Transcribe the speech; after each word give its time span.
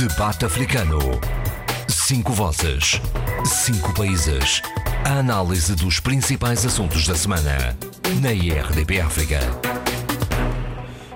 Debate 0.00 0.46
Africano. 0.46 0.98
Cinco 1.86 2.32
vozes. 2.32 2.98
Cinco 3.44 3.92
países. 3.92 4.62
A 5.04 5.18
análise 5.18 5.76
dos 5.76 6.00
principais 6.00 6.64
assuntos 6.64 7.06
da 7.06 7.14
semana. 7.14 7.76
Na 8.22 8.32
IRDP 8.32 8.98
África. 8.98 9.40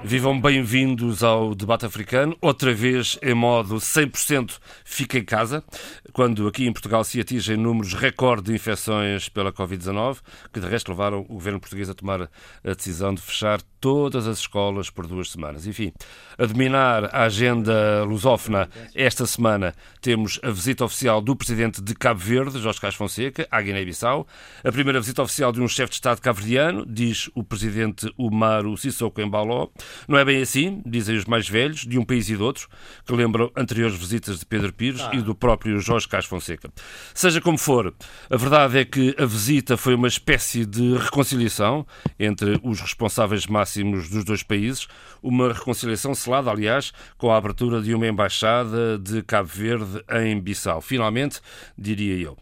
Vivam 0.07 0.39
bem-vindos 0.39 1.23
ao 1.23 1.55
debate 1.55 1.87
africano, 1.87 2.37
outra 2.39 2.75
vez 2.75 3.19
em 3.23 3.33
modo 3.33 3.77
100% 3.77 4.59
fica 4.85 5.17
em 5.17 5.25
casa, 5.25 5.65
quando 6.13 6.47
aqui 6.47 6.67
em 6.67 6.73
Portugal 6.75 7.03
se 7.05 7.19
atingem 7.19 7.57
números 7.57 7.95
recorde 7.95 8.43
de 8.43 8.55
infecções 8.55 9.31
pela 9.31 9.51
Covid-19, 9.51 10.19
que 10.53 10.61
de 10.61 10.69
resto 10.69 10.91
levaram 10.91 11.21
o 11.21 11.33
governo 11.33 11.59
português 11.59 11.89
a 11.89 11.95
tomar 11.95 12.21
a 12.63 12.75
decisão 12.75 13.15
de 13.15 13.23
fechar 13.23 13.63
todas 13.85 14.27
as 14.27 14.39
escolas 14.39 14.89
por 14.89 15.07
duas 15.07 15.31
semanas. 15.31 15.67
Enfim, 15.67 15.93
a 16.39 16.47
dominar 16.47 17.15
a 17.15 17.25
agenda 17.25 18.03
lusófona, 18.05 18.67
esta 18.95 19.27
semana 19.27 19.75
temos 20.01 20.41
a 20.43 20.49
visita 20.51 20.87
oficial 20.87 21.21
do 21.21 21.37
presidente 21.37 21.83
de 21.83 21.95
Cabo 21.95 22.19
Verde, 22.19 22.59
Jorge 22.61 22.81
Cais 22.81 22.95
Fonseca, 22.95 23.47
à 23.51 23.61
Guiné-Bissau, 23.61 24.27
a 24.65 24.73
primeira 24.73 25.01
visita 25.01 25.23
oficial 25.23 25.53
de 25.53 25.61
um 25.61 25.69
chefe 25.69 25.91
de 25.91 25.97
Estado 25.97 26.19
cabo-verdiano, 26.23 26.87
diz 26.87 27.29
o 27.35 27.45
presidente 27.45 28.11
Umaru 28.17 28.75
Sissoko 28.79 29.21
Embaló. 29.21 29.69
Não 30.09 30.17
é 30.17 30.25
bem 30.25 30.41
assim, 30.41 30.81
dizem 30.87 31.19
os 31.19 31.27
mais 31.27 31.47
velhos, 31.47 31.81
de 31.81 31.99
um 31.99 32.07
país 32.07 32.31
e 32.31 32.37
de 32.37 32.43
outro, 32.43 32.71
que 33.07 33.13
lembram 33.13 33.53
anteriores 33.55 33.99
visitas 33.99 34.39
de 34.39 34.47
Pedro 34.47 34.73
Pires 34.73 35.03
ah. 35.03 35.11
e 35.13 35.21
do 35.21 35.35
próprio 35.35 35.79
Jorge 35.79 36.09
Cais 36.09 36.25
Fonseca. 36.25 36.71
Seja 37.13 37.39
como 37.39 37.59
for, 37.59 37.95
a 38.31 38.37
verdade 38.39 38.79
é 38.79 38.85
que 38.87 39.15
a 39.19 39.27
visita 39.27 39.77
foi 39.77 39.95
uma 39.95 40.09
espécie 40.09 40.65
de 40.65 40.97
reconciliação 40.97 41.87
entre 42.19 42.59
os 42.63 42.81
responsáveis 42.81 43.47
máximos 43.47 43.74
máximos 43.75 44.09
dos 44.09 44.25
dois 44.25 44.43
países, 44.43 44.87
uma 45.23 45.53
reconciliação 45.53 46.15
selada, 46.15 46.51
aliás, 46.51 46.93
com 47.19 47.31
a 47.31 47.37
abertura 47.37 47.81
de 47.81 47.95
uma 47.95 48.07
embaixada 48.07 48.99
de 48.99 49.23
Cabo 49.23 49.49
Verde 49.49 50.05
em 50.11 50.39
Bissau. 50.41 50.81
Finalmente, 50.81 51.41
diria 51.77 52.17
eu. 52.17 52.37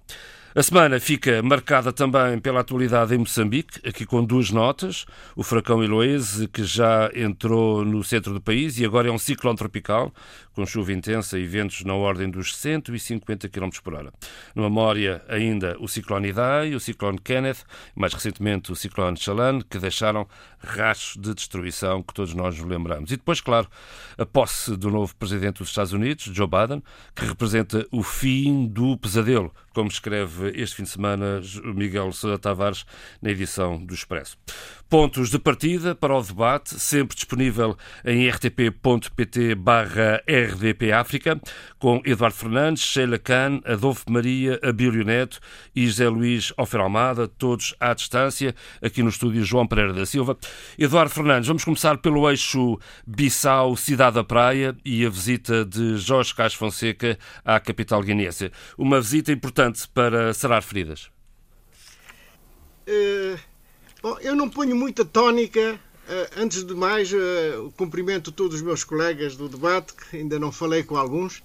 A 0.55 0.63
semana 0.63 1.01
fica 1.01 1.43
marcada 1.43 1.91
também 1.95 2.39
pela 2.39 2.61
atualidade 2.61 3.15
em 3.15 3.19
Moçambique, 3.19 3.81
aqui 3.89 4.05
com 4.05 4.23
duas 4.23 4.51
notas. 4.51 5.07
O 5.35 5.43
furacão 5.43 5.83
Eloise, 5.83 6.47
que 6.47 6.63
já 6.63 7.11
entrou 7.15 7.83
no 7.87 8.05
centro 8.05 8.35
do 8.35 8.41
país 8.41 8.79
e 8.79 8.85
agora 8.85 9.09
é 9.09 9.11
um 9.11 9.17
ciclone 9.17 9.57
tropical, 9.57 10.13
com 10.55 10.67
chuva 10.67 10.93
intensa 10.93 11.39
e 11.39 11.47
ventos 11.47 11.85
na 11.85 11.95
ordem 11.95 12.31
dos 12.31 12.57
150 12.57 13.49
km 13.49 13.71
por 13.83 13.95
hora. 13.95 14.13
Na 14.55 14.63
memória, 14.63 15.23
ainda 15.29 15.77
o 15.81 15.89
ciclone 15.89 16.29
Idai, 16.29 16.75
o 16.75 16.81
ciclone 16.81 17.19
Kenneth, 17.19 17.65
mais 17.95 18.13
recentemente 18.13 18.73
o 18.73 18.77
ciclone 18.77 19.17
Chalan, 19.17 19.61
que 19.63 19.79
deixaram 19.79 20.27
rastros 20.59 21.17
de 21.17 21.35
destruição 21.35 22.03
que 22.03 22.15
todos 22.15 22.35
nós 22.35 22.59
nos 22.59 22.67
lembramos. 22.67 23.11
E 23.11 23.17
depois, 23.17 23.41
claro, 23.41 23.69
a 24.17 24.25
posse 24.25 24.77
do 24.77 24.91
novo 24.91 25.15
presidente 25.17 25.59
dos 25.59 25.69
Estados 25.69 25.93
Unidos, 25.93 26.25
Joe 26.25 26.47
Biden, 26.47 26.83
que 27.15 27.25
representa 27.25 27.87
o 27.91 28.03
fim 28.03 28.67
do 28.67 28.97
pesadelo, 28.97 29.53
como 29.75 29.89
escreve 29.89 30.53
este 30.55 30.77
fim 30.77 30.83
de 30.85 30.91
semana 30.91 31.41
Miguel 31.75 32.13
Sousa 32.13 32.39
Tavares 32.39 32.85
na 33.21 33.31
edição 33.31 33.83
do 33.85 33.95
Expresso. 33.95 34.37
Pontos 34.89 35.31
de 35.31 35.39
partida 35.39 35.95
para 35.95 36.15
o 36.15 36.23
debate, 36.23 36.79
sempre 36.79 37.17
disponível 37.17 37.77
em 38.05 38.29
rtp.pt 38.29 39.55
barra 39.55 40.23
RDP 40.45 40.93
África, 40.93 41.41
com 41.79 42.03
Eduardo 42.05 42.37
Fernandes, 42.37 42.83
Sheila 42.83 43.19
Khan, 43.19 43.61
Adolfo 43.65 44.11
Maria, 44.11 44.59
Abílio 44.63 45.05
Neto 45.05 45.41
e 45.75 45.87
José 45.87 46.09
Luís 46.09 46.53
Ofer 46.57 46.81
Almada, 46.81 47.27
todos 47.27 47.75
à 47.81 47.95
distância, 47.95 48.55
aqui 48.83 49.03
no 49.03 49.09
estúdio 49.09 49.45
João 49.45 49.67
Pereira 49.67 49.93
da 49.93 50.07
Silva. 50.07 50.37
Eduardo 50.79 51.11
Fernandes, 51.11 51.49
vamos 51.49 51.65
começar 51.65 51.99
pelo 51.99 52.29
eixo 52.31 52.79
Bissau, 53.07 53.77
Cidade 53.77 54.17
da 54.17 54.25
Praia 54.25 54.77
e 54.85 55.05
a 55.05 55.11
visita 55.11 55.65
de 55.65 55.97
Jorge 55.97 56.35
Cás 56.35 56.55
Fonseca 56.55 57.19
à 57.45 57.59
capital 57.61 58.03
guineense. 58.03 58.51
Uma 58.77 59.01
visita 59.01 59.33
importante 59.33 59.89
para 59.89 60.35
sarar 60.35 60.63
feridas. 60.63 61.11
Uh, 62.89 63.39
bom, 64.03 64.19
eu 64.21 64.35
não 64.35 64.49
ponho 64.49 64.75
muita 64.75 65.05
tónica. 65.05 65.79
Uh, 66.13 66.29
antes 66.37 66.63
de 66.63 66.75
mais, 66.75 67.11
uh, 67.11 67.73
cumprimento 67.75 68.31
todos 68.31 68.57
os 68.57 68.63
meus 68.63 68.85
colegas 68.85 69.35
do 69.35 69.49
debate, 69.49 69.95
que 69.95 70.19
ainda 70.19 70.39
não 70.39 70.53
falei 70.53 70.83
com 70.83 70.95
alguns. 70.95 71.43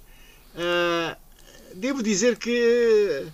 devo 1.74 2.04
dizer 2.04 2.36
que 2.36 3.28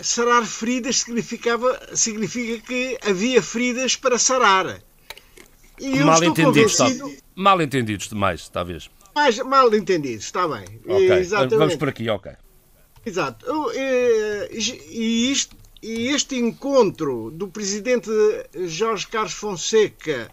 sarar 0.00 0.46
feridas 0.46 0.98
significava, 0.98 1.80
significa 1.96 2.64
que 2.64 2.96
havia 3.04 3.42
feridas 3.42 3.96
para 3.96 4.18
sarar. 4.18 4.80
E 5.80 5.98
eu 5.98 6.06
mal 6.06 6.22
entendidos, 6.22 6.76
convencido... 6.76 7.16
mal 7.34 7.60
entendidos 7.60 8.08
demais, 8.08 8.48
talvez. 8.48 8.88
Mais, 9.14 9.38
mal 9.38 9.74
entendidos, 9.74 10.26
está 10.26 10.46
bem. 10.46 10.64
Okay. 10.84 11.18
Exatamente. 11.18 11.56
Vamos 11.56 11.76
por 11.76 11.88
aqui, 11.88 12.08
ok. 12.08 12.32
Exato. 13.04 13.44
Eh, 13.74 14.48
e, 14.52 15.32
isto, 15.32 15.56
e 15.82 16.08
este 16.08 16.36
encontro 16.36 17.30
do 17.32 17.48
presidente 17.48 18.10
Jorge 18.66 19.08
Carlos 19.08 19.32
Fonseca 19.32 20.30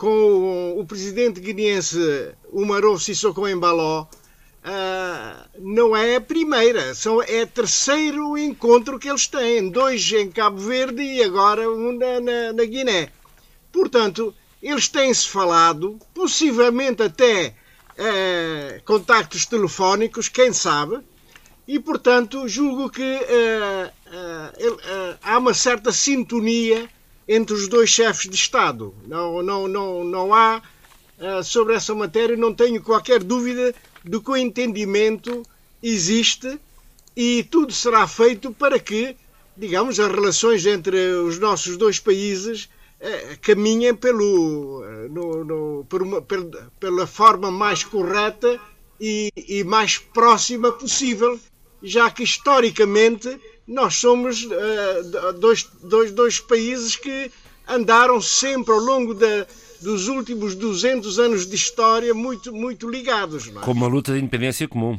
com 0.00 0.80
o 0.80 0.86
presidente 0.86 1.40
guineense 1.40 2.32
Umarou 2.50 2.98
Sissoko 2.98 3.46
Embaló 3.46 4.06
Uh, 4.62 5.48
não 5.58 5.96
é 5.96 6.16
a 6.16 6.20
primeira, 6.20 6.94
são, 6.94 7.22
é 7.22 7.44
o 7.44 7.46
terceiro 7.46 8.36
encontro 8.36 8.98
que 8.98 9.08
eles 9.08 9.26
têm, 9.26 9.70
dois 9.70 10.12
em 10.12 10.30
Cabo 10.30 10.58
Verde 10.58 11.02
e 11.02 11.22
agora 11.22 11.66
um 11.66 11.96
na, 11.96 12.20
na, 12.20 12.52
na 12.52 12.64
Guiné. 12.66 13.08
Portanto, 13.72 14.34
eles 14.62 14.86
têm-se 14.86 15.26
falado, 15.26 15.98
possivelmente 16.12 17.02
até 17.02 17.54
uh, 17.96 18.84
contactos 18.84 19.46
telefónicos, 19.46 20.28
quem 20.28 20.52
sabe, 20.52 20.98
e 21.66 21.78
portanto 21.80 22.46
julgo 22.46 22.90
que 22.90 23.00
uh, 23.00 23.90
há 25.22 25.38
uma 25.38 25.54
certa 25.54 25.90
sintonia 25.90 26.86
entre 27.32 27.54
os 27.54 27.68
dois 27.68 27.88
chefes 27.88 28.28
de 28.28 28.34
Estado. 28.34 28.92
Não, 29.06 29.40
não, 29.40 29.68
não, 29.68 30.02
não 30.02 30.34
há 30.34 30.60
sobre 31.44 31.74
essa 31.74 31.94
matéria, 31.94 32.36
não 32.36 32.52
tenho 32.52 32.82
qualquer 32.82 33.22
dúvida 33.22 33.74
de 34.04 34.18
que 34.18 34.30
o 34.30 34.36
entendimento 34.36 35.42
existe 35.80 36.58
e 37.14 37.44
tudo 37.44 37.72
será 37.72 38.08
feito 38.08 38.50
para 38.52 38.78
que, 38.78 39.14
digamos, 39.56 40.00
as 40.00 40.10
relações 40.10 40.66
entre 40.66 40.96
os 41.12 41.38
nossos 41.38 41.76
dois 41.76 42.00
países 42.00 42.68
eh, 42.98 43.38
caminhem 43.40 43.94
pelo, 43.94 44.84
eh, 44.84 45.08
no, 45.08 45.44
no, 45.44 45.86
por 45.88 46.02
uma, 46.02 46.22
pela 46.78 47.06
forma 47.06 47.50
mais 47.50 47.84
correta 47.84 48.60
e, 49.00 49.32
e, 49.36 49.64
mais 49.64 49.98
próxima 49.98 50.70
possível, 50.72 51.38
já 51.82 52.10
que 52.10 52.22
historicamente 52.22 53.40
nós 53.70 53.94
somos 53.94 54.42
uh, 54.42 55.32
dois, 55.38 55.62
dois, 55.80 56.10
dois 56.10 56.40
países 56.40 56.96
que 56.96 57.30
andaram 57.68 58.20
sempre 58.20 58.74
ao 58.74 58.80
longo 58.80 59.14
da, 59.14 59.46
dos 59.80 60.08
últimos 60.08 60.56
200 60.56 61.20
anos 61.20 61.46
de 61.46 61.54
história 61.54 62.12
muito, 62.12 62.52
muito 62.52 62.90
ligados. 62.90 63.46
É? 63.46 63.52
Com 63.60 63.70
uma 63.70 63.86
luta 63.86 64.12
de 64.12 64.18
independência 64.18 64.66
comum. 64.66 64.98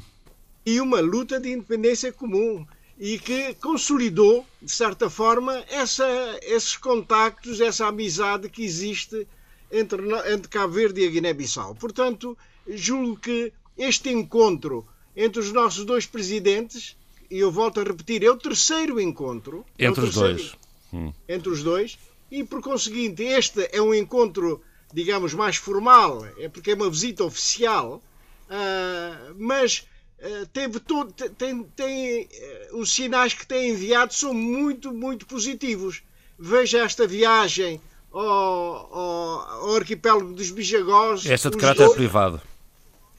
E 0.66 0.80
uma 0.80 1.02
luta 1.02 1.38
de 1.38 1.52
independência 1.52 2.14
comum. 2.14 2.66
E 2.98 3.20
que 3.20 3.54
consolidou, 3.56 4.46
de 4.62 4.72
certa 4.72 5.10
forma, 5.10 5.62
essa, 5.70 6.08
esses 6.42 6.78
contactos, 6.78 7.60
essa 7.60 7.88
amizade 7.88 8.48
que 8.48 8.64
existe 8.64 9.28
entre, 9.70 10.02
entre 10.32 10.48
Cabo 10.48 10.72
Verde 10.72 11.02
e 11.02 11.08
a 11.08 11.10
Guiné-Bissau. 11.10 11.76
Portanto, 11.76 12.38
julgo 12.70 13.18
que 13.18 13.52
este 13.78 14.10
encontro 14.10 14.86
entre 15.14 15.42
os 15.42 15.52
nossos 15.52 15.84
dois 15.84 16.06
presidentes, 16.06 16.96
e 17.32 17.40
eu 17.40 17.52
volto 17.52 17.80
a 17.80 17.84
repetir, 17.84 18.24
é 18.24 18.30
o 18.30 18.38
terceiro 18.38 19.00
encontro. 19.00 19.66
Entre 19.80 20.02
é 20.02 20.08
os 20.08 20.14
dois. 20.14 20.56
Hum. 20.94 21.14
Entre 21.28 21.50
os 21.50 21.64
dois. 21.64 21.98
E, 22.30 22.44
por 22.44 22.62
conseguinte, 22.62 23.24
este 23.24 23.70
é 23.72 23.82
um 23.82 23.94
encontro 23.94 24.62
digamos, 24.94 25.34
mais 25.34 25.56
formal, 25.56 26.26
é 26.38 26.50
porque 26.50 26.72
é 26.72 26.74
uma 26.74 26.90
visita 26.90 27.24
oficial, 27.24 28.02
uh, 28.50 29.36
mas 29.38 29.88
uh, 30.20 30.46
teve 30.48 30.80
todo, 30.80 31.12
tem, 31.14 31.64
tem, 31.76 32.24
uh, 32.24 32.78
os 32.78 32.94
sinais 32.94 33.34
que 33.34 33.46
tem 33.46 33.72
enviado 33.72 34.14
são 34.14 34.34
muito, 34.34 34.94
muito 34.94 35.26
positivos. 35.26 36.04
Veja 36.38 36.80
esta 36.80 37.06
viagem 37.06 37.80
ao, 38.12 38.22
ao, 38.22 39.70
ao 39.70 39.76
arquipélago 39.76 40.34
dos 40.34 40.52
Bijagós. 40.52 41.26
Esta 41.26 41.50
de 41.50 41.58
caráter 41.58 41.86
dois... 41.86 41.96
privado. 41.96 42.42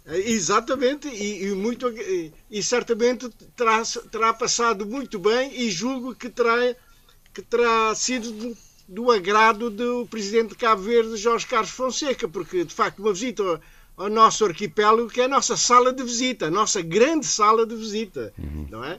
Exatamente, 0.06 1.06
e, 1.08 1.44
e 1.44 1.54
muito, 1.54 1.88
e, 1.88 2.32
e, 2.50 2.62
certamente 2.62 3.28
terá, 3.56 3.82
terá 4.10 4.34
passado 4.34 4.84
muito 4.84 5.18
bem 5.18 5.52
e 5.54 5.70
julgo 5.70 6.14
que 6.14 6.28
terá, 6.28 6.74
que 7.32 7.40
terá 7.40 7.94
sido 7.94 8.56
do 8.88 9.12
agrado 9.12 9.70
do 9.70 10.06
presidente 10.06 10.50
de 10.50 10.56
Cabo 10.56 10.82
Verde, 10.82 11.16
Jorge 11.16 11.46
Carlos 11.46 11.70
Fonseca, 11.70 12.26
porque 12.26 12.64
de 12.64 12.74
facto 12.74 12.98
uma 12.98 13.12
visita 13.12 13.60
ao 13.96 14.08
nosso 14.08 14.44
arquipélago, 14.44 15.08
que 15.08 15.20
é 15.20 15.24
a 15.24 15.28
nossa 15.28 15.56
sala 15.56 15.92
de 15.92 16.02
visita, 16.02 16.46
a 16.46 16.50
nossa 16.50 16.82
grande 16.82 17.24
sala 17.24 17.64
de 17.64 17.76
visita, 17.76 18.32
uhum. 18.36 18.66
não 18.70 18.84
é? 18.84 18.98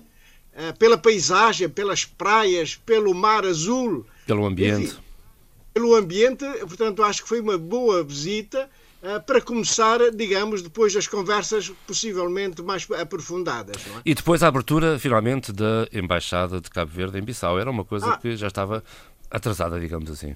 Eh, 0.56 0.72
pela 0.74 0.98
paisagem, 0.98 1.68
pelas 1.68 2.06
praias, 2.06 2.76
pelo 2.76 3.14
mar 3.14 3.44
azul. 3.46 4.06
Pelo 4.26 4.46
ambiente. 4.46 4.86
Enfim, 4.86 4.98
pelo 5.74 5.96
ambiente, 5.96 6.46
portanto, 6.60 7.04
acho 7.04 7.24
que 7.24 7.30
foi 7.30 7.40
uma 7.40 7.58
boa 7.58 8.04
visita 8.04 8.70
para 9.26 9.42
começar, 9.42 10.00
digamos, 10.12 10.62
depois 10.62 10.94
das 10.94 11.08
conversas 11.08 11.70
possivelmente 11.86 12.62
mais 12.62 12.88
aprofundadas. 12.92 13.76
É? 13.76 14.02
E 14.06 14.16
depois 14.16 14.42
a 14.42 14.48
abertura, 14.48 14.98
finalmente, 14.98 15.52
da 15.52 15.88
Embaixada 15.92 16.62
de 16.62 16.70
Cabo 16.70 16.92
Verde 16.92 17.20
em 17.20 17.22
Bissau. 17.22 17.60
Era 17.60 17.70
uma 17.70 17.84
coisa 17.84 18.14
ah. 18.14 18.18
que 18.18 18.36
já 18.38 18.48
estava 18.48 18.84
atrasada, 19.30 19.80
digamos 19.80 20.10
assim. 20.10 20.36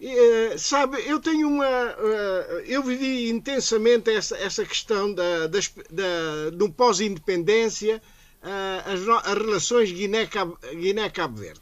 Uh, 0.00 0.56
sabe, 0.56 1.02
eu 1.06 1.18
tenho 1.18 1.48
uma. 1.48 1.66
Uh, 1.66 2.60
eu 2.66 2.84
vivi 2.84 3.28
intensamente 3.28 4.08
essa, 4.10 4.36
essa 4.36 4.64
questão 4.64 5.12
da, 5.12 5.48
das, 5.48 5.72
da, 5.90 6.50
do 6.52 6.70
pós-independência, 6.70 8.00
uh, 8.40 8.92
as, 8.92 9.26
as, 9.26 9.34
relações 9.34 9.90
Guiné-Cabo 9.90 10.56
Guiné 10.72 11.10
Verde. 11.34 11.60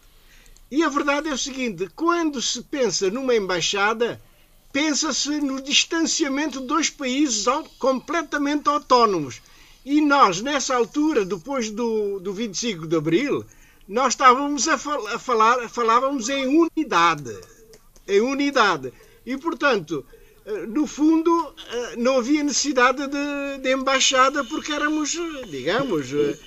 E 0.70 0.82
a 0.82 0.88
verdade 0.90 1.30
é 1.30 1.32
o 1.32 1.38
seguinte: 1.38 1.88
quando 1.96 2.42
se 2.42 2.62
pensa 2.62 3.08
numa 3.10 3.34
embaixada, 3.34 4.20
pensa-se 4.76 5.40
no 5.40 5.58
distanciamento 5.62 6.60
de 6.60 6.66
dois 6.66 6.90
países 6.90 7.46
completamente 7.78 8.68
autónomos. 8.68 9.40
E 9.86 10.02
nós, 10.02 10.42
nessa 10.42 10.76
altura, 10.76 11.24
depois 11.24 11.70
do, 11.70 12.20
do 12.20 12.34
25 12.34 12.86
de 12.86 12.94
Abril, 12.94 13.42
nós 13.88 14.08
estávamos 14.08 14.68
a, 14.68 14.76
fal 14.76 15.06
a 15.06 15.18
falar, 15.18 15.66
falávamos 15.70 16.28
em 16.28 16.46
unidade 16.46 17.34
em 18.06 18.20
unidade. 18.20 18.92
E, 19.24 19.34
portanto, 19.38 20.04
eh, 20.44 20.66
no 20.66 20.86
fundo, 20.86 21.54
eh, 21.72 21.96
não 21.96 22.18
havia 22.18 22.42
necessidade 22.42 23.06
de, 23.06 23.62
de 23.62 23.72
embaixada 23.72 24.44
porque 24.44 24.72
éramos, 24.72 25.18
digamos, 25.50 26.12
eh, 26.12 26.38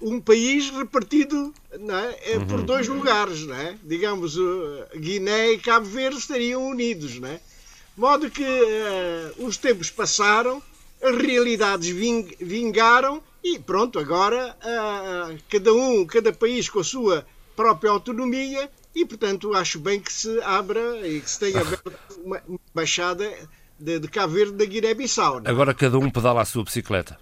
um 0.00 0.20
país 0.20 0.70
repartido 0.70 1.52
é? 1.72 2.38
por 2.40 2.60
uhum. 2.60 2.64
dois 2.64 2.88
lugares. 2.88 3.46
Não 3.46 3.54
é? 3.54 3.76
Digamos, 3.82 4.36
Guiné 4.96 5.52
e 5.52 5.58
Cabo 5.58 5.86
Verde 5.86 6.18
estariam 6.18 6.66
unidos. 6.66 7.18
Não 7.18 7.28
é? 7.28 7.34
De 7.94 8.00
modo 8.00 8.30
que 8.30 8.44
os 9.38 9.56
tempos 9.56 9.90
passaram, 9.90 10.62
as 11.02 11.16
realidades 11.16 11.88
vingaram 12.40 13.22
e 13.44 13.58
pronto, 13.58 13.98
agora 13.98 14.56
cada 15.50 15.74
um, 15.74 16.06
cada 16.06 16.32
país 16.32 16.68
com 16.68 16.78
a 16.78 16.84
sua 16.84 17.26
própria 17.56 17.90
autonomia 17.90 18.70
e, 18.94 19.04
portanto, 19.04 19.54
acho 19.54 19.80
bem 19.80 20.00
que 20.00 20.12
se 20.12 20.40
abra 20.42 21.06
e 21.06 21.20
que 21.20 21.30
se 21.30 21.38
tenha 21.38 21.60
aberto 21.62 21.92
uma 22.24 22.40
embaixada 22.70 23.30
de, 23.78 23.98
de 23.98 24.08
Cabo 24.08 24.34
Verde 24.34 24.52
da 24.52 24.64
Guiné-Bissau. 24.64 25.42
É? 25.44 25.50
Agora 25.50 25.74
cada 25.74 25.98
um 25.98 26.10
pedala 26.10 26.42
a 26.42 26.44
sua 26.44 26.64
bicicleta. 26.64 27.18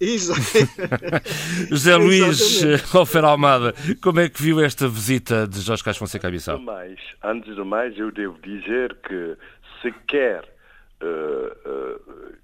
Exato. 0.00 0.40
José 1.68 1.94
Luís 1.96 2.62
Alfer 2.94 3.22
Almada, 3.22 3.74
como 4.02 4.20
é 4.20 4.30
que 4.30 4.42
viu 4.42 4.58
esta 4.60 4.88
visita 4.88 5.46
de 5.46 5.60
Jorge 5.60 5.84
Castro 5.84 6.06
Fonseca 6.06 6.26
a 6.26 6.30
Bissau? 6.30 6.56
Antes 6.56 6.64
de 6.64 6.72
mais, 6.72 7.00
antes 7.22 7.54
de 7.54 7.64
mais, 7.64 7.98
eu 7.98 8.10
devo 8.10 8.38
dizer 8.40 8.96
que 9.06 9.36
se 9.82 9.92
quer 10.08 10.42
uh, 11.02 11.68
uh, 11.68 12.34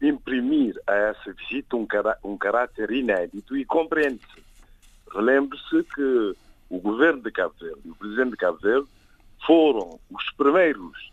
imprimir 0.00 0.80
a 0.86 0.94
essa 0.94 1.32
visita 1.32 1.76
um, 1.76 1.84
cará 1.84 2.16
um 2.22 2.38
caráter 2.38 2.92
inédito 2.92 3.56
e 3.56 3.64
compreende-se. 3.64 4.44
Relembre-se 5.12 5.82
que 5.94 6.36
o 6.70 6.78
governo 6.78 7.22
de 7.22 7.32
Cabo 7.32 7.54
Verde 7.60 7.80
e 7.84 7.90
o 7.90 7.94
presidente 7.96 8.30
de 8.30 8.36
Cabo 8.36 8.58
Verde 8.58 8.86
foram 9.44 9.98
os 10.10 10.30
primeiros, 10.36 11.10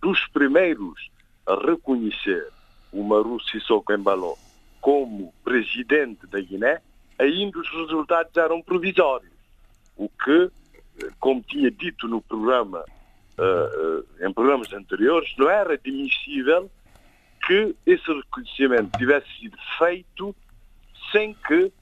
dos 0.00 0.24
primeiros 0.28 1.10
a 1.44 1.54
reconhecer 1.54 2.46
o 2.92 3.02
Maru 3.02 3.40
Sissoko 3.40 3.92
Embalo 3.92 4.36
como 4.86 5.34
presidente 5.42 6.28
da 6.28 6.40
Guiné, 6.40 6.80
ainda 7.18 7.58
os 7.58 7.68
resultados 7.70 8.36
eram 8.36 8.62
provisórios. 8.62 9.32
O 9.96 10.08
que, 10.08 10.48
como 11.18 11.42
tinha 11.42 11.72
dito 11.72 12.06
no 12.06 12.22
programa, 12.22 12.84
uh, 13.36 13.98
uh, 13.98 14.24
em 14.24 14.32
programas 14.32 14.72
anteriores, 14.72 15.28
não 15.36 15.50
era 15.50 15.74
admissível 15.74 16.70
que 17.44 17.74
esse 17.84 18.06
reconhecimento 18.12 18.96
tivesse 18.96 19.26
sido 19.40 19.58
feito 19.76 20.36
sem 21.10 21.34
que 21.34 21.72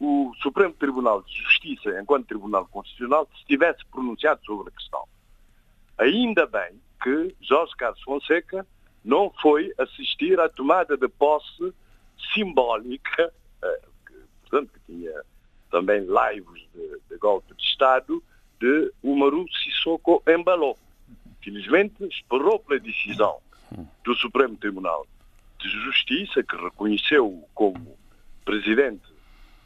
o 0.00 0.32
Supremo 0.40 0.72
Tribunal 0.72 1.20
de 1.20 1.36
Justiça, 1.36 2.00
enquanto 2.00 2.28
Tribunal 2.28 2.66
Constitucional, 2.68 3.28
se 3.36 3.44
tivesse 3.44 3.84
pronunciado 3.92 4.42
sobre 4.42 4.70
a 4.70 4.72
questão. 4.74 5.04
Ainda 5.98 6.46
bem 6.46 6.80
que 7.02 7.36
Jorge 7.42 7.76
Carlos 7.76 8.00
Fonseca 8.00 8.66
não 9.04 9.30
foi 9.42 9.70
assistir 9.76 10.40
à 10.40 10.48
tomada 10.48 10.96
de 10.96 11.08
posse 11.08 11.74
simbólica, 12.32 13.32
eh, 13.62 13.80
portanto, 14.42 14.72
que 14.72 14.92
tinha 14.92 15.12
também 15.70 16.00
lives 16.00 16.62
de, 16.74 17.00
de, 17.10 17.18
golpe 17.18 17.54
de 17.54 17.62
Estado, 17.62 18.22
de 18.60 18.92
Umaru 19.02 19.44
Sissoko 19.52 20.22
Embalo. 20.26 20.76
Felizmente, 21.42 22.04
esperou 22.04 22.58
pela 22.60 22.80
decisão 22.80 23.38
do 24.04 24.14
Supremo 24.14 24.56
Tribunal 24.56 25.06
de 25.58 25.68
Justiça, 25.68 26.42
que 26.42 26.56
reconheceu 26.56 27.46
como 27.54 27.98
presidente 28.44 29.02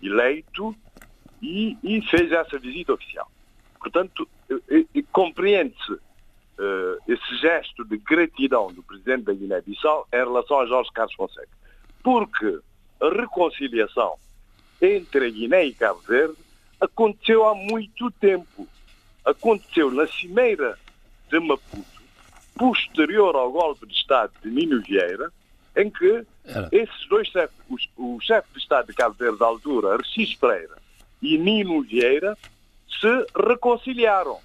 eleito 0.03 0.75
e, 1.43 1.77
e 1.83 2.01
fez 2.03 2.33
essa 2.33 2.59
visita 2.59 2.93
oficial. 2.93 3.31
Portanto, 3.79 4.29
compreende-se 5.13 5.93
uh, 5.93 6.99
esse 7.07 7.37
gesto 7.39 7.85
de 7.85 7.97
gratidão 7.99 8.73
do 8.73 8.83
presidente 8.83 9.25
da 9.25 9.33
Guiné-Bissau 9.33 10.09
em 10.13 10.17
relação 10.17 10.61
a 10.61 10.67
Jorge 10.67 10.91
Carlos 10.93 11.15
Fonseca. 11.15 11.58
Porque 12.09 12.61
a 13.03 13.11
reconciliação 13.11 14.15
entre 14.81 15.27
a 15.27 15.29
Guiné 15.29 15.67
e 15.67 15.75
Cabo 15.75 16.01
Verde 16.01 16.39
aconteceu 16.81 17.45
há 17.47 17.55
muito 17.55 18.11
tempo. 18.13 18.67
Aconteceu 19.27 19.91
na 19.91 20.07
Cimeira 20.07 20.79
de 21.31 21.39
Maputo, 21.39 21.85
posterior 22.57 23.37
ao 23.37 23.53
golpe 23.53 23.87
de 23.87 23.93
Estado 23.93 24.33
de 24.43 24.49
Nino 24.49 24.81
Vieira, 24.81 25.31
em 25.77 25.91
que 25.91 26.25
esses 26.73 27.09
dois 27.11 27.29
chefes, 27.29 27.55
o 27.99 28.19
chefe 28.23 28.55
de 28.55 28.59
Estado 28.59 28.87
de 28.87 28.95
Cabo 28.95 29.15
Verde 29.15 29.39
da 29.39 29.45
altura, 29.45 29.93
Arcis 29.93 30.35
Pereira, 30.35 30.79
e 31.21 31.37
Nino 31.37 31.83
Vieira, 31.83 32.39
se 32.89 33.27
reconciliaram. 33.37 34.39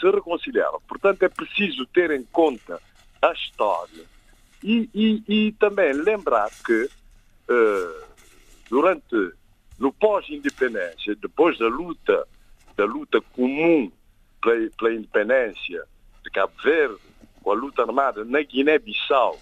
Se 0.00 0.10
reconciliaram. 0.10 0.80
Portanto, 0.88 1.22
é 1.22 1.28
preciso 1.28 1.84
ter 1.88 2.12
em 2.12 2.24
conta 2.32 2.80
a 3.20 3.30
história 3.32 4.17
e, 4.62 4.88
e, 4.94 5.22
e 5.28 5.52
também 5.52 5.92
lembrar 5.92 6.50
que 6.64 6.84
uh, 6.84 8.06
durante, 8.68 9.32
no 9.78 9.92
pós-independência, 9.92 11.14
depois 11.16 11.58
da 11.58 11.68
luta, 11.68 12.26
da 12.76 12.84
luta 12.84 13.20
comum 13.32 13.90
pela, 14.42 14.70
pela 14.70 14.94
independência 14.94 15.84
de 16.24 16.30
Cabo 16.30 16.52
Verde, 16.62 16.98
com 17.42 17.52
a 17.52 17.54
luta 17.54 17.82
armada 17.82 18.24
na 18.24 18.42
Guiné-Bissau 18.42 19.38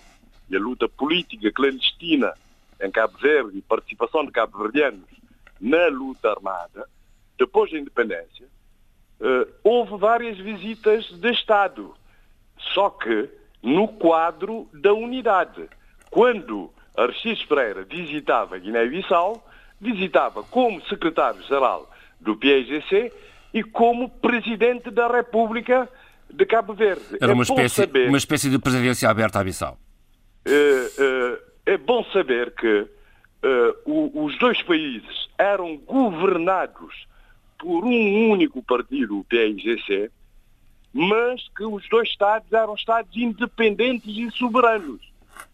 e 0.49 0.57
a 0.57 0.61
luta 0.61 0.89
política 0.89 1.51
clandestina 1.51 2.35
em 2.81 2.91
Cabo 2.91 3.17
Verde 3.19 3.59
e 3.59 3.63
participação 3.63 4.25
de 4.25 4.31
cabo-verdianos 4.31 5.09
na 5.61 5.89
luta 5.89 6.31
armada, 6.31 6.89
depois 7.39 7.71
da 7.71 7.79
independência, 7.79 8.47
uh, 9.21 9.51
houve 9.65 9.97
várias 9.97 10.39
visitas 10.39 11.07
de 11.07 11.31
Estado, 11.31 11.95
só 12.75 12.91
que 12.91 13.29
no 13.63 13.89
quadro 13.89 14.69
da 14.73 14.93
unidade. 14.93 15.69
Quando 16.11 16.71
Arcis 16.97 17.45
Pereira 17.45 17.85
visitava 17.85 18.59
Guiné-Bissau, 18.59 19.45
visitava 19.81 20.43
como 20.43 20.81
secretário-geral 20.87 21.91
do 22.21 22.37
PIGC 22.37 23.13
e 23.53 23.63
como 23.63 24.09
presidente 24.09 24.91
da 24.91 25.09
República 25.09 25.89
de 26.33 26.45
Cabo 26.47 26.75
Verde. 26.75 27.19
Era 27.21 27.33
uma, 27.33 27.43
é 27.43 27.45
espécie, 27.45 27.75
saber... 27.75 28.09
uma 28.09 28.19
espécie 28.19 28.51
de 28.51 28.59
presidência 28.59 29.09
aberta 29.09 29.41
à 29.41 29.45
Bissau. 29.45 29.79
Eh, 30.45 30.91
eh, 30.99 31.39
é 31.67 31.77
bom 31.77 32.05
saber 32.13 32.53
que 32.55 32.87
eh, 33.43 33.75
os 33.85 34.39
dois 34.39 34.63
países 34.63 35.29
eram 35.39 35.77
governados 35.77 37.07
por 37.59 37.85
um 37.85 38.31
único 38.31 38.63
partido, 38.63 39.19
o 39.19 39.25
PIGC, 39.25 40.11
mas 40.97 41.47
que 41.55 41.63
os 41.63 41.87
dois 41.91 42.09
Estados 42.09 42.51
eram 42.51 42.75
Estados 42.75 43.15
independentes 43.15 44.17
e 44.17 44.31
soberanos. 44.31 45.03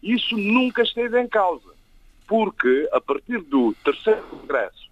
Isso 0.01 0.37
nunca 0.37 0.83
esteve 0.83 1.21
em 1.21 1.27
causa, 1.27 1.69
porque 2.25 2.87
a 2.93 3.01
partir 3.01 3.41
do 3.41 3.75
terceiro 3.83 4.23
congresso 4.23 4.89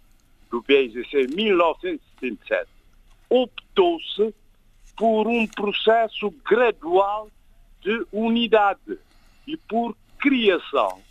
do 0.50 0.62
PIGC 0.62 1.22
em 1.22 1.27
1977, 1.27 2.70
optou-se 3.29 4.36
por 4.98 5.25
um 5.25 5.48
processo 5.48 6.29
gradual 6.46 7.29
de 7.79 8.05
unidade 8.12 9.00
e 9.48 9.55
por 9.55 9.96
criação 10.20 11.01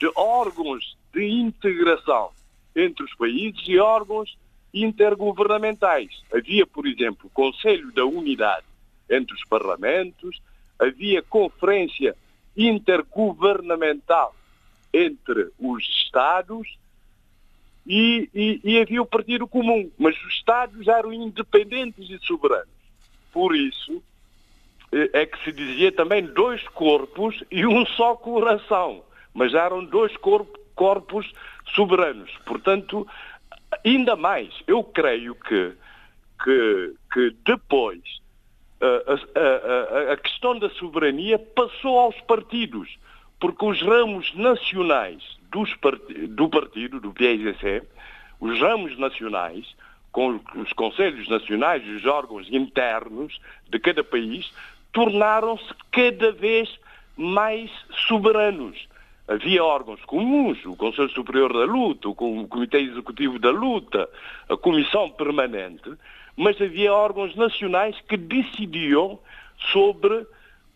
de 0.00 0.10
órgãos 0.16 0.98
de 1.12 1.24
integração 1.24 2.30
entre 2.74 3.04
os 3.04 3.14
países 3.14 3.62
e 3.68 3.78
órgãos 3.78 4.36
intergovernamentais. 4.74 6.20
Havia, 6.34 6.66
por 6.66 6.84
exemplo, 6.84 7.28
o 7.28 7.30
Conselho 7.30 7.92
da 7.92 8.04
Unidade 8.04 8.66
entre 9.10 9.34
os 9.34 9.44
parlamentos, 9.44 10.40
havia 10.78 11.22
conferência 11.22 12.14
intergovernamental 12.56 14.34
entre 14.92 15.50
os 15.58 15.86
Estados 16.04 16.78
e, 17.86 18.28
e, 18.34 18.60
e, 18.62 18.80
havia 18.80 19.00
o 19.00 19.06
Partido 19.06 19.46
Comum, 19.46 19.90
mas 19.98 20.14
os 20.24 20.34
Estados 20.34 20.86
eram 20.88 21.12
independentes 21.12 22.10
e 22.10 22.18
soberanos. 22.26 22.68
Por 23.32 23.56
isso, 23.56 24.02
é 24.92 25.24
que 25.24 25.42
se 25.44 25.52
dizia 25.52 25.92
também 25.92 26.22
dois 26.22 26.66
corpos 26.68 27.42
e 27.50 27.66
um 27.66 27.86
só 27.86 28.14
coração, 28.14 29.02
mas 29.32 29.54
eram 29.54 29.84
dois 29.84 30.14
corpos 30.74 31.32
soberanos. 31.74 32.30
Portanto, 32.44 33.06
ainda 33.84 34.16
mais, 34.16 34.50
eu 34.66 34.82
creio 34.84 35.34
que, 35.34 35.72
que, 36.42 36.94
que 37.12 37.36
depois 37.44 38.02
a, 38.80 40.08
a, 40.08 40.12
a, 40.12 40.16
questão 40.16 40.58
da 40.58 40.70
soberania 40.70 41.38
passou 41.38 41.98
aos 41.98 42.20
partidos, 42.22 42.96
porque 43.40 43.64
os 43.64 43.80
ramos 43.82 44.32
nacionais 44.34 45.22
dos 45.50 45.74
do 46.30 46.48
partido, 46.48 47.00
do 47.00 47.12
PSC, 47.12 47.82
os 48.40 48.60
ramos 48.60 48.96
nacionais, 48.98 49.66
com 50.12 50.40
os 50.54 50.72
conselhos 50.72 51.28
nacionais, 51.28 51.86
os 51.86 52.04
órgãos 52.06 52.48
internos 52.50 53.40
de 53.68 53.78
cada 53.78 54.04
país, 54.04 54.50
tornaram-se 54.92 55.68
cada 55.90 56.32
vez 56.32 56.68
mais 57.16 57.70
soberanos. 58.08 58.88
Havia 59.26 59.62
órgãos 59.62 60.02
comuns, 60.06 60.64
o 60.64 60.74
Conselho 60.74 61.10
Superior 61.10 61.52
da 61.52 61.64
Luta, 61.64 62.08
o 62.08 62.14
Comitê 62.14 62.78
Executivo 62.78 63.38
da 63.38 63.50
Luta, 63.50 64.08
a 64.48 64.56
Comissão 64.56 65.10
Permanente, 65.10 65.92
mas 66.38 66.58
havia 66.62 66.94
órgãos 66.94 67.34
nacionais 67.34 68.00
que 68.08 68.16
decidiam 68.16 69.18
sobre 69.72 70.24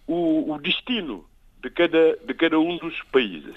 o, 0.09 0.53
o 0.53 0.59
destino 0.59 1.25
de 1.63 1.71
cada, 1.71 2.17
de 2.17 2.35
cada 2.35 2.59
um 2.59 2.77
dos 2.79 3.01
países. 3.13 3.55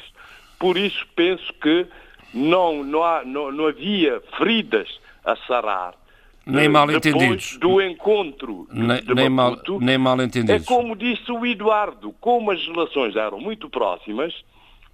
Por 0.59 0.77
isso 0.77 1.03
penso 1.15 1.51
que 1.55 1.87
não, 2.31 2.83
não, 2.83 3.03
há, 3.03 3.25
não, 3.25 3.51
não 3.51 3.65
havia 3.65 4.21
feridas 4.37 4.87
a 5.25 5.35
sarar. 5.47 5.95
Nem 6.45 6.69
mal 6.69 6.91
entendidos. 6.91 7.57
do 7.57 7.81
encontro 7.81 8.67
nem, 8.71 9.01
de 9.01 9.15
nem, 9.15 9.27
mal, 9.27 9.57
nem 9.81 9.97
mal 9.97 10.21
entendidos. 10.21 10.61
É 10.61 10.65
como 10.65 10.95
disse 10.95 11.31
o 11.31 11.43
Eduardo, 11.43 12.13
como 12.21 12.51
as 12.51 12.63
relações 12.67 13.15
eram 13.15 13.39
muito 13.39 13.67
próximas, 13.67 14.31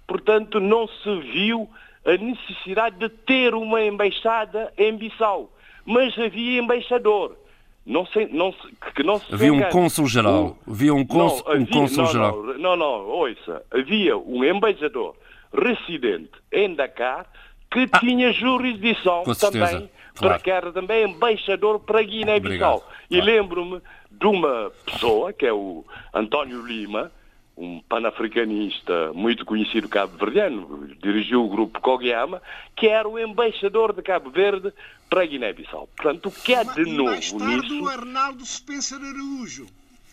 portanto 0.06 0.58
não 0.58 0.88
se 0.88 1.20
viu 1.30 1.68
a 2.06 2.16
necessidade 2.16 2.96
de 2.96 3.10
ter 3.10 3.54
uma 3.54 3.82
embaixada 3.82 4.72
em 4.78 4.96
Bissau 4.96 5.51
mas 5.84 6.16
havia 6.18 6.60
embaixador. 6.60 7.36
Não 7.84 8.06
se, 8.06 8.26
não 8.26 8.52
se, 8.52 8.58
que 8.94 9.02
não 9.02 9.18
se 9.18 9.34
havia 9.34 9.52
um 9.52 9.62
cônsul-geral. 9.62 10.56
Havia 10.68 10.94
um 10.94 11.04
cônsul-geral. 11.04 12.38
Um 12.38 12.46
não, 12.46 12.58
não, 12.58 12.76
não, 12.76 13.06
ouça. 13.08 13.62
Havia 13.72 14.16
um 14.16 14.44
embaixador 14.44 15.16
residente 15.52 16.30
em 16.52 16.74
Dakar 16.74 17.26
que 17.70 17.88
ah, 17.90 17.98
tinha 17.98 18.32
jurisdição 18.32 19.24
também, 19.24 19.68
claro. 19.70 19.88
para 20.18 20.38
que 20.38 20.50
era 20.50 20.72
também 20.72 21.10
embaixador 21.10 21.80
para 21.80 22.02
Guiné-Bissau. 22.02 22.86
E 23.10 23.16
claro. 23.16 23.26
lembro-me 23.26 23.82
de 24.10 24.26
uma 24.26 24.70
pessoa, 24.84 25.32
que 25.32 25.46
é 25.46 25.52
o 25.52 25.84
António 26.14 26.64
Lima, 26.64 27.10
um 27.56 27.80
panafricanista 27.80 29.12
muito 29.12 29.44
conhecido 29.44 29.88
cabo-verdiano, 29.88 30.88
dirigiu 31.02 31.44
o 31.44 31.48
grupo 31.48 31.80
Kogiama, 31.80 32.40
que 32.74 32.88
era 32.88 33.08
o 33.08 33.18
embaixador 33.18 33.92
de 33.92 34.02
Cabo 34.02 34.30
Verde 34.30 34.72
para 35.08 35.26
Guiné-Bissau. 35.26 35.88
Portanto, 35.94 36.26
o 36.26 36.32
que 36.32 36.54
é 36.54 36.64
de 36.64 36.82
e 36.82 36.92
novo 36.92 37.10
mais 37.10 37.32
tarde 37.32 37.70
nisso... 37.70 37.84
o 37.84 37.88
Arnaldo 37.88 38.44
Spencer 38.44 38.98
Araújo. 38.98 39.66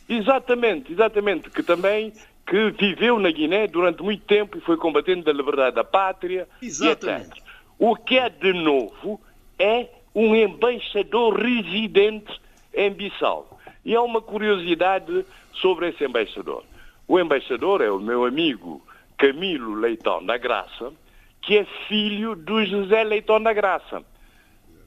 Exatamente, 0.07 0.91
exatamente, 0.91 1.49
que 1.49 1.63
também 1.63 2.11
que 2.45 2.71
viveu 2.71 3.19
na 3.19 3.29
Guiné 3.29 3.67
durante 3.67 4.01
muito 4.01 4.25
tempo 4.25 4.57
e 4.57 4.61
foi 4.61 4.75
combatendo 4.75 5.23
da 5.23 5.31
liberdade 5.31 5.75
da 5.75 5.83
pátria 5.83 6.47
exatamente. 6.61 7.29
etc. 7.29 7.43
O 7.77 7.95
que 7.95 8.17
é 8.17 8.27
de 8.27 8.53
novo 8.53 9.21
é 9.57 9.87
um 10.15 10.35
embaixador 10.35 11.39
residente 11.39 12.41
em 12.73 12.91
Bissau. 12.91 13.59
E 13.85 13.95
há 13.95 14.01
uma 14.01 14.21
curiosidade 14.21 15.25
sobre 15.53 15.89
esse 15.89 16.03
embaixador. 16.03 16.63
O 17.09 17.19
embaixador 17.19 17.81
é 17.81 17.89
o 17.89 17.99
meu 17.99 18.23
amigo 18.23 18.85
Camilo 19.17 19.73
Leitão 19.73 20.23
da 20.23 20.37
Graça, 20.37 20.93
que 21.41 21.57
é 21.57 21.65
filho 21.87 22.35
do 22.35 22.63
José 22.63 23.03
Leitão 23.03 23.41
da 23.41 23.51
Graça. 23.51 24.05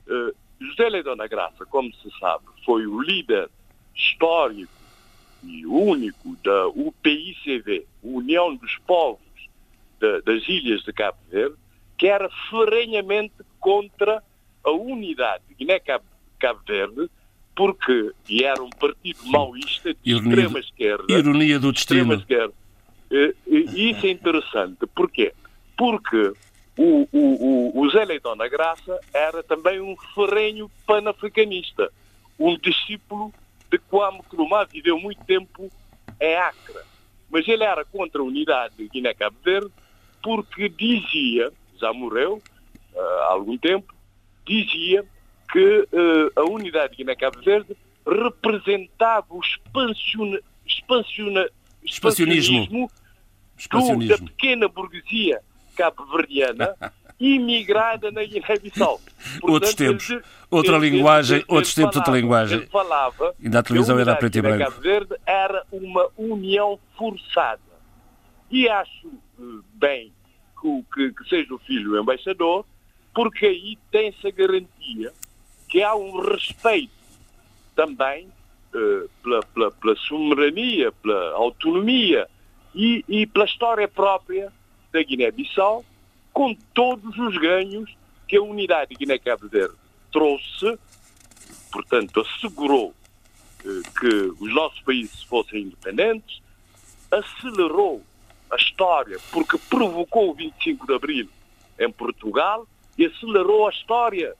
Uh, 0.07 0.33
José 0.61 0.89
Leitão 0.89 1.17
da 1.17 1.27
Graça, 1.27 1.67
como 1.67 1.93
se 1.97 2.09
sabe, 2.21 2.45
foi 2.65 2.87
o 2.87 3.03
líder 3.03 3.51
histórico 3.93 4.71
e 5.43 5.67
único 5.67 6.37
da 6.45 6.69
UPICV, 6.69 7.89
União 8.05 8.55
dos 8.55 8.79
Povos 8.87 9.19
de, 9.99 10.23
das 10.23 10.49
Ilhas 10.49 10.85
de 10.85 10.93
Cabo 10.93 11.19
Verde, 11.29 11.57
que 11.99 12.07
era 12.07 12.31
ferrenhamente 12.49 13.35
contra 13.59 14.23
a 14.63 14.71
unidade 14.71 15.43
de 15.49 15.57
Guiné-Cabo 15.57 16.05
Verde, 16.65 17.11
porque 17.55 18.13
e 18.29 18.45
era 18.45 18.63
um 18.63 18.71
partido 18.71 19.19
maoísta 19.27 19.93
de 19.95 20.11
ironia, 20.11 20.31
extrema 20.31 20.59
esquerda. 20.61 21.05
Ironia 21.09 21.59
do 21.59 21.73
destino. 21.73 22.15
Esquerda. 22.15 22.55
E, 23.11 23.35
e, 23.47 23.91
isso 23.91 24.07
é 24.07 24.11
interessante. 24.11 24.87
Porquê? 24.95 25.35
Porque 25.77 26.33
o, 26.77 27.09
o, 27.13 27.19
o, 27.73 27.81
o 27.81 27.91
Zé 27.91 28.05
Leitão 28.05 28.37
da 28.37 28.49
Graça 28.49 28.99
era 29.13 29.43
também 29.43 29.81
um 29.81 29.95
ferrenho 30.15 30.71
panafricanista, 30.87 31.93
um 32.39 32.57
discípulo 32.57 33.33
de 33.71 33.79
Kwame 33.79 34.19
Nkrumah, 34.19 34.65
viveu 34.65 34.99
muito 34.99 35.23
tempo 35.25 35.71
em 36.21 36.35
Acre. 36.37 36.81
Mas 37.31 37.47
ele 37.49 37.65
era 37.65 37.85
contra 37.85 38.21
a 38.21 38.25
unidade 38.25 38.77
de 38.77 38.89
Guiné-Cabo 38.89 39.37
Verde 39.45 39.71
porque 40.23 40.69
dizia, 40.69 41.53
já 41.79 41.93
morreu 41.93 42.41
uh, 42.95 43.01
há 43.01 43.33
algum 43.33 43.59
tempo, 43.59 43.93
dizia 44.47 45.05
que 45.53 45.87
uh, 45.93 46.41
a 46.41 46.51
unidade 46.51 46.93
de 46.93 46.97
Guiné-Cabo 46.99 47.43
Verde 47.43 47.77
representava 48.07 49.27
o 49.31 49.41
expansiona, 49.41 50.41
expansiona, 50.67 51.49
expansionismo, 51.85 52.91
expansionismo. 53.57 54.17
Do, 54.17 54.25
da 54.25 54.31
pequena 54.31 54.69
burguesia 54.69 55.41
cabo-verdiana 55.77 56.75
imigrada 57.21 58.11
na 58.11 58.25
Guiné-Bissau. 58.25 59.01
Outros 59.43 59.75
tempos, 59.75 60.09
outra 60.51 60.77
ele, 60.77 60.91
linguagem, 60.91 61.39
ele, 61.39 61.45
outros 61.49 61.75
tempos, 61.75 61.97
outra 61.97 62.15
linguagem. 62.15 62.59
Ele 62.59 62.67
falava 62.67 63.35
e 63.39 63.49
da 63.49 63.63
televisão 63.63 63.99
era 63.99 64.17
preto 64.17 64.39
e 64.39 64.43
branco. 64.43 64.65
Cabo 64.65 64.81
Verde 64.81 65.15
era 65.27 65.65
uma 65.71 66.09
união 66.17 66.79
forçada. 66.97 67.61
E 68.51 68.69
acho 68.69 69.07
eh, 69.39 69.43
bem 69.75 70.13
que, 70.61 70.85
que, 70.93 71.13
que 71.13 71.29
seja 71.29 71.55
o 71.55 71.59
filho 71.59 71.93
o 71.93 72.01
embaixador, 72.01 72.67
porque 73.15 73.47
aí 73.47 73.79
tem-se 73.91 74.27
a 74.27 74.31
garantia 74.31 75.13
que 75.73 75.83
há 75.83 75.95
um 75.95 76.21
respeito 76.21 76.93
também 77.75 78.27
uh, 78.75 79.09
pela, 79.23 79.43
pela, 79.43 79.71
pela, 79.71 79.97
soberania, 79.97 80.93
pela 80.93 81.31
autonomia 81.31 82.29
e, 82.75 83.03
e 83.09 83.27
pela 83.27 83.47
história 83.47 83.89
própria 83.89 84.53
da 84.93 85.03
Guiné-Bissau, 85.03 85.83
com 86.31 86.55
todos 86.75 87.17
os 87.17 87.39
ganhos 87.39 87.91
que 88.29 88.37
a 88.37 88.43
unidade 88.43 88.91
de 88.91 88.97
Guiné-Cabo 88.97 89.49
Verde 89.49 89.75
trouxe, 90.13 90.79
portanto, 91.73 92.21
assegurou 92.21 92.89
uh, 93.65 93.83
que 93.99 94.45
os 94.45 94.55
nossos 94.55 94.81
países 94.81 95.23
fossem 95.23 95.63
independentes, 95.63 96.43
acelerou 97.11 98.03
a 98.51 98.57
história, 98.57 99.19
porque 99.31 99.57
provocou 99.71 100.33
o 100.33 100.35
25 100.35 100.87
de 100.87 100.95
Abril 100.95 101.29
em 101.79 101.91
Portugal 101.91 102.67
e 102.99 103.07
acelerou 103.07 103.67
a 103.67 103.71
história 103.71 104.37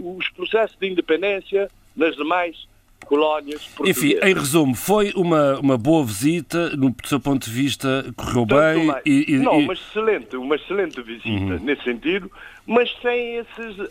os 0.00 0.28
processos 0.30 0.76
de 0.78 0.88
independência 0.88 1.70
nas 1.96 2.16
demais 2.16 2.68
colónias 3.06 3.64
portuguesas. 3.66 4.04
Enfim, 4.04 4.18
em 4.22 4.34
resumo, 4.34 4.74
foi 4.74 5.12
uma, 5.16 5.58
uma 5.58 5.78
boa 5.78 6.04
visita, 6.04 6.76
no 6.76 6.94
seu 7.04 7.18
ponto 7.18 7.44
de 7.44 7.50
vista, 7.50 8.04
correu 8.16 8.46
Tanto 8.46 8.56
bem? 8.56 8.94
E, 9.04 9.34
e, 9.34 9.38
não, 9.38 9.58
uma 9.58 9.72
excelente, 9.72 10.36
uma 10.36 10.56
excelente 10.56 11.02
visita 11.02 11.54
uhum. 11.54 11.60
nesse 11.60 11.82
sentido, 11.82 12.30
mas 12.66 12.94
sem 13.02 13.36
esses, 13.36 13.90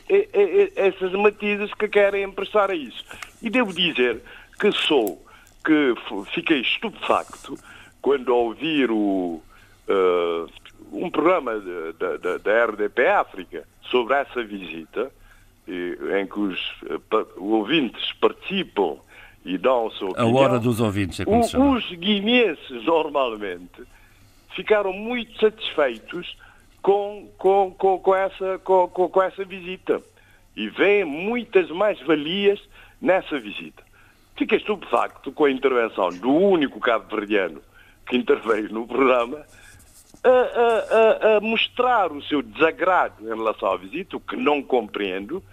essas 0.75 1.11
matizes 1.13 1.73
que 1.73 1.87
querem 1.87 2.23
emprestar 2.23 2.69
a 2.69 2.75
isso. 2.75 3.03
E 3.41 3.49
devo 3.49 3.73
dizer 3.73 4.21
que 4.59 4.71
sou, 4.71 5.21
que 5.65 5.93
fiquei 6.33 6.61
estupefacto 6.61 7.57
quando 8.01 8.29
ouvir 8.29 8.89
o, 8.91 9.41
uh, 9.89 10.49
um 10.91 11.09
programa 11.09 11.61
da 11.99 12.65
RDP 12.65 13.07
África 13.07 13.63
sobre 13.81 14.13
essa 14.15 14.43
visita, 14.43 15.11
em 15.69 16.25
que 16.25 16.39
os 16.39 16.59
eh, 16.89 17.25
ouvintes 17.37 18.11
participam 18.13 18.97
e 19.45 19.57
dão 19.57 19.87
a 19.87 19.91
sua 19.91 20.09
opinião. 20.09 20.37
A 20.37 20.41
hora 20.41 20.59
dos 20.59 20.79
ouvintes, 20.79 21.19
é 21.19 21.25
como 21.25 21.43
se 21.43 21.51
chama. 21.51 21.77
Os 21.77 21.89
guineenses, 21.91 22.83
normalmente, 22.83 23.83
ficaram 24.55 24.91
muito 24.93 25.39
satisfeitos 25.39 26.37
com, 26.81 27.29
com, 27.37 27.73
com, 27.77 27.99
com, 27.99 28.15
essa, 28.15 28.59
com, 28.59 28.87
com 28.87 29.21
essa 29.21 29.45
visita. 29.45 30.01
E 30.55 30.67
veem 30.69 31.05
muitas 31.05 31.69
mais-valias 31.69 32.59
nessa 33.01 33.39
visita. 33.39 33.83
Fiquei 34.35 34.57
estupefacto 34.57 35.31
com 35.31 35.45
a 35.45 35.51
intervenção 35.51 36.09
do 36.09 36.33
único 36.33 36.79
cabo-verdiano 36.79 37.61
que 38.07 38.17
interveio 38.17 38.71
no 38.71 38.87
programa 38.87 39.45
a, 40.23 40.29
a, 40.29 41.37
a, 41.37 41.41
mostrar 41.41 42.11
o 42.11 42.21
seu 42.23 42.41
desagrado 42.41 43.23
em 43.23 43.27
relação 43.27 43.71
à 43.71 43.77
visita, 43.77 44.17
o 44.17 44.19
que 44.19 44.35
não 44.35 44.61
compreendo, 44.61 45.43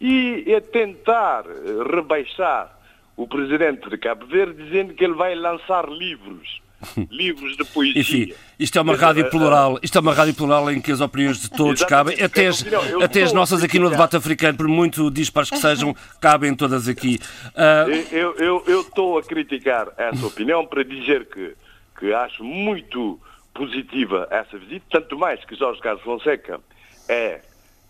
e 0.00 0.54
a 0.54 0.60
tentar 0.60 1.44
rebaixar 1.90 2.74
o 3.16 3.26
presidente 3.26 3.88
de 3.88 3.96
Cabo 3.96 4.26
Verde 4.26 4.62
dizendo 4.64 4.94
que 4.94 5.04
ele 5.04 5.14
vai 5.14 5.34
lançar 5.34 5.88
livros. 5.88 6.62
livros 7.10 7.56
de 7.56 7.64
poesia. 7.64 8.00
Enfim, 8.00 8.34
isto 8.58 8.78
é 8.78 8.82
uma 8.82 8.96
rádio 8.96 9.28
plural, 9.30 9.78
isto 9.82 9.96
é 9.96 10.00
uma 10.00 10.12
rádio 10.12 10.34
plural 10.34 10.70
em 10.70 10.80
que 10.80 10.92
as 10.92 11.00
opiniões 11.00 11.40
de 11.40 11.50
todos 11.50 11.82
cabem, 11.84 12.20
até 12.22 12.46
as, 12.46 12.64
até 13.02 13.22
as 13.22 13.32
nossas 13.32 13.62
aqui 13.62 13.78
no 13.78 13.88
debate 13.88 14.16
africano, 14.16 14.58
por 14.58 14.68
muito 14.68 15.10
dispares 15.10 15.48
que 15.48 15.56
sejam, 15.56 15.94
cabem 16.20 16.54
todas 16.54 16.88
aqui. 16.88 17.18
Uh... 17.54 18.14
Eu 18.38 18.80
estou 18.82 19.18
a 19.18 19.22
criticar 19.22 19.88
essa 19.96 20.26
opinião 20.26 20.66
para 20.66 20.82
dizer 20.82 21.26
que, 21.26 21.54
que 21.98 22.12
acho 22.12 22.44
muito 22.44 23.18
positiva 23.54 24.26
essa 24.30 24.58
visita, 24.58 24.84
tanto 24.90 25.16
mais 25.16 25.42
que 25.44 25.54
Jorge 25.54 25.80
Carlos 25.80 26.02
Fonseca 26.02 26.60
é 27.08 27.40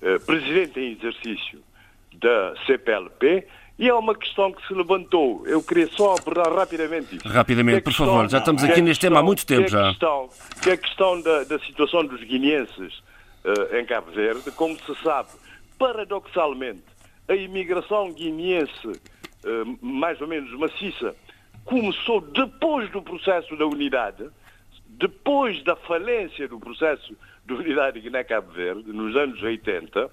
uh, 0.02 0.20
presidente 0.20 0.78
em 0.78 0.92
exercício 0.92 1.60
da 2.18 2.54
CPLP 2.66 3.46
e 3.78 3.88
é 3.88 3.94
uma 3.94 4.14
questão 4.14 4.52
que 4.52 4.66
se 4.66 4.72
levantou. 4.72 5.44
Eu 5.46 5.62
queria 5.62 5.88
só 5.88 6.14
abordar 6.14 6.52
rapidamente 6.52 7.16
isso. 7.16 7.28
Rapidamente, 7.28 7.80
por 7.80 7.90
questão, 7.90 8.06
favor. 8.06 8.28
Já 8.28 8.38
estamos 8.38 8.62
aqui 8.62 8.80
neste 8.80 9.00
questão, 9.00 9.10
tema 9.10 9.20
há 9.20 9.22
muito 9.22 9.44
tempo 9.44 9.62
que 9.62 9.66
é 9.66 9.70
já. 9.70 9.88
Questão, 9.88 10.28
que 10.62 10.70
é 10.70 10.72
a 10.72 10.76
questão 10.76 11.20
da, 11.20 11.44
da 11.44 11.58
situação 11.58 12.04
dos 12.04 12.22
guineenses 12.22 12.98
uh, 13.44 13.76
em 13.76 13.84
Cabo 13.84 14.12
Verde. 14.12 14.50
Como 14.52 14.78
se 14.78 14.94
sabe, 15.02 15.30
paradoxalmente, 15.78 16.84
a 17.28 17.34
imigração 17.34 18.12
guineense, 18.12 18.86
uh, 18.86 19.78
mais 19.80 20.20
ou 20.20 20.28
menos 20.28 20.52
maciça, 20.52 21.14
começou 21.64 22.20
depois 22.20 22.90
do 22.90 23.02
processo 23.02 23.56
da 23.56 23.66
unidade, 23.66 24.28
depois 24.86 25.62
da 25.64 25.74
falência 25.74 26.46
do 26.46 26.60
processo 26.60 27.16
de 27.44 27.52
unidade 27.52 28.00
Guiné-Cabo 28.00 28.52
Verde, 28.52 28.92
nos 28.92 29.16
anos 29.16 29.42
80, 29.42 30.10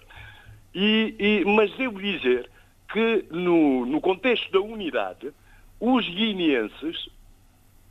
e, 0.73 1.15
e, 1.19 1.45
mas 1.45 1.75
devo 1.75 1.99
dizer 1.99 2.49
que 2.91 3.25
no, 3.29 3.85
no 3.85 4.01
contexto 4.01 4.51
da 4.51 4.59
unidade, 4.59 5.31
os 5.79 6.07
guineenses 6.07 7.09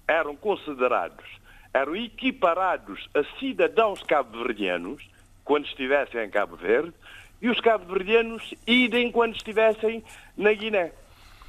eram 0.07 0.37
considerados, 0.37 1.25
eram 1.73 1.97
equiparados 1.97 3.09
a 3.15 3.23
cidadãos 3.39 4.03
cabo-verdianos 4.03 5.09
quando 5.45 5.67
estivessem 5.67 6.25
em 6.25 6.31
Cabo 6.31 6.57
Verde 6.57 6.93
e 7.41 7.49
os 7.49 7.61
cabo-verdianos 7.61 8.55
idem 8.67 9.11
quando 9.11 9.35
estivessem 9.35 10.05
na 10.37 10.53
Guiné. 10.53 10.93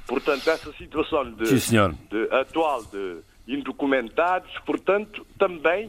Portanto, 0.06 0.48
essa 0.48 0.72
situação 0.72 1.30
de, 1.32 1.60
Sim, 1.60 1.96
de 2.10 2.34
atual 2.34 2.82
de 2.84 3.18
indocumentados, 3.46 4.50
portanto, 4.64 5.26
também 5.38 5.88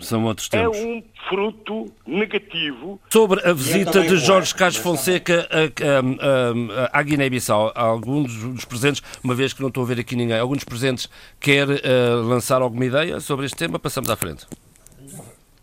é 0.51 0.67
um 0.67 1.03
fruto 1.29 1.91
negativo. 2.05 2.99
Sobre 3.09 3.47
a 3.47 3.53
visita 3.53 4.01
de 4.01 4.17
Jorge 4.17 4.55
Carlos 4.55 4.77
Fonseca 4.77 5.47
a, 5.51 5.63
a, 5.63 6.89
a, 6.93 6.99
à 6.99 7.03
Guiné-Bissau, 7.03 7.71
alguns 7.75 8.35
dos 8.35 8.65
presentes, 8.65 9.03
uma 9.23 9.35
vez 9.35 9.53
que 9.53 9.61
não 9.61 9.67
estou 9.67 9.83
a 9.83 9.87
ver 9.87 9.99
aqui 9.99 10.15
ninguém, 10.15 10.37
alguns 10.37 10.63
presentes 10.63 11.07
quer 11.39 11.67
uh, 11.69 12.23
lançar 12.23 12.61
alguma 12.61 12.85
ideia 12.85 13.19
sobre 13.19 13.45
este 13.45 13.57
tema? 13.57 13.77
Passamos 13.77 14.09
à 14.09 14.15
frente. 14.15 14.47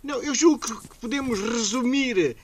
Não, 0.03 0.23
eu 0.23 0.35
julgo 0.35 0.61
que 0.61 0.99
podemos 1.01 1.41
resumir 1.41 2.37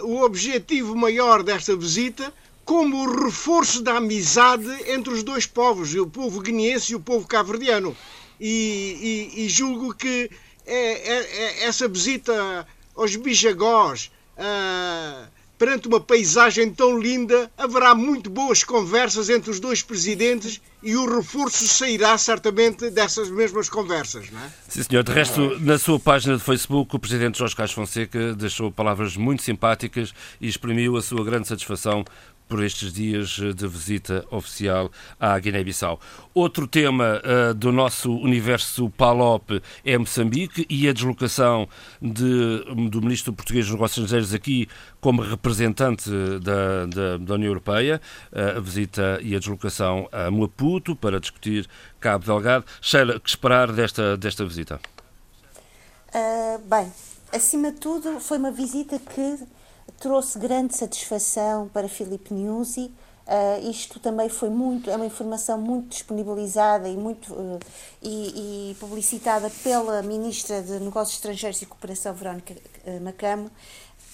uh, 0.00 0.06
o 0.06 0.22
objetivo 0.22 0.94
maior 0.94 1.42
desta 1.42 1.76
visita 1.76 2.32
como 2.64 2.96
o 3.04 3.24
reforço 3.24 3.82
da 3.82 3.96
amizade 3.96 4.70
entre 4.90 5.12
os 5.12 5.22
dois 5.22 5.46
povos, 5.46 5.94
o 5.94 6.06
povo 6.06 6.40
guineense 6.40 6.92
e 6.92 6.96
o 6.96 7.00
povo 7.00 7.26
cabo-verdiano 7.26 7.94
e, 8.40 9.30
e, 9.34 9.44
e 9.44 9.48
julgo 9.48 9.94
que 9.94 10.30
é, 10.66 10.76
é, 10.76 11.62
é 11.62 11.64
essa 11.64 11.86
visita 11.88 12.66
aos 12.94 13.16
Bijagós, 13.16 14.10
ah, 14.38 15.26
perante 15.58 15.86
uma 15.88 16.00
paisagem 16.00 16.70
tão 16.72 16.98
linda, 16.98 17.50
haverá 17.56 17.94
muito 17.94 18.28
boas 18.28 18.64
conversas 18.64 19.28
entre 19.28 19.50
os 19.50 19.60
dois 19.60 19.82
presidentes 19.82 20.60
e 20.82 20.96
o 20.96 21.16
reforço 21.16 21.66
sairá 21.66 22.18
certamente 22.18 22.90
dessas 22.90 23.30
mesmas 23.30 23.68
conversas, 23.68 24.30
não 24.30 24.40
é? 24.40 24.50
Sim, 24.68 24.82
senhor. 24.82 25.02
De 25.02 25.12
resto, 25.12 25.58
na 25.60 25.78
sua 25.78 25.98
página 25.98 26.36
de 26.36 26.42
Facebook, 26.42 26.94
o 26.94 26.98
presidente 26.98 27.38
Jorge 27.38 27.54
Carlos 27.54 27.74
Fonseca 27.74 28.34
deixou 28.34 28.70
palavras 28.70 29.16
muito 29.16 29.42
simpáticas 29.42 30.12
e 30.40 30.48
exprimiu 30.48 30.96
a 30.96 31.02
sua 31.02 31.24
grande 31.24 31.48
satisfação 31.48 32.04
por 32.48 32.62
estes 32.62 32.92
dias 32.92 33.38
eh, 33.42 33.52
de 33.52 33.66
visita 33.66 34.24
oficial 34.30 34.90
à 35.18 35.38
Guiné-Bissau. 35.38 35.98
Outro 36.32 36.66
tema 36.66 37.20
uh, 37.20 37.54
do 37.54 37.70
nosso 37.72 38.12
universo 38.12 38.90
PALOP 38.90 39.62
é 39.84 39.96
Moçambique 39.96 40.66
e 40.68 40.88
a 40.88 40.92
deslocação 40.92 41.68
de, 42.02 42.64
do 42.90 43.00
ministro 43.00 43.32
português 43.32 43.66
dos 43.66 43.74
Negócios 43.74 43.98
Estrangeiros 44.04 44.34
aqui 44.34 44.68
como 45.00 45.22
representante 45.22 46.10
da, 46.40 46.86
da, 46.86 47.16
da 47.18 47.34
União 47.34 47.48
Europeia, 47.48 48.00
uh, 48.32 48.58
a 48.58 48.60
visita 48.60 49.18
e 49.22 49.34
a 49.34 49.38
deslocação 49.38 50.08
a 50.12 50.30
Maputo 50.30 50.94
para 50.96 51.20
discutir 51.20 51.68
Cabo 52.00 52.24
Delgado. 52.24 52.64
Sheila, 52.80 53.20
que 53.20 53.28
esperar 53.28 53.72
desta, 53.72 54.16
desta 54.16 54.44
visita? 54.44 54.80
Uh, 56.14 56.58
bem, 56.68 56.92
acima 57.32 57.72
de 57.72 57.78
tudo, 57.78 58.20
foi 58.20 58.38
uma 58.38 58.52
visita 58.52 58.98
que 58.98 59.38
trouxe 59.98 60.38
grande 60.38 60.76
satisfação 60.76 61.68
para 61.68 61.88
Filipe 61.88 62.32
Nuzzi. 62.32 62.92
Uh, 63.26 63.70
isto 63.70 63.98
também 63.98 64.28
foi 64.28 64.50
muito, 64.50 64.90
é 64.90 64.96
uma 64.96 65.06
informação 65.06 65.58
muito 65.58 65.88
disponibilizada 65.88 66.86
e 66.90 66.94
muito 66.94 67.32
uh, 67.32 67.58
e, 68.02 68.70
e, 68.70 68.74
publicitada 68.74 69.50
pela 69.62 70.02
Ministra 70.02 70.60
de 70.60 70.78
Negócios 70.78 71.16
Estrangeiros 71.16 71.62
e 71.62 71.66
Cooperação, 71.66 72.12
Verónica 72.12 72.54
uh, 72.86 73.00
Macamo. 73.00 73.50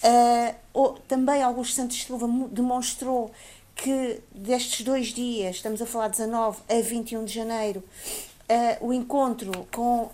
Uh, 0.04 0.94
também 1.08 1.42
Augusto 1.42 1.74
Santos 1.74 2.00
Silva 2.04 2.28
demonstrou 2.52 3.32
que 3.74 4.22
destes 4.32 4.84
dois 4.84 5.08
dias, 5.08 5.56
estamos 5.56 5.82
a 5.82 5.86
falar 5.86 6.06
19 6.06 6.58
a 6.68 6.80
21 6.80 7.24
de 7.24 7.32
janeiro, 7.32 7.82
o 8.80 8.92
encontro 8.92 9.66
com 9.74 10.10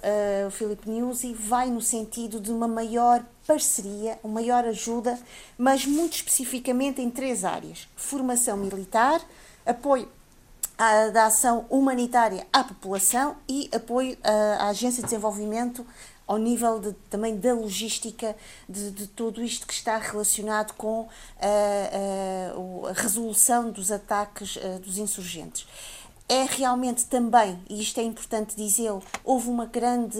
o 0.46 0.50
Filipe 0.50 0.88
Nuzzi 0.88 1.32
vai 1.32 1.68
no 1.70 1.80
sentido 1.80 2.38
de 2.38 2.52
uma 2.52 2.68
maior 2.68 3.24
parceria, 3.46 4.18
uma 4.22 4.34
maior 4.34 4.64
ajuda, 4.64 5.18
mas 5.56 5.86
muito 5.86 6.14
especificamente 6.14 7.00
em 7.00 7.10
três 7.10 7.44
áreas: 7.44 7.88
formação 7.96 8.56
militar, 8.56 9.20
apoio 9.64 10.08
à, 10.76 11.08
da 11.08 11.26
ação 11.26 11.66
humanitária 11.70 12.46
à 12.52 12.62
população 12.62 13.36
e 13.48 13.68
apoio 13.72 14.16
à, 14.22 14.66
à 14.66 14.68
Agência 14.68 15.02
de 15.02 15.08
Desenvolvimento 15.08 15.86
ao 16.26 16.38
nível 16.38 16.80
de, 16.80 16.92
também 17.08 17.36
da 17.36 17.54
logística 17.54 18.36
de, 18.68 18.90
de, 18.90 19.06
tudo 19.06 19.42
isto 19.42 19.64
que 19.64 19.72
está 19.72 19.96
relacionado 19.96 20.72
com 20.72 21.02
uh, 21.02 21.08
uh, 22.58 22.86
a 22.88 22.92
resolução 22.92 23.70
dos 23.70 23.92
ataques 23.92 24.58
dos 24.82 24.98
insurgentes. 24.98 25.66
É 26.28 26.42
realmente 26.42 27.06
também, 27.06 27.56
e 27.70 27.80
isto 27.80 28.00
é 28.00 28.02
importante 28.02 28.56
dizê-lo, 28.56 29.00
houve 29.22 29.48
uma 29.48 29.66
grande 29.66 30.18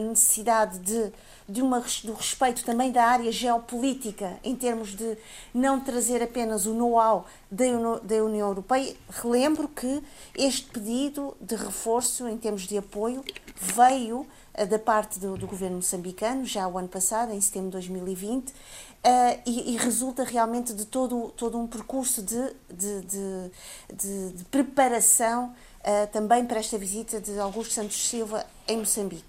necessidade 0.00 0.80
de, 0.80 1.12
de 1.48 1.62
uma, 1.62 1.82
do 2.04 2.12
respeito 2.12 2.62
também 2.62 2.92
da 2.92 3.04
área 3.04 3.32
geopolítica, 3.32 4.38
em 4.44 4.54
termos 4.54 4.94
de 4.94 5.16
não 5.54 5.80
trazer 5.80 6.22
apenas 6.22 6.66
o 6.66 6.74
know-how 6.74 7.24
da, 7.50 7.64
da 8.02 8.22
União 8.22 8.48
Europeia. 8.48 8.94
Relembro 9.08 9.66
que 9.66 10.02
este 10.36 10.66
pedido 10.66 11.34
de 11.40 11.56
reforço, 11.56 12.28
em 12.28 12.36
termos 12.36 12.66
de 12.66 12.76
apoio, 12.76 13.24
veio 13.56 14.26
uh, 14.58 14.66
da 14.66 14.78
parte 14.78 15.18
do, 15.18 15.38
do 15.38 15.46
governo 15.46 15.76
moçambicano, 15.76 16.44
já 16.44 16.68
o 16.68 16.76
ano 16.76 16.88
passado, 16.88 17.32
em 17.32 17.40
setembro 17.40 17.68
de 17.68 17.72
2020, 17.72 18.52
Uh, 18.98 19.40
e, 19.46 19.74
e, 19.74 19.76
resulta 19.76 20.24
realmente 20.24 20.74
de 20.74 20.84
todo, 20.84 21.32
todo 21.36 21.56
um 21.56 21.68
percurso 21.68 22.20
de, 22.20 22.52
de, 22.68 23.00
de, 23.02 23.50
de, 23.94 24.32
de 24.32 24.44
preparação 24.46 25.54
uh, 25.80 26.06
também 26.12 26.44
para 26.44 26.58
esta 26.58 26.76
visita 26.76 27.20
de 27.20 27.38
Augusto 27.38 27.74
Santos 27.74 28.08
Silva 28.08 28.44
em 28.66 28.78
Moçambique. 28.78 29.24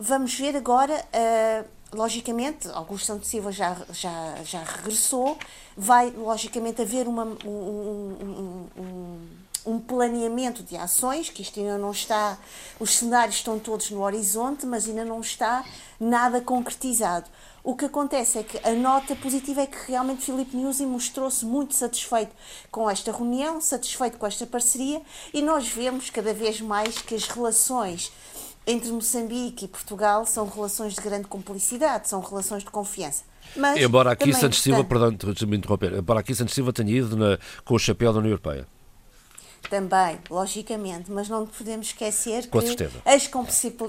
Vamos 0.00 0.32
ver 0.32 0.54
agora, 0.54 0.94
uh, 0.94 1.96
logicamente, 1.96 2.68
Augusto 2.68 3.06
Santos 3.06 3.28
Silva 3.28 3.50
já, 3.50 3.76
já, 3.90 4.36
já 4.44 4.62
regressou, 4.62 5.36
vai 5.76 6.10
logicamente 6.10 6.80
haver 6.80 7.08
uma, 7.08 7.24
um, 7.24 7.48
um, 7.48 8.66
um, 8.78 9.28
um 9.66 9.80
planeamento 9.80 10.62
de 10.62 10.76
ações, 10.76 11.30
que 11.30 11.42
isto 11.42 11.58
ainda 11.58 11.76
não 11.78 11.90
está, 11.90 12.38
os 12.78 12.96
cenários 12.96 13.34
estão 13.38 13.58
todos 13.58 13.90
no 13.90 14.02
horizonte, 14.02 14.64
mas 14.64 14.88
ainda 14.88 15.04
não 15.04 15.20
está 15.20 15.64
nada 15.98 16.40
concretizado. 16.40 17.28
O 17.64 17.74
que 17.74 17.84
acontece 17.84 18.38
é 18.38 18.42
que 18.44 18.56
a 18.66 18.72
nota 18.72 19.16
positiva 19.16 19.62
é 19.62 19.66
que 19.66 19.90
realmente 19.90 20.24
Filipe 20.24 20.56
Nuzzi 20.56 20.86
mostrou-se 20.86 21.44
muito 21.44 21.74
satisfeito 21.74 22.34
com 22.70 22.88
esta 22.88 23.10
reunião, 23.10 23.60
satisfeito 23.60 24.16
com 24.16 24.26
esta 24.26 24.46
parceria 24.46 25.02
e 25.34 25.42
nós 25.42 25.68
vemos 25.68 26.08
cada 26.08 26.32
vez 26.32 26.60
mais 26.60 26.98
que 26.98 27.14
as 27.14 27.24
relações 27.24 28.12
entre 28.68 28.92
Moçambique 28.92 29.64
e 29.64 29.68
Portugal 29.68 30.26
são 30.26 30.46
relações 30.46 30.94
de 30.94 31.00
grande 31.00 31.26
cumplicidade, 31.26 32.06
são 32.06 32.20
relações 32.20 32.62
de 32.62 32.70
confiança. 32.70 33.24
Mas 33.56 33.80
embora 33.80 34.12
aqui 34.12 34.32
Santos 34.34 34.60
Silva, 34.60 34.84
perdão, 34.84 35.10
me 35.46 35.56
interromper, 35.56 35.94
embora 35.94 36.20
aqui 36.20 36.34
Santos 36.34 36.54
Silva 36.54 36.70
tenha 36.70 36.90
ido 36.90 37.16
na, 37.16 37.38
com 37.64 37.74
o 37.74 37.78
chapéu 37.78 38.12
da 38.12 38.18
União 38.18 38.32
Europeia. 38.32 38.66
Também, 39.70 40.18
logicamente, 40.30 41.10
mas 41.10 41.28
não 41.30 41.46
podemos 41.46 41.88
esquecer 41.88 42.46
com 42.48 42.60
que 42.60 42.84
as, 43.04 43.30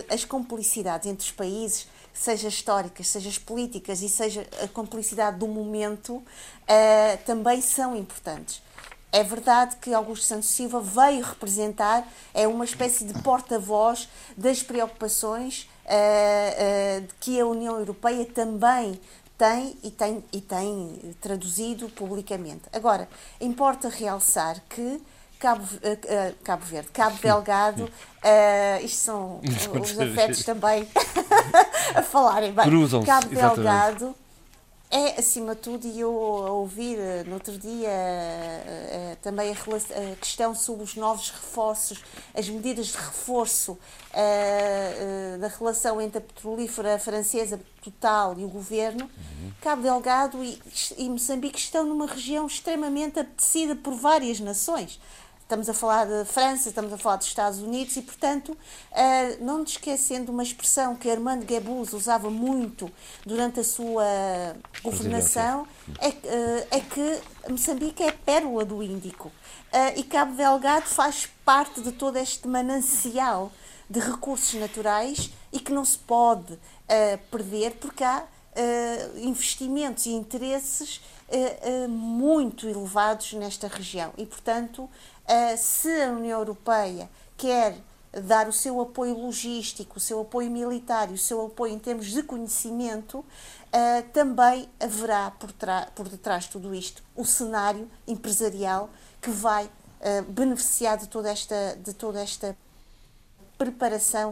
as 0.09 0.25
complicidades 0.25 1.07
entre 1.07 1.25
os 1.25 1.31
países 1.31 1.87
seja 2.13 2.47
históricas, 2.47 3.07
seja 3.07 3.29
políticas 3.45 4.01
e 4.01 4.09
seja 4.09 4.47
a 4.63 4.67
complicidade 4.67 5.37
do 5.37 5.47
momento, 5.47 6.15
uh, 6.15 6.23
também 7.25 7.61
são 7.61 7.95
importantes. 7.95 8.61
É 9.11 9.23
verdade 9.23 9.75
que 9.77 9.93
Augusto 9.93 10.25
Santos 10.25 10.49
Silva 10.49 10.79
veio 10.79 11.23
representar, 11.23 12.07
é 12.33 12.47
uma 12.47 12.65
espécie 12.65 13.05
de 13.05 13.13
porta-voz 13.21 14.07
das 14.37 14.61
preocupações 14.61 15.67
uh, 15.85 17.03
uh, 17.03 17.07
que 17.19 17.39
a 17.39 17.45
União 17.45 17.77
Europeia 17.79 18.25
também 18.25 18.99
tem 19.37 19.75
e 19.81 19.89
tem, 19.89 20.23
e 20.31 20.41
tem 20.41 21.15
traduzido 21.21 21.89
publicamente. 21.89 22.63
Agora, 22.71 23.07
importa 23.39 23.89
realçar 23.89 24.61
que 24.69 25.01
Cabo, 25.39 25.63
uh, 25.63 26.35
Cabo 26.43 26.65
Verde, 26.65 26.89
Cabo 26.91 27.17
Delgado, 27.21 27.85
uh, 27.85 28.85
isto 28.85 28.97
são 28.97 29.39
os 29.81 29.99
afetos 29.99 30.43
também 30.43 30.87
a 31.95 32.03
falarem 32.03 32.51
bem. 32.51 32.65
Cabo 33.05 33.27
Delgado 33.29 34.15
é, 34.91 35.19
acima 35.19 35.53
de 35.53 35.61
tudo, 35.61 35.87
e 35.87 35.99
eu 35.99 36.09
a 36.09 36.51
ouvir 36.51 36.97
eh, 36.97 37.23
no 37.27 37.35
outro 37.35 37.55
dia 37.59 37.89
uh, 37.89 39.13
uh, 39.13 39.15
também 39.21 39.51
a, 39.51 39.53
a, 39.53 40.15
questão 40.15 40.55
sobre 40.55 40.83
os 40.83 40.95
novos 40.95 41.29
reforços, 41.29 42.03
as 42.33 42.49
medidas 42.49 42.87
de 42.87 42.97
reforço 42.97 43.77
da 45.39 45.47
relação 45.47 46.01
entre 46.01 46.17
a 46.17 46.21
petrolífera 46.21 46.97
francesa 46.97 47.59
Total 47.81 48.37
e 48.37 48.43
o 48.43 48.49
governo, 48.49 49.03
uhum. 49.05 49.51
Cabo 49.61 49.81
Delgado 49.81 50.43
e, 50.43 50.59
e 50.97 51.07
Moçambique 51.07 51.59
estão 51.59 51.85
numa 51.85 52.07
região 52.07 52.45
extremamente 52.45 53.19
apetecida 53.19 53.75
por 53.75 53.93
várias 53.93 54.39
nações. 54.39 54.99
Estamos 55.49 55.67
a 55.67 55.73
falar 55.73 56.05
de 56.05 56.25
França, 56.25 56.69
estamos 56.69 56.93
a 56.93 56.97
falar 56.99 57.15
dos 57.15 57.25
Estados 57.25 57.57
Unidos 57.57 57.97
e, 57.97 58.03
portanto, 58.03 58.49
uh, 58.49 59.43
não 59.43 59.57
nos 59.57 59.71
esquecendo 59.71 60.31
uma 60.31 60.43
expressão 60.43 60.95
que 60.95 61.09
Armando 61.09 61.43
Guebus 61.43 61.91
usava 61.91 62.29
muito 62.29 62.87
durante 63.25 63.59
a 63.59 63.63
sua 63.63 64.05
governação, 64.83 65.65
é, 65.97 66.09
uh, 66.09 66.67
é 66.69 66.79
que 66.79 67.51
Moçambique 67.51 68.03
é 68.03 68.09
a 68.09 68.13
pérola 68.13 68.63
do 68.63 68.83
Índico 68.83 69.29
uh, 69.29 69.99
e 69.99 70.03
Cabo 70.03 70.35
Delgado 70.35 70.85
faz 70.85 71.27
parte 71.43 71.81
de 71.81 71.93
todo 71.93 72.17
este 72.17 72.47
manancial 72.47 73.51
de 73.89 73.99
recursos 73.99 74.53
naturais 74.53 75.31
e 75.51 75.59
que 75.59 75.73
não 75.73 75.83
se 75.83 75.97
pode 75.97 76.59
perder 77.31 77.71
porque 77.81 78.03
há 78.03 78.23
investimentos 79.15 80.05
e 80.05 80.11
interesses 80.11 81.01
muito 81.87 82.67
elevados 82.67 83.33
nesta 83.33 83.67
região. 83.67 84.13
E, 84.15 84.27
portanto, 84.27 84.83
uh, 84.83 84.89
se 85.57 86.01
a 86.01 86.11
União 86.11 86.39
Europeia 86.39 87.09
quer 87.37 87.75
dar 88.11 88.47
o 88.47 88.53
seu 88.53 88.81
apoio 88.81 89.17
logístico, 89.17 89.97
o 89.97 89.99
seu 89.99 90.21
apoio 90.21 90.49
militar 90.49 91.11
e 91.11 91.13
o 91.13 91.17
seu 91.17 91.45
apoio 91.45 91.73
em 91.73 91.79
termos 91.79 92.07
de 92.07 92.23
conhecimento, 92.23 93.19
uh, 93.19 93.25
também 94.11 94.67
haverá 94.79 95.31
por, 95.31 95.53
por 95.93 96.09
detrás 96.09 96.45
de 96.45 96.49
tudo 96.49 96.73
isto 96.73 97.03
o 97.15 97.23
cenário 97.23 97.89
empresarial 98.07 98.89
que 99.21 99.29
vai 99.29 99.65
uh, 99.65 100.23
beneficiar 100.27 100.97
de 100.97 101.07
toda 101.07 101.29
esta, 101.29 101.75
de 101.75 101.93
toda 101.93 102.19
esta 102.19 102.57
preparação 103.57 104.31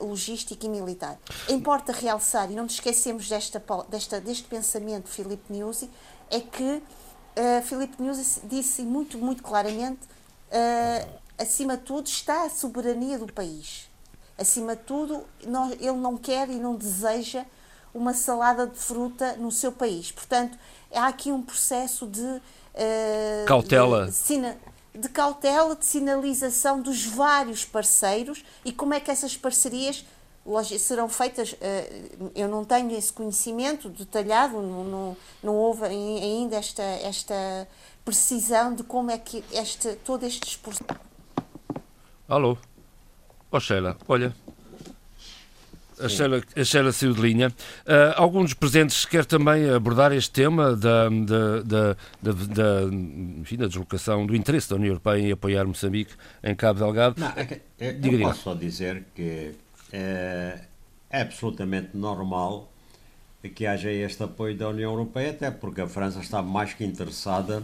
uh, 0.00 0.04
logística 0.04 0.66
e 0.66 0.68
militar. 0.68 1.18
Importa 1.48 1.92
realçar, 1.92 2.50
e 2.50 2.54
não 2.54 2.64
nos 2.64 2.74
esquecemos 2.74 3.28
desta, 3.28 3.62
desta, 3.88 4.20
deste 4.20 4.44
pensamento 4.44 5.04
de 5.04 5.10
Filipe 5.12 5.52
Nuzzi, 5.52 5.88
é 6.30 6.40
que 6.40 6.82
uh, 6.82 7.62
Filipe 7.62 8.02
Nuzzi 8.02 8.40
disse 8.44 8.82
muito, 8.82 9.18
muito 9.18 9.42
claramente 9.42 10.00
uh, 10.54 11.08
acima 11.38 11.76
de 11.76 11.82
tudo, 11.82 12.06
está 12.06 12.44
a 12.44 12.50
soberania 12.50 13.18
do 13.18 13.32
país. 13.32 13.90
Acima 14.38 14.74
de 14.74 14.82
tudo, 14.82 15.24
ele 15.80 15.92
não 15.92 16.16
quer 16.16 16.48
e 16.48 16.56
não 16.56 16.74
deseja 16.74 17.44
uma 17.94 18.12
salada 18.12 18.66
de 18.66 18.76
fruta 18.76 19.36
no 19.36 19.52
seu 19.52 19.70
país. 19.70 20.10
Portanto, 20.10 20.58
há 20.92 21.06
aqui 21.06 21.30
um 21.30 21.42
processo 21.42 22.06
de. 22.06 22.20
Uh, 22.20 23.46
cautela. 23.46 24.06
De, 24.06 25.00
de, 25.00 25.08
cautela, 25.08 25.76
de 25.76 25.84
sinalização 25.84 26.80
dos 26.80 27.04
vários 27.04 27.64
parceiros 27.64 28.44
e 28.64 28.72
como 28.72 28.94
é 28.94 29.00
que 29.00 29.10
essas 29.10 29.36
parcerias 29.36 30.04
serão 30.80 31.08
feitas. 31.08 31.52
Uh, 31.52 32.32
eu 32.34 32.48
não 32.48 32.64
tenho 32.64 32.90
esse 32.96 33.12
conhecimento 33.12 33.88
detalhado, 33.88 34.60
não, 34.60 34.84
não, 34.84 35.16
não 35.40 35.54
houve 35.54 35.84
ainda 35.84 36.56
esta. 36.56 36.82
esta 36.82 37.68
precisão 38.04 38.74
de 38.74 38.82
como 38.82 39.10
é 39.10 39.18
que 39.18 39.42
este, 39.52 39.94
todo 40.04 40.24
este 40.24 40.40
discurso. 40.40 40.84
Alô? 42.28 42.58
Oh 43.50 43.60
Sheila, 43.60 43.96
olha. 44.08 44.34
A 46.00 46.08
Sheila, 46.08 46.42
a 46.56 46.64
Sheila 46.64 46.92
saiu 46.92 47.14
de 47.14 47.20
linha. 47.20 47.48
Uh, 47.86 48.12
algum 48.16 48.42
dos 48.42 48.52
presentes 48.52 49.04
quer 49.04 49.24
também 49.24 49.70
abordar 49.70 50.12
este 50.12 50.30
tema 50.32 50.74
da, 50.74 51.08
da, 51.08 51.62
da, 51.62 51.96
da, 52.20 52.32
da, 52.32 52.82
enfim, 53.40 53.56
da 53.56 53.66
deslocação 53.66 54.26
do 54.26 54.34
interesse 54.34 54.68
da 54.68 54.76
União 54.76 54.88
Europeia 54.88 55.20
em 55.20 55.32
apoiar 55.32 55.64
Moçambique 55.64 56.12
em 56.42 56.54
Cabo 56.54 56.80
Delgado? 56.80 57.20
Não, 57.20 57.28
é, 57.28 57.60
eu 57.78 58.00
diga, 58.00 58.18
posso 58.24 58.42
só 58.42 58.54
dizer 58.54 59.04
que 59.14 59.54
é, 59.92 60.60
é 61.10 61.20
absolutamente 61.20 61.96
normal 61.96 62.70
que 63.54 63.66
haja 63.66 63.90
este 63.90 64.22
apoio 64.22 64.56
da 64.56 64.68
União 64.68 64.90
Europeia, 64.90 65.30
até 65.30 65.50
porque 65.50 65.80
a 65.80 65.86
França 65.86 66.18
está 66.18 66.42
mais 66.42 66.72
que 66.72 66.84
interessada 66.84 67.62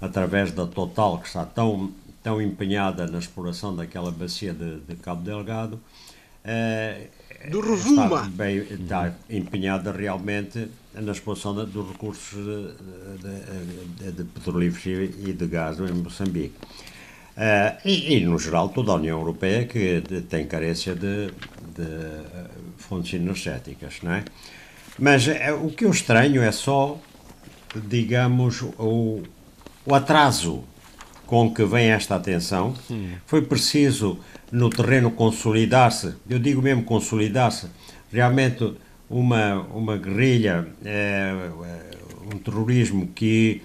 através 0.00 0.52
da 0.52 0.66
Total, 0.66 1.18
que 1.18 1.26
está 1.26 1.44
tão, 1.44 1.92
tão 2.22 2.40
empenhada 2.40 3.06
na 3.06 3.18
exploração 3.18 3.74
daquela 3.74 4.10
bacia 4.10 4.52
de, 4.52 4.80
de 4.80 4.96
Cabo 4.96 5.22
Delgado, 5.22 5.80
eh, 6.44 7.08
do 7.50 7.60
Revuma. 7.60 8.04
Está, 8.04 8.22
bem, 8.30 8.58
está 8.58 9.14
empenhada 9.28 9.92
realmente 9.92 10.68
na 10.94 11.12
exploração 11.12 11.54
de, 11.54 11.70
dos 11.70 11.88
recursos 11.90 12.74
de, 13.20 14.04
de, 14.04 14.12
de 14.12 14.24
petrolíferos 14.24 15.14
e 15.26 15.32
de 15.32 15.46
gás 15.46 15.78
em 15.78 15.92
Moçambique. 15.92 16.54
Uh, 17.38 17.78
e, 17.84 18.16
e, 18.16 18.20
no 18.24 18.36
geral, 18.36 18.68
toda 18.68 18.90
a 18.90 18.96
União 18.96 19.16
Europeia 19.16 19.64
que 19.64 20.02
tem 20.28 20.44
carência 20.44 20.92
de, 20.92 21.30
fontes 22.76 23.14
energéticas, 23.14 24.00
não 24.02 24.10
é? 24.12 24.24
Mas 24.98 25.28
uh, 25.28 25.32
o 25.62 25.70
que 25.70 25.84
eu 25.84 25.90
estranho 25.90 26.42
é 26.42 26.50
só, 26.50 26.98
digamos, 27.76 28.62
o, 28.76 29.22
o 29.88 29.94
atraso 29.94 30.62
com 31.26 31.52
que 31.52 31.64
vem 31.64 31.90
esta 31.90 32.16
atenção. 32.16 32.74
Foi 33.26 33.42
preciso 33.42 34.18
no 34.52 34.68
terreno 34.68 35.10
consolidar-se, 35.10 36.14
eu 36.28 36.38
digo 36.38 36.60
mesmo 36.60 36.82
consolidar-se, 36.82 37.68
realmente 38.12 38.74
uma, 39.08 39.62
uma 39.74 39.96
guerrilha, 39.96 40.66
é, 40.84 41.32
um 42.32 42.38
terrorismo 42.38 43.08
que 43.14 43.62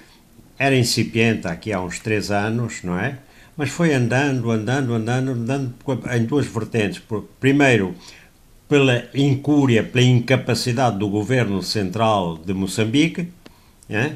era 0.58 0.76
incipiente 0.76 1.48
aqui 1.48 1.74
há 1.74 1.82
uns 1.82 2.00
três 2.00 2.32
anos, 2.32 2.84
não 2.84 2.98
é? 2.98 3.20
Mas 3.56 3.70
foi 3.70 3.94
andando, 3.94 4.50
andando, 4.50 4.94
andando, 4.94 5.32
andando 5.32 5.74
em 6.16 6.26
duas 6.26 6.48
vertentes. 6.48 7.02
Primeiro, 7.40 7.96
pela 8.68 9.06
incúria, 9.14 9.84
pela 9.84 10.06
incapacidade 10.06 10.98
do 10.98 11.08
governo 11.08 11.62
central 11.62 12.38
de 12.38 12.54
Moçambique, 12.54 13.30
é? 13.90 14.14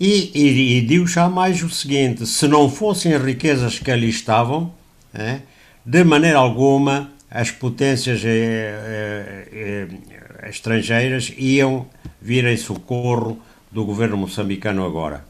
E, 0.00 0.32
e, 0.34 0.78
e, 0.78 0.80
digo 0.80 1.06
já 1.06 1.28
mais 1.28 1.62
o 1.62 1.68
seguinte: 1.68 2.26
se 2.26 2.48
não 2.48 2.70
fossem 2.70 3.12
as 3.12 3.22
riquezas 3.22 3.78
que 3.78 3.90
ali 3.90 4.08
estavam, 4.08 4.72
é, 5.12 5.40
de 5.84 6.02
maneira 6.02 6.38
alguma 6.38 7.12
as 7.30 7.50
potências 7.50 8.22
é, 8.24 9.46
é, 9.52 10.48
estrangeiras 10.48 11.32
iam 11.36 11.86
vir 12.20 12.44
em 12.46 12.56
socorro 12.56 13.38
do 13.70 13.84
governo 13.84 14.16
moçambicano 14.16 14.84
agora. 14.84 15.24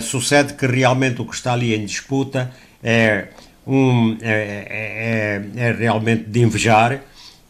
sucede 0.00 0.54
que 0.54 0.66
realmente 0.66 1.20
o 1.20 1.26
que 1.26 1.34
está 1.34 1.52
ali 1.52 1.74
em 1.74 1.84
disputa 1.84 2.50
é, 2.82 3.28
um, 3.66 4.16
é, 4.22 5.42
é, 5.54 5.68
é 5.68 5.72
realmente 5.72 6.24
de 6.24 6.40
invejar 6.40 7.02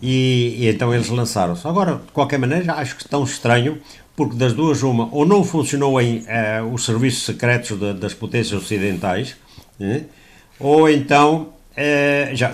e, 0.02 0.56
e, 0.58 0.68
então 0.68 0.94
eles 0.94 1.08
lançaram-se. 1.08 1.66
Agora, 1.66 1.96
de 1.96 2.12
qualquer 2.12 2.38
maneira, 2.38 2.74
acho 2.74 2.96
que 2.96 3.08
tão 3.08 3.22
estranho 3.22 3.80
porque 4.16 4.36
das 4.36 4.52
duas 4.52 4.82
uma, 4.82 5.08
ou 5.12 5.24
não 5.24 5.44
funcionou 5.44 6.00
em 6.00 6.18
uh, 6.18 6.72
os 6.72 6.84
serviços 6.84 7.24
secretos 7.24 7.78
de, 7.78 7.94
das 7.94 8.14
potências 8.14 8.62
ocidentais, 8.62 9.36
né? 9.78 10.04
ou 10.58 10.90
então, 10.90 11.54
uh, 11.72 12.36
já 12.36 12.52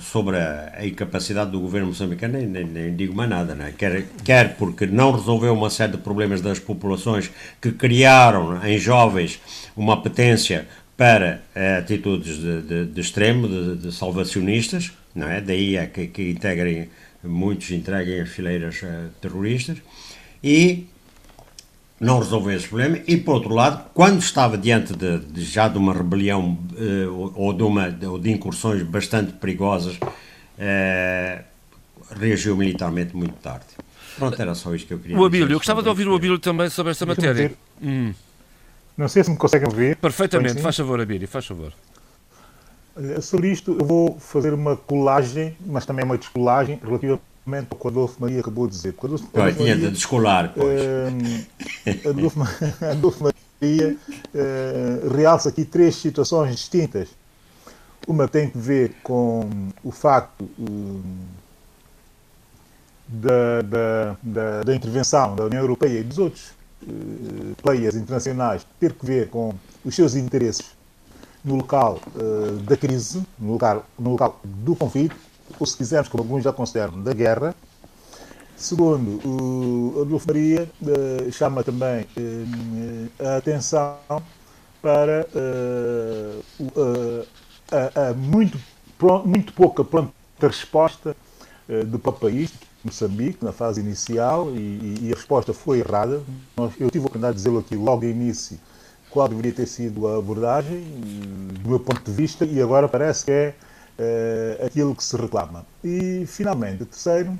sobre 0.00 0.36
a, 0.38 0.72
a, 0.78 0.86
incapacidade 0.86 1.50
do 1.50 1.60
governo 1.60 1.88
moçambicano, 1.88 2.38
nem, 2.38 2.46
nem, 2.46 2.64
nem, 2.64 2.96
digo 2.96 3.14
mais 3.14 3.28
nada, 3.28 3.54
né? 3.54 3.74
quer, 3.76 4.06
quer 4.24 4.56
porque 4.56 4.86
não 4.86 5.12
resolveu 5.12 5.52
uma 5.52 5.68
série 5.68 5.92
de 5.92 5.98
problemas 5.98 6.40
das 6.40 6.58
populações 6.58 7.30
que 7.60 7.72
criaram 7.72 8.64
em 8.64 8.78
jovens 8.78 9.40
uma 9.76 9.94
apetência 9.94 10.66
para 10.96 11.42
uh, 11.54 11.78
atitudes 11.80 12.38
de, 12.38 12.62
de, 12.62 12.86
de 12.86 13.00
extremo, 13.00 13.76
de, 13.76 13.92
salvacionistas, 13.92 14.92
não 15.14 15.28
é? 15.28 15.40
daí 15.40 15.76
é 15.76 15.86
que, 15.86 16.06
que 16.06 16.30
integrem, 16.30 16.88
muitos 17.22 17.70
entreguem 17.70 18.20
as 18.20 18.30
fileiras 18.30 18.80
terroristas, 19.20 19.78
e 20.42 20.86
não 22.00 22.18
resolveu 22.18 22.56
esse 22.56 22.68
problema. 22.68 22.98
E, 23.06 23.16
por 23.16 23.34
outro 23.34 23.54
lado, 23.54 23.84
quando 23.92 24.20
estava 24.20 24.56
diante 24.56 24.94
de, 24.94 25.18
de 25.18 25.44
já 25.44 25.68
de 25.68 25.78
uma 25.78 25.92
rebelião 25.92 26.58
uh, 26.72 27.32
ou, 27.34 27.52
de 27.52 27.62
uma, 27.62 27.96
ou 28.08 28.18
de 28.18 28.30
incursões 28.30 28.82
bastante 28.82 29.32
perigosas, 29.32 29.96
uh, 29.96 31.44
reagiu 32.18 32.56
militarmente 32.56 33.16
muito 33.16 33.34
tarde. 33.34 33.66
Pronto, 34.16 34.40
era 34.40 34.54
só 34.54 34.74
isto 34.74 34.88
que 34.88 34.94
eu 34.94 34.98
queria 34.98 35.16
o 35.16 35.24
Abílio, 35.24 35.52
eu 35.52 35.58
gostava 35.58 35.82
de 35.82 35.88
ouvir 35.88 36.08
o 36.08 36.14
Abílio 36.14 36.38
também 36.38 36.68
sobre 36.68 36.90
esta 36.90 37.06
matéria. 37.06 37.52
Hum. 37.80 38.12
Não 38.96 39.06
sei 39.06 39.22
se 39.22 39.30
me 39.30 39.36
conseguem 39.36 39.68
ver. 39.68 39.96
Perfeitamente, 39.96 40.60
faz 40.60 40.76
favor, 40.76 41.00
Abílio, 41.00 41.28
faz 41.28 41.46
favor. 41.46 41.72
Sobre 43.22 43.52
isto, 43.52 43.76
eu 43.78 43.86
vou 43.86 44.18
fazer 44.18 44.52
uma 44.52 44.76
colagem, 44.76 45.56
mas 45.64 45.86
também 45.86 46.04
uma 46.04 46.18
descolagem 46.18 46.80
ao 47.56 47.78
que 47.78 47.86
o 47.86 47.88
Adolfo 47.88 48.20
Maria 48.20 48.40
acabou 48.40 48.66
de 48.66 48.74
dizer. 48.74 48.94
Adolfo, 49.02 49.26
Adolfo 49.34 49.56
tinha 49.56 49.76
de 49.76 49.90
descolar, 49.90 50.52
pois. 50.54 50.80
Uh, 50.80 52.08
Adolfo, 52.10 52.40
Adolfo 52.84 53.24
Maria 53.24 53.96
uh, 54.34 55.14
realça 55.14 55.48
aqui 55.48 55.64
três 55.64 55.96
situações 55.96 56.56
distintas. 56.56 57.08
Uma 58.06 58.26
tem 58.26 58.48
que 58.48 58.58
ver 58.58 58.94
com 59.02 59.48
o 59.82 59.90
facto 59.90 60.42
uh, 60.58 61.02
da, 63.06 63.62
da, 63.62 64.16
da, 64.22 64.62
da, 64.62 64.74
intervenção 64.74 65.34
da 65.34 65.44
União 65.44 65.60
Europeia 65.60 66.00
e 66.00 66.02
dos 66.02 66.18
outros 66.18 66.52
uh, 66.82 67.54
players 67.62 67.96
internacionais 67.96 68.66
ter 68.78 68.92
que 68.92 69.04
ver 69.04 69.28
com 69.28 69.54
os 69.84 69.94
seus 69.94 70.14
interesses 70.14 70.66
no 71.44 71.56
local 71.56 72.00
uh, 72.14 72.56
da 72.58 72.76
crise, 72.76 73.22
no 73.38 73.52
local, 73.52 73.86
no 73.98 74.10
local 74.10 74.40
do 74.44 74.76
conflito, 74.76 75.16
ou 75.58 75.66
se 75.66 75.76
quisermos, 75.76 76.08
como 76.08 76.22
alguns 76.22 76.42
já 76.42 76.52
consideram, 76.52 77.02
da 77.02 77.12
guerra. 77.12 77.54
Segundo, 78.56 79.20
o 79.24 80.02
Adolfo 80.02 80.26
Maria 80.26 80.68
uh, 80.82 81.30
chama 81.30 81.62
também 81.62 82.02
uh, 82.16 83.24
a 83.24 83.36
atenção 83.36 83.96
para 84.82 85.26
a, 87.70 88.10
a, 88.10 88.14
muito, 88.14 88.58
muito 89.24 89.52
pouca 89.52 89.84
pronta 89.84 90.12
resposta 90.40 91.16
do 91.86 91.98
país, 91.98 92.52
Moçambique, 92.84 93.44
na 93.44 93.52
fase 93.52 93.80
inicial, 93.80 94.50
e, 94.54 94.98
e, 95.02 95.12
a 95.12 95.16
resposta 95.16 95.52
foi 95.52 95.80
errada. 95.80 96.22
Eu 96.78 96.90
tive 96.90 96.98
a 96.98 97.00
oportunidade 97.00 97.34
de 97.34 97.38
dizê-lo 97.38 97.58
aqui 97.58 97.76
logo 97.76 98.04
no 98.04 98.10
início, 98.10 98.58
qual 99.10 99.28
deveria 99.28 99.52
ter 99.52 99.66
sido 99.66 100.06
a 100.06 100.18
abordagem, 100.18 100.80
do 101.60 101.68
meu 101.68 101.80
ponto 101.80 102.02
de 102.02 102.12
vista, 102.12 102.44
e 102.44 102.62
agora 102.62 102.88
parece 102.88 103.24
que 103.24 103.30
é 103.30 103.54
uh, 103.98 104.64
aquilo 104.64 104.94
que 104.94 105.02
se 105.02 105.16
reclama. 105.16 105.66
E, 105.82 106.24
finalmente, 106.26 106.84
terceiro, 106.84 107.30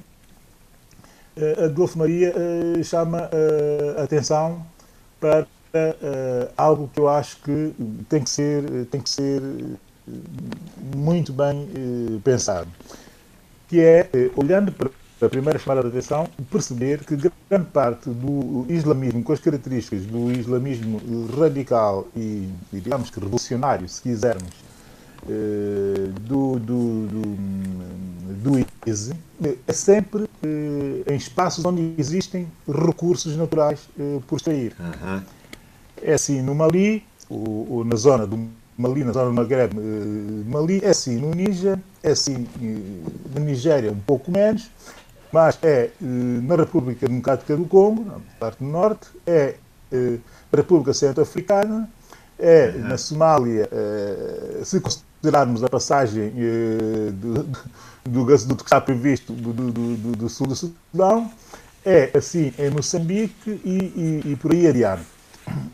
uh, 1.36 1.64
Adolfo 1.64 1.98
Maria 1.98 2.34
uh, 2.36 2.84
chama 2.84 3.30
a 3.96 4.02
atenção 4.02 4.64
para 5.20 5.46
algo 6.56 6.90
que 6.92 6.98
eu 6.98 7.08
acho 7.08 7.36
que 7.42 7.74
tem 8.08 8.24
que 8.24 8.30
ser, 8.30 8.86
tem 8.86 9.00
que 9.00 9.10
ser 9.10 9.42
muito 10.96 11.32
bem 11.32 11.68
pensado, 12.24 12.68
que 13.68 13.78
é, 13.78 14.08
olhando 14.34 14.72
para 14.72 14.90
a 15.20 15.28
primeira 15.28 15.58
chamada 15.58 15.82
de 15.82 15.88
atenção, 15.88 16.26
perceber 16.50 17.04
que 17.04 17.16
grande 17.16 17.70
parte 17.70 18.08
do 18.08 18.64
islamismo, 18.68 19.22
com 19.22 19.32
as 19.32 19.40
características 19.40 20.06
do 20.06 20.32
islamismo 20.32 21.00
radical 21.38 22.08
e, 22.16 22.48
digamos 22.72 23.10
que 23.10 23.20
revolucionário, 23.20 23.86
se 23.88 24.00
quisermos, 24.00 24.50
do, 26.22 26.58
do, 26.58 27.06
do, 27.06 27.36
do 28.42 28.66
ISE, 28.86 29.14
é 29.66 29.72
sempre 29.72 30.28
eh, 30.42 31.12
em 31.12 31.16
espaços 31.16 31.64
onde 31.64 31.94
existem 31.98 32.48
recursos 32.66 33.36
naturais 33.36 33.88
eh, 33.98 34.18
por 34.26 34.36
extrair. 34.36 34.74
Uhum. 34.78 35.22
É 36.02 36.14
assim 36.14 36.42
no 36.42 36.54
Mali, 36.54 37.04
ou, 37.28 37.66
ou, 37.70 37.84
na 37.84 37.96
zona 37.96 38.26
do 38.26 38.48
Mali, 38.76 39.04
na 39.04 39.12
zona 39.12 39.26
do 39.26 39.34
Maghreb, 39.34 39.74
Mali, 40.46 40.80
é 40.82 40.90
assim 40.90 41.16
no 41.16 41.30
Níger, 41.32 41.78
é 42.02 42.10
assim 42.10 42.46
na 43.34 43.40
Nigéria 43.40 43.92
um 43.92 44.00
pouco 44.00 44.30
menos, 44.30 44.70
mas 45.32 45.58
é 45.62 45.84
eh, 45.84 45.90
na 46.00 46.56
República 46.56 47.06
Democrática 47.06 47.56
do 47.56 47.64
Congo, 47.64 48.04
na 48.04 48.20
parte 48.40 48.64
norte, 48.64 49.08
é 49.26 49.54
eh, 49.92 50.18
na 50.50 50.56
República 50.56 50.92
Centro-Africana, 50.94 51.88
é 52.38 52.72
na 52.72 52.96
Somália, 52.96 53.68
eh, 53.70 54.60
se 54.64 54.80
considerarmos 55.20 55.64
a 55.64 55.68
passagem 55.68 56.32
do, 57.12 57.48
do 58.04 58.24
gasoduto 58.24 58.64
que 58.64 58.68
está 58.68 58.80
previsto 58.80 59.32
do, 59.32 59.52
do, 59.52 59.70
do, 59.72 60.16
do 60.16 60.28
sul 60.28 60.46
do 60.46 60.56
Sudão, 60.56 61.30
é 61.84 62.10
assim 62.16 62.52
em 62.58 62.70
Moçambique 62.70 63.60
e, 63.64 64.22
e, 64.24 64.32
e 64.32 64.36
por 64.36 64.52
aí 64.52 64.66
adiante. 64.66 65.06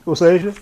Ou 0.07 0.16
seja, 0.16 0.52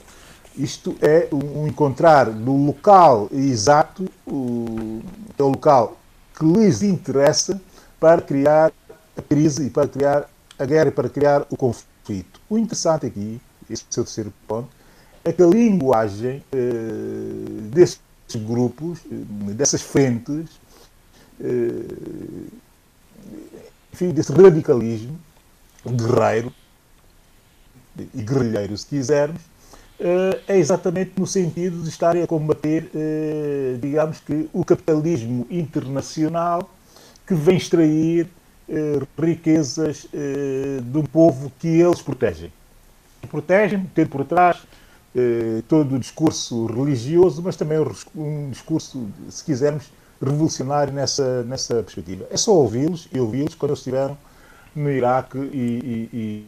isto 0.56 0.96
é 1.00 1.28
um 1.32 1.66
encontrar 1.66 2.30
do 2.30 2.52
local 2.52 3.28
exato, 3.32 4.08
o, 4.26 5.00
é 5.38 5.42
o 5.42 5.48
local 5.48 5.96
que 6.36 6.44
lhes 6.44 6.82
interessa 6.82 7.60
para 8.00 8.20
criar 8.20 8.72
a 9.16 9.22
crise 9.22 9.66
e 9.66 9.70
para 9.70 9.86
criar 9.86 10.28
a 10.58 10.64
guerra 10.64 10.88
e 10.88 10.92
para 10.92 11.08
criar 11.08 11.46
o 11.50 11.56
conflito. 11.56 12.40
O 12.48 12.58
interessante 12.58 13.06
aqui, 13.06 13.40
esse 13.70 13.84
é 13.96 14.00
o 14.00 14.04
terceiro 14.04 14.32
ponto, 14.48 14.68
é 15.24 15.32
que 15.32 15.42
a 15.42 15.46
linguagem 15.46 16.42
eh, 16.52 17.70
desses 18.32 18.42
grupos, 18.42 19.00
eh, 19.10 19.52
dessas 19.54 19.82
frentes, 19.82 20.48
eh, 21.40 22.48
enfim, 23.92 24.10
desse 24.10 24.32
radicalismo 24.32 25.18
guerreiro 25.84 26.52
e 28.14 28.22
guerrilheiro, 28.22 28.76
se 28.76 28.86
quisermos, 28.86 29.40
eh, 30.00 30.40
é 30.48 30.58
exatamente 30.58 31.12
no 31.18 31.26
sentido 31.26 31.82
de 31.82 31.88
estarem 31.88 32.22
a 32.22 32.26
combater, 32.26 32.90
digamos 33.80 34.20
que, 34.20 34.48
o 34.52 34.64
capitalismo 34.64 35.46
internacional 35.50 36.70
que 37.26 37.34
vem 37.34 37.56
extrair 37.56 38.28
riquezas 39.18 40.06
de 40.10 40.98
um 40.98 41.04
povo 41.04 41.52
que 41.58 41.68
eles 41.68 42.00
protegem. 42.00 42.52
Protegem, 43.30 43.88
tendo 43.94 44.08
por 44.08 44.24
trás 44.24 44.62
eh, 45.14 45.62
todo 45.68 45.96
o 45.96 45.98
discurso 45.98 46.66
religioso, 46.66 47.42
mas 47.42 47.56
também 47.56 47.78
um 48.14 48.50
discurso, 48.50 49.08
se 49.28 49.44
quisermos, 49.44 49.90
revolucionário 50.20 50.92
nessa, 50.92 51.42
nessa 51.42 51.82
perspectiva. 51.82 52.26
É 52.30 52.36
só 52.36 52.52
ouvi-los 52.52 53.08
e 53.12 53.18
ouvi-los 53.18 53.54
quando 53.54 53.72
eles 53.72 53.80
estiveram 53.80 54.16
no 54.74 54.90
Iraque 54.90 55.38
e. 55.38 56.08
E, 56.14 56.46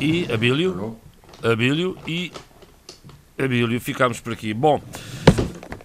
e... 0.00 0.24
e 0.26 0.32
Abílio? 0.32 0.96
Abílio 1.42 1.96
e. 2.06 2.32
Abílio, 3.38 3.80
ficámos 3.80 4.18
por 4.18 4.32
aqui. 4.32 4.54
Bom, 4.54 4.80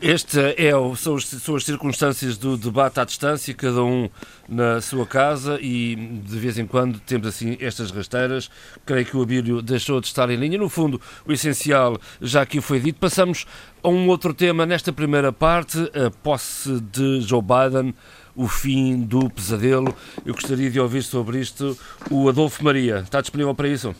este 0.04 0.38
é, 0.38 0.72
são, 0.98 1.16
as, 1.16 1.26
são 1.26 1.56
as 1.56 1.64
circunstâncias 1.64 2.36
do 2.38 2.58
debate 2.58 3.00
à 3.00 3.06
distância, 3.06 3.54
cada 3.54 3.82
um 3.82 4.10
na 4.50 4.82
sua 4.82 5.08
casa 5.08 5.58
e 5.62 5.96
de 5.96 6.38
vez 6.38 6.60
em 6.60 6.68
quando 6.68 7.00
temos 7.00 7.26
assim 7.26 7.58
estas 7.62 7.90
rasteiras. 7.90 8.52
Creio 8.86 9.06
que 9.06 9.16
o 9.16 9.22
Abílio 9.22 9.62
deixou 9.62 10.02
de 10.02 10.08
estar 10.08 10.30
em 10.30 10.36
linha. 10.36 10.58
No 10.58 10.68
fundo, 10.68 11.00
o 11.26 11.32
essencial 11.32 11.98
já 12.22 12.42
aqui 12.42 12.60
foi 12.60 12.82
dito. 12.82 13.00
Passamos 13.00 13.46
a 13.82 13.88
um 13.88 14.10
outro 14.10 14.34
tema 14.34 14.66
nesta 14.66 14.92
primeira 14.92 15.32
parte, 15.32 15.80
a 15.96 16.12
posse 16.12 16.82
de 16.82 17.22
Joe 17.22 17.42
Biden, 17.42 17.96
o 18.36 18.46
fim 18.46 19.04
do 19.04 19.30
pesadelo. 19.30 19.96
Eu 20.26 20.34
gostaria 20.34 20.70
de 20.70 20.82
ouvir 20.82 21.04
sobre 21.04 21.40
isto 21.40 21.78
o 22.12 22.28
Adolfo 22.28 22.62
Maria. 22.62 22.98
Está 22.98 23.22
disponível 23.22 23.56
para 23.56 23.70
isso? 23.70 23.96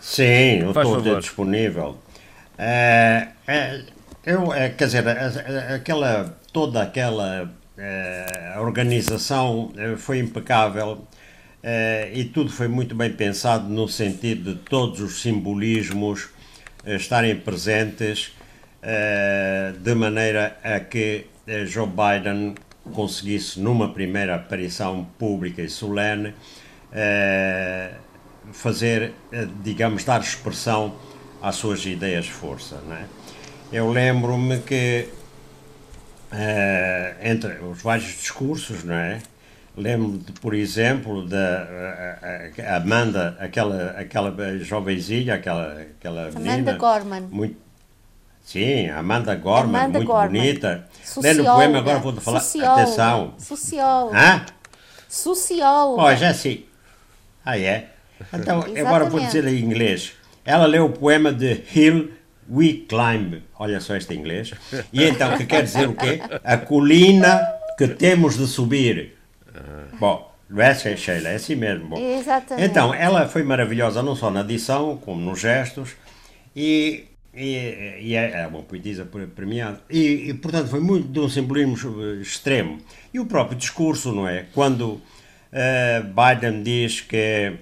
Sim, 0.00 0.60
eu 0.62 0.70
estou 0.70 1.20
disponível. 1.20 1.98
É, 2.58 3.28
é 3.46 3.95
eu, 4.26 4.52
é, 4.52 4.68
quer 4.70 4.86
dizer, 4.86 5.08
aquela, 5.72 6.36
toda 6.52 6.82
aquela 6.82 7.48
é, 7.78 8.56
organização 8.58 9.72
é, 9.76 9.96
foi 9.96 10.18
impecável 10.18 11.06
é, 11.62 12.10
e 12.12 12.24
tudo 12.24 12.50
foi 12.50 12.66
muito 12.66 12.92
bem 12.92 13.12
pensado 13.12 13.68
no 13.68 13.88
sentido 13.88 14.54
de 14.54 14.60
todos 14.62 15.00
os 15.00 15.22
simbolismos 15.22 16.28
estarem 16.84 17.36
presentes 17.36 18.32
de 19.82 19.94
maneira 19.96 20.56
a 20.62 20.78
que 20.78 21.26
Joe 21.66 21.88
Biden 21.88 22.54
conseguisse, 22.92 23.58
numa 23.58 23.92
primeira 23.92 24.36
aparição 24.36 25.04
pública 25.18 25.62
e 25.62 25.68
solene, 25.68 26.32
fazer, 28.52 29.14
digamos, 29.64 30.04
dar 30.04 30.20
expressão 30.20 30.94
às 31.42 31.56
suas 31.56 31.84
ideias 31.84 32.26
de 32.26 32.32
força. 32.32 32.80
Não 32.86 32.94
é? 32.94 33.06
Eu 33.72 33.90
lembro-me 33.90 34.60
que, 34.60 35.08
uh, 36.32 37.16
entre 37.20 37.58
os 37.64 37.82
vários 37.82 38.06
discursos, 38.06 38.84
não 38.84 38.94
é? 38.94 39.20
Lembro-me, 39.76 40.20
por 40.40 40.54
exemplo, 40.54 41.26
da 41.28 41.68
Amanda, 42.76 43.36
aquela, 43.38 43.90
aquela 43.90 44.58
jovenzinha, 44.60 45.34
aquela, 45.34 45.80
aquela 45.80 46.30
menina. 46.30 46.54
Amanda 46.54 46.72
Gorman. 46.74 47.20
Muito, 47.30 47.56
sim, 48.42 48.88
Amanda 48.88 49.34
Gorman, 49.34 49.80
Amanda 49.80 49.98
muito 49.98 50.06
Gorman. 50.06 50.40
bonita. 50.40 50.88
Lendo 51.18 51.42
o 51.42 51.44
poema, 51.44 51.78
agora 51.78 51.98
vou 51.98 52.12
falar. 52.14 52.40
Socióloga. 52.40 52.82
Atenção. 52.82 53.34
Socióloga. 53.38 54.18
Hã? 54.18 54.46
Socióloga. 55.08 56.02
Ó, 56.02 56.14
já 56.14 56.32
sei. 56.32 56.68
Ah, 57.44 57.58
é? 57.58 57.90
Então, 58.32 58.64
agora 58.78 59.04
vou 59.10 59.20
dizer 59.20 59.46
em 59.46 59.58
inglês. 59.58 60.14
Ela 60.44 60.66
leu 60.66 60.86
o 60.86 60.90
poema 60.90 61.32
de 61.32 61.62
Hill 61.74 62.12
We 62.48 62.84
climb, 62.88 63.42
olha 63.58 63.80
só 63.80 63.96
este 63.96 64.14
inglês, 64.14 64.52
e 64.92 65.04
então 65.04 65.36
que 65.36 65.46
quer 65.46 65.62
dizer 65.62 65.88
o 65.88 65.94
quê? 65.94 66.20
A 66.44 66.56
colina 66.56 67.40
que 67.76 67.88
temos 67.88 68.36
de 68.36 68.46
subir. 68.46 69.14
Bom, 69.98 70.32
Não 70.48 70.62
é, 70.62 70.74
Sheila? 70.74 71.30
É 71.30 71.34
assim 71.34 71.56
mesmo. 71.56 71.88
Bom. 71.88 71.98
Exatamente. 71.98 72.68
Então, 72.68 72.94
ela 72.94 73.28
foi 73.28 73.42
maravilhosa 73.42 74.02
não 74.02 74.14
só 74.14 74.30
na 74.30 74.40
adição, 74.40 74.96
como 74.96 75.20
nos 75.20 75.40
gestos, 75.40 75.96
e, 76.54 77.04
e, 77.34 77.98
e 78.00 78.14
é, 78.14 78.42
é 78.42 78.46
uma 78.46 78.62
poetisa 78.62 79.04
premiada. 79.34 79.80
E, 79.90 80.30
e, 80.30 80.34
portanto, 80.34 80.68
foi 80.68 80.80
muito 80.80 81.08
de 81.08 81.18
um 81.18 81.28
simbolismo 81.28 81.76
extremo. 82.20 82.78
E 83.12 83.18
o 83.18 83.26
próprio 83.26 83.58
discurso, 83.58 84.12
não 84.12 84.28
é? 84.28 84.46
Quando 84.54 84.84
uh, 84.86 85.02
Biden 86.04 86.62
diz 86.62 87.00
que 87.00 87.54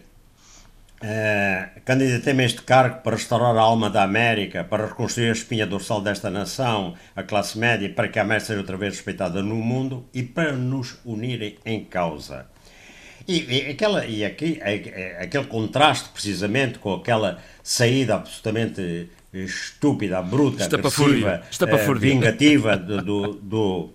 uh, 1.04 1.80
candidatei-me 1.84 2.42
a 2.42 2.46
este 2.46 2.62
cargo 2.62 3.02
para 3.02 3.16
restaurar 3.16 3.56
a 3.56 3.60
alma 3.60 3.90
da 3.90 4.02
América, 4.02 4.64
para 4.64 4.86
reconstruir 4.86 5.28
a 5.28 5.32
espinha 5.32 5.66
dorsal 5.66 6.00
desta 6.00 6.30
nação, 6.30 6.94
a 7.14 7.22
classe 7.22 7.58
média, 7.58 7.88
para 7.88 8.08
que 8.08 8.18
a 8.18 8.22
América 8.22 8.46
seja 8.46 8.60
outra 8.60 8.76
vez 8.76 8.94
respeitada 8.94 9.42
no 9.42 9.56
mundo 9.56 10.06
e 10.12 10.22
para 10.22 10.52
nos 10.52 10.96
unirem 11.04 11.56
em 11.64 11.84
causa. 11.84 12.46
E, 13.26 13.40
e, 13.40 13.70
aquela, 13.70 14.04
e 14.04 14.24
aqui, 14.24 14.60
aquele 15.18 15.44
contraste, 15.44 16.10
precisamente, 16.10 16.78
com 16.78 16.94
aquela 16.94 17.38
saída 17.62 18.16
absolutamente 18.16 19.08
estúpida, 19.32 20.22
bruta, 20.22 20.64
agressiva, 20.64 21.42
uh, 21.62 21.94
vingativa 21.98 22.76
do, 22.76 23.02
do, 23.02 23.32
do, 23.34 23.90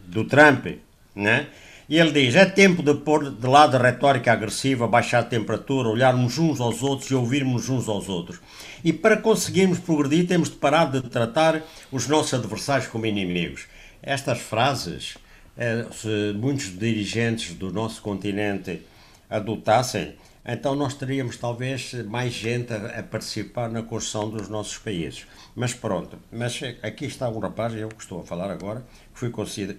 do 0.00 0.24
Trump, 0.24 0.66
né? 1.14 1.46
E 1.88 1.98
ele 1.98 2.12
diz: 2.12 2.34
é 2.34 2.46
tempo 2.46 2.82
de 2.82 2.94
pôr 2.94 3.30
de 3.30 3.46
lado 3.46 3.76
a 3.76 3.80
retórica 3.80 4.32
agressiva, 4.32 4.88
baixar 4.88 5.20
a 5.20 5.24
temperatura, 5.24 5.88
olharmos 5.88 6.38
uns 6.38 6.60
aos 6.60 6.82
outros 6.82 7.10
e 7.10 7.14
ouvirmos 7.14 7.68
uns 7.68 7.88
aos 7.88 8.08
outros. 8.08 8.40
E 8.82 8.92
para 8.92 9.16
conseguirmos 9.16 9.78
progredir, 9.78 10.26
temos 10.26 10.48
de 10.48 10.56
parar 10.56 10.90
de 10.90 11.02
tratar 11.02 11.62
os 11.92 12.06
nossos 12.06 12.34
adversários 12.34 12.88
como 12.88 13.06
inimigos. 13.06 13.66
Estas 14.02 14.40
frases 14.40 15.16
é, 15.56 15.86
se 15.92 16.32
muitos 16.36 16.76
dirigentes 16.76 17.54
do 17.54 17.72
nosso 17.72 18.02
continente 18.02 18.82
adotassem, 19.30 20.14
então 20.44 20.74
nós 20.74 20.94
teríamos 20.94 21.36
talvez 21.36 21.94
mais 22.04 22.32
gente 22.32 22.72
a, 22.72 23.02
participar 23.02 23.70
na 23.70 23.82
construção 23.82 24.28
dos 24.28 24.48
nossos 24.48 24.78
países. 24.78 25.26
Mas 25.54 25.72
pronto, 25.72 26.18
mas 26.30 26.60
aqui 26.82 27.06
está 27.06 27.28
um 27.28 27.38
rapaz, 27.38 27.74
eu 27.74 27.88
que 27.88 28.02
estou 28.02 28.20
a 28.20 28.24
falar 28.24 28.50
agora, 28.50 28.84
que, 29.14 29.20
foi 29.20 29.32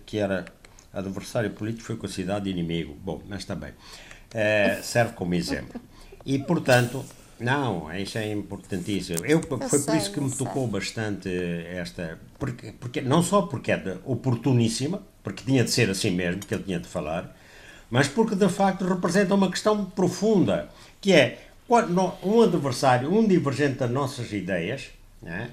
que 0.05 0.17
era 0.17 0.45
adversário 0.95 1.51
político, 1.51 1.83
foi 1.83 1.97
considerado 1.97 2.47
inimigo. 2.47 2.95
Bom, 3.03 3.21
mas 3.27 3.45
também 3.45 3.71
é, 4.33 4.79
serve 4.81 5.13
como 5.13 5.33
exemplo. 5.33 5.79
E 6.25 6.39
portanto, 6.39 7.05
não, 7.39 7.93
isso 7.93 8.17
é 8.17 8.31
importantíssimo. 8.31 9.25
Eu, 9.25 9.41
eu 9.49 9.69
foi 9.69 9.79
sei, 9.79 9.85
por 9.85 9.95
isso 9.95 10.11
que 10.11 10.21
me 10.21 10.31
tocou 10.31 10.67
bastante 10.67 11.29
esta. 11.67 12.17
Porque, 12.39 12.71
porque, 12.73 13.01
não 13.01 13.21
só 13.21 13.43
porque 13.43 13.71
é 13.71 13.97
oportuníssima, 14.05 15.01
porque 15.23 15.43
tinha 15.43 15.63
de 15.63 15.71
ser 15.71 15.89
assim 15.89 16.11
mesmo, 16.11 16.41
que 16.41 16.53
ele 16.53 16.63
tinha 16.63 16.79
de 16.79 16.87
falar, 16.87 17.35
mas 17.89 18.07
porque 18.07 18.35
de 18.35 18.49
facto 18.49 18.85
representa 18.85 19.35
uma 19.35 19.49
questão 19.49 19.85
profunda, 19.85 20.69
que 21.01 21.13
é 21.13 21.45
um 22.23 22.41
adversário, 22.41 23.11
um 23.11 23.27
divergente 23.27 23.79
das 23.79 23.89
nossas 23.89 24.31
ideias, 24.31 24.89
né, 25.21 25.49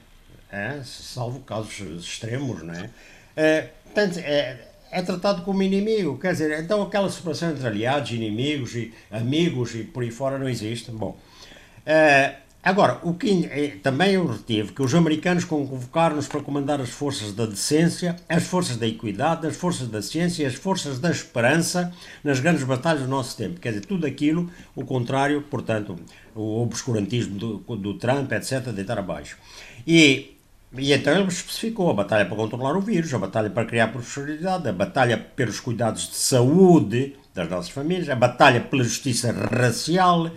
é, 0.51 0.81
salvo 0.85 1.41
casos 1.41 2.05
extremos, 2.05 2.63
não 2.63 2.75
é? 2.75 2.91
É, 3.35 3.69
é, 4.19 4.69
é 4.93 5.03
tratado 5.03 5.43
como 5.43 5.63
inimigo. 5.63 6.19
Quer 6.19 6.33
dizer, 6.33 6.63
então 6.63 6.83
aquela 6.83 7.11
separação 7.11 7.51
entre 7.51 7.67
aliados, 7.67 8.13
inimigos 8.13 8.77
e 8.77 8.93
amigos 9.11 9.75
e 9.75 9.83
por 9.83 10.03
aí 10.03 10.11
fora 10.11 10.39
não 10.39 10.49
existe. 10.49 10.91
Bom, 10.91 11.17
é, 11.85 12.37
Agora, 12.65 13.01
o 13.03 13.15
que 13.15 13.45
eh, 13.47 13.79
também 13.83 14.15
eu 14.15 14.25
retive 14.25 14.73
que 14.73 14.81
os 14.83 14.95
americanos 14.95 15.45
convocaram-nos 15.45 16.29
para 16.29 16.41
comandar 16.41 16.81
as 16.81 16.91
forças 16.91 17.33
da 17.35 17.45
decência, 17.45 18.15
as 18.29 18.45
forças 18.45 18.77
da 18.77 18.87
equidade, 18.87 19.45
as 19.49 19.57
forças 19.57 19.89
da 19.89 20.01
ciência 20.01 20.45
e 20.45 20.47
as 20.47 20.55
forças 20.55 21.01
da 21.01 21.11
esperança 21.11 21.93
nas 22.23 22.39
grandes 22.39 22.63
batalhas 22.63 23.03
do 23.03 23.09
nosso 23.09 23.37
tempo. 23.37 23.59
Quer 23.59 23.71
dizer, 23.71 23.87
tudo 23.87 24.07
aquilo, 24.07 24.49
o 24.77 24.85
contrário, 24.85 25.43
portanto, 25.43 25.99
o 26.37 26.63
obscurantismo 26.63 27.37
do, 27.37 27.77
do 27.77 27.95
Trump, 27.95 28.31
etc., 28.31 28.69
deitar 28.69 28.97
abaixo. 28.97 29.37
E, 29.85 30.32
e 30.77 30.93
então 30.93 31.15
ele 31.15 31.29
especificou 31.29 31.91
a 31.91 31.95
batalha 31.95 32.25
para 32.25 32.37
controlar 32.37 32.77
o 32.77 32.81
vírus, 32.81 33.13
a 33.13 33.19
batalha 33.19 33.51
para 33.51 33.67
criar 33.67 33.89
prosperidade, 33.89 34.69
a 34.69 34.73
batalha 34.73 35.19
pelos 35.19 35.61
cuidados 35.61 36.09
de 36.09 36.17
saúde 36.17 37.17
das 37.35 37.49
nossas 37.49 37.71
famílias, 37.71 38.09
a 38.09 38.17
batalha 38.17 38.61
pela 38.61 38.83
justiça 38.83 39.33
racial, 39.33 40.31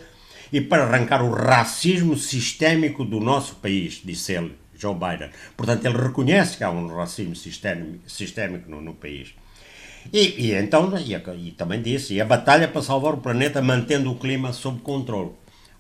e 0.52 0.62
para 0.62 0.84
arrancar 0.84 1.24
o 1.24 1.32
racismo 1.32 2.15
sistémico 2.17 3.04
do 3.04 3.19
nosso 3.19 3.56
país, 3.56 4.02
disse 4.04 4.34
ele, 4.34 4.56
Joe 4.78 4.93
Biden. 4.93 5.30
Portanto, 5.56 5.86
ele 5.86 5.98
reconhece 5.98 6.58
que 6.58 6.63
há 6.63 6.69
um 6.69 6.88
racismo 6.95 7.36
sistémico, 7.36 8.69
no, 8.69 8.82
no 8.82 8.93
país. 8.93 9.34
E, 10.13 10.48
e 10.48 10.54
então, 10.54 10.91
e, 10.98 11.13
e, 11.48 11.52
também 11.52 11.82
disse, 11.82 12.13
e 12.13 12.21
a 12.21 12.26
batalha 12.26 12.67
para 12.67 12.82
salvar 12.82 13.13
o 13.13 13.17
planeta 13.17 13.62
mantendo 13.62 14.12
o 14.12 14.19
clima 14.19 14.54
sob 14.54 14.82
controle. 14.82 15.32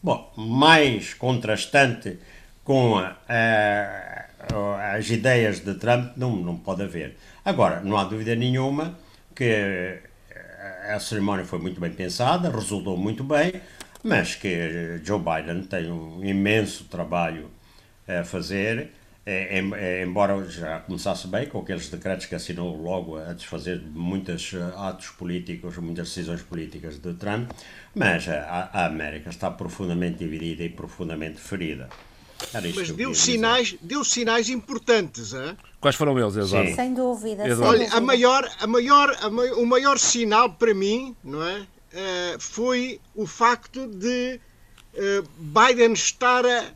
Bom, 0.01 0.31
mais 0.35 1.13
contrastante 1.13 2.19
com 2.63 2.97
a, 2.97 3.15
a, 3.29 4.14
as 4.95 5.09
ideias 5.09 5.59
de 5.59 5.73
Trump 5.75 6.15
não, 6.15 6.35
não 6.35 6.57
pode 6.57 6.83
haver. 6.83 7.17
Agora, 7.43 7.81
não 7.81 7.97
há 7.97 8.03
dúvida 8.03 8.35
nenhuma 8.35 8.97
que 9.35 9.99
a 10.89 10.99
cerimónia 10.99 11.45
foi 11.45 11.59
muito 11.59 11.79
bem 11.79 11.91
pensada, 11.91 12.49
resultou 12.49 12.97
muito 12.97 13.23
bem, 13.23 13.61
mas 14.03 14.35
que 14.35 14.99
Joe 15.03 15.19
Biden 15.19 15.63
tem 15.63 15.91
um 15.91 16.23
imenso 16.23 16.85
trabalho 16.85 17.49
a 18.07 18.23
fazer, 18.23 18.91
é, 19.25 19.59
é, 19.59 20.03
embora 20.03 20.47
já 20.47 20.79
começasse 20.79 21.27
bem 21.27 21.47
com 21.47 21.59
aqueles 21.59 21.89
decretos 21.89 22.27
que 22.27 22.35
assinou 22.35 22.79
logo 22.79 23.17
a 23.17 23.33
desfazer 23.33 23.81
muitos 23.81 24.53
atos 24.77 25.09
políticos, 25.09 25.77
muitas 25.77 26.09
decisões 26.09 26.43
políticas 26.43 26.99
de 26.99 27.13
Trump, 27.15 27.49
mas 27.95 28.29
a, 28.29 28.69
a 28.71 28.85
América 28.85 29.29
está 29.31 29.49
profundamente 29.49 30.19
dividida 30.19 30.63
e 30.63 30.69
profundamente 30.69 31.39
ferida. 31.39 31.89
Mas 32.75 32.91
deu 32.91 33.13
sinais, 33.13 33.75
deu 33.81 34.03
sinais 34.03 34.49
importantes, 34.49 35.33
hein? 35.33 35.57
Quais 35.79 35.95
foram 35.95 36.17
eles, 36.19 36.35
Eduardo? 36.35 36.75
Sem 36.75 36.93
dúvida. 36.93 37.47
Eduardo. 37.47 37.81
Olha, 37.81 37.93
a 37.93 38.01
maior, 38.01 38.49
a 38.59 38.67
maior, 38.67 39.17
a 39.21 39.29
maior, 39.29 39.57
o 39.57 39.65
maior 39.65 39.99
sinal 39.99 40.51
para 40.51 40.73
mim, 40.73 41.15
não 41.23 41.43
é? 41.43 41.65
uh, 41.95 42.39
foi 42.39 42.99
o 43.15 43.25
facto 43.25 43.87
de 43.87 44.39
uh, 44.93 45.27
Biden 45.37 45.93
estar 45.93 46.45
a, 46.45 46.73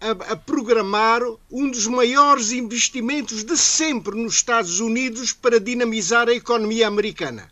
a, 0.00 0.10
a, 0.32 0.36
programar 0.36 1.20
um 1.50 1.70
dos 1.70 1.86
maiores 1.86 2.52
investimentos 2.52 3.44
de 3.44 3.56
sempre 3.56 4.16
nos 4.16 4.34
Estados 4.34 4.80
Unidos 4.80 5.32
para 5.32 5.60
dinamizar 5.60 6.28
a 6.28 6.32
economia 6.32 6.88
americana. 6.88 7.50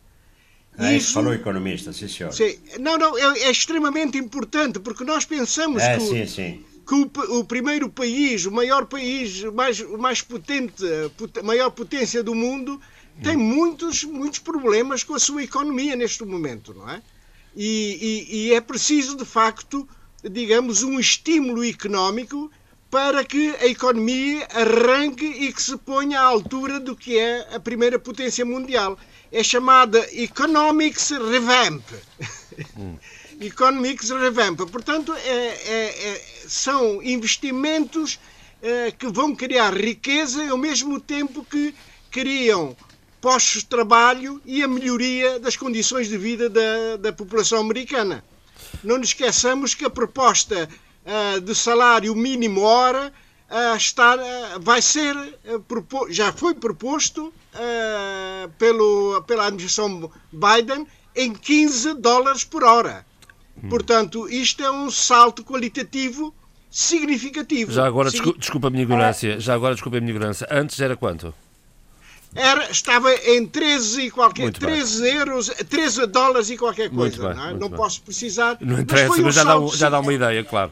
É, 0.78 0.96
isso 0.96 1.12
falou 1.12 1.34
economista, 1.34 1.92
sim, 1.92 2.08
senhor. 2.08 2.32
Sim, 2.32 2.56
não, 2.78 2.96
não, 2.96 3.18
é, 3.18 3.40
é, 3.40 3.50
extremamente 3.50 4.16
importante 4.16 4.78
porque 4.78 5.04
nós 5.04 5.26
pensamos 5.26 5.82
é, 5.82 5.98
que, 5.98 6.00
sim, 6.00 6.26
sim. 6.26 6.64
Que 6.90 6.94
o, 6.96 7.38
o, 7.38 7.44
primeiro 7.44 7.88
país, 7.88 8.46
o 8.46 8.50
maior 8.50 8.84
país, 8.84 9.44
mais, 9.44 9.80
mais 9.80 10.22
potente, 10.22 10.84
pot, 11.16 11.40
maior 11.40 11.70
potência 11.70 12.20
do 12.20 12.34
mundo, 12.34 12.80
tem 13.22 13.36
muitos, 13.36 14.02
muitos 14.02 14.40
problemas 14.40 15.04
com 15.04 15.14
a 15.14 15.20
sua 15.20 15.44
economia 15.44 15.94
neste 15.94 16.24
momento, 16.24 16.74
não 16.74 16.90
é? 16.90 17.00
E, 17.54 18.26
e, 18.28 18.36
e 18.48 18.54
é 18.54 18.60
preciso, 18.60 19.16
de 19.16 19.24
facto, 19.24 19.88
digamos, 20.28 20.82
um 20.82 20.98
estímulo 20.98 21.64
económico 21.64 22.50
para 22.90 23.24
que 23.24 23.54
a 23.60 23.66
economia 23.66 24.48
arranque 24.52 25.26
e 25.26 25.52
que 25.52 25.62
se 25.62 25.76
ponha 25.76 26.18
à 26.18 26.24
altura 26.24 26.80
do 26.80 26.96
que 26.96 27.16
é 27.16 27.54
a 27.54 27.60
primeira 27.60 28.00
potência 28.00 28.44
mundial. 28.44 28.98
É 29.30 29.44
chamada 29.44 30.04
Economics 30.12 31.10
Revamp. 31.10 31.84
Hum. 32.76 32.96
Economics 33.40 34.10
Revamp. 34.10 34.60
Portanto, 34.70 35.14
é, 35.14 35.18
é, 35.18 36.10
é, 36.10 36.22
são 36.46 37.02
investimentos 37.02 38.18
é, 38.62 38.90
que 38.90 39.08
vão 39.08 39.34
criar 39.34 39.74
riqueza 39.74 40.50
ao 40.50 40.58
mesmo 40.58 41.00
tempo 41.00 41.44
que 41.44 41.74
criam 42.10 42.76
postos 43.20 43.62
de 43.62 43.68
trabalho 43.68 44.40
e 44.44 44.62
a 44.62 44.68
melhoria 44.68 45.38
das 45.38 45.56
condições 45.56 46.08
de 46.08 46.18
vida 46.18 46.48
da, 46.48 46.96
da 46.98 47.12
população 47.12 47.60
americana. 47.60 48.24
Não 48.82 48.98
nos 48.98 49.08
esqueçamos 49.08 49.74
que 49.74 49.84
a 49.84 49.90
proposta 49.90 50.68
uh, 51.04 51.40
de 51.40 51.54
salário 51.54 52.14
mínimo 52.14 52.62
hora 52.62 53.12
uh, 53.50 53.76
está, 53.76 54.16
uh, 54.16 54.60
vai 54.60 54.80
ser, 54.80 55.14
já 56.10 56.32
foi 56.32 56.54
proposto 56.54 57.32
pelo, 58.58 59.22
pela 59.22 59.46
administração 59.46 60.10
Biden 60.32 60.86
em 61.16 61.32
15 61.32 61.94
dólares 61.94 62.44
por 62.44 62.62
hora. 62.62 63.04
Portanto, 63.68 64.28
isto 64.28 64.62
é 64.62 64.70
um 64.70 64.90
salto 64.90 65.44
qualitativo 65.44 66.34
significativo. 66.70 67.72
Já 67.72 67.86
agora, 67.86 68.10
desculpa 68.10 68.68
a 68.68 68.70
minha 68.70 68.84
ignorância, 68.84 69.40
já 69.40 69.54
agora 69.54 69.74
desculpa 69.74 69.98
a 69.98 70.00
minha 70.00 70.12
ignorância, 70.12 70.46
antes 70.50 70.80
era 70.80 70.96
quanto? 70.96 71.34
era, 72.34 72.70
estava 72.70 73.12
em 73.12 73.46
13 73.46 74.02
e 74.02 74.10
qualquer 74.10 74.42
Muito 74.42 74.60
13 74.60 75.02
bem. 75.02 75.14
euros, 75.16 75.48
13 75.48 76.06
dólares 76.06 76.50
e 76.50 76.56
qualquer 76.56 76.90
coisa. 76.90 77.28
Bem, 77.28 77.36
não, 77.36 77.48
é? 77.48 77.54
não 77.54 77.70
posso 77.70 78.02
precisar. 78.02 78.56
Não 78.60 78.80
interessa, 78.80 79.08
mas, 79.08 79.20
mas 79.20 79.34
já, 79.34 79.44
dá, 79.44 79.66
já 79.74 79.90
dá 79.90 80.00
uma 80.00 80.12
ideia, 80.12 80.44
claro. 80.44 80.70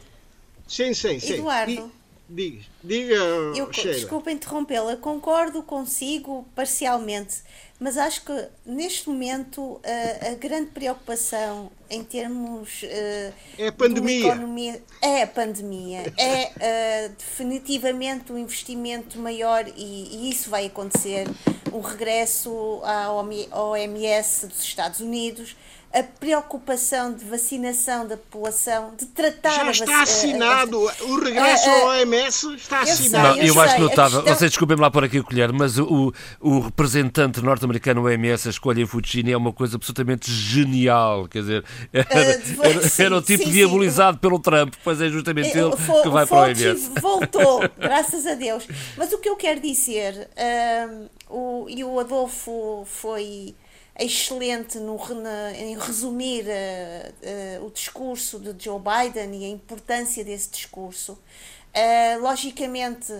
Sim, 0.67 0.93
sim, 0.93 1.19
sim. 1.19 1.33
Eduardo. 1.33 1.91
Diga, 2.31 2.61
diga 2.83 3.15
eu, 3.15 3.71
Desculpa 3.71 4.29
interrompê-la, 4.29 4.95
concordo 4.97 5.63
consigo 5.63 6.47
parcialmente, 6.53 7.37
mas 7.79 7.97
acho 7.97 8.25
que 8.25 8.47
neste 8.65 9.07
momento 9.07 9.79
a, 9.83 10.31
a 10.31 10.35
grande 10.35 10.71
preocupação 10.71 11.71
em 11.89 12.03
termos 12.03 12.83
uh, 12.83 13.33
é 13.57 13.67
a 13.67 13.71
pandemia. 13.71 14.27
Economia, 14.27 14.83
é 15.01 15.23
a 15.23 15.27
pandemia, 15.27 16.13
é 16.17 17.07
uh, 17.07 17.15
definitivamente 17.17 18.33
um 18.33 18.37
investimento 18.37 19.17
maior 19.17 19.65
e, 19.67 19.71
e, 19.77 20.29
isso 20.29 20.49
vai 20.49 20.65
acontecer, 20.65 21.25
um 21.71 21.79
regresso 21.79 22.81
à 22.83 23.11
OMS 23.11 24.47
dos 24.47 24.61
Estados 24.61 24.99
Unidos, 24.99 25.55
a 25.91 26.03
preocupação 26.03 27.11
de 27.13 27.25
vacinação 27.25 28.07
da 28.07 28.15
população, 28.15 28.93
de 28.95 29.07
tratar 29.07 29.65
Já 29.65 29.71
está 29.71 30.03
assinado. 30.03 30.87
A, 30.87 30.91
a, 30.91 31.03
o 31.05 31.19
regresso 31.19 31.67
ao 31.67 31.87
OMS 31.87 32.53
está 32.53 32.81
assinado. 32.81 33.37
Não, 33.37 33.43
eu, 33.43 33.55
eu 33.55 33.61
acho 33.61 33.75
que 33.75 33.81
notável. 33.81 34.19
Questão... 34.19 34.35
Vocês 34.37 34.51
desculpem-me 34.51 34.81
lá 34.81 34.91
por 34.91 35.03
aqui 35.03 35.17
o 35.17 35.23
colher, 35.23 35.51
mas 35.51 35.79
o, 35.79 36.13
o 36.39 36.59
representante 36.59 37.41
norte-americano 37.41 38.03
OMS 38.03 38.47
a 38.47 38.51
escolha 38.51 38.81
em 38.81 38.85
Fucini 38.85 39.31
é 39.31 39.37
uma 39.37 39.51
coisa 39.51 39.77
absolutamente 39.77 40.31
genial. 40.31 41.27
Quer 41.27 41.39
dizer, 41.39 41.65
era, 41.91 42.07
uh, 42.07 42.63
era, 42.63 42.89
sim, 42.89 43.03
era 43.03 43.17
o 43.17 43.21
tipo 43.21 43.43
sim, 43.43 43.51
diabolizado 43.51 44.17
sim. 44.17 44.21
pelo 44.21 44.39
Trump, 44.39 44.75
pois 44.83 45.01
é 45.01 45.09
justamente 45.09 45.57
ele 45.57 45.71
que 45.71 46.09
vai 46.09 46.27
para 46.27 46.37
o 46.37 46.41
OMS. 46.41 46.91
voltou, 47.01 47.61
graças 47.79 48.27
a 48.27 48.35
Deus. 48.35 48.67
Mas 48.95 49.11
o 49.11 49.17
que 49.17 49.27
eu 49.27 49.35
quero 49.35 49.59
dizer, 49.59 50.29
uh, 50.37 51.09
o, 51.29 51.65
e 51.67 51.83
o 51.83 51.99
Adolfo 51.99 52.85
foi 52.85 53.55
excelente 53.99 54.77
no, 54.79 54.97
na, 55.15 55.51
em 55.53 55.77
resumir 55.77 56.45
uh, 56.45 57.61
uh, 57.61 57.65
o 57.65 57.71
discurso 57.71 58.39
de 58.39 58.63
Joe 58.63 58.79
Biden 58.79 59.41
e 59.41 59.45
a 59.45 59.49
importância 59.49 60.23
desse 60.23 60.49
discurso. 60.49 61.13
Uh, 61.13 62.21
logicamente, 62.21 63.13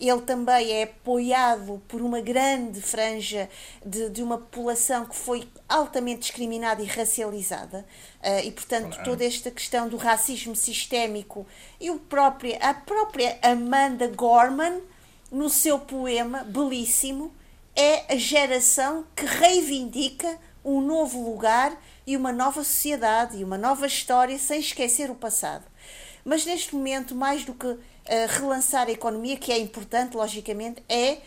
ele 0.00 0.20
também 0.22 0.72
é 0.72 0.82
apoiado 0.82 1.80
por 1.86 2.02
uma 2.02 2.20
grande 2.20 2.80
franja 2.82 3.48
de, 3.86 4.10
de 4.10 4.20
uma 4.20 4.36
população 4.36 5.06
que 5.06 5.14
foi 5.14 5.48
altamente 5.68 6.22
discriminada 6.22 6.82
e 6.82 6.86
racializada, 6.86 7.86
e 8.42 8.50
portanto 8.50 8.98
toda 9.04 9.24
esta 9.24 9.52
questão 9.52 9.88
do 9.88 9.96
racismo 9.96 10.56
sistémico 10.56 11.46
e 11.80 11.88
o 11.88 12.00
próprio, 12.00 12.56
a 12.60 12.74
própria 12.74 13.38
Amanda 13.42 14.08
Gorman, 14.08 14.82
no 15.30 15.48
seu 15.48 15.78
poema 15.78 16.42
belíssimo, 16.42 17.32
é 17.76 18.12
a 18.12 18.16
geração 18.16 19.06
que 19.16 19.24
reivindica 19.24 20.38
um 20.64 20.80
novo 20.80 21.22
lugar 21.22 21.76
e 22.06 22.16
uma 22.16 22.32
nova 22.32 22.62
sociedade 22.64 23.36
e 23.36 23.44
uma 23.44 23.58
nova 23.58 23.86
história 23.86 24.38
sem 24.38 24.60
esquecer 24.60 25.10
o 25.10 25.14
passado. 25.14 25.64
Mas 26.24 26.46
neste 26.46 26.74
momento, 26.74 27.14
mais 27.14 27.44
do 27.44 27.52
que 27.52 27.66
uh, 27.66 27.78
relançar 28.28 28.88
a 28.88 28.92
economia, 28.92 29.36
que 29.36 29.52
é 29.52 29.58
importante, 29.58 30.16
logicamente, 30.16 30.82
é, 30.88 31.18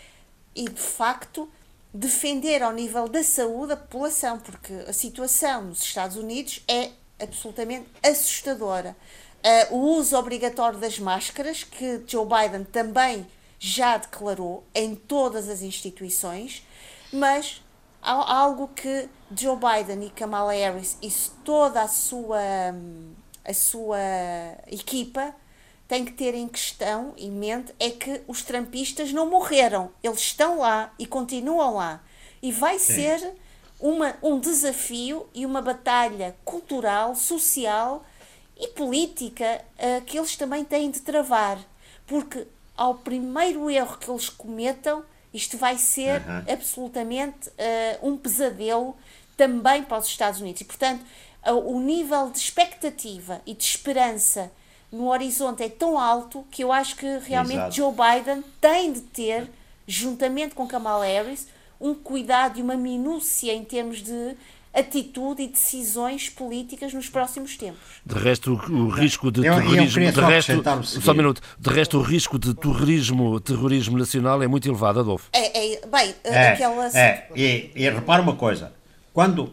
e 0.56 0.66
de 0.66 0.82
facto, 0.82 1.50
defender 1.94 2.64
ao 2.64 2.74
nível 2.74 3.08
da 3.08 3.24
saúde 3.24 3.74
a 3.74 3.78
população, 3.78 4.40
porque 4.40 4.74
a 4.88 4.94
situação 4.94 5.66
nos 5.66 5.84
Estados 5.84 6.18
Unidos 6.18 6.64
é 6.68 6.92
absolutamente 7.20 7.88
assustadora. 8.02 8.96
Uh, 9.72 9.76
o 9.76 9.80
uso 9.98 10.18
obrigatório 10.18 10.80
das 10.80 10.98
máscaras, 10.98 11.64
que 11.64 12.02
Joe 12.08 12.26
Biden 12.26 12.64
também 12.64 13.26
já 13.60 13.98
declarou 13.98 14.64
em 14.74 14.96
todas 14.96 15.50
as 15.50 15.62
instituições, 15.62 16.66
mas 17.12 17.62
há 18.02 18.36
algo 18.36 18.70
que 18.70 19.10
Joe 19.36 19.58
Biden 19.58 20.06
e 20.06 20.10
Kamala 20.10 20.54
Harris 20.54 20.98
e 21.02 21.12
toda 21.44 21.82
a 21.82 21.88
sua, 21.88 22.40
a 23.44 23.54
sua 23.54 24.00
equipa 24.68 25.34
têm 25.88 26.06
que 26.06 26.12
ter 26.12 26.34
em 26.34 26.48
questão, 26.48 27.14
em 27.18 27.32
mente, 27.32 27.74
é 27.80 27.90
que 27.90 28.22
os 28.28 28.44
trampistas 28.44 29.14
não 29.14 29.30
morreram. 29.30 29.92
Eles 30.04 30.20
estão 30.20 30.60
lá 30.60 30.94
e 31.00 31.06
continuam 31.06 31.76
lá. 31.76 32.04
E 32.42 32.52
vai 32.52 32.78
Sim. 32.78 32.94
ser 32.94 33.34
uma, 33.80 34.16
um 34.22 34.40
desafio 34.40 35.28
e 35.34 35.46
uma 35.46 35.62
batalha 35.62 36.36
cultural, 36.44 37.16
social 37.16 38.04
e 38.60 38.68
política 38.70 39.64
uh, 39.78 40.02
que 40.04 40.18
eles 40.18 40.36
também 40.36 40.66
têm 40.66 40.92
de 40.92 41.00
travar. 41.02 41.58
Porque 42.06 42.48
ao 42.78 42.96
primeiro 42.96 43.70
erro 43.70 43.98
que 43.98 44.10
eles 44.10 44.30
cometam, 44.30 45.04
isto 45.34 45.58
vai 45.58 45.78
ser 45.78 46.22
uhum. 46.22 46.54
absolutamente 46.54 47.50
uh, 47.50 48.08
um 48.08 48.16
pesadelo 48.16 48.96
também 49.36 49.84
para 49.84 49.98
os 49.98 50.08
Estados 50.08 50.40
Unidos. 50.40 50.62
E, 50.62 50.66
portanto, 50.66 51.04
o 51.66 51.80
nível 51.80 52.30
de 52.30 52.40
expectativa 52.40 53.42
e 53.46 53.54
de 53.54 53.64
esperança 53.64 54.52
no 54.92 55.10
horizonte 55.10 55.64
é 55.64 55.70
tão 55.70 56.00
alto 56.00 56.46
que 56.50 56.64
eu 56.64 56.72
acho 56.72 56.96
que 56.96 57.20
realmente 57.20 57.58
Exato. 57.58 57.76
Joe 57.76 57.94
Biden 57.94 58.44
tem 58.60 58.94
de 58.94 59.02
ter, 59.02 59.50
juntamente 59.86 60.56
com 60.56 60.68
Kamala 60.68 61.06
Harris, 61.06 61.48
um 61.80 61.94
cuidado 61.94 62.58
e 62.58 62.62
uma 62.62 62.76
minúcia 62.76 63.54
em 63.54 63.64
termos 63.64 64.02
de 64.02 64.36
atitude 64.78 65.42
e 65.42 65.48
decisões 65.48 66.30
políticas 66.30 66.94
nos 66.94 67.10
próximos 67.10 67.58
tempos. 67.58 67.80
De 68.06 68.16
resto, 68.16 68.54
o, 68.54 68.86
o 68.86 68.90
risco 68.90 69.32
de 69.32 69.46
eu, 69.46 69.56
terrorismo, 69.56 70.04
eu 70.04 70.12
de 70.12 70.22
resto, 70.22 70.64
só 71.02 71.12
um 71.12 71.16
minuto, 71.16 71.42
de 71.58 71.70
resto 71.70 71.98
o 71.98 72.02
risco 72.02 72.38
de 72.38 72.54
terrorismo, 72.54 73.40
terrorismo 73.40 73.98
nacional 73.98 74.42
é 74.44 74.48
muito 74.48 74.68
elevado, 74.68 75.00
Adolfo. 75.00 75.30
É, 75.34 75.74
é 75.76 75.88
bem, 75.88 76.16
é, 76.24 76.50
aquela 76.50 76.88
é, 76.98 77.28
e, 77.36 77.72
e 77.76 77.90
repara 77.90 78.22
uma 78.22 78.36
coisa, 78.36 78.72
quando 79.14 79.52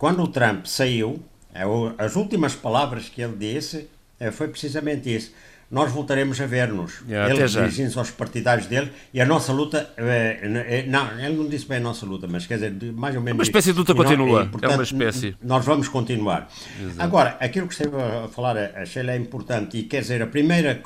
quando 0.00 0.22
o 0.22 0.28
Trump 0.28 0.64
saiu, 0.64 1.22
é 1.52 1.62
as 1.98 2.16
últimas 2.16 2.54
palavras 2.54 3.10
que 3.10 3.20
ele 3.20 3.36
disse 3.36 3.86
é, 4.18 4.30
foi 4.30 4.48
precisamente 4.48 5.14
isso 5.14 5.32
nós 5.70 5.92
voltaremos 5.92 6.40
a 6.40 6.46
ver-nos. 6.46 7.00
Yeah, 7.08 7.32
ele 7.32 7.46
dirigindo-se 7.46 7.96
aos 7.96 8.10
partidários 8.10 8.66
dele 8.66 8.90
e 9.14 9.20
a 9.20 9.24
nossa 9.24 9.52
luta. 9.52 9.90
É, 9.96 10.84
não, 10.88 11.20
ele 11.20 11.36
não 11.36 11.48
disse 11.48 11.64
bem 11.64 11.78
a 11.78 11.80
nossa 11.80 12.04
luta, 12.04 12.26
mas 12.26 12.44
quer 12.44 12.54
dizer, 12.54 12.92
mais 12.92 13.14
ou 13.14 13.22
menos. 13.22 13.38
Uma 13.38 13.44
espécie 13.44 13.72
de 13.72 13.78
luta 13.78 13.94
continua. 13.94 14.44
E, 14.44 14.48
portanto, 14.48 14.72
é 14.72 14.74
uma 14.74 14.82
espécie. 14.82 15.36
Nós 15.40 15.64
vamos 15.64 15.88
continuar. 15.88 16.48
Exato. 16.80 17.00
Agora, 17.00 17.36
aquilo 17.38 17.68
que 17.68 17.74
esteve 17.74 17.96
a 17.96 18.26
falar, 18.28 18.56
a 18.56 18.84
Sheila, 18.84 19.12
é 19.12 19.16
importante 19.16 19.78
e 19.78 19.84
quer 19.84 20.00
dizer, 20.00 20.20
a 20.22 20.26
primeira. 20.26 20.82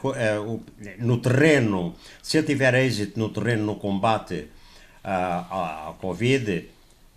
no 0.98 1.16
terreno, 1.18 1.94
se 2.22 2.36
ele 2.36 2.46
tiver 2.46 2.74
êxito 2.74 3.18
no 3.18 3.30
terreno, 3.30 3.64
no 3.64 3.76
combate 3.76 4.48
à, 5.02 5.88
à 5.88 5.92
Covid. 5.94 6.68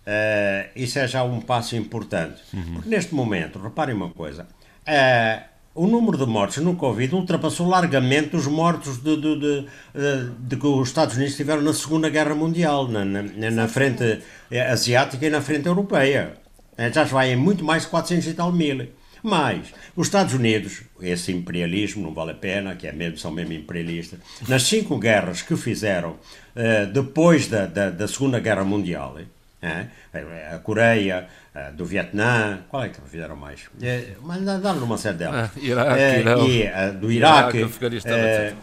Uh, 0.08 0.70
isso 0.74 0.98
é 0.98 1.06
já 1.06 1.22
um 1.22 1.38
passo 1.38 1.76
importante. 1.76 2.40
Uhum. 2.54 2.74
Porque 2.76 2.88
neste 2.88 3.14
momento, 3.14 3.58
reparem 3.58 3.94
uma 3.94 4.08
coisa, 4.08 4.44
uh, 4.44 5.47
o 5.78 5.86
número 5.86 6.18
de 6.18 6.26
mortes 6.26 6.58
no 6.58 6.74
Covid 6.74 7.14
ultrapassou 7.14 7.68
largamente 7.68 8.34
os 8.34 8.48
mortos 8.48 8.98
de, 8.98 9.16
de, 9.16 9.38
de, 9.38 9.66
de, 10.40 10.56
que 10.56 10.66
os 10.66 10.88
Estados 10.88 11.14
Unidos 11.14 11.36
tiveram 11.36 11.62
na 11.62 11.72
Segunda 11.72 12.10
Guerra 12.10 12.34
Mundial, 12.34 12.88
na, 12.88 13.04
na, 13.04 13.50
na 13.50 13.68
frente 13.68 14.20
asiática 14.72 15.24
e 15.24 15.30
na 15.30 15.40
frente 15.40 15.66
europeia. 15.66 16.34
É, 16.76 16.92
já 16.92 17.04
vai 17.04 17.32
em 17.32 17.36
muito 17.36 17.64
mais 17.64 17.84
de 17.84 17.90
400 17.90 18.26
e 18.26 18.34
tal 18.34 18.50
mil. 18.50 18.88
Mas 19.22 19.72
os 19.94 20.08
Estados 20.08 20.34
Unidos, 20.34 20.82
esse 21.00 21.30
imperialismo 21.32 22.02
não 22.02 22.12
vale 22.12 22.32
a 22.32 22.34
pena, 22.34 22.74
que 22.74 22.86
é 22.88 22.92
mesmo, 22.92 23.18
são 23.18 23.30
mesmo 23.30 23.52
imperialistas, 23.52 24.18
nas 24.48 24.64
cinco 24.64 24.98
guerras 24.98 25.42
que 25.42 25.56
fizeram 25.56 26.10
uh, 26.10 26.92
depois 26.92 27.46
da, 27.46 27.66
da, 27.66 27.90
da, 27.90 28.08
Segunda 28.08 28.40
Guerra 28.40 28.64
Mundial, 28.64 29.16
uh, 29.16 30.54
a 30.54 30.58
Coreia, 30.58 31.28
uh, 31.58 31.72
do 31.74 31.84
Vietnã, 31.84 32.60
qual 32.68 32.84
é 32.84 32.88
que 32.88 33.00
fizeram 33.08 33.36
mais? 33.36 33.62
Uh, 33.62 34.16
mas 34.22 34.46
andaram 34.46 34.80
numa 34.80 34.98
série 34.98 35.18
delas. 35.18 35.50
Ah, 35.54 35.58
Iraque, 35.60 36.28
uh, 36.28 36.48
e 36.48 36.62
uh, 36.66 36.98
do 36.98 37.12
Iraque. 37.12 37.58
Iraque 37.58 38.56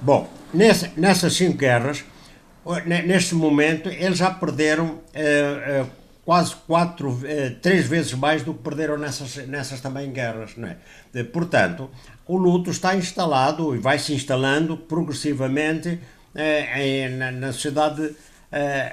bom, 0.00 0.30
nessa, 0.52 0.90
nessas 0.96 1.32
cinco 1.34 1.58
guerras, 1.58 2.04
neste 2.86 3.34
momento, 3.34 3.88
eles 3.88 4.18
já 4.18 4.30
perderam 4.30 5.00
quase 6.24 6.54
quatro, 6.66 7.20
três 7.60 7.86
vezes 7.86 8.14
mais 8.14 8.42
do 8.42 8.54
que 8.54 8.62
perderam 8.62 8.96
nessas, 8.96 9.36
nessas 9.48 9.80
também 9.80 10.10
guerras. 10.12 10.52
Não 10.56 10.68
é? 10.68 11.24
Portanto, 11.24 11.90
o 12.26 12.36
luto 12.36 12.70
está 12.70 12.94
instalado 12.94 13.74
e 13.74 13.78
vai 13.78 13.98
se 13.98 14.14
instalando 14.14 14.76
progressivamente 14.76 15.98
na, 17.18 17.32
na 17.32 17.52
sociedade 17.52 18.14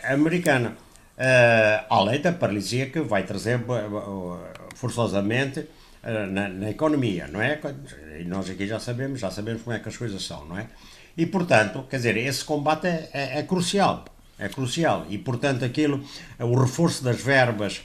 americana. 0.09 0.75
Uh, 1.18 1.82
além 1.89 2.22
da 2.22 2.32
paralisia 2.32 2.91
que 2.91 3.01
vai 3.01 3.24
trazer 3.24 3.59
uh, 3.59 4.38
forçosamente 4.76 5.61
uh, 5.61 6.32
na, 6.32 6.47
na, 6.47 6.70
economia, 6.70 7.28
não 7.28 7.41
é? 7.41 7.59
E 8.20 8.24
nós 8.24 8.47
aqui 8.47 8.68
já 8.68 8.80
sabemos, 8.80 9.20
já 9.20 9.32
sabemos 9.32 9.63
como 9.63 9.76
é 9.76 9.80
que 9.80 9.89
as 9.89 9.97
coisas 9.97 10.24
são, 10.24 10.45
não 10.45 10.59
é? 10.59 10.68
E 11.18 11.26
portanto, 11.26 11.88
quer 11.89 11.97
dizer, 11.97 12.18
esse 12.18 12.45
combate 12.45 12.86
é, 12.86 13.09
é, 13.11 13.39
é 13.39 13.43
crucial, 13.43 14.05
é 14.38 14.47
crucial. 14.47 15.07
E 15.09 15.18
portanto, 15.18 15.65
aquilo, 15.65 16.03
o 16.39 16.53
reforço 16.53 17.03
das 17.03 17.20
verbas 17.20 17.82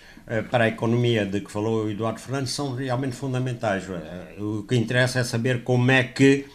para 0.51 0.65
a 0.65 0.69
economia 0.69 1.25
de 1.25 1.41
que 1.41 1.51
falou 1.51 1.87
o 1.87 1.91
Eduardo 1.91 2.21
Fernandes 2.21 2.53
são 2.53 2.75
realmente 2.75 3.17
fundamentais. 3.17 3.85
O 4.39 4.65
que 4.65 4.77
interessa 4.77 5.21
é 5.21 5.25
saber 5.25 5.65
como 5.65 5.91
é 5.91 6.05
que 6.05 6.47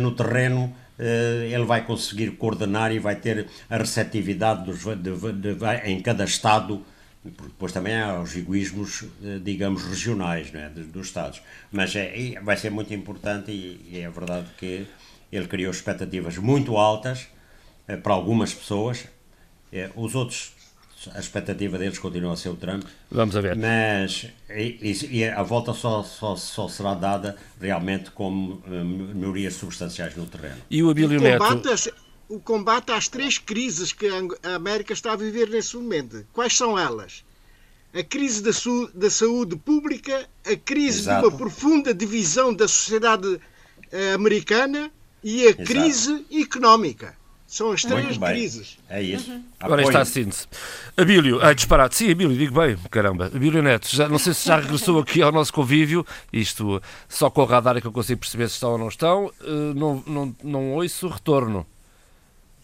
no 0.00 0.14
terreno 0.14 0.72
eh, 0.72 0.83
ele 0.98 1.64
vai 1.64 1.84
conseguir 1.84 2.32
coordenar 2.32 2.92
e 2.92 2.98
vai 2.98 3.16
ter 3.16 3.48
a 3.68 3.76
receptividade 3.76 4.64
dos, 4.64 4.84
de, 4.84 4.94
de, 4.94 5.54
de, 5.54 5.66
em 5.84 6.00
cada 6.00 6.24
Estado, 6.24 6.84
porque 7.22 7.52
depois 7.52 7.72
também 7.72 7.96
há 7.96 8.20
os 8.20 8.36
egoísmos, 8.36 9.04
eh, 9.24 9.40
digamos, 9.42 9.82
regionais 9.84 10.54
é, 10.54 10.68
dos 10.68 11.06
Estados. 11.06 11.42
Mas 11.72 11.96
é, 11.96 12.38
vai 12.42 12.56
ser 12.56 12.70
muito 12.70 12.92
importante 12.92 13.50
e, 13.50 13.80
e 13.90 14.00
é 14.00 14.10
verdade 14.10 14.46
que 14.58 14.86
ele 15.32 15.48
criou 15.48 15.72
expectativas 15.72 16.36
muito 16.36 16.76
altas 16.76 17.26
eh, 17.88 17.96
para 17.96 18.12
algumas 18.12 18.52
pessoas. 18.54 19.06
Os 19.96 20.14
outros 20.14 20.53
a 21.14 21.18
expectativa 21.18 21.78
deles 21.78 21.98
continua 21.98 22.32
a 22.32 22.36
ser 22.36 22.48
o 22.48 22.56
Trump. 22.56 22.84
Vamos 23.10 23.36
a 23.36 23.40
ver. 23.40 23.56
Mas 23.56 24.26
e, 24.48 25.08
e 25.10 25.24
a 25.24 25.42
volta 25.42 25.72
só, 25.72 26.02
só, 26.02 26.36
só, 26.36 26.68
será 26.68 26.94
dada 26.94 27.36
realmente 27.60 28.10
com 28.10 28.60
melhorias 28.66 29.54
substanciais 29.54 30.16
no 30.16 30.26
terreno. 30.26 30.60
E 30.70 30.82
o 30.82 30.90
Abílio 30.90 31.20
Neto? 31.20 31.44
o 32.28 32.40
combate 32.40 32.90
às 32.90 33.08
três 33.08 33.38
crises 33.38 33.92
que 33.92 34.06
a 34.42 34.54
América 34.54 34.92
está 34.92 35.12
a 35.12 35.16
viver 35.16 35.48
nesse 35.48 35.76
momento. 35.76 36.26
Quais 36.32 36.56
são 36.56 36.78
elas? 36.78 37.24
A 37.92 38.02
crise 38.02 38.42
da, 38.42 38.50
da 38.94 39.10
saúde 39.10 39.56
pública, 39.56 40.28
a 40.44 40.56
crise 40.56 41.00
Exato. 41.00 41.22
de 41.22 41.28
uma 41.28 41.38
profunda 41.38 41.94
divisão 41.94 42.52
da 42.52 42.66
sociedade 42.66 43.40
eh, 43.92 44.12
americana 44.12 44.90
e 45.22 45.42
a 45.46 45.50
Exato. 45.50 45.64
crise 45.64 46.26
económica. 46.32 47.16
São 47.54 47.70
as 47.70 47.82
três 47.82 48.18
crises. 48.18 48.78
É 48.90 49.00
isso. 49.00 49.30
Uhum. 49.30 49.44
Agora 49.60 49.82
está 49.82 50.00
a 50.00 50.04
síntese. 50.04 50.48
Abílio, 50.96 51.40
ai, 51.40 51.54
disparado. 51.54 51.94
Sim, 51.94 52.10
Abílio, 52.10 52.36
digo 52.36 52.52
bem, 52.52 52.76
caramba. 52.90 53.26
Abílio 53.26 53.62
Neto, 53.62 53.86
já, 53.94 54.08
não 54.08 54.18
sei 54.18 54.34
se 54.34 54.48
já 54.48 54.56
regressou 54.58 54.98
aqui 54.98 55.22
ao 55.22 55.30
nosso 55.30 55.52
convívio. 55.52 56.04
Isto 56.32 56.82
só 57.08 57.30
com 57.30 57.42
o 57.42 57.44
radar 57.44 57.76
é 57.76 57.80
que 57.80 57.86
eu 57.86 57.92
consigo 57.92 58.18
perceber 58.18 58.48
se 58.48 58.54
estão 58.54 58.72
ou 58.72 58.78
não 58.78 58.88
estão. 58.88 59.26
Uh, 59.40 59.72
não, 59.72 60.02
não, 60.04 60.36
não 60.42 60.72
ouço 60.72 61.06
retorno. 61.06 61.64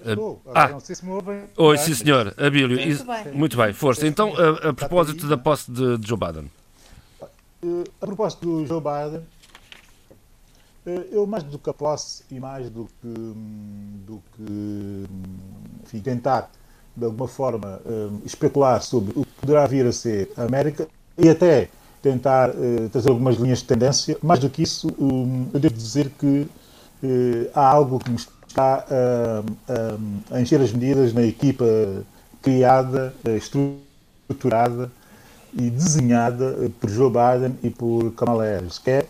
Estou. 0.05 0.43
Ah, 0.53 0.71
não 0.71 0.81
sei 0.81 0.97
se 0.97 1.05
me 1.05 1.13
ouvem. 1.13 1.45
Oi, 1.57 1.79
sim, 1.79 1.95
senhor. 1.95 2.35
Abílio, 2.37 2.77
muito 2.77 3.05
bem, 3.05 3.33
muito 3.33 3.57
bem 3.57 3.73
força. 3.73 4.09
Então, 4.09 4.33
a, 4.37 4.71
a 4.71 4.73
propósito 4.73 5.29
da 5.29 5.39
posse 5.39 5.71
de, 5.71 5.99
de 5.99 6.09
Joe 6.09 6.19
Biden. 6.19 6.51
Uh, 7.63 7.85
a 8.01 8.07
propósito 8.07 8.41
do 8.41 8.67
Joe 8.67 8.81
Biden, 8.81 9.23
eu 10.87 11.27
mais 11.27 11.43
do 11.43 11.59
que 11.59 11.69
a 11.69 11.75
posse 11.75 12.23
e 12.31 12.41
mais 12.41 12.71
do 12.71 12.89
que, 13.01 13.35
do 14.07 14.23
que 14.35 15.07
enfim, 15.85 16.01
tentar, 16.01 16.51
de 16.97 17.05
alguma 17.05 17.29
forma, 17.29 17.81
uh, 17.85 18.21
especular 18.25 18.83
sobre 18.83 19.13
o 19.19 19.25
que 19.25 19.33
poderá 19.41 19.67
vir 19.67 19.87
a 19.87 19.93
ser 19.93 20.31
a 20.37 20.45
América 20.45 20.89
e 21.19 21.29
até 21.29 21.69
tentar 22.03 22.51
trazer 22.91 23.11
algumas 23.11 23.37
linhas 23.37 23.59
de 23.59 23.65
tendência, 23.65 24.17
mais 24.23 24.41
do 24.41 24.49
que 24.49 24.63
isso, 24.63 24.89
eu 25.53 25.61
devo 25.61 25.75
dizer 25.75 26.11
que 26.19 26.49
há 27.55 27.69
algo 27.69 27.99
que 27.99 28.09
me 28.09 28.17
está 28.17 28.87
a, 28.89 30.33
a, 30.33 30.37
a 30.37 30.41
encher 30.41 30.63
as 30.63 30.73
medidas 30.73 31.13
na 31.13 31.23
equipa 31.23 31.67
criada, 32.43 33.15
estruturada 33.37 34.91
e 35.53 35.69
desenhada 35.71 36.71
por 36.81 36.91
Joe 36.91 37.11
Biden 37.11 37.59
e 37.63 37.71
por 37.71 38.13
Kamala 38.13 38.45
Harris, 38.45 38.79
que 38.79 38.91
é, 38.91 39.07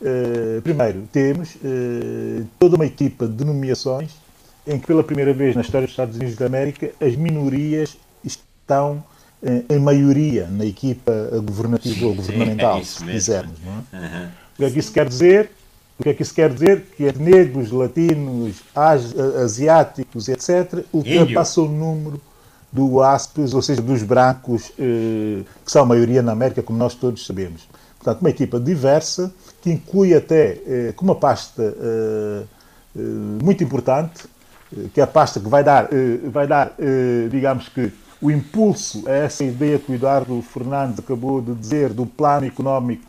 uh, 0.00 0.62
primeiro, 0.62 1.02
temos 1.12 1.54
uh, 1.56 2.46
toda 2.58 2.76
uma 2.76 2.86
equipa 2.86 3.26
de 3.26 3.44
nomeações 3.44 4.10
em 4.66 4.78
que 4.78 4.86
pela 4.86 5.02
primeira 5.02 5.32
vez 5.32 5.54
na 5.54 5.62
história 5.62 5.86
dos 5.86 5.92
Estados 5.92 6.16
Unidos 6.16 6.36
da 6.36 6.46
América 6.46 6.90
as 7.00 7.16
minorias 7.16 7.96
estão 8.22 9.02
uh, 9.42 9.64
em 9.68 9.78
maioria 9.78 10.46
na 10.48 10.64
equipa 10.64 11.12
governativa 11.42 12.06
ou 12.06 12.14
governamental, 12.14 12.78
é 12.78 12.84
se 12.84 13.04
quisermos. 13.04 13.56
É? 13.92 13.96
Uhum. 13.96 14.26
O 14.26 14.56
que 14.56 14.64
é 14.64 14.70
que 14.70 14.78
isso 14.78 14.92
quer 14.92 15.08
dizer? 15.08 15.50
O 15.98 16.02
que 16.02 16.08
é 16.10 16.14
que 16.14 16.22
isso 16.22 16.34
quer 16.34 16.52
dizer? 16.52 16.84
Que 16.96 17.06
é 17.06 17.12
negros, 17.12 17.72
latinos, 17.72 18.62
asiáticos, 19.42 20.28
etc., 20.28 20.84
ultrapassa 20.92 21.60
o 21.60 21.68
número 21.68 22.20
do 22.70 23.02
ASPES, 23.02 23.54
ou 23.54 23.62
seja, 23.62 23.80
dos 23.80 24.02
brancos, 24.02 24.70
eh, 24.78 25.42
que 25.64 25.72
são 25.72 25.82
a 25.82 25.86
maioria 25.86 26.22
na 26.22 26.32
América, 26.32 26.62
como 26.62 26.78
nós 26.78 26.94
todos 26.94 27.26
sabemos. 27.26 27.62
Portanto, 28.08 28.22
uma 28.22 28.30
equipa 28.30 28.58
diversa, 28.58 29.30
que 29.60 29.70
inclui 29.70 30.14
até, 30.14 30.58
eh, 30.66 30.94
com 30.96 31.04
uma 31.04 31.14
pasta 31.14 31.62
eh, 31.62 32.42
eh 32.96 33.00
muito 33.42 33.62
importante, 33.62 34.24
que 34.94 35.00
é 35.00 35.04
a 35.04 35.06
pasta 35.06 35.40
que 35.40 35.48
vai 35.48 35.62
dar, 35.64 35.88
vai 36.30 36.46
dar 36.46 36.74
digamos 37.30 37.68
que, 37.70 37.90
o 38.20 38.30
impulso 38.30 39.08
a 39.08 39.12
essa 39.12 39.42
ideia 39.42 39.78
que 39.78 39.90
o 39.90 39.94
Eduardo 39.94 40.42
Fernandes 40.42 40.98
acabou 40.98 41.40
de 41.40 41.54
dizer, 41.54 41.90
do 41.94 42.04
plano 42.04 42.46
económico 42.46 43.08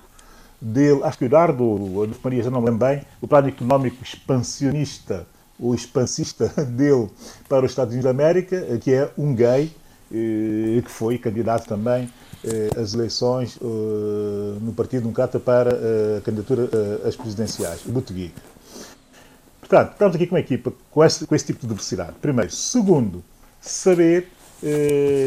dele, 0.61 1.01
acho 1.03 1.17
que 1.17 1.25
o 1.25 1.27
Eduardo 1.27 1.63
ou 1.63 2.03
a 2.03 2.07
Maria 2.23 2.43
já 2.43 2.49
não 2.49 2.63
lembro 2.63 2.85
bem, 2.85 3.01
o 3.19 3.27
plano 3.27 3.49
económico 3.49 4.01
expansionista 4.03 5.25
ou 5.59 5.75
expansista 5.75 6.47
dele 6.63 7.09
para 7.49 7.65
os 7.65 7.71
Estados 7.71 7.93
Unidos 7.93 8.05
da 8.05 8.11
América, 8.11 8.77
que 8.79 8.93
é 8.93 9.09
um 9.17 9.33
gay, 9.33 9.71
que 10.09 10.89
foi 10.89 11.17
candidato 11.17 11.67
também 11.67 12.09
eh, 12.43 12.69
às 12.79 12.93
eleições 12.93 13.57
eh, 13.61 14.59
no 14.61 14.73
Partido 14.73 15.01
Democrata 15.01 15.39
para 15.39 15.71
a 16.17 16.21
candidatura 16.21 16.69
às 17.05 17.15
presidenciais, 17.15 17.85
o 17.85 17.91
Buttigieg. 17.91 18.33
Portanto, 19.59 19.91
estamos 19.91 20.15
aqui 20.15 20.27
com 20.27 20.35
uma 20.35 20.39
equipa 20.39 20.73
com 20.89 21.03
esse, 21.03 21.27
com 21.27 21.35
esse 21.35 21.45
tipo 21.45 21.61
de 21.61 21.67
diversidade. 21.67 22.13
Primeiro. 22.21 22.51
Segundo, 22.51 23.23
saber 23.61 24.27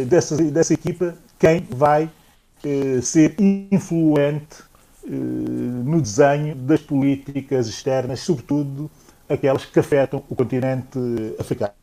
dessa, 0.09 0.37
dessa 0.37 0.75
equipa 0.75 1.15
quem 1.39 1.65
vai 1.71 2.11
ser 3.03 3.37
influente 3.39 4.65
no 5.07 6.01
desenho 6.01 6.57
das 6.57 6.81
políticas 6.81 7.69
externas, 7.69 8.19
sobretudo 8.19 8.91
aquelas 9.29 9.65
que 9.65 9.79
afetam 9.79 10.25
o 10.29 10.35
continente 10.35 10.99
africano. 11.39 11.82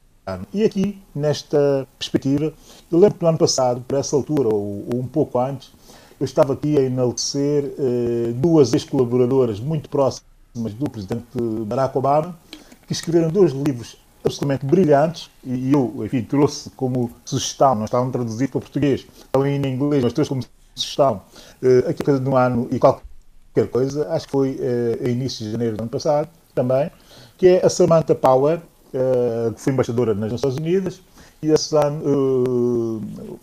E 0.53 0.63
aqui, 0.63 1.01
nesta 1.13 1.87
perspectiva, 1.97 2.53
eu 2.91 2.99
lembro 2.99 3.17
que 3.17 3.23
no 3.23 3.29
ano 3.29 3.37
passado, 3.37 3.81
por 3.87 3.97
essa 3.97 4.15
altura, 4.15 4.49
ou, 4.49 4.85
ou 4.91 4.99
um 4.99 5.07
pouco 5.07 5.39
antes, 5.39 5.71
eu 6.19 6.25
estava 6.25 6.53
aqui 6.53 6.77
a 6.77 6.81
enaltecer 6.81 7.73
eh, 7.77 8.33
duas 8.35 8.73
ex-colaboradoras 8.73 9.59
muito 9.59 9.89
próximas 9.89 10.73
do 10.77 10.89
presidente 10.89 11.25
Barack 11.65 11.97
Obama, 11.97 12.37
que 12.85 12.93
escreveram 12.93 13.29
dois 13.29 13.53
livros 13.53 13.97
absolutamente 14.23 14.65
brilhantes, 14.65 15.29
e 15.45 15.71
eu, 15.71 15.93
enfim, 16.05 16.21
trouxe 16.23 16.69
como 16.71 17.09
sugestão, 17.23 17.75
não 17.75 17.85
estavam 17.85 18.11
traduzidos 18.11 18.51
para 18.51 18.59
português, 18.59 19.07
estavam 19.17 19.47
em 19.47 19.65
inglês, 19.65 20.03
mas 20.03 20.11
trouxe 20.11 20.29
como 20.29 20.43
sugestão, 20.75 21.21
eh, 21.63 21.85
aqui 21.87 22.03
coisa 22.03 22.19
de 22.19 22.29
um 22.29 22.35
ano 22.35 22.67
e 22.69 22.77
qualquer 22.79 23.69
coisa, 23.71 24.09
acho 24.11 24.25
que 24.25 24.31
foi 24.31 24.59
eh, 24.59 24.99
em 25.09 25.11
início 25.11 25.45
de 25.45 25.51
janeiro 25.53 25.77
do 25.77 25.81
ano 25.83 25.89
passado, 25.89 26.27
também, 26.53 26.91
que 27.37 27.47
é 27.47 27.65
a 27.65 27.69
Samantha 27.69 28.13
Power, 28.13 28.59
uh, 28.93 29.53
que 29.53 29.61
foi 29.61 29.73
embaixadora 29.73 30.13
nas 30.13 30.31
Nações 30.31 30.55
Unidas, 30.55 31.01
e 31.41 31.51
a 31.51 31.57
Susan 31.57 31.99
uh, 32.03 33.39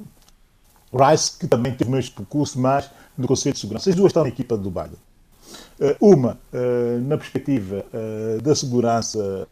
Rice, 0.93 1.39
que 1.39 1.47
também 1.47 1.75
teve 1.75 1.91
o 1.91 1.95
mesmo 1.95 2.15
percurso, 2.15 2.61
mas 2.61 2.91
no 3.17 3.27
Conselho 3.27 3.55
de 3.55 3.61
Segurança. 3.61 3.91
As 3.91 3.97
duas 3.97 4.11
estão 4.11 4.23
na 4.23 4.29
equipa 4.29 4.57
do 4.57 4.71
Biden. 4.71 4.99
Uh, 5.79 5.97
uma 6.01 6.39
na 7.03 7.17
perspectiva 7.19 7.85
da 8.43 8.55
segurança 8.55 9.47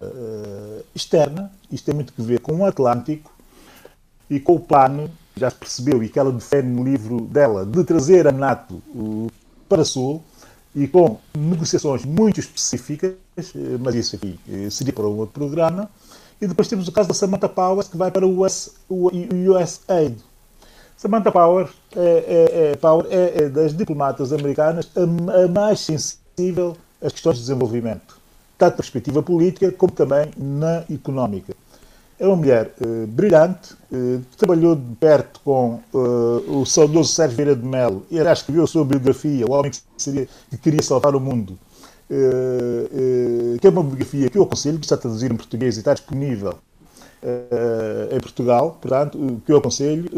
externa, 0.95 1.53
isto 1.71 1.85
tem 1.85 1.95
muito 1.95 2.13
a 2.19 2.23
ver 2.23 2.41
com 2.41 2.55
o 2.57 2.65
Atlântico 2.65 3.31
e 4.31 4.41
com 4.41 4.55
o 4.55 4.61
plano, 4.61 5.11
já 5.37 5.51
se 5.51 5.57
percebeu, 5.57 6.03
e 6.03 6.09
que 6.09 6.19
ela 6.19 6.33
defende 6.33 6.69
no 6.69 6.83
livro 6.83 7.21
dela, 7.23 7.67
de 7.67 7.85
trazer 7.85 8.27
a 8.27 8.33
NATO 8.33 8.83
para 9.69 9.85
Sul, 9.85 10.23
e 10.75 10.89
com 10.89 11.19
negociações 11.37 12.05
muito 12.05 12.41
específicas, 12.41 13.15
eh, 13.39 13.79
mas 13.81 13.95
isso 13.95 14.17
aqui 14.17 14.39
eh, 14.49 14.69
seria 14.71 14.93
para 14.93 15.05
um 15.05 15.17
outro 15.19 15.35
programa. 15.35 15.89
E 16.41 16.47
depois 16.47 16.67
temos 16.69 16.89
o 16.89 16.93
caso 16.93 17.09
da 17.09 17.15
Samantha 17.15 17.49
Powers, 17.49 17.89
que 17.89 17.97
vai 17.97 18.11
para 18.11 18.27
o 18.27 18.45
US, 18.45 18.75
o 18.89 19.09
USAID. 19.09 20.17
Samantha 20.97 21.31
Powers 21.31 21.71
é, 21.95 22.01
é, 22.01 22.71
é, 22.73 22.77
Power 22.77 23.07
é, 23.11 23.45
é 23.45 23.49
das 23.49 23.77
diplomatas 23.77 24.33
americanas 24.33 24.91
a, 24.97 25.45
a, 25.45 25.49
mais 25.49 25.81
sensível 25.81 26.77
às 27.03 27.13
questões 27.13 27.37
de 27.37 27.43
desenvolvimento, 27.43 28.19
tanto 28.57 28.73
na 28.73 28.77
perspectiva 28.77 29.23
política 29.23 29.71
como 29.73 29.93
também 29.93 30.31
na 30.37 30.85
económica. 30.93 31.55
É 32.19 32.27
uma 32.27 32.37
mulher 32.37 32.73
uh, 32.81 33.07
brilhante, 33.09 33.75
uh, 33.91 34.23
trabalhou 34.37 34.77
de 34.77 34.95
perto 34.97 35.41
com 35.45 35.81
uh, 35.93 36.61
o 36.61 36.65
saudoso 36.65 37.13
Sérgio 37.13 37.37
Vieira 37.37 37.57
de 37.57 37.67
Mello 37.67 38.07
e, 38.09 38.21
aliás, 38.21 38.39
escreveu 38.39 38.65
a 38.65 38.67
sua 38.69 38.85
biografia, 38.85 39.45
O 39.47 39.53
Homem 39.53 39.73
que, 39.73 39.79
seria, 39.99 40.29
que 40.49 40.57
Queria 40.57 40.83
Salvar 40.83 41.17
o 41.17 41.21
Mundo, 41.21 41.59
que 43.61 43.67
é 43.67 43.71
uma 43.71 43.83
biografia 43.83 44.31
que 44.31 44.39
eu 44.39 44.45
aconselho, 44.45 44.79
que 44.79 44.85
está 44.85 44.97
traduzida 44.97 45.35
em 45.35 45.37
português 45.37 45.77
e 45.77 45.81
está 45.81 45.93
disponível 45.93 46.55
em 48.13 48.21
Portugal, 48.21 48.79
portanto, 48.81 49.43
que 49.45 49.51
eu 49.51 49.57
aconselho. 49.57 50.09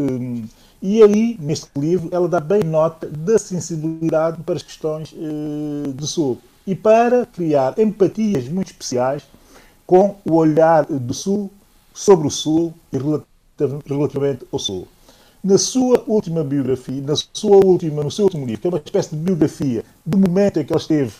e 0.81 1.01
aí, 1.01 1.37
neste 1.39 1.67
livro, 1.77 2.09
ela 2.11 2.27
dá 2.27 2.41
bem 2.41 2.61
nota 2.61 3.07
da 3.07 3.39
sensibilidade 3.39 4.43
para 4.43 4.55
as 4.55 4.61
questões 4.61 5.15
do 5.95 6.05
Sul 6.05 6.37
e 6.67 6.75
para 6.75 7.25
criar 7.25 7.79
empatias 7.79 8.47
muito 8.49 8.67
especiais 8.67 9.23
com 9.85 10.17
o 10.25 10.35
olhar 10.35 10.85
do 10.85 11.13
Sul 11.13 11.49
sobre 11.97 12.27
o 12.27 12.29
Sul 12.29 12.75
e 12.93 12.97
relativamente 13.89 14.45
ao 14.51 14.59
Sul. 14.59 14.87
Na 15.43 15.57
sua 15.57 16.03
última 16.05 16.43
biografia, 16.43 17.01
na 17.01 17.15
sua 17.33 17.57
última, 17.65 18.03
no 18.03 18.11
seu 18.11 18.25
último 18.25 18.45
livro, 18.45 18.61
que 18.61 18.67
é 18.67 18.69
uma 18.69 18.77
espécie 18.77 19.15
de 19.15 19.15
biografia 19.15 19.83
do 20.05 20.15
momento 20.15 20.59
em 20.59 20.63
que 20.63 20.71
ela 20.71 20.79
esteve 20.79 21.13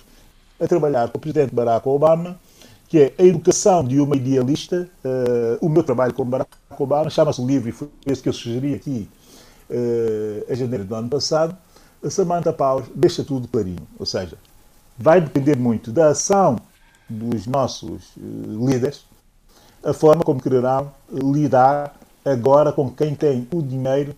a 0.60 0.68
trabalhar 0.68 1.10
com 1.10 1.18
o 1.18 1.22
presidente 1.22 1.54
Barack 1.54 1.88
Obama, 1.90 2.40
que 2.88 3.00
é 3.00 3.14
A 3.18 3.24
Educação 3.24 3.84
de 3.84 4.00
uma 4.00 4.16
Idealista, 4.16 4.88
uh, 5.04 5.66
o 5.66 5.68
meu 5.68 5.82
trabalho 5.82 6.14
com 6.14 6.24
Barack 6.24 6.52
Obama, 6.78 7.10
chama-se 7.10 7.42
o 7.42 7.48
livro 7.48 7.70
e 7.70 7.72
foi 7.72 7.90
esse 8.06 8.22
que 8.22 8.30
eu 8.30 8.34
sugeri 8.34 8.76
aqui 8.76 9.10
uh, 9.72 10.52
em 10.52 10.56
janeiro 10.56 10.86
do 10.86 10.94
ano 10.94 11.10
passado, 11.10 11.58
a 12.04 12.10
Samantha 12.10 12.54
Power 12.54 12.86
deixa 12.94 13.24
tudo 13.24 13.48
clarinho. 13.48 13.88
Ou 13.98 14.06
seja, 14.06 14.38
vai 14.96 15.22
depender 15.22 15.58
muito 15.58 15.92
da 15.92 16.10
ação 16.10 16.58
dos 17.10 17.48
nossos 17.48 18.16
uh, 18.16 18.68
líderes, 18.70 19.07
a 19.88 19.94
forma 19.94 20.22
como 20.22 20.42
quererão 20.42 20.92
lidar 21.10 21.96
agora 22.26 22.74
com 22.74 22.92
quem 22.92 23.16
tem 23.16 23.48
o 23.54 23.62
dinheiro 23.62 24.14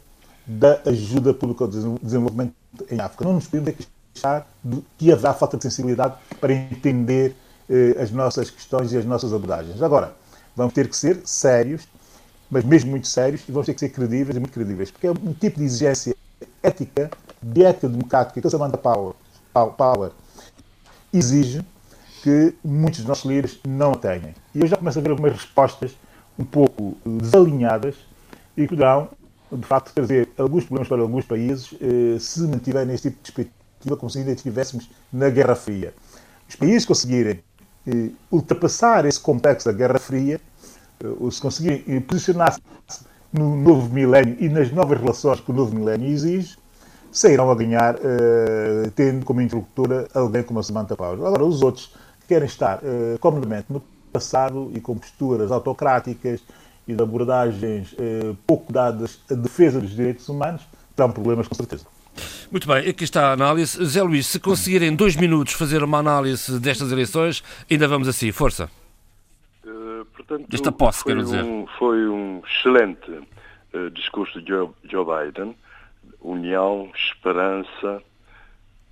da 0.48 0.82
ajuda 0.88 1.32
pública 1.32 1.66
ao 1.66 1.70
desenvolvimento 2.02 2.56
em 2.90 3.00
África. 3.00 3.24
Não 3.24 3.34
nos 3.34 3.46
podemos 3.46 3.86
queixar 4.16 4.48
de 4.64 4.84
que 4.98 5.12
haverá 5.12 5.32
falta 5.32 5.58
de 5.58 5.64
sensibilidade 5.64 6.16
para 6.42 6.52
entender 6.52 7.36
eh, 7.70 7.96
as 8.02 8.10
nossas 8.10 8.50
questões 8.50 8.92
e 8.94 8.98
as 8.98 9.06
nossas 9.06 9.32
abordagens. 9.32 9.80
Agora, 9.84 10.16
vamos 10.56 10.74
ter 10.74 10.90
que 10.90 10.98
ser 10.98 11.22
sérios, 11.24 11.88
mas 12.50 12.64
mesmo 12.64 12.90
muito 12.90 13.08
sérios, 13.08 13.44
e 13.48 13.52
vamos 13.52 13.68
ter 13.68 13.76
que 13.76 13.80
ser 13.80 13.90
credíveis 13.90 14.36
e 14.36 14.40
muito 14.40 14.54
credíveis, 14.54 14.90
porque 14.90 15.06
é 15.06 15.12
um 15.12 15.34
tipo 15.34 15.60
de 15.60 15.66
exigência 15.66 16.16
ética, 16.64 17.12
de 17.44 17.64
ética 17.64 17.88
democrática 17.88 18.42
que 18.42 18.48
a 18.48 18.50
Samantha 18.50 18.78
Power, 18.78 19.14
Power 19.78 20.10
exige 21.14 21.64
que 22.22 22.54
muitos 22.64 23.00
dos 23.00 23.08
nossos 23.08 23.26
líderes 23.26 23.60
não 23.68 23.94
têm. 23.94 24.34
E 24.54 24.62
eu 24.62 24.68
já 24.68 24.78
começo 24.78 25.00
a 25.00 25.02
ver 25.02 25.12
algumas 25.12 25.34
respostas 25.34 25.96
um 26.38 26.46
pouco 26.46 26.98
desalinhadas 27.06 27.96
e 28.56 28.62
que 28.62 28.70
poderão, 28.70 29.10
de 29.52 29.66
facto, 29.66 29.94
trazer 29.94 30.30
alguns 30.38 30.64
problemas 30.64 30.88
para 30.88 31.02
alguns 31.02 31.26
países 31.26 31.74
eh, 31.82 32.18
se 32.20 32.42
mantiverem 32.42 32.88
neste 32.88 33.10
tipo 33.10 33.18
de 33.24 33.32
perspectiva 33.32 33.98
como 33.98 34.10
se 34.10 34.20
ainda 34.20 34.32
estivéssemos 34.32 34.90
na 35.12 35.30
Guerra 35.30 35.56
Fria. 35.56 35.94
Os 36.48 36.56
países 36.56 36.86
conseguirem 36.86 37.42
eh, 37.86 38.10
ultrapassar 38.32 39.06
esse 39.06 39.20
complexo 39.20 39.66
da 39.66 39.74
Guerra 39.74 40.00
Fria, 40.00 40.40
eh, 41.04 41.32
se 41.32 41.42
conseguirem 41.42 42.02
posicionar-se 42.02 42.62
no 43.34 43.56
novo 43.56 43.94
milénio 43.94 44.38
e 44.40 44.50
nas 44.50 44.72
novas 44.72 45.00
relações 45.00 45.40
que 45.40 45.52
o 45.52 45.54
novo 45.54 45.76
milénio 45.76 46.08
exige, 46.08 46.58
sairão 47.12 47.50
a 47.52 47.56
ganhar, 47.56 47.96
tendo 48.96 49.26
como 49.26 49.42
interlocutora 49.42 50.08
alguém 50.14 50.44
como 50.44 50.60
a 50.60 50.64
Samantha 50.64 50.96
Power. 50.96 51.14
Agora, 51.14 51.44
os 51.44 51.62
outros 51.62 51.92
querem 52.30 52.46
estar 52.46 52.78
uh, 52.78 53.18
comodamente 53.20 53.66
no 53.70 53.82
passado 54.14 54.72
e 54.76 54.80
com 54.80 54.96
posturas 54.96 55.52
autocráticas 55.52 56.42
e 56.88 56.94
de 56.94 57.04
abordagens 57.04 57.96
eh, 58.00 58.34
pouco 58.48 58.74
dadas 58.74 59.22
à 59.30 59.36
defesa 59.36 59.80
dos 59.80 59.92
direitos 59.92 60.28
humanos, 60.28 60.64
terão 60.96 61.12
problemas 61.12 61.48
com 61.48 61.54
certeza. 61.54 61.86
Muito 62.52 62.68
bem, 62.68 62.90
aqui 62.90 63.04
está 63.04 63.30
a 63.30 63.34
análise. 63.34 63.86
Zé 63.86 64.02
Luís, 64.02 64.26
se 64.26 64.40
conseguirem 64.40 64.96
dois 64.96 65.16
minutos 65.16 65.54
fazer 65.54 65.84
uma 65.84 66.00
análise 66.00 66.60
destas 66.60 66.92
eleições, 66.92 67.44
ainda 67.70 67.88
vamos 67.88 68.08
assim. 68.08 68.32
Força. 68.32 68.72
Uh, 69.64 70.04
portanto, 70.06 70.48
Esta 70.52 70.72
posse, 70.72 71.04
quero 71.06 71.22
dizer. 71.22 71.44
Um, 71.44 71.68
foi 71.78 72.08
um 72.08 72.42
excelente 72.44 73.12
uh, 73.12 73.92
discurso 73.92 74.42
de 74.42 74.50
Joe, 74.50 74.70
Joe, 74.84 75.06
Biden. 75.06 75.56
União, 76.22 76.90
esperança, 76.96 78.02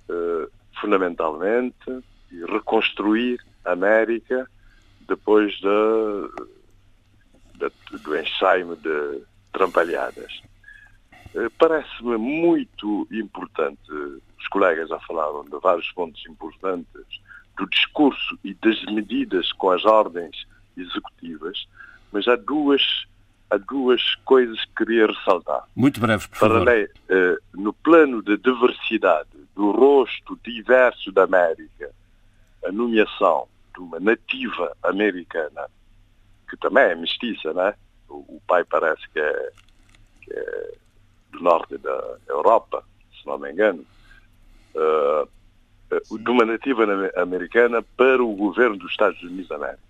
uh, 0.08 0.50
fundamentalmente, 0.80 1.90
e 2.30 2.44
reconstruir 2.44 3.40
a 3.64 3.72
América 3.72 4.48
depois 5.06 5.58
da, 5.60 6.28
da, 7.58 7.70
do 7.98 8.16
ensaio 8.16 8.76
de 8.76 9.22
trampalhadas. 9.52 10.42
Eh, 11.34 11.48
parece-me 11.58 12.16
muito 12.16 13.06
importante, 13.10 13.90
os 13.90 14.48
colegas 14.48 14.88
já 14.88 14.98
falaram 15.00 15.44
de 15.44 15.58
vários 15.60 15.90
pontos 15.92 16.24
importantes 16.26 17.06
do 17.56 17.66
discurso 17.68 18.38
e 18.44 18.54
das 18.54 18.82
medidas 18.86 19.52
com 19.52 19.70
as 19.70 19.84
ordens 19.84 20.46
executivas, 20.76 21.66
mas 22.12 22.28
há 22.28 22.36
duas, 22.36 22.82
há 23.50 23.56
duas 23.56 24.14
coisas 24.24 24.64
que 24.66 24.84
queria 24.84 25.06
ressaltar. 25.06 25.64
Muito 25.74 26.00
breve, 26.00 26.28
por 26.28 26.36
favor. 26.36 26.68
Eh, 26.68 27.36
no 27.54 27.72
plano 27.72 28.22
de 28.22 28.36
diversidade 28.36 29.28
do 29.56 29.72
rosto 29.72 30.38
diverso 30.44 31.10
da 31.10 31.24
América, 31.24 31.90
a 32.64 32.72
nomeação 32.72 33.48
de 33.74 33.80
uma 33.80 34.00
nativa 34.00 34.76
americana, 34.82 35.68
que 36.48 36.56
também 36.56 36.84
é 36.84 36.94
mestiça, 36.94 37.52
né? 37.52 37.74
O, 38.08 38.40
pai 38.46 38.64
parece 38.64 39.02
que 39.10 39.20
é, 39.20 39.52
que 40.22 40.32
é, 40.32 40.74
do 41.32 41.40
norte 41.40 41.76
da 41.78 42.16
Europa, 42.28 42.82
se 43.20 43.26
não 43.26 43.38
me 43.38 43.52
engano, 43.52 43.84
uh, 44.74 46.18
de 46.18 46.30
uma 46.30 46.44
nativa 46.44 46.84
americana 47.16 47.82
para 47.82 48.22
o 48.22 48.34
governo 48.34 48.76
dos 48.76 48.90
Estados 48.90 49.22
Unidos 49.22 49.48
da 49.48 49.56
América. 49.56 49.82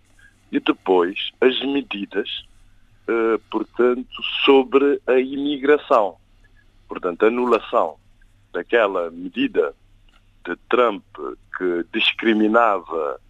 E 0.51 0.61
depois 0.61 1.31
as 1.41 1.61
medidas, 1.61 2.29
uh, 3.09 3.39
portanto, 3.51 4.23
sobre 4.45 5.01
a 5.07 5.19
imigração. 5.19 6.17
Portanto, 6.89 7.25
a 7.25 7.29
anulação 7.29 7.97
daquela 8.53 9.11
medida 9.11 9.75
de 10.45 10.57
Trump 10.69 11.05
que 11.59 11.85
discriminava 11.93 13.21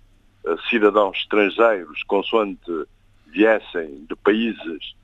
cidadãos 0.68 1.18
estrangeiros 1.18 2.02
consoante 2.04 2.86
viessem 3.26 4.04
de 4.08 4.14
países 4.16 4.94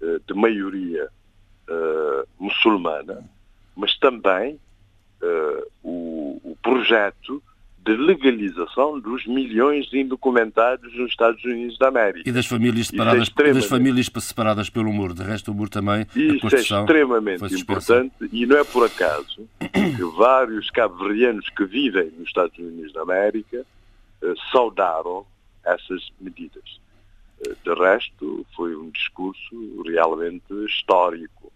uh, 0.00 0.20
de 0.26 0.34
maioria 0.34 1.08
uh, 1.68 2.28
muçulmana, 2.38 3.24
mas 3.74 3.96
também 3.98 4.60
o, 5.82 6.56
projeto 6.64 7.42
de 7.84 7.96
legalização 7.96 8.98
dos 8.98 9.26
milhões 9.26 9.86
de 9.90 10.00
indocumentados 10.00 10.92
nos 10.94 11.10
Estados 11.10 11.44
Unidos 11.44 11.76
da 11.76 11.88
América. 11.88 12.28
E 12.28 12.32
das 12.32 12.46
famílias 12.46 12.86
separadas, 12.86 13.30
é 13.38 13.52
das 13.52 13.66
famílias 13.66 14.10
separadas 14.20 14.70
pelo 14.70 14.90
muro. 14.90 15.12
De 15.12 15.22
resto, 15.22 15.52
o 15.52 15.54
muro 15.54 15.68
também. 15.68 16.06
Isso 16.16 16.46
é 16.54 16.60
extremamente 16.60 17.54
importante 17.54 18.14
e 18.32 18.46
não 18.46 18.56
é 18.56 18.64
por 18.64 18.86
acaso 18.86 19.46
que 19.60 20.02
vários 20.16 20.70
cabo-verdianos 20.70 21.46
que 21.50 21.64
vivem 21.66 22.10
nos 22.16 22.28
Estados 22.28 22.58
Unidos 22.58 22.92
da 22.94 23.02
América 23.02 23.66
eh, 24.22 24.34
saudaram 24.50 25.26
essas 25.62 26.10
medidas. 26.18 26.80
Eh, 27.46 27.52
de 27.62 27.74
resto, 27.74 28.46
foi 28.56 28.74
um 28.74 28.88
discurso 28.88 29.82
realmente 29.84 30.54
histórico 30.66 31.52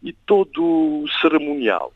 e 0.00 0.12
todo 0.12 1.04
cerimonial. 1.20 1.92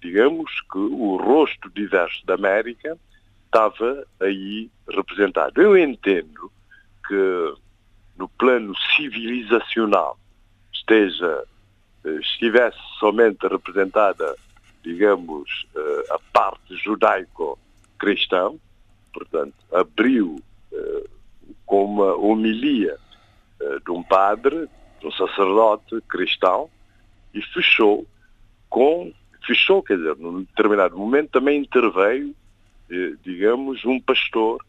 Digamos 0.00 0.50
que 0.72 0.78
o 0.78 1.16
rosto 1.16 1.68
diverso 1.70 2.24
da 2.24 2.34
América 2.34 2.96
estava 3.48 4.06
aí 4.20 4.70
representado. 4.88 5.60
Eu 5.60 5.76
entendo 5.76 6.52
que 7.06 7.54
no 8.16 8.28
plano 8.28 8.74
civilizacional 8.96 10.18
esteja, 10.72 11.44
eh, 12.04 12.18
estivesse 12.20 12.78
somente 12.98 13.46
representada, 13.46 14.36
digamos, 14.82 15.66
a 16.10 16.18
parte 16.32 16.76
judaico-cristã, 16.76 18.52
portanto, 19.12 19.54
abriu 19.72 20.36
uh, 20.72 21.08
com 21.66 21.84
uma 21.84 22.14
homilia 22.14 22.96
de 23.84 23.90
um 23.90 24.02
padre, 24.02 24.68
de 25.00 25.06
um 25.06 25.12
sacerdote 25.12 26.00
cristão, 26.08 26.70
e 27.34 27.42
fechou 27.42 28.06
com, 28.68 29.12
fechou, 29.46 29.82
quer 29.82 29.96
dizer, 29.96 30.16
num 30.16 30.42
determinado 30.42 30.96
momento 30.96 31.30
também 31.30 31.60
interveio, 31.60 32.30
eh, 32.30 32.34
digamos, 33.24 33.84
um 33.84 34.00
pastor 34.00 34.64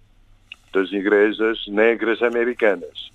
das 0.73 0.91
igrejas 0.91 1.65
negras 1.67 2.21
americanas. 2.21 3.11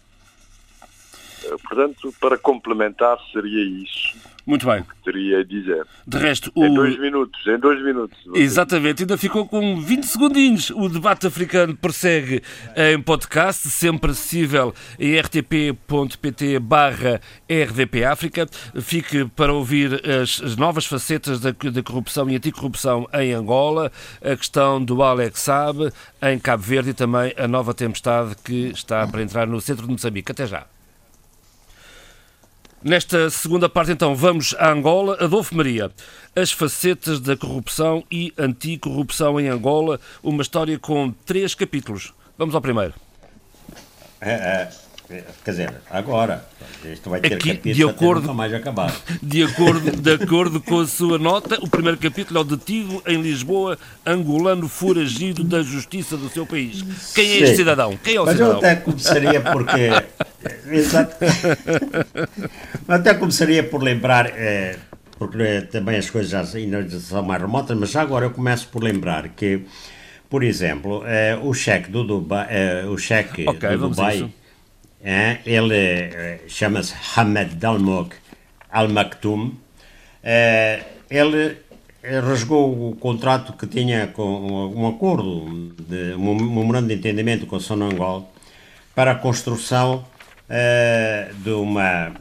Portanto, 1.63 2.15
para 2.21 2.39
complementar, 2.39 3.19
seria 3.33 3.65
isso 3.83 4.15
muito 4.47 4.67
bem. 4.67 4.83
Que 4.83 4.97
teria 5.03 5.41
a 5.41 5.45
dizer. 5.45 5.87
De 6.07 6.19
resto, 6.19 6.53
o... 6.55 6.65
Em 6.65 6.75
dois 6.75 6.99
minutos, 6.99 7.47
em 7.47 7.59
dois 7.59 7.83
minutos. 7.83 8.19
Exatamente, 8.35 9.03
ainda 9.03 9.17
ficou 9.17 9.49
com 9.49 9.81
20 9.81 10.05
segundinhos. 10.05 10.71
O 10.71 10.89
debate 10.89 11.27
africano 11.27 11.75
persegue 11.75 12.43
em 12.77 13.01
podcast, 13.01 13.71
sempre 13.71 14.11
acessível 14.11 14.75
em 14.99 15.19
rtp.pt 15.19 16.59
barra 16.59 17.21
rdpafrica. 17.49 18.47
Fique 18.83 19.25
para 19.35 19.53
ouvir 19.53 20.03
as, 20.07 20.43
as 20.43 20.57
novas 20.57 20.85
facetas 20.85 21.41
da, 21.41 21.51
da, 21.51 21.83
corrupção 21.83 22.29
e 22.29 22.37
anticorrupção 22.37 23.09
em 23.15 23.33
Angola, 23.33 23.91
a 24.23 24.37
questão 24.37 24.83
do 24.83 25.03
Alex 25.03 25.41
Saab 25.41 25.91
em 26.21 26.39
Cabo 26.39 26.63
Verde 26.63 26.91
e 26.91 26.95
também 26.95 27.33
a 27.39 27.49
nova 27.49 27.73
tempestade 27.73 28.35
que 28.45 28.73
está 28.75 29.07
para 29.07 29.23
entrar 29.23 29.47
no 29.47 29.59
centro 29.59 29.87
de 29.87 29.93
Moçambique. 29.93 30.33
Até 30.33 30.47
já. 30.47 30.67
Nesta 32.85 33.31
segunda 33.31 33.67
parte, 33.67 33.93
então, 33.93 34.15
vamos 34.15 34.55
a 34.59 34.71
Angola. 34.71 35.17
Adolfo 35.19 35.57
Maria, 35.57 35.91
as 36.37 36.53
facetas 36.53 37.19
da 37.19 37.35
corrupção 37.35 38.05
e 38.13 38.31
anticorrupção 38.37 39.41
em 39.41 39.49
Angola, 39.49 39.99
uma 40.23 40.43
história 40.43 40.79
com 40.79 41.11
três 41.25 41.55
capítulos. 41.55 42.13
Vamos 42.37 42.55
ao 42.55 42.61
primeiro. 42.61 42.93
É, 44.21 44.69
é, 45.09 45.25
quer 45.43 45.51
dizer, 45.51 45.75
agora, 45.91 46.45
isto 46.85 47.09
vai 47.09 47.23
ter 47.23 47.33
Aqui, 47.33 47.55
capítulos 47.55 47.77
de 47.77 47.85
acordo, 47.85 48.35
mais 48.35 48.53
acabar. 48.53 48.95
De 49.23 49.43
acordo, 49.43 49.91
de 49.91 50.13
acordo 50.13 50.61
com 50.61 50.81
a 50.81 50.87
sua 50.87 51.19
nota, 51.19 51.59
o 51.63 51.71
primeiro 51.71 51.97
capítulo 51.97 52.39
é 52.39 52.43
o 52.43 52.45
detido 52.45 53.03
em 53.07 53.19
Lisboa, 53.23 53.79
angolano 54.05 54.69
foragido 54.69 55.43
da 55.43 55.63
justiça 55.63 56.19
do 56.19 56.29
seu 56.29 56.45
país. 56.45 56.83
Quem 57.15 57.31
é 57.31 57.39
este 57.39 57.57
cidadão? 57.57 57.99
Quem 58.05 58.17
é 58.17 58.21
o 58.21 58.27
Mas 58.27 58.35
cidadão? 58.35 58.53
eu 58.53 58.59
até 58.59 58.77
começaria 58.77 59.41
porque 59.41 59.91
Exato. 60.71 61.17
Até 62.89 63.15
começaria 63.15 63.63
por 63.63 63.83
lembrar, 63.83 64.27
é, 64.27 64.77
porque 65.19 65.63
também 65.71 65.97
as 65.97 66.11
coisas 66.11 66.31
já 66.31 66.59
ainda 66.59 66.89
são 67.01 67.23
mais 67.23 67.41
remotas, 67.41 67.77
mas 67.77 67.91
já 67.91 68.03
agora 68.03 68.27
eu 68.27 68.31
começo 68.31 68.69
por 68.69 68.83
lembrar 68.83 69.29
que, 69.29 69.63
por 70.29 70.43
exemplo, 70.43 71.03
é, 71.07 71.39
o 71.43 71.53
cheque 71.53 71.91
do 71.91 72.05
Dubai, 72.05 72.47
é, 72.51 72.85
o 72.87 72.99
cheque 72.99 73.49
okay, 73.49 73.71
do 73.71 73.89
Dubai 73.89 74.31
É, 75.07 75.41
ele 75.45 75.77
eh, 75.77 76.41
chama-se 76.49 76.95
Hamed 77.15 77.57
Dalmok 77.57 78.17
Al-Maktoum. 78.71 79.53
É, 80.23 80.83
ele 81.11 81.59
rasgou 82.03 82.91
o 82.91 82.97
contrato 82.97 83.53
que 83.53 83.67
tinha 83.67 84.07
com 84.07 84.73
um 84.75 84.89
acordo, 84.89 85.75
de, 85.79 86.15
um 86.15 86.35
memorando 86.35 86.89
de 86.89 86.95
entendimento 86.95 87.47
com 87.47 87.57
a 87.57 87.61
Sonangol 87.61 88.33
para 88.95 89.13
a 89.13 89.15
construção 89.15 90.05
é, 90.49 91.31
de 91.43 91.51
uma 91.51 92.13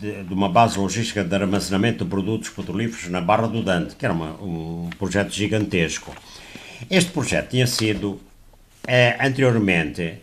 de, 0.00 0.22
de, 0.22 0.32
uma 0.32 0.48
base 0.48 0.78
logística 0.78 1.22
de 1.22 1.34
armazenamento 1.34 2.04
de 2.04 2.10
produtos 2.10 2.48
petrolíferos 2.48 3.08
na 3.10 3.20
Barra 3.20 3.48
do 3.48 3.62
Dante, 3.62 3.94
que 3.94 4.04
era 4.06 4.14
uma, 4.14 4.32
um 4.40 4.88
projeto 4.98 5.30
gigantesco. 5.30 6.14
Este 6.88 7.10
projeto 7.10 7.50
tinha 7.50 7.66
sido 7.66 8.18
anteriormente 9.20 10.20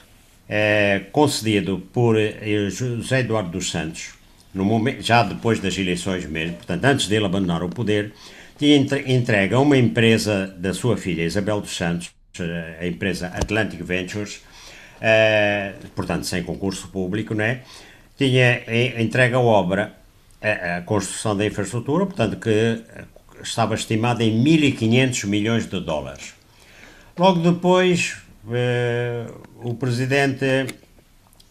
é, 0.48 1.02
concedido 1.12 1.80
por 1.94 2.18
eh, 2.18 2.70
José 2.70 3.20
Eduardo 3.20 3.50
dos 3.50 3.70
Santos, 3.70 4.14
momento, 4.54 5.02
já 5.02 5.24
depois 5.24 5.60
das 5.60 5.78
eleições 5.78 6.26
mesmo, 6.26 6.56
portanto, 6.56 6.86
antes 6.86 7.08
dele 7.08 7.26
abandonar 7.26 7.62
o 7.64 7.70
poder, 7.70 8.14
tinha 8.58 8.78
entregue 8.78 9.54
a 9.54 9.60
uma 9.60 9.78
empresa 9.78 10.48
da 10.58 10.74
sua 10.74 10.98
filha, 10.98 11.24
Isabel 11.24 11.62
dos 11.62 11.76
Santos, 11.76 12.12
eh, 12.40 12.78
a 12.82 12.88
empresa 12.88 13.28
Atlantic 13.28 13.84
Ventures, 13.84 14.42
é, 15.02 15.74
portanto, 15.96 16.26
sem 16.26 16.44
concurso 16.44 16.88
público, 16.90 17.34
né? 17.34 17.62
tinha 18.18 18.64
entregue 19.00 19.36
a 19.36 19.40
obra, 19.40 19.94
a, 20.42 20.78
a 20.78 20.82
construção 20.82 21.38
da 21.38 21.46
infraestrutura, 21.46 22.06
portanto, 22.06 22.38
que 22.38 22.84
estava 23.42 23.76
estimada 23.76 24.24
em 24.24 24.44
1.500 24.44 25.26
milhões 25.28 25.68
de 25.68 25.80
dólares. 25.80 26.34
Logo 27.18 27.40
depois, 27.40 28.18
eh, 28.52 29.26
o 29.62 29.74
presidente, 29.76 30.46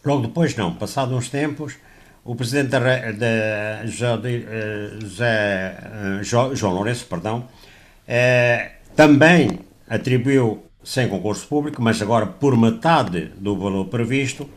logo 0.03 0.27
depois 0.27 0.55
não, 0.55 0.73
passado 0.73 1.15
uns 1.15 1.29
tempos, 1.29 1.75
o 2.23 2.35
presidente 2.35 2.69
da, 2.69 2.79
da 2.79 3.85
José, 3.85 5.75
João 6.23 6.73
Lourenço, 6.73 7.05
perdão, 7.05 7.47
eh, 8.07 8.71
também 8.95 9.59
atribuiu, 9.89 10.65
sem 10.87 11.09
concurso 11.09 11.47
público, 11.47 11.81
mas 11.81 12.01
agora 12.01 12.25
por 12.25 12.57
metade 12.57 13.31
do 13.37 13.57
valor 13.57 13.85
previsto, 13.87 14.49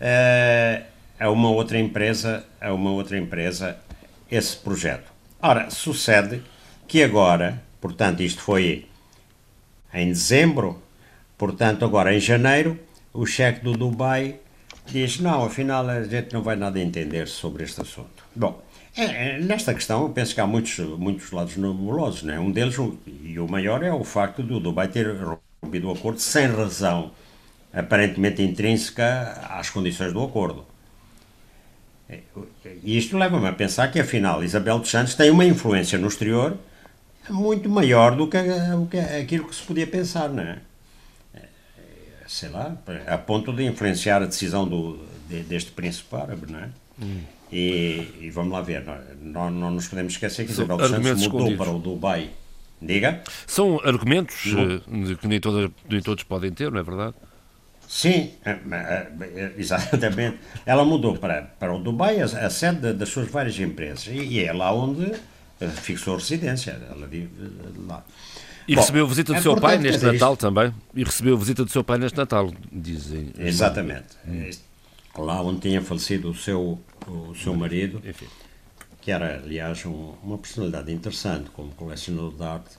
eh, 0.00 0.84
a 1.20 1.30
uma 1.30 1.50
outra 1.50 1.78
empresa, 1.78 2.44
a 2.60 2.72
uma 2.72 2.90
outra 2.90 3.18
empresa, 3.18 3.76
esse 4.30 4.56
projeto. 4.56 5.12
Ora, 5.42 5.70
sucede 5.70 6.42
que 6.86 7.02
agora, 7.02 7.62
portanto, 7.80 8.22
isto 8.22 8.40
foi 8.40 8.86
em 9.92 10.08
dezembro, 10.08 10.80
Portanto, 11.38 11.84
agora 11.84 12.12
em 12.12 12.18
janeiro, 12.18 12.76
o 13.14 13.24
cheque 13.24 13.62
do 13.62 13.72
Dubai 13.72 14.40
diz: 14.86 15.20
não, 15.20 15.44
afinal 15.44 15.88
a 15.88 16.02
gente 16.02 16.34
não 16.34 16.42
vai 16.42 16.56
nada 16.56 16.80
entender 16.80 17.28
sobre 17.28 17.62
este 17.62 17.80
assunto. 17.80 18.24
Bom, 18.34 18.60
é, 18.96 19.04
é, 19.36 19.38
nesta 19.38 19.72
questão 19.72 20.02
eu 20.02 20.08
penso 20.08 20.34
que 20.34 20.40
há 20.40 20.46
muitos, 20.48 20.76
muitos 20.98 21.30
lados 21.30 21.56
nebulosos. 21.56 22.24
Né? 22.24 22.40
Um 22.40 22.50
deles, 22.50 22.74
e 23.22 23.38
o 23.38 23.46
maior, 23.46 23.84
é 23.84 23.92
o 23.92 24.02
facto 24.02 24.42
do 24.42 24.58
Dubai 24.58 24.88
ter 24.88 25.06
rompido 25.62 25.88
o 25.88 25.92
acordo 25.92 26.18
sem 26.20 26.46
razão 26.46 27.10
aparentemente 27.72 28.42
intrínseca 28.42 29.32
às 29.50 29.70
condições 29.70 30.12
do 30.12 30.22
acordo. 30.22 30.64
E 32.82 32.96
isto 32.96 33.18
leva-me 33.18 33.46
a 33.46 33.52
pensar 33.52 33.92
que, 33.92 34.00
afinal, 34.00 34.42
Isabel 34.42 34.78
dos 34.78 34.90
Santos 34.90 35.14
tem 35.14 35.30
uma 35.30 35.44
influência 35.44 35.98
no 35.98 36.08
exterior 36.08 36.56
muito 37.28 37.68
maior 37.68 38.16
do 38.16 38.26
que 38.26 38.38
aquilo 38.38 39.46
que 39.46 39.54
se 39.54 39.62
podia 39.62 39.86
pensar, 39.86 40.30
não 40.30 40.42
é? 40.42 40.58
sei 42.28 42.50
lá, 42.50 42.76
a 43.06 43.16
ponto 43.16 43.52
de 43.52 43.64
influenciar 43.64 44.22
a 44.22 44.26
decisão 44.26 44.68
do, 44.68 44.98
de, 45.28 45.42
deste 45.42 45.70
príncipe 45.70 46.14
árabe, 46.14 46.52
não 46.52 46.58
é? 46.58 46.68
Hum. 47.02 47.20
E, 47.50 48.06
e, 48.20 48.30
vamos 48.30 48.52
lá 48.52 48.60
ver, 48.60 48.84
não, 49.22 49.50
não, 49.50 49.70
nos 49.70 49.88
podemos 49.88 50.12
esquecer 50.12 50.44
que 50.44 50.52
Isabel 50.52 50.76
dos 50.76 50.90
Santos 50.90 51.26
mudou 51.26 51.56
para 51.56 51.70
o 51.70 51.78
Dubai. 51.78 52.28
Diga? 52.80 53.22
São 53.46 53.80
argumentos 53.84 54.46
uh, 54.46 55.16
que 55.16 55.26
nem, 55.26 55.40
toda, 55.40 55.70
nem 55.88 56.00
todos 56.00 56.24
podem 56.24 56.52
ter, 56.52 56.70
não 56.70 56.80
é 56.80 56.82
verdade? 56.82 57.14
Sim, 57.88 58.32
eh, 58.44 58.58
eh, 58.66 59.52
exatamente. 59.56 60.38
Ela 60.66 60.84
mudou 60.84 61.16
para, 61.16 61.42
para 61.58 61.74
o 61.74 61.78
Dubai, 61.78 62.20
a, 62.20 62.24
a 62.24 62.50
sede 62.50 62.92
das 62.92 63.08
suas 63.08 63.30
várias 63.30 63.58
empresas, 63.58 64.06
e, 64.06 64.18
e 64.18 64.44
é 64.44 64.52
lá 64.52 64.72
onde 64.72 65.12
fixou 65.76 66.16
residência. 66.16 66.78
Ela 66.90 67.06
vive 67.06 67.30
lá. 67.86 68.04
E 68.68 68.74
Bom, 68.74 68.82
recebeu 68.82 69.06
a 69.06 69.08
visita 69.08 69.32
do 69.32 69.38
é 69.38 69.42
seu 69.42 69.56
pai 69.56 69.78
neste 69.78 70.04
Natal 70.04 70.34
isto. 70.34 70.40
também. 70.42 70.74
E 70.94 71.02
recebeu 71.02 71.34
a 71.34 71.38
visita 71.38 71.64
do 71.64 71.70
seu 71.70 71.82
pai 71.82 71.96
neste 71.98 72.18
Natal, 72.18 72.52
dizem. 72.70 73.32
Exatamente. 73.38 74.08
Hum. 74.28 74.50
Lá 75.16 75.40
onde 75.40 75.60
tinha 75.60 75.80
falecido 75.80 76.30
o 76.30 76.34
seu, 76.34 76.78
o 77.06 77.34
seu 77.34 77.56
marido, 77.56 78.00
Enfim. 78.06 78.26
Que 79.08 79.12
era, 79.12 79.40
aliás, 79.42 79.86
um, 79.86 80.12
uma 80.22 80.36
personalidade 80.36 80.92
interessante 80.92 81.48
como 81.54 81.70
colecionador 81.70 82.34
de 82.34 82.42
arte 82.44 82.76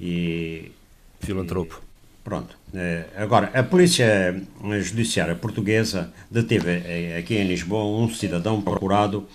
e. 0.00 0.70
Filantropo. 1.18 1.82
E, 1.82 2.22
pronto. 2.22 2.56
Eh, 2.72 3.06
agora, 3.16 3.50
a 3.52 3.64
Polícia 3.64 4.40
Judiciária 4.80 5.34
Portuguesa 5.34 6.12
deteve 6.30 6.70
eh, 6.70 7.18
aqui 7.18 7.34
em 7.34 7.48
Lisboa 7.48 7.84
um 7.84 8.08
cidadão 8.08 8.62
procurado 8.62 9.26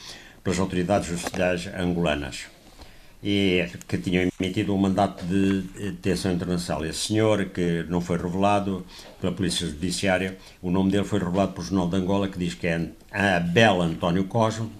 pelas 0.42 0.58
autoridades 0.58 1.10
judiciais 1.10 1.68
angolanas 1.78 2.46
e 3.22 3.68
que 3.86 3.98
tinham 3.98 4.30
emitido 4.40 4.74
um 4.74 4.78
mandato 4.78 5.26
de 5.26 5.64
detenção 5.92 6.32
internacional. 6.32 6.86
Esse 6.86 7.08
senhor, 7.08 7.44
que 7.48 7.86
não 7.90 8.00
foi 8.00 8.16
revelado 8.16 8.86
pela 9.20 9.34
Polícia 9.34 9.68
Judiciária, 9.68 10.38
o 10.62 10.72
nome 10.72 10.92
dele 10.92 11.04
foi 11.04 11.20
revelado 11.20 11.52
pelo 11.52 11.66
Jornal 11.66 11.90
de 11.90 11.98
Angola, 11.98 12.30
que 12.30 12.40
diz 12.40 12.54
que 12.54 12.68
é 12.68 12.90
Abel 13.12 13.82
António 13.82 14.24
Cosme. 14.24 14.80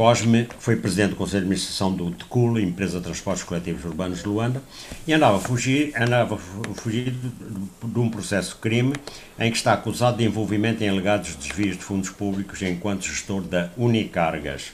Cosme 0.00 0.48
foi 0.58 0.76
presidente 0.76 1.10
do 1.10 1.16
Conselho 1.16 1.42
de 1.42 1.48
Administração 1.48 1.92
do 1.92 2.10
TECUL, 2.10 2.58
empresa 2.58 2.96
de 2.96 3.04
transportes 3.04 3.44
coletivos 3.44 3.84
urbanos 3.84 4.20
de 4.20 4.28
Luanda, 4.28 4.62
e 5.06 5.12
andava 5.12 5.36
a 5.36 5.40
fugir, 5.40 5.92
andava 5.94 6.36
a 6.36 6.74
fugir 6.74 7.10
de, 7.10 8.00
um 8.00 8.08
processo 8.08 8.54
de 8.54 8.62
crime 8.62 8.94
em 9.38 9.50
que 9.50 9.58
está 9.58 9.74
acusado 9.74 10.16
de 10.16 10.24
envolvimento 10.24 10.82
em 10.82 10.88
alegados 10.88 11.34
desvios 11.34 11.76
de 11.76 11.84
fundos 11.84 12.08
públicos 12.08 12.62
enquanto 12.62 13.02
gestor 13.04 13.42
da 13.42 13.68
Unicargas. 13.76 14.72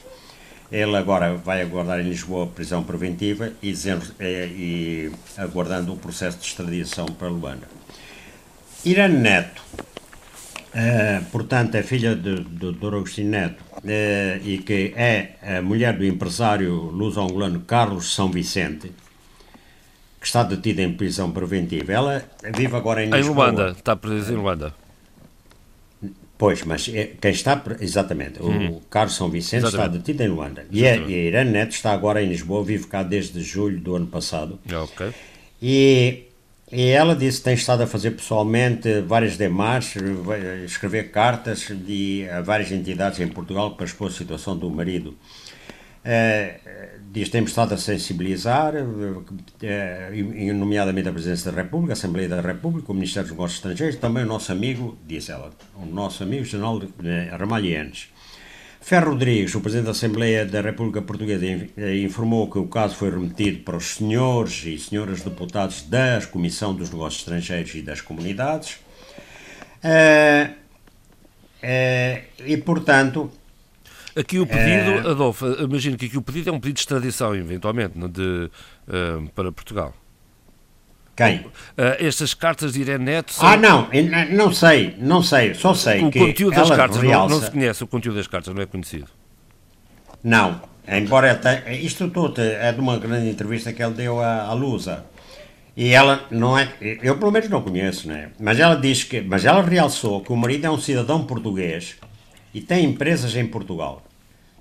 Ele 0.71 0.95
agora 0.95 1.35
vai 1.35 1.61
aguardar 1.61 1.99
em 1.99 2.07
Lisboa 2.07 2.47
prisão 2.47 2.81
preventiva 2.81 3.51
e, 3.61 3.73
e 4.21 5.11
aguardando 5.35 5.91
o 5.91 5.97
processo 5.97 6.37
de 6.37 6.45
extradição 6.45 7.05
para 7.05 7.27
Luanda. 7.27 7.67
Irene 8.85 9.17
Neto, 9.17 9.61
uh, 10.77 11.25
portanto, 11.31 11.75
é 11.75 11.83
filha 11.83 12.15
de, 12.15 12.41
de, 12.41 12.71
de 12.73 12.85
Agostinho 12.85 13.29
Neto 13.29 13.63
uh, 13.77 14.45
e 14.45 14.59
que 14.59 14.93
é 14.95 15.57
a 15.57 15.61
mulher 15.61 15.97
do 15.97 16.05
empresário 16.05 16.73
luso-angolano 16.73 17.61
Carlos 17.61 18.13
São 18.13 18.29
Vicente, 18.29 18.91
que 20.19 20.25
está 20.25 20.43
detida 20.43 20.81
em 20.81 20.93
prisão 20.93 21.31
preventiva. 21.31 21.91
Ela 21.91 22.25
vive 22.55 22.75
agora 22.75 23.03
em 23.03 23.09
Lisboa. 23.09 23.49
Em 23.49 23.51
Luanda, 23.51 23.71
está 23.71 23.95
presa 23.95 24.33
em 24.33 24.35
Luanda. 24.35 24.73
Pois, 26.37 26.63
mas 26.63 26.87
é, 26.93 27.13
quem 27.19 27.31
está, 27.31 27.63
exatamente, 27.79 28.41
hum. 28.41 28.73
o 28.73 28.81
Carlos 28.91 29.15
São 29.15 29.27
Vicente 29.27 29.65
exatamente. 29.65 29.87
está 29.87 29.97
detido 29.97 30.23
em 30.23 30.27
Luanda. 30.27 30.65
E 30.69 30.85
a, 30.85 30.95
e 30.95 31.13
a 31.13 31.17
Irene 31.17 31.51
Neto 31.51 31.71
está 31.71 31.91
agora 31.91 32.21
em 32.21 32.29
Lisboa, 32.29 32.63
vive 32.63 32.85
cá 32.85 33.01
desde 33.01 33.41
julho 33.41 33.79
do 33.79 33.95
ano 33.95 34.05
passado. 34.05 34.59
Ok. 34.71 35.11
E, 35.59 36.26
e 36.71 36.89
ela 36.89 37.15
disse 37.15 37.37
que 37.37 37.45
tem 37.45 37.53
estado 37.53 37.83
a 37.83 37.87
fazer 37.87 38.11
pessoalmente 38.11 39.01
várias 39.01 39.37
demarches, 39.37 40.03
escrever 40.65 41.11
cartas 41.11 41.67
de, 41.69 42.27
a 42.29 42.41
várias 42.41 42.71
entidades 42.71 43.19
em 43.19 43.27
Portugal 43.27 43.75
para 43.75 43.85
expor 43.85 44.09
a 44.09 44.11
situação 44.11 44.57
do 44.57 44.69
marido. 44.69 45.17
Uh, 46.07 46.99
diz 47.11 47.27
temos 47.29 47.51
estado 47.51 47.73
a 47.73 47.77
sensibilizar, 47.77 48.73
uh, 48.75 50.53
nomeadamente 50.53 51.09
a 51.09 51.11
Presidência 51.11 51.51
da 51.51 51.61
República, 51.61 51.93
a 51.93 51.95
Assembleia 51.95 52.29
da 52.29 52.41
República, 52.41 52.91
o 52.91 52.95
Ministério 52.95 53.27
dos 53.27 53.31
Negócios 53.31 53.57
Estrangeiros, 53.59 53.95
também 53.97 54.23
o 54.23 54.27
nosso 54.27 54.51
amigo, 54.51 54.97
diz 55.05 55.29
ela, 55.29 55.51
o 55.75 55.85
nosso 55.85 56.23
amigo 56.23 56.45
General 56.45 56.81
Ramalhianes. 57.37 58.09
Ferro 58.87 59.11
Rodrigues, 59.11 59.53
o 59.53 59.59
Presidente 59.59 59.87
da 59.87 59.91
Assembleia 59.91 60.45
da 60.45 60.61
República 60.61 61.01
Portuguesa, 61.01 61.45
informou 61.93 62.49
que 62.49 62.57
o 62.57 62.67
caso 62.67 62.95
foi 62.95 63.09
remetido 63.09 63.59
para 63.65 63.75
os 63.75 63.95
senhores 63.95 64.63
e 64.65 64.79
senhoras 64.79 65.23
deputados 65.23 65.81
da 65.81 66.25
Comissão 66.31 66.73
dos 66.73 66.89
Negócios 66.89 67.19
Estrangeiros 67.19 67.75
e 67.75 67.81
das 67.81 67.99
Comunidades. 67.99 68.79
Uh, 69.83 70.55
e, 72.45 72.57
portanto, 72.63 73.29
Aqui 74.15 74.39
o 74.39 74.47
pedido. 74.47 75.09
Adolfo, 75.09 75.45
imagino 75.61 75.97
que 75.97 76.05
aqui 76.05 76.17
o 76.17 76.21
pedido 76.21 76.49
é 76.49 76.53
um 76.53 76.59
pedido 76.59 76.75
de 76.75 76.79
extradição, 76.79 77.35
eventualmente, 77.35 77.99
de, 78.07 78.49
para 79.35 79.51
Portugal. 79.51 79.93
Quem? 81.17 81.37
Uh, 81.39 81.51
estas 81.97 82.35
cartas 82.35 82.73
de 82.73 82.81
Irene 82.81 83.03
Neto 83.03 83.33
são... 83.33 83.47
Ah, 83.47 83.57
não, 83.57 83.89
não 84.29 84.53
sei, 84.53 84.95
não 84.99 85.23
sei, 85.23 85.55
só 85.55 85.73
sei 85.73 86.03
o 86.03 86.11
que 86.11 86.19
conteúdo 86.19 86.55
das 86.55 86.69
cartas, 86.69 87.01
realça... 87.01 87.33
não, 87.33 87.41
não, 87.41 87.45
se 87.45 87.51
conhece 87.51 87.83
o 87.83 87.87
conteúdo 87.87 88.17
das 88.17 88.27
cartas, 88.27 88.53
não 88.53 88.61
é 88.61 88.67
conhecido. 88.67 89.07
Não, 90.23 90.61
embora 90.87 91.41
isto 91.81 92.07
tudo 92.09 92.39
é 92.39 92.71
de 92.71 92.79
uma 92.79 92.99
grande 92.99 93.29
entrevista 93.31 93.73
que 93.73 93.81
ele 93.81 93.95
deu 93.95 94.21
à, 94.21 94.43
à 94.43 94.53
Lusa. 94.53 95.05
E 95.75 95.89
ela 95.89 96.23
não 96.29 96.57
é, 96.57 96.71
eu 97.01 97.17
pelo 97.17 97.31
menos 97.31 97.49
não 97.49 97.63
conheço, 97.63 98.07
né? 98.07 98.29
Mas 98.39 98.59
ela 98.59 98.75
diz 98.75 99.03
que, 99.03 99.19
mas 99.21 99.43
ela 99.43 99.63
realçou 99.63 100.21
que 100.21 100.31
o 100.31 100.35
marido 100.35 100.65
é 100.65 100.69
um 100.69 100.79
cidadão 100.79 101.23
português 101.23 101.95
e 102.53 102.61
tem 102.61 102.85
empresas 102.85 103.35
em 103.35 103.45
Portugal. 103.45 104.06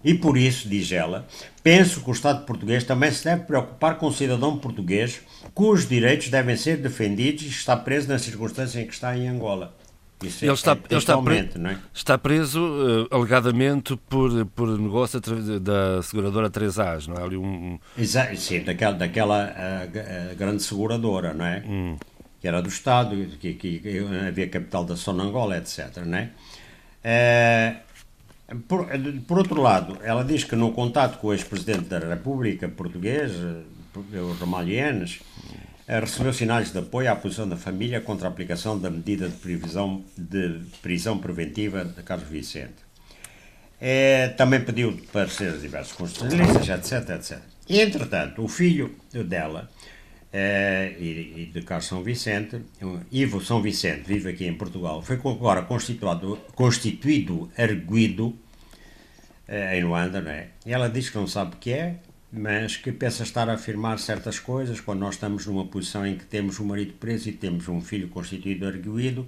E 0.06 0.14
por 0.14 0.38
isso, 0.38 0.68
diz 0.68 0.92
ela, 0.92 1.26
penso 1.64 2.00
que 2.00 2.08
o 2.08 2.12
Estado 2.12 2.46
português 2.46 2.84
também 2.84 3.10
se 3.10 3.24
deve 3.24 3.42
preocupar 3.42 3.98
com 3.98 4.06
o 4.06 4.12
cidadão 4.12 4.56
português 4.56 5.20
cujos 5.52 5.88
direitos 5.88 6.28
devem 6.28 6.54
ser 6.54 6.76
defendidos 6.76 7.42
e 7.42 7.48
está 7.48 7.76
preso 7.76 8.08
nas 8.08 8.22
circunstâncias 8.22 8.80
em 8.80 8.86
que 8.86 8.94
está 8.94 9.18
em 9.18 9.26
Angola. 9.26 9.74
Isso 10.22 10.44
ele, 10.44 10.52
é, 10.52 10.54
está, 10.54 10.78
ele 10.88 10.98
está, 10.98 11.20
pre... 11.20 11.38
é? 11.38 11.78
está 11.92 12.16
preso 12.16 12.60
uh, 12.60 13.08
alegadamente 13.10 13.96
por, 14.08 14.46
por 14.46 14.78
negócio 14.78 15.20
da 15.60 16.00
seguradora 16.04 16.48
3As, 16.48 17.08
não 17.08 17.16
é? 17.16 17.22
Ali 17.24 17.36
um... 17.36 17.76
Sim, 18.36 18.62
daquela, 18.62 18.94
daquela 18.94 19.44
uh, 19.44 20.32
uh, 20.32 20.36
grande 20.36 20.62
seguradora, 20.62 21.34
não 21.34 21.44
é? 21.44 21.64
Hum. 21.66 21.96
Que 22.40 22.46
era 22.46 22.62
do 22.62 22.68
Estado, 22.68 23.16
que, 23.40 23.54
que, 23.54 23.80
que 23.80 23.98
havia 24.28 24.48
capital 24.48 24.84
da 24.84 24.94
Sonangola, 24.94 25.58
etc. 25.58 25.96
Não 26.06 26.16
é? 26.16 26.30
Por, 28.68 28.86
por, 29.26 29.38
outro 29.38 29.60
lado, 29.60 29.98
ela 30.02 30.22
diz 30.22 30.44
que 30.44 30.54
no 30.54 30.72
contato 30.72 31.18
com 31.18 31.28
o 31.28 31.32
ex-presidente 31.32 31.88
da 31.88 31.98
República 31.98 32.68
Portuguesa, 32.68 33.64
o 33.94 34.32
Ramalhienes, 34.38 35.20
eh, 35.88 35.98
recebeu 35.98 36.32
sinais 36.32 36.70
de 36.70 36.78
apoio 36.78 37.10
à 37.10 37.16
posição 37.16 37.48
da 37.48 37.56
família 37.56 38.00
contra 38.00 38.28
a 38.28 38.30
aplicação 38.30 38.78
da 38.78 38.88
medida 38.88 39.28
de, 39.28 39.36
previsão, 39.36 40.04
de 40.16 40.60
prisão 40.80 41.18
preventiva 41.18 41.84
de 41.84 42.02
Carlos 42.04 42.28
Vicente. 42.28 42.86
É, 43.80 44.28
também 44.28 44.60
pediu 44.60 44.96
pareceres 45.12 45.60
diversos 45.60 45.96
constitucionalistas, 45.96 46.68
etc, 46.68 47.10
etc. 47.10 47.38
E, 47.68 47.80
entretanto, 47.80 48.44
o 48.44 48.48
filho 48.48 48.94
dela 49.12 49.68
é, 50.38 50.94
e, 51.00 51.44
e, 51.44 51.46
de 51.46 51.62
Carlos 51.62 51.86
São 51.86 52.02
Vicente, 52.02 52.60
Ivo 53.10 53.40
São 53.40 53.62
Vicente, 53.62 54.02
vive 54.06 54.28
aqui 54.28 54.46
em 54.46 54.52
Portugal, 54.52 55.00
foi 55.00 55.16
agora 55.16 55.62
constituído, 55.62 56.38
constituído 56.54 57.50
arguido 57.56 58.36
é, 59.48 59.78
em 59.78 59.84
Luanda, 59.84 60.20
não 60.20 60.30
é? 60.30 60.48
E 60.66 60.74
ela 60.74 60.90
diz 60.90 61.08
que 61.08 61.16
não 61.16 61.26
sabe 61.26 61.54
o 61.54 61.58
que 61.58 61.72
é, 61.72 61.96
mas 62.30 62.76
que 62.76 62.92
pensa 62.92 63.22
estar 63.22 63.48
a 63.48 63.54
afirmar 63.54 63.98
certas 63.98 64.38
coisas 64.38 64.78
quando 64.78 65.00
nós 65.00 65.14
estamos 65.14 65.46
numa 65.46 65.64
posição 65.64 66.06
em 66.06 66.18
que 66.18 66.26
temos 66.26 66.60
um 66.60 66.66
marido 66.66 66.92
preso 67.00 67.30
e 67.30 67.32
temos 67.32 67.66
um 67.66 67.80
filho 67.80 68.08
constituído 68.08 68.66
arguído 68.66 69.26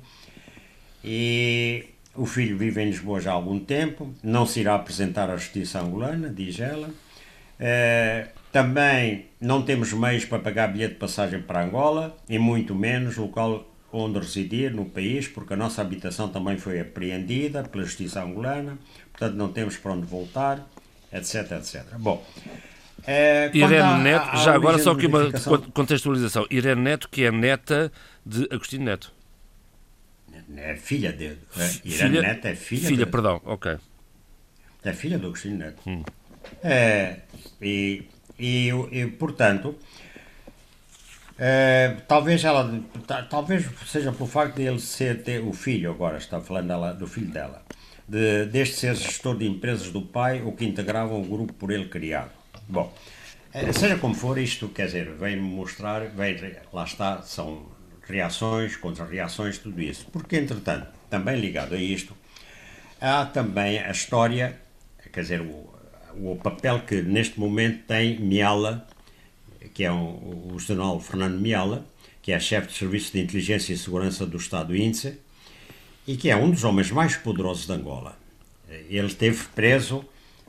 e 1.03 1.87
o 2.15 2.27
filho 2.27 2.59
vive 2.59 2.83
em 2.83 2.91
Lisboa 2.91 3.19
já 3.19 3.31
há 3.31 3.35
algum 3.35 3.59
tempo, 3.59 4.13
não 4.23 4.45
se 4.45 4.61
irá 4.61 4.75
apresentar 4.75 5.31
à 5.31 5.39
justiça 5.39 5.81
angolana, 5.81 6.29
diz 6.29 6.61
ela. 6.61 6.89
Uh, 6.89 8.38
também 8.59 9.27
não 9.41 9.63
temos 9.63 9.93
meios 9.93 10.25
para 10.25 10.41
pagar 10.41 10.73
bilhete 10.73 10.95
de 10.95 10.99
passagem 10.99 11.41
para 11.41 11.63
Angola 11.63 12.17
e 12.29 12.39
muito 12.41 12.75
menos 12.75 13.17
local 13.17 13.65
onde 13.93 14.19
residir 14.19 14.75
no 14.75 14.85
país, 14.85 15.29
porque 15.29 15.55
a 15.55 15.57
nossa 15.57 15.81
habitação 15.81 16.29
também 16.29 16.59
foi 16.59 16.81
apreendida 16.81 17.63
pela 17.63 17.85
justiça 17.85 18.21
angolana, 18.21 18.77
portanto 19.13 19.37
não 19.37 19.53
temos 19.53 19.77
para 19.77 19.93
onde 19.93 20.07
voltar, 20.07 20.67
etc, 21.13 21.53
etc. 21.53 21.85
Bom, 21.99 22.27
é, 23.07 23.49
Irene 23.55 24.03
Neto, 24.03 24.37
já 24.39 24.55
agora 24.55 24.77
só 24.79 24.91
aqui 24.91 25.07
uma 25.07 25.31
contextualização. 25.73 26.45
Irene 26.51 26.83
Neto, 26.83 27.09
que 27.09 27.25
é 27.25 27.31
neta 27.31 27.93
de 28.27 28.49
Agostinho 28.51 28.83
Neto. 28.83 29.13
É 30.57 30.75
filha 30.75 31.13
dele. 31.13 31.39
É, 31.57 31.63
Irene 31.85 32.17
filha, 32.17 32.23
Neto 32.23 32.47
é 32.47 32.55
filha 32.57 32.89
Filha, 32.89 33.07
perdão, 33.07 33.41
ok. 33.45 33.77
É 34.83 34.93
filha 34.93 35.17
do 35.17 35.29
Agostinho 35.29 35.59
Neto. 35.59 35.81
Hum. 35.87 36.03
É, 36.63 37.19
e, 37.63 38.05
e, 38.39 38.71
e, 38.93 39.07
portanto, 39.07 39.77
é, 41.39 41.97
talvez 42.07 42.45
ela, 42.45 42.83
talvez 43.31 43.67
seja 43.87 44.13
por 44.13 44.29
facto 44.29 44.57
de 44.57 44.63
ele 44.63 44.81
ser 44.81 45.23
ter, 45.23 45.41
o 45.41 45.53
filho, 45.53 45.91
agora 45.91 46.19
está 46.19 46.41
falando 46.41 46.69
dela, 46.69 46.93
do 46.93 47.07
filho 47.07 47.29
dela, 47.29 47.63
de, 48.09 48.47
deste 48.47 48.77
ser 48.77 48.95
gestor 48.97 49.37
de 49.37 49.47
empresas 49.47 49.91
do 49.91 50.03
pai, 50.03 50.43
o 50.43 50.53
que 50.53 50.65
integravam 50.65 51.21
o 51.21 51.25
grupo 51.25 51.53
por 51.53 51.71
ele 51.71 51.89
criado. 51.89 52.33
Bom, 52.69 52.93
eh, 53.53 53.73
seja 53.73 53.97
como 53.97 54.15
for, 54.15 54.37
isto 54.39 54.69
quer 54.69 54.87
dizer, 54.87 55.15
vem 55.15 55.37
mostrar, 55.37 56.09
vem, 56.09 56.37
lá 56.73 56.85
está, 56.85 57.23
são 57.23 57.67
reações 58.03 58.77
contra 58.77 59.05
reações, 59.05 59.59
tudo 59.59 59.81
isso. 59.81 60.07
Porque, 60.13 60.37
entretanto, 60.37 60.89
também 61.09 61.39
ligado 61.39 61.75
a 61.75 61.79
isto, 61.79 62.17
há 63.01 63.25
também 63.27 63.79
a 63.79 63.91
história, 63.91 64.59
quer 65.13 65.21
dizer, 65.21 65.41
o, 65.41 65.78
o 66.21 66.37
papel 66.37 66.81
que 66.81 67.03
neste 67.03 67.39
momento 67.39 67.87
tem 67.87 68.19
Miala, 68.19 68.87
que 69.75 69.85
é 69.85 69.93
um, 69.93 70.53
o 70.53 70.59
general 70.59 71.01
Fernando 71.01 71.39
Miala, 71.39 71.85
que 72.23 72.33
é 72.33 72.41
chefe 72.41 72.69
de 72.69 72.75
Serviço 72.75 73.13
de 73.13 73.21
Inteligência 73.21 73.73
e 73.73 73.79
Segurança 73.79 74.27
do 74.27 74.37
Estado 74.37 74.77
INSE, 74.77 75.19
e 76.07 76.17
que 76.17 76.31
é 76.31 76.37
um 76.37 76.51
dos 76.51 76.65
homens 76.65 76.91
mais 76.91 77.17
poderosos 77.17 77.67
de 77.67 77.73
Angola. 77.73 78.19
Ele 78.69 79.07
esteve 79.07 79.45
preso 79.55 80.05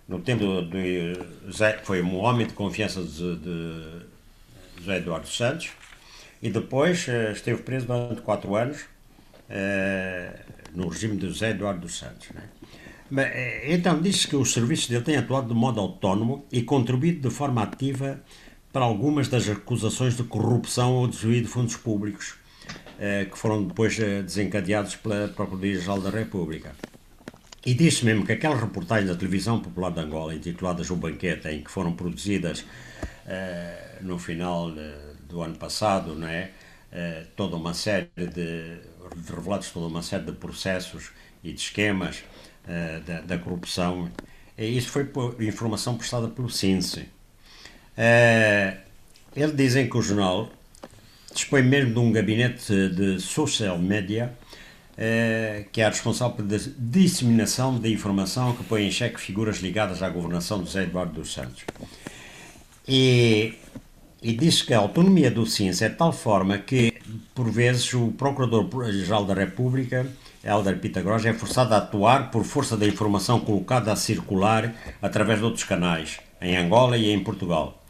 no 0.07 0.19
tempo 0.19 0.43
José, 1.45 1.79
foi 1.83 2.01
um 2.01 2.17
homem 2.17 2.47
de 2.47 2.53
confiança 2.53 3.03
de, 3.03 3.35
de 3.37 3.83
José 4.79 4.97
Eduardo 4.97 5.27
Santos 5.27 5.69
e 6.41 6.49
depois 6.49 7.07
uh, 7.07 7.31
esteve 7.31 7.61
preso 7.61 7.85
durante 7.85 8.21
quatro 8.21 8.55
anos 8.55 8.81
uh, 8.81 10.39
no 10.73 10.87
regime 10.87 11.17
de 11.17 11.27
José 11.27 11.51
Eduardo 11.51 11.87
Santos. 11.87 12.29
Né? 12.31 12.41
Uh, 13.11 13.19
então, 13.65 14.01
diz-se 14.01 14.27
que 14.27 14.35
os 14.35 14.53
serviços 14.53 14.87
dele 14.87 15.03
têm 15.03 15.17
atuado 15.17 15.47
de 15.47 15.53
modo 15.53 15.79
autónomo 15.79 16.45
e 16.51 16.61
contribuído 16.61 17.27
de 17.27 17.33
forma 17.33 17.63
ativa 17.63 18.21
para 18.71 18.85
algumas 18.85 19.27
das 19.27 19.49
acusações 19.49 20.15
de 20.15 20.23
corrupção 20.23 20.93
ou 20.93 21.07
desvio 21.07 21.41
de 21.41 21.47
fundos 21.47 21.75
públicos 21.75 22.35
que 23.31 23.37
foram 23.37 23.63
depois 23.63 23.97
desencadeados 23.97 24.95
pela 24.97 25.29
Procuradoria-Geral 25.29 26.01
da 26.01 26.09
República. 26.09 26.75
E 27.65 27.73
disse 27.73 28.05
mesmo 28.05 28.25
que 28.25 28.31
aquelas 28.31 28.59
reportagens 28.59 29.09
da 29.09 29.15
televisão 29.15 29.59
popular 29.59 29.91
de 29.91 29.99
Angola, 29.99 30.33
intituladas 30.33 30.89
O 30.89 30.95
Banquete, 30.95 31.49
em 31.49 31.61
que 31.61 31.69
foram 31.69 31.93
produzidas 31.93 32.61
uh, 32.61 34.03
no 34.03 34.17
final 34.17 34.71
de, 34.71 34.91
do 35.27 35.41
ano 35.41 35.55
passado, 35.55 36.15
não 36.15 36.27
é? 36.27 36.51
Toda 37.35 37.55
uma 37.55 37.75
série 37.75 38.09
de, 38.17 38.27
de, 38.27 39.31
revelados 39.31 39.69
toda 39.69 39.85
uma 39.85 40.01
série 40.01 40.23
de 40.23 40.31
processos 40.31 41.11
e 41.43 41.53
de 41.53 41.61
esquemas 41.61 42.23
uh, 42.65 43.01
da, 43.05 43.21
da, 43.21 43.37
corrupção. 43.37 44.09
E 44.57 44.77
isso 44.77 44.89
foi 44.89 45.05
por 45.05 45.41
informação 45.41 45.97
prestada 45.97 46.27
pelo 46.27 46.49
CINSE. 46.49 47.07
eles 49.35 49.55
dizem 49.55 49.89
que 49.89 49.97
o 49.97 50.01
jornal 50.01 50.51
dispõe 51.33 51.61
mesmo 51.61 51.93
de 51.93 51.99
um 51.99 52.11
gabinete 52.11 52.89
de 52.89 53.19
social 53.19 53.77
media 53.77 54.35
eh, 55.01 55.63
que 55.71 55.79
é 55.79 55.87
responsável 55.87 56.35
pela 56.35 56.59
disseminação 56.77 57.79
da 57.79 57.87
informação 57.87 58.53
que 58.53 58.65
põe 58.65 58.85
em 58.85 58.91
xeque 58.91 59.17
figuras 59.17 59.59
ligadas 59.59 60.03
à 60.03 60.09
governação 60.09 60.59
de 60.59 60.65
José 60.65 60.83
Eduardo 60.83 61.13
dos 61.13 61.31
Santos. 61.31 61.63
E, 62.85 63.53
e 64.21 64.33
diz 64.33 64.61
que 64.61 64.73
a 64.73 64.79
autonomia 64.79 65.31
do 65.31 65.45
CINS 65.45 65.81
é 65.81 65.87
de 65.87 65.95
tal 65.95 66.11
forma 66.11 66.57
que, 66.57 66.93
por 67.33 67.49
vezes, 67.49 67.93
o 67.93 68.11
Procurador-Geral 68.11 69.23
da 69.23 69.33
República, 69.33 70.05
Helder 70.43 70.79
Pitagros, 70.79 71.25
é 71.25 71.33
forçado 71.33 71.73
a 71.73 71.77
atuar 71.77 72.31
por 72.31 72.43
força 72.43 72.77
da 72.77 72.87
informação 72.87 73.39
colocada 73.39 73.91
a 73.91 73.95
circular 73.95 74.73
através 75.01 75.39
de 75.39 75.45
outros 75.45 75.63
canais, 75.63 76.19
em 76.41 76.55
Angola 76.55 76.97
e 76.97 77.11
em 77.11 77.19
Portugal. 77.23 77.83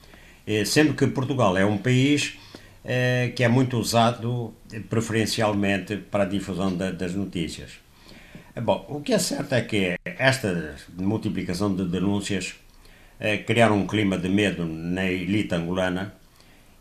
Sendo 0.65 0.95
que 0.95 1.05
Portugal 1.05 1.55
é 1.55 1.63
um 1.63 1.77
país 1.77 2.39
eh, 2.83 3.33
que 3.35 3.43
é 3.43 3.47
muito 3.47 3.77
usado 3.77 4.53
preferencialmente 4.89 5.97
para 5.97 6.23
a 6.23 6.27
difusão 6.27 6.75
das 6.75 7.13
notícias. 7.13 7.73
Bom, 8.55 8.85
o 8.89 9.01
que 9.01 9.13
é 9.13 9.19
certo 9.19 9.53
é 9.53 9.61
que 9.61 9.95
esta 10.03 10.75
multiplicação 10.97 11.75
de 11.75 11.85
denúncias 11.85 12.55
eh, 13.19 13.37
criaram 13.37 13.77
um 13.77 13.85
clima 13.85 14.17
de 14.17 14.27
medo 14.29 14.65
na 14.65 15.05
elite 15.05 15.53
angolana 15.53 16.13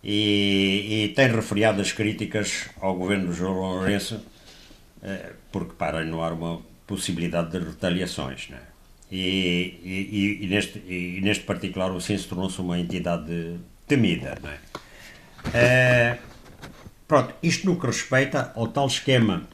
e, 0.02 1.04
e 1.04 1.08
tem 1.14 1.28
refriado 1.28 1.80
as 1.80 1.92
críticas 1.92 2.70
ao 2.80 2.94
governo 2.96 3.30
de 3.30 3.36
João 3.36 3.54
Lourenço 3.54 4.14
eh, 4.14 4.37
porque 5.52 5.72
para 5.74 6.00
há 6.00 6.32
uma 6.32 6.60
possibilidade 6.86 7.50
de 7.50 7.58
retaliações. 7.58 8.48
Né? 8.48 8.58
E, 9.10 9.78
e, 9.82 10.38
e, 10.42 10.46
neste, 10.48 10.78
e 10.78 11.20
neste 11.22 11.44
particular 11.44 11.90
o 11.90 12.00
CINS 12.00 12.24
tornou-se 12.26 12.60
uma 12.60 12.78
entidade 12.78 13.56
temida. 13.86 14.38
Né? 14.42 14.58
É, 15.54 16.18
pronto, 17.06 17.34
isto 17.42 17.66
no 17.66 17.78
que 17.78 17.86
respeita 17.86 18.52
ao 18.54 18.68
tal 18.68 18.86
esquema. 18.86 19.48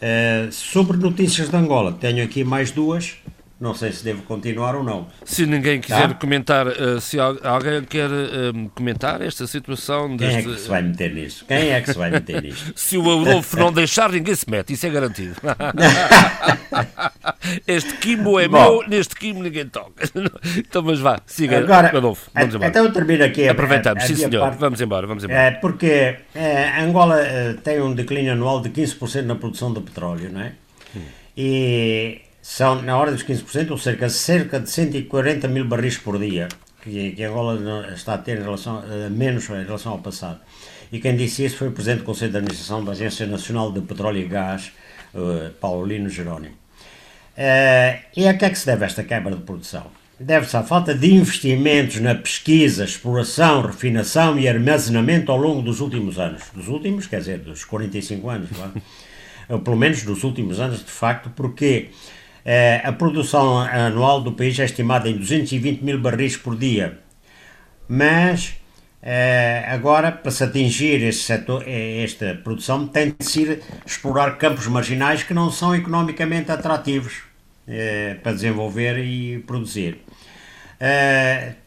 É, 0.00 0.48
sobre 0.50 0.96
notícias 0.96 1.48
de 1.48 1.56
Angola, 1.56 1.92
tenho 1.92 2.22
aqui 2.22 2.44
mais 2.44 2.70
duas 2.70 3.16
Não 3.60 3.72
sei 3.72 3.92
se 3.92 4.02
devo 4.02 4.22
continuar 4.22 4.74
ou 4.74 4.82
não. 4.82 5.06
Se 5.24 5.46
ninguém 5.46 5.80
quiser 5.80 6.08
tá? 6.08 6.14
comentar, 6.14 6.66
uh, 6.66 7.00
se 7.00 7.20
alguém 7.20 7.84
quer 7.84 8.10
uh, 8.10 8.70
comentar 8.74 9.22
esta 9.22 9.46
situação. 9.46 10.16
Quem 10.16 10.34
é 10.34 10.42
que 10.42 10.58
se 10.58 10.68
vai 10.68 10.82
meter 10.82 11.14
nisso? 11.14 11.44
Quem 11.46 11.70
é 11.70 11.80
que 11.80 11.92
se 11.92 11.98
vai 11.98 12.10
meter 12.10 12.42
nisso? 12.42 12.64
se 12.74 12.98
o 12.98 13.02
Adolfo 13.02 13.56
não 13.56 13.72
deixar, 13.72 14.10
ninguém 14.10 14.34
se 14.34 14.50
mete, 14.50 14.72
isso 14.72 14.84
é 14.84 14.90
garantido. 14.90 15.36
este 17.64 17.96
quimo 17.98 18.40
é 18.40 18.48
Bom, 18.48 18.80
meu, 18.80 18.88
neste 18.88 19.14
quimo 19.14 19.40
ninguém 19.40 19.68
toca. 19.68 20.02
então, 20.58 20.82
mas 20.82 20.98
vá, 20.98 21.20
siga, 21.24 21.58
agora, 21.58 21.96
Adolfo. 21.96 22.28
Vamos 22.34 22.56
embora. 22.56 22.70
Então 22.70 22.84
eu 22.84 22.92
termino 22.92 23.24
aqui. 23.24 23.48
Aproveitamos, 23.48 24.02
a, 24.02 24.04
a 24.04 24.08
sim 24.08 24.16
senhor. 24.16 24.40
Parte, 24.40 24.58
vamos 24.58 24.80
embora, 24.80 25.06
vamos 25.06 25.22
embora. 25.22 25.40
É, 25.40 25.50
porque 25.52 26.16
é, 26.34 26.80
Angola 26.80 27.20
é, 27.20 27.52
tem 27.52 27.80
um 27.80 27.94
declínio 27.94 28.32
anual 28.32 28.60
de 28.60 28.70
15% 28.70 29.22
na 29.22 29.36
produção 29.36 29.72
de 29.72 29.80
petróleo, 29.80 30.28
não 30.32 30.40
é? 30.40 30.52
Hum. 30.96 31.02
E 31.36 32.24
são 32.44 32.82
na 32.82 32.98
hora 32.98 33.10
dos 33.10 33.24
15%, 33.24 33.70
ou 33.70 33.78
cerca, 33.78 34.06
cerca 34.10 34.60
de 34.60 34.68
140 34.68 35.48
mil 35.48 35.64
barris 35.64 35.96
por 35.96 36.18
dia, 36.18 36.46
que, 36.82 37.12
que 37.12 37.24
Angola 37.24 37.88
está 37.94 38.12
a 38.12 38.18
ter 38.18 38.38
em 38.38 38.42
relação, 38.42 38.80
uh, 38.80 39.10
menos 39.10 39.48
em 39.48 39.64
relação 39.64 39.92
ao 39.92 39.98
passado. 39.98 40.40
E 40.92 41.00
quem 41.00 41.16
disse 41.16 41.42
isso 41.42 41.56
foi 41.56 41.68
o 41.68 41.72
Presidente 41.72 42.00
do 42.00 42.04
Conselho 42.04 42.32
de 42.32 42.36
Administração 42.36 42.84
da 42.84 42.92
Agência 42.92 43.26
Nacional 43.26 43.72
de 43.72 43.80
Petróleo 43.80 44.20
e 44.20 44.28
Gás, 44.28 44.72
uh, 45.14 45.50
Paulino 45.58 46.10
Jerónimo. 46.10 46.54
Uh, 47.32 48.04
e 48.14 48.28
a 48.28 48.34
que 48.34 48.44
é 48.44 48.50
que 48.50 48.58
se 48.58 48.66
deve 48.66 48.84
esta 48.84 49.02
quebra 49.02 49.34
de 49.34 49.40
produção? 49.40 49.86
Deve-se 50.20 50.54
à 50.54 50.62
falta 50.62 50.94
de 50.94 51.14
investimentos 51.14 51.98
na 51.98 52.14
pesquisa, 52.14 52.84
exploração, 52.84 53.62
refinação 53.62 54.38
e 54.38 54.46
armazenamento 54.46 55.32
ao 55.32 55.38
longo 55.38 55.62
dos 55.62 55.80
últimos 55.80 56.18
anos. 56.18 56.42
Dos 56.54 56.68
últimos, 56.68 57.06
quer 57.06 57.20
dizer, 57.20 57.38
dos 57.38 57.64
45 57.64 58.28
anos, 58.28 58.50
é? 59.48 59.56
pelo 59.64 59.76
menos 59.76 60.02
dos 60.02 60.24
últimos 60.24 60.60
anos, 60.60 60.80
de 60.84 60.90
facto, 60.90 61.30
porque 61.34 61.88
a 62.84 62.92
produção 62.92 63.58
anual 63.58 64.20
do 64.20 64.32
país 64.32 64.58
é 64.58 64.64
estimada 64.64 65.08
em 65.08 65.16
220 65.16 65.80
mil 65.82 65.98
barris 65.98 66.36
por 66.36 66.56
dia, 66.56 66.98
mas 67.88 68.54
eh, 69.02 69.64
agora, 69.68 70.12
para 70.12 70.30
se 70.30 70.44
atingir 70.44 71.02
este 71.02 71.24
setor, 71.24 71.64
eh, 71.66 72.02
esta 72.02 72.34
produção, 72.34 72.86
tem 72.86 73.14
de 73.18 73.24
se 73.24 73.62
explorar 73.86 74.36
campos 74.36 74.66
marginais 74.66 75.22
que 75.22 75.32
não 75.32 75.50
são 75.50 75.74
economicamente 75.74 76.50
atrativos 76.50 77.22
para 78.22 78.32
desenvolver 78.32 78.98
e 78.98 79.38
produzir. 79.38 80.00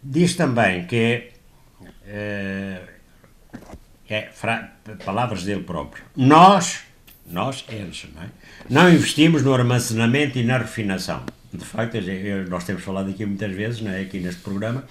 diz 0.03 0.35
também 0.35 0.85
que 0.85 1.31
é, 4.07 4.29
palavras 5.03 5.43
dele 5.43 5.63
próprio. 5.63 6.03
Nós 6.15 6.87
nós, 7.29 7.65
eles, 7.67 8.07
não 8.15 8.23
é? 8.23 8.29
Não 8.69 8.91
investimos 8.91 9.43
no 9.43 9.53
armazenamento 9.53 10.37
e 10.37 10.43
na 10.43 10.57
refinação. 10.57 11.23
De 11.53 11.63
facto, 11.63 11.97
nós 12.49 12.65
temos 12.65 12.83
falado 12.83 13.09
aqui 13.09 13.25
muitas 13.25 13.51
vezes, 13.51 13.85
é? 13.85 14.01
aqui 14.01 14.19
neste 14.19 14.41
programa, 14.41 14.83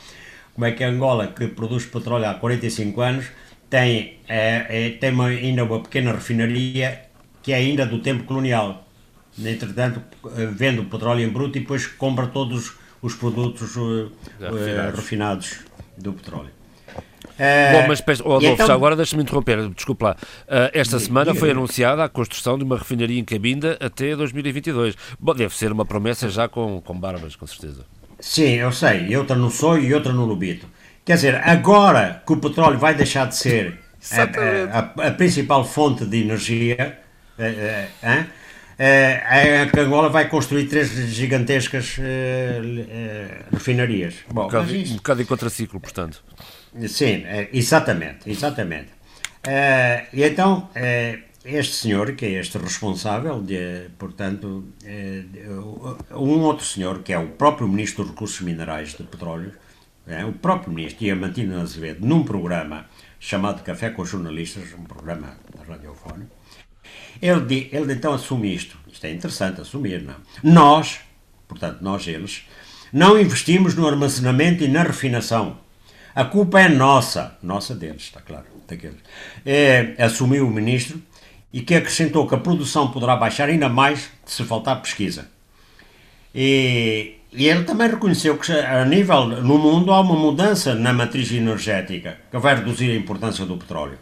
como 0.54 0.64
é 0.64 0.72
que 0.72 0.82
a 0.82 0.88
Angola, 0.88 1.28
que 1.28 1.48
produz 1.48 1.84
petróleo 1.84 2.26
há 2.26 2.34
45 2.34 3.00
anos, 3.00 3.26
tem, 3.68 4.18
é, 4.26 4.66
é, 4.68 4.90
tem 4.90 5.12
uma, 5.12 5.26
ainda 5.26 5.64
uma 5.64 5.80
pequena 5.82 6.12
refinaria 6.12 7.02
que 7.42 7.52
é 7.52 7.56
ainda 7.56 7.84
do 7.86 8.00
tempo 8.00 8.24
colonial. 8.24 8.88
Entretanto, 9.38 10.00
vende 10.52 10.80
o 10.80 10.86
petróleo 10.86 11.24
em 11.24 11.28
bruto 11.28 11.58
e 11.58 11.60
depois 11.60 11.86
compra 11.86 12.26
todos 12.26 12.72
os 13.02 13.14
produtos 13.14 13.76
uh, 13.76 14.10
refinados. 14.40 14.98
refinados 14.98 15.58
do 15.98 16.12
petróleo. 16.14 16.55
Uh, 17.36 17.72
Bom, 17.72 17.88
mas 17.88 18.20
oh, 18.20 18.36
Adolfo, 18.36 18.62
então... 18.62 18.74
agora 18.74 18.96
deixa-me 18.96 19.22
interromper, 19.22 19.68
desculpe 19.68 20.04
lá. 20.04 20.16
Uh, 20.44 20.70
esta 20.72 20.98
semana 20.98 21.34
foi 21.34 21.50
anunciada 21.50 22.02
a 22.02 22.08
construção 22.08 22.56
de 22.56 22.64
uma 22.64 22.78
refinaria 22.78 23.18
em 23.18 23.24
Cabinda 23.24 23.76
até 23.78 24.16
2022. 24.16 24.94
Bom, 25.20 25.34
deve 25.34 25.54
ser 25.54 25.70
uma 25.70 25.84
promessa 25.84 26.30
já 26.30 26.48
com, 26.48 26.80
com 26.80 26.98
barbas, 26.98 27.36
com 27.36 27.46
certeza. 27.46 27.84
Sim, 28.18 28.54
eu 28.54 28.72
sei. 28.72 29.08
E 29.08 29.16
outra 29.16 29.36
no 29.36 29.50
Soi 29.50 29.84
e 29.84 29.94
outra 29.94 30.12
no 30.12 30.24
Lubito. 30.24 30.66
Quer 31.04 31.16
dizer, 31.16 31.34
agora 31.44 32.22
que 32.26 32.32
o 32.32 32.38
petróleo 32.38 32.78
vai 32.78 32.94
deixar 32.94 33.26
de 33.26 33.36
ser 33.36 33.78
a, 34.10 35.02
a, 35.02 35.08
a, 35.08 35.10
principal 35.10 35.62
fonte 35.62 36.06
de 36.06 36.22
energia, 36.22 36.98
uh, 37.38 38.26
a 38.78 39.80
Angola 39.80 40.08
vai 40.08 40.28
construir 40.28 40.66
três 40.66 40.90
gigantescas 40.90 41.96
refinarias. 43.52 44.16
Bom, 44.30 44.42
um 44.42 44.44
bocado, 44.46 44.72
um 44.72 44.96
bocado 44.96 45.22
em 45.22 45.24
contraciclo, 45.24 45.80
portanto. 45.80 46.22
Sim, 46.88 47.24
é, 47.24 47.48
exatamente, 47.52 48.28
exatamente. 48.30 48.88
Uh, 49.46 50.06
e 50.12 50.24
então, 50.24 50.68
uh, 50.74 51.22
este 51.44 51.74
senhor, 51.74 52.12
que 52.12 52.26
é 52.26 52.40
este 52.40 52.58
responsável, 52.58 53.40
de, 53.40 53.88
portanto, 53.98 54.64
uh, 54.84 56.18
um 56.18 56.40
outro 56.40 56.66
senhor, 56.66 57.02
que 57.02 57.12
é 57.12 57.18
o 57.18 57.28
próprio 57.28 57.68
Ministro 57.68 58.02
dos 58.02 58.12
Recursos 58.12 58.40
Minerais 58.40 58.94
de 58.94 59.04
Petróleo, 59.04 59.52
o 60.28 60.32
próprio 60.32 60.72
Ministro, 60.72 61.00
Diamantino 61.00 61.60
Azevedo, 61.60 62.06
num 62.06 62.22
programa 62.22 62.86
chamado 63.18 63.64
Café 63.64 63.90
com 63.90 64.04
Jornalistas, 64.04 64.72
um 64.72 64.84
programa 64.84 65.36
radiofónico, 65.66 66.30
ele, 67.20 67.68
ele 67.72 67.92
então 67.92 68.14
assume 68.14 68.54
isto. 68.54 68.78
Isto 68.86 69.04
é 69.04 69.12
interessante 69.12 69.60
assumir, 69.60 70.02
não? 70.02 70.14
Nós, 70.44 71.00
portanto, 71.48 71.78
nós 71.80 72.06
eles, 72.06 72.46
não 72.92 73.18
investimos 73.18 73.74
no 73.74 73.86
armazenamento 73.86 74.62
e 74.62 74.68
na 74.68 74.84
refinação 74.84 75.58
a 76.16 76.24
culpa 76.24 76.62
é 76.62 76.66
nossa, 76.66 77.36
nossa 77.42 77.74
deles, 77.74 78.04
está 78.04 78.22
claro, 78.22 78.46
daqueles. 78.66 78.96
É, 79.44 79.94
assumiu 79.98 80.48
o 80.48 80.50
ministro 80.50 80.98
e 81.52 81.60
que 81.60 81.74
acrescentou 81.74 82.26
que 82.26 82.34
a 82.34 82.38
produção 82.38 82.90
poderá 82.90 83.14
baixar 83.14 83.50
ainda 83.50 83.68
mais 83.68 84.10
se 84.24 84.42
faltar 84.42 84.80
pesquisa. 84.80 85.28
E, 86.34 87.16
e 87.30 87.46
ele 87.46 87.64
também 87.64 87.90
reconheceu 87.90 88.38
que 88.38 88.50
a 88.50 88.82
nível 88.86 89.26
no 89.26 89.58
mundo 89.58 89.92
há 89.92 90.00
uma 90.00 90.16
mudança 90.16 90.74
na 90.74 90.90
matriz 90.90 91.30
energética 91.30 92.16
que 92.30 92.38
vai 92.38 92.54
reduzir 92.54 92.92
a 92.92 92.96
importância 92.96 93.44
do 93.44 93.58
petróleo. 93.58 93.98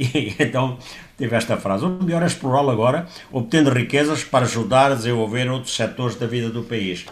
E 0.00 0.34
então 0.42 0.78
teve 1.18 1.36
esta 1.36 1.58
frase: 1.58 1.84
o 1.84 1.90
melhor 1.90 2.22
é 2.22 2.26
explorá-lo 2.26 2.70
agora, 2.70 3.06
obtendo 3.30 3.70
riquezas 3.70 4.24
para 4.24 4.46
ajudar 4.46 4.92
a 4.92 4.94
desenvolver 4.94 5.48
outros 5.50 5.76
setores 5.76 6.16
da 6.16 6.26
vida 6.26 6.48
do 6.48 6.62
país. 6.62 7.04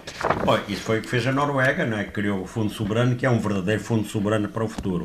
Bom, 0.45 0.59
isso 0.67 0.81
foi 0.81 1.01
o 1.01 1.03
que 1.03 1.09
fez 1.09 1.27
a 1.27 1.33
Noruega, 1.33 1.85
não 1.85 1.99
é? 1.99 2.05
criou 2.05 2.41
o 2.41 2.47
Fundo 2.47 2.73
Soberano, 2.73 3.15
que 3.15 3.27
é 3.27 3.31
um 3.31 3.39
verdadeiro 3.39 3.83
fundo 3.83 4.09
soberano 4.09 4.49
para 4.49 4.65
o 4.65 4.69
futuro. 4.69 5.05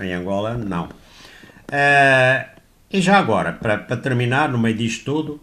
Em 0.00 0.12
Angola, 0.12 0.54
não. 0.54 0.86
Uh, 0.86 2.60
e 2.90 3.00
já 3.00 3.18
agora, 3.18 3.52
para, 3.52 3.78
para 3.78 3.96
terminar, 3.96 4.48
no 4.48 4.58
meio 4.58 4.74
disto 4.74 5.04
tudo, 5.04 5.40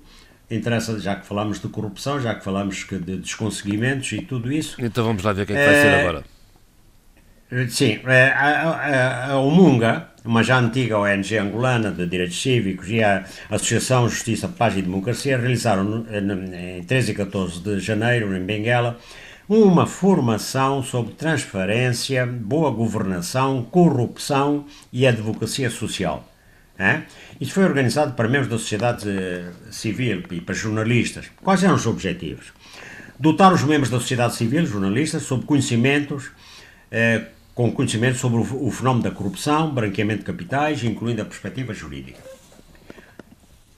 interessa, 0.51 0.99
já 0.99 1.15
que 1.15 1.25
falamos 1.25 1.61
de 1.61 1.67
corrupção, 1.69 2.19
já 2.19 2.35
que 2.35 2.43
falamos 2.43 2.85
de 2.89 3.17
desconseguimentos 3.17 4.11
e 4.11 4.21
tudo 4.21 4.51
isso. 4.51 4.75
Então 4.79 5.05
vamos 5.05 5.23
lá 5.23 5.31
ver 5.31 5.43
o 5.43 5.45
que 5.45 5.53
é 5.53 5.55
que 5.55 5.65
vai 5.65 5.81
ser 5.81 5.99
agora. 5.99 6.23
Sim, 7.69 7.99
a, 8.05 8.43
a, 8.43 9.31
a 9.31 9.39
Omunga, 9.39 10.08
uma 10.25 10.43
já 10.43 10.59
antiga 10.59 10.97
ONG 10.97 11.37
angolana 11.37 11.91
de 11.91 12.05
direitos 12.05 12.41
cívicos 12.41 12.89
e 12.89 13.03
a 13.03 13.25
Associação 13.49 14.09
Justiça, 14.09 14.47
Paz 14.47 14.77
e 14.77 14.81
Democracia 14.81 15.37
realizaram 15.37 16.05
em 16.11 16.83
13 16.83 17.11
e 17.11 17.15
14 17.15 17.59
de 17.61 17.79
janeiro, 17.79 18.35
em 18.35 18.43
Benguela, 18.43 18.99
uma 19.47 19.87
formação 19.87 20.83
sobre 20.83 21.13
transparência, 21.13 22.25
boa 22.25 22.69
governação, 22.69 23.63
corrupção 23.63 24.65
e 24.93 25.07
advocacia 25.07 25.69
social. 25.69 26.25
É? 26.77 27.01
Isto 27.41 27.55
foi 27.55 27.65
organizado 27.65 28.13
para 28.13 28.29
membros 28.29 28.49
da 28.49 28.57
sociedade 28.57 29.09
eh, 29.09 29.51
civil 29.69 30.23
e 30.31 30.39
para 30.39 30.55
jornalistas. 30.55 31.25
Quais 31.43 31.61
eram 31.61 31.75
os 31.75 31.85
objetivos? 31.85 32.53
Dotar 33.19 33.51
os 33.51 33.63
membros 33.63 33.89
da 33.89 33.99
sociedade 33.99 34.35
civil, 34.35 34.65
jornalistas, 34.65 35.23
sobre 35.23 35.45
conhecimentos 35.45 36.31
eh, 36.89 37.23
com 37.59 37.69
conhecimento 37.73 38.17
sobre 38.17 38.39
o 38.39 38.71
fenómeno 38.71 39.03
da 39.03 39.11
corrupção, 39.11 39.69
branqueamento 39.69 40.19
de 40.19 40.25
capitais, 40.25 40.81
incluindo 40.81 41.21
a 41.21 41.25
perspectiva 41.25 41.73
jurídica. 41.73 42.17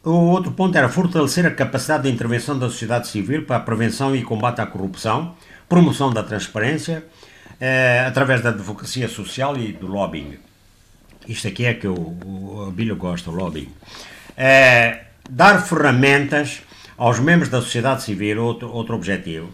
O 0.03 0.11
outro 0.11 0.51
ponto 0.51 0.77
era 0.77 0.87
fortalecer 0.87 1.47
a 1.47 1.49
capacidade 1.49 2.03
de 2.03 2.11
intervenção 2.11 2.59
da 2.59 2.69
sociedade 2.69 3.07
civil 3.07 3.43
para 3.43 3.55
a 3.55 3.59
prevenção 3.59 4.15
e 4.15 4.21
combate 4.21 4.61
à 4.61 4.67
corrupção, 4.67 5.33
promoção 5.67 6.13
da 6.13 6.21
transparência, 6.21 7.03
eh, 7.59 8.05
através 8.05 8.43
da 8.43 8.49
advocacia 8.49 9.07
social 9.07 9.57
e 9.57 9.73
do 9.73 9.87
lobbying. 9.87 10.37
Isto 11.27 11.47
aqui 11.47 11.65
é 11.65 11.73
que 11.73 11.87
o, 11.87 11.95
o 11.95 12.95
gosta, 12.95 13.31
o 13.31 13.33
lobbying. 13.33 13.69
Eh, 14.37 15.05
dar 15.27 15.59
ferramentas 15.59 16.61
aos 16.95 17.17
membros 17.17 17.49
da 17.49 17.59
sociedade 17.59 18.03
civil, 18.03 18.45
outro, 18.45 18.71
outro 18.71 18.93
objetivo, 18.93 19.51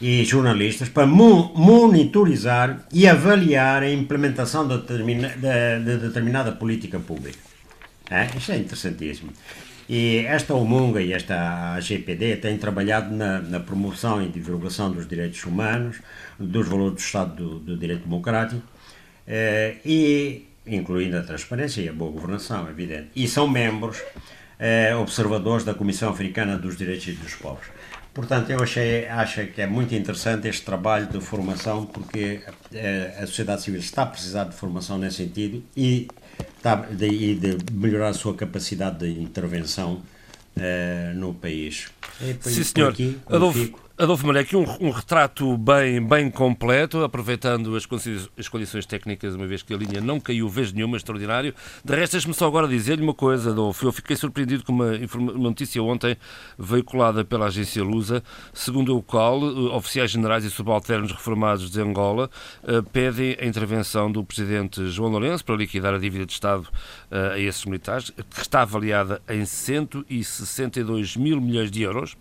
e 0.00 0.24
jornalistas 0.24 0.88
para 0.88 1.06
monitorizar 1.06 2.86
e 2.92 3.06
avaliar 3.06 3.82
a 3.82 3.90
implementação 3.90 4.66
de, 4.66 4.78
determina, 4.78 5.28
de, 5.28 5.84
de 5.84 5.98
determinada 5.98 6.52
política 6.52 6.98
pública. 6.98 7.38
É? 8.10 8.26
Isto 8.36 8.52
é 8.52 8.58
interessantíssimo. 8.58 9.32
E 9.88 10.18
esta 10.18 10.54
OMUNGA 10.54 11.02
e 11.02 11.12
esta 11.12 11.74
AGPD 11.74 12.36
têm 12.36 12.56
trabalhado 12.56 13.14
na, 13.14 13.40
na, 13.40 13.60
promoção 13.60 14.22
e 14.22 14.28
divulgação 14.28 14.90
dos 14.92 15.06
direitos 15.06 15.44
humanos, 15.44 15.96
dos 16.38 16.68
valores 16.68 16.94
do 16.94 17.00
Estado 17.00 17.34
do, 17.34 17.58
do 17.58 17.76
Direito 17.76 18.04
Democrático, 18.04 18.62
eh, 19.26 19.76
e 19.84 20.46
incluindo 20.64 21.16
a 21.16 21.22
transparência 21.22 21.80
e 21.80 21.88
a 21.88 21.92
boa 21.92 22.12
governação, 22.12 22.68
é 22.68 22.70
evidente. 22.70 23.08
E 23.16 23.26
são 23.26 23.48
membros 23.48 24.00
eh, 24.60 24.94
observadores 24.94 25.64
da 25.64 25.74
Comissão 25.74 26.10
Africana 26.10 26.56
dos 26.56 26.76
Direitos 26.76 27.12
dos 27.16 27.34
Povos. 27.34 27.66
Portanto, 28.12 28.50
eu 28.50 28.60
achei, 28.62 29.06
acho 29.06 29.46
que 29.48 29.62
é 29.62 29.66
muito 29.66 29.94
interessante 29.94 30.48
este 30.48 30.62
trabalho 30.62 31.06
de 31.06 31.20
formação, 31.20 31.86
porque 31.86 32.40
a, 32.46 33.22
a 33.22 33.26
sociedade 33.26 33.62
civil 33.62 33.80
está 33.80 34.02
a 34.02 34.06
precisar 34.06 34.44
de 34.44 34.56
formação 34.56 34.98
nesse 34.98 35.18
sentido 35.18 35.62
e, 35.76 36.08
está, 36.56 36.74
de, 36.76 37.06
e 37.06 37.34
de 37.36 37.56
melhorar 37.72 38.08
a 38.08 38.14
sua 38.14 38.34
capacidade 38.34 38.98
de 38.98 39.20
intervenção 39.20 40.02
uh, 40.56 41.14
no 41.14 41.34
país. 41.34 41.88
E, 42.20 42.36
Sim, 42.40 42.64
senhor. 42.64 42.90
Aqui, 42.90 43.16
Adolfo, 43.28 43.72
Adolfo 44.00 44.30
aqui 44.30 44.56
um, 44.56 44.64
um, 44.80 44.90
retrato 44.90 45.58
bem, 45.58 46.02
bem 46.02 46.30
completo, 46.30 47.04
aproveitando 47.04 47.76
as, 47.76 47.86
as, 48.38 48.48
condições 48.48 48.86
técnicas, 48.86 49.34
uma 49.34 49.46
vez 49.46 49.62
que 49.62 49.74
a 49.74 49.76
linha 49.76 50.00
não 50.00 50.18
caiu 50.18 50.48
vez 50.48 50.72
nenhuma, 50.72 50.96
extraordinário. 50.96 51.54
De 51.84 51.94
resto, 51.94 52.12
deixe-me 52.12 52.32
só 52.32 52.46
agora 52.46 52.66
dizer-lhe 52.66 53.02
uma 53.02 53.12
coisa, 53.12 53.50
Adolfo. 53.50 53.84
Eu 53.84 53.92
fiquei 53.92 54.16
surpreendido 54.16 54.64
com 54.64 54.72
uma, 54.72 54.92
uma, 55.16 55.50
notícia 55.50 55.82
ontem 55.82 56.16
veiculada 56.58 57.26
pela 57.26 57.48
agência 57.48 57.84
Lusa, 57.84 58.24
segundo 58.54 58.96
o 58.96 59.02
qual 59.02 59.38
uh, 59.38 59.74
oficiais 59.74 60.10
generais 60.10 60.46
e 60.46 60.50
subalternos 60.50 61.12
reformados 61.12 61.70
de 61.70 61.78
Angola 61.82 62.30
uh, 62.62 62.82
pedem 62.82 63.36
a 63.38 63.44
intervenção 63.44 64.10
do 64.10 64.24
presidente 64.24 64.88
João 64.88 65.10
Lourenço 65.10 65.44
para 65.44 65.56
liquidar 65.56 65.92
a 65.92 65.98
dívida 65.98 66.24
de 66.24 66.32
Estado 66.32 66.62
uh, 66.62 67.32
a 67.34 67.38
esses 67.38 67.66
militares, 67.66 68.08
que 68.08 68.40
está 68.40 68.62
avaliada 68.62 69.20
em 69.28 69.44
162 69.44 71.18
mil 71.18 71.38
milhões 71.38 71.70
de 71.70 71.82
euros. 71.82 72.16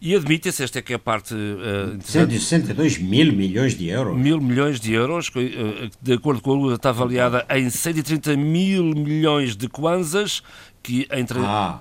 E 0.00 0.14
admite-se, 0.14 0.62
esta 0.62 0.78
é 0.78 0.82
que 0.82 0.92
é 0.92 0.96
a 0.96 0.98
parte 0.98 1.34
uh, 1.34 1.98
162 2.00 2.98
mil 2.98 3.32
milhões 3.32 3.74
de 3.74 3.88
euros. 3.88 4.16
Mil 4.16 4.40
milhões 4.40 4.78
de 4.78 4.92
euros, 4.92 5.28
uh, 5.28 5.90
de 6.00 6.12
acordo 6.12 6.40
com 6.40 6.52
a 6.52 6.54
Lula, 6.54 6.74
está 6.76 6.90
avaliada 6.90 7.44
em 7.50 7.68
130 7.68 8.36
mil 8.36 8.84
milhões 8.84 9.56
de 9.56 9.68
kwanzas, 9.68 10.40
que 10.84 11.08
entre, 11.10 11.40
ah. 11.40 11.80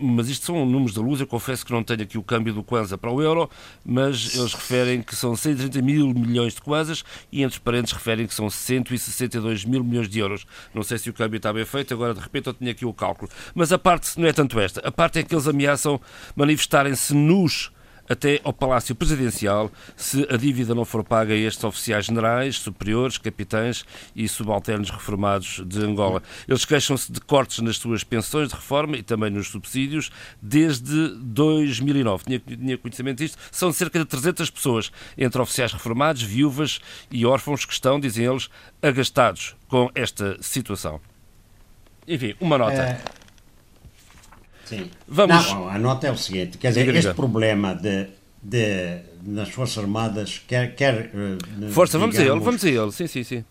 Mas 0.00 0.28
isto 0.28 0.46
são 0.46 0.64
números 0.64 0.94
da 0.94 1.02
luz. 1.02 1.20
Eu 1.20 1.26
confesso 1.26 1.64
que 1.64 1.72
não 1.72 1.82
tenho 1.82 2.02
aqui 2.02 2.16
o 2.16 2.22
câmbio 2.22 2.54
do 2.54 2.62
Kwanza 2.62 2.96
para 2.96 3.10
o 3.10 3.20
euro, 3.20 3.50
mas 3.84 4.34
eles 4.34 4.54
referem 4.54 5.02
que 5.02 5.14
são 5.14 5.36
130 5.36 5.82
mil 5.82 6.08
milhões 6.14 6.54
de 6.54 6.60
Kwanzas 6.60 7.04
e, 7.30 7.42
entre 7.42 7.60
parênteses, 7.60 7.92
referem 7.92 8.26
que 8.26 8.34
são 8.34 8.48
162 8.48 9.64
mil 9.64 9.84
milhões 9.84 10.08
de 10.08 10.18
euros. 10.18 10.46
Não 10.72 10.82
sei 10.82 10.98
se 10.98 11.10
o 11.10 11.12
câmbio 11.12 11.36
está 11.36 11.52
bem 11.52 11.64
feito, 11.64 11.92
agora 11.92 12.14
de 12.14 12.20
repente 12.20 12.46
eu 12.46 12.54
tinha 12.54 12.70
aqui 12.70 12.86
o 12.86 12.92
cálculo. 12.92 13.30
Mas 13.54 13.72
a 13.72 13.78
parte 13.78 14.18
não 14.18 14.26
é 14.26 14.32
tanto 14.32 14.58
esta. 14.60 14.80
A 14.86 14.92
parte 14.92 15.18
é 15.18 15.22
que 15.22 15.34
eles 15.34 15.46
ameaçam 15.46 16.00
manifestarem-se 16.36 17.14
nus 17.14 17.73
até 18.08 18.40
ao 18.44 18.52
Palácio 18.52 18.94
Presidencial 18.94 19.70
se 19.96 20.26
a 20.30 20.36
dívida 20.36 20.74
não 20.74 20.84
for 20.84 21.04
paga 21.04 21.34
a 21.34 21.36
estes 21.36 21.64
oficiais 21.64 22.06
generais, 22.06 22.56
superiores, 22.56 23.18
capitães 23.18 23.84
e 24.14 24.28
subalternos 24.28 24.90
reformados 24.90 25.62
de 25.66 25.78
Angola. 25.80 26.22
Eles 26.46 26.64
queixam-se 26.64 27.10
de 27.10 27.20
cortes 27.20 27.58
nas 27.60 27.76
suas 27.76 28.04
pensões 28.04 28.48
de 28.48 28.54
reforma 28.54 28.96
e 28.96 29.02
também 29.02 29.30
nos 29.30 29.48
subsídios 29.48 30.10
desde 30.40 31.08
2009. 31.18 32.24
Tinha, 32.24 32.38
tinha 32.38 32.78
conhecimento 32.78 33.18
disto. 33.18 33.38
São 33.50 33.72
cerca 33.72 33.98
de 33.98 34.04
300 34.04 34.50
pessoas, 34.50 34.92
entre 35.16 35.40
oficiais 35.40 35.72
reformados, 35.72 36.22
viúvas 36.22 36.80
e 37.10 37.24
órfãos 37.24 37.64
que 37.64 37.72
estão, 37.72 37.98
dizem 37.98 38.26
eles, 38.26 38.48
agastados 38.82 39.56
com 39.68 39.90
esta 39.94 40.36
situação. 40.42 41.00
Enfim, 42.06 42.34
uma 42.40 42.58
nota. 42.58 42.74
É... 42.74 43.23
Sim. 44.64 44.90
Vamos... 45.06 45.50
Não, 45.50 45.68
a 45.68 45.78
nota 45.78 46.06
é 46.06 46.10
o 46.10 46.16
seguinte, 46.16 46.58
quer 46.58 46.68
dizer, 46.68 46.94
este 46.94 47.14
problema 47.14 47.74
de, 47.74 48.06
de, 48.42 49.00
nas 49.22 49.48
Forças 49.50 49.78
Armadas, 49.78 50.42
quer... 50.46 50.74
quer 50.74 51.10
eh, 51.14 51.68
Força, 51.70 51.98
digamos, 51.98 52.16
vamos 52.16 52.18
a 52.18 52.22
ele, 52.22 52.44
vamos 52.44 52.64
a 52.64 52.68
ele, 52.68 52.92
sim, 52.92 53.06
sim, 53.06 53.24
sim. 53.24 53.44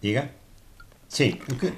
Diga? 0.00 0.30
Sim, 1.08 1.38
o 1.50 1.54
que... 1.56 1.72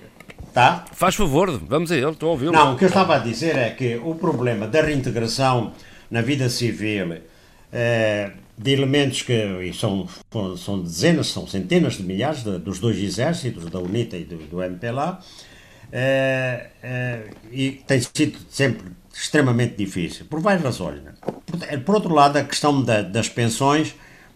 Tá? 0.52 0.84
Faz 0.92 1.16
favor, 1.16 1.50
vamos 1.66 1.90
a 1.90 1.96
ele, 1.96 2.10
estou 2.10 2.28
a 2.28 2.32
ouvi-lo. 2.32 2.52
Não, 2.52 2.74
o 2.74 2.78
que 2.78 2.84
eu 2.84 2.88
estava 2.88 3.16
a 3.16 3.18
dizer 3.18 3.56
é 3.56 3.70
que 3.70 3.96
o 3.96 4.14
problema 4.14 4.68
da 4.68 4.80
reintegração 4.82 5.72
na 6.08 6.20
vida 6.20 6.48
civil 6.48 7.22
eh, 7.72 8.30
de 8.56 8.72
elementos 8.72 9.22
que 9.22 9.72
são, 9.74 10.08
são 10.56 10.80
dezenas, 10.80 11.26
são 11.26 11.46
centenas 11.46 11.94
de 11.94 12.04
milhares 12.04 12.44
de, 12.44 12.58
dos 12.58 12.78
dois 12.78 12.96
exércitos, 12.98 13.64
da 13.66 13.80
UNITA 13.80 14.16
e 14.16 14.24
do, 14.24 14.36
do 14.36 14.62
MPLA, 14.62 15.18
é, 15.96 16.70
é, 16.82 17.30
e 17.52 17.70
tem 17.86 18.00
sido 18.00 18.36
sempre 18.50 18.90
extremamente 19.14 19.76
difícil, 19.76 20.26
por 20.26 20.40
várias 20.40 20.64
razões. 20.64 21.00
Né? 21.00 21.12
Por, 21.46 21.62
é, 21.62 21.76
por, 21.76 21.94
outro 21.94 22.12
lado, 22.12 22.36
a 22.36 22.42
questão 22.42 22.82
da, 22.82 23.00
das 23.00 23.28
pensões, 23.28 23.94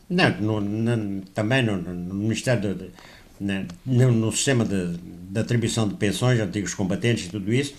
não, 0.08 0.30
no, 0.40 0.60
no, 0.60 1.22
também 1.34 1.64
no, 1.64 1.76
no, 1.76 2.14
Ministério, 2.14 2.76
de, 2.76 2.90
né, 3.40 3.66
no, 3.84 4.30
sistema 4.30 4.64
de, 4.64 4.98
de 4.98 5.40
atribuição 5.40 5.88
de 5.88 5.96
pensões, 5.96 6.38
antigos 6.38 6.74
combatentes 6.74 7.26
e 7.26 7.30
tudo 7.30 7.52
isso, 7.52 7.74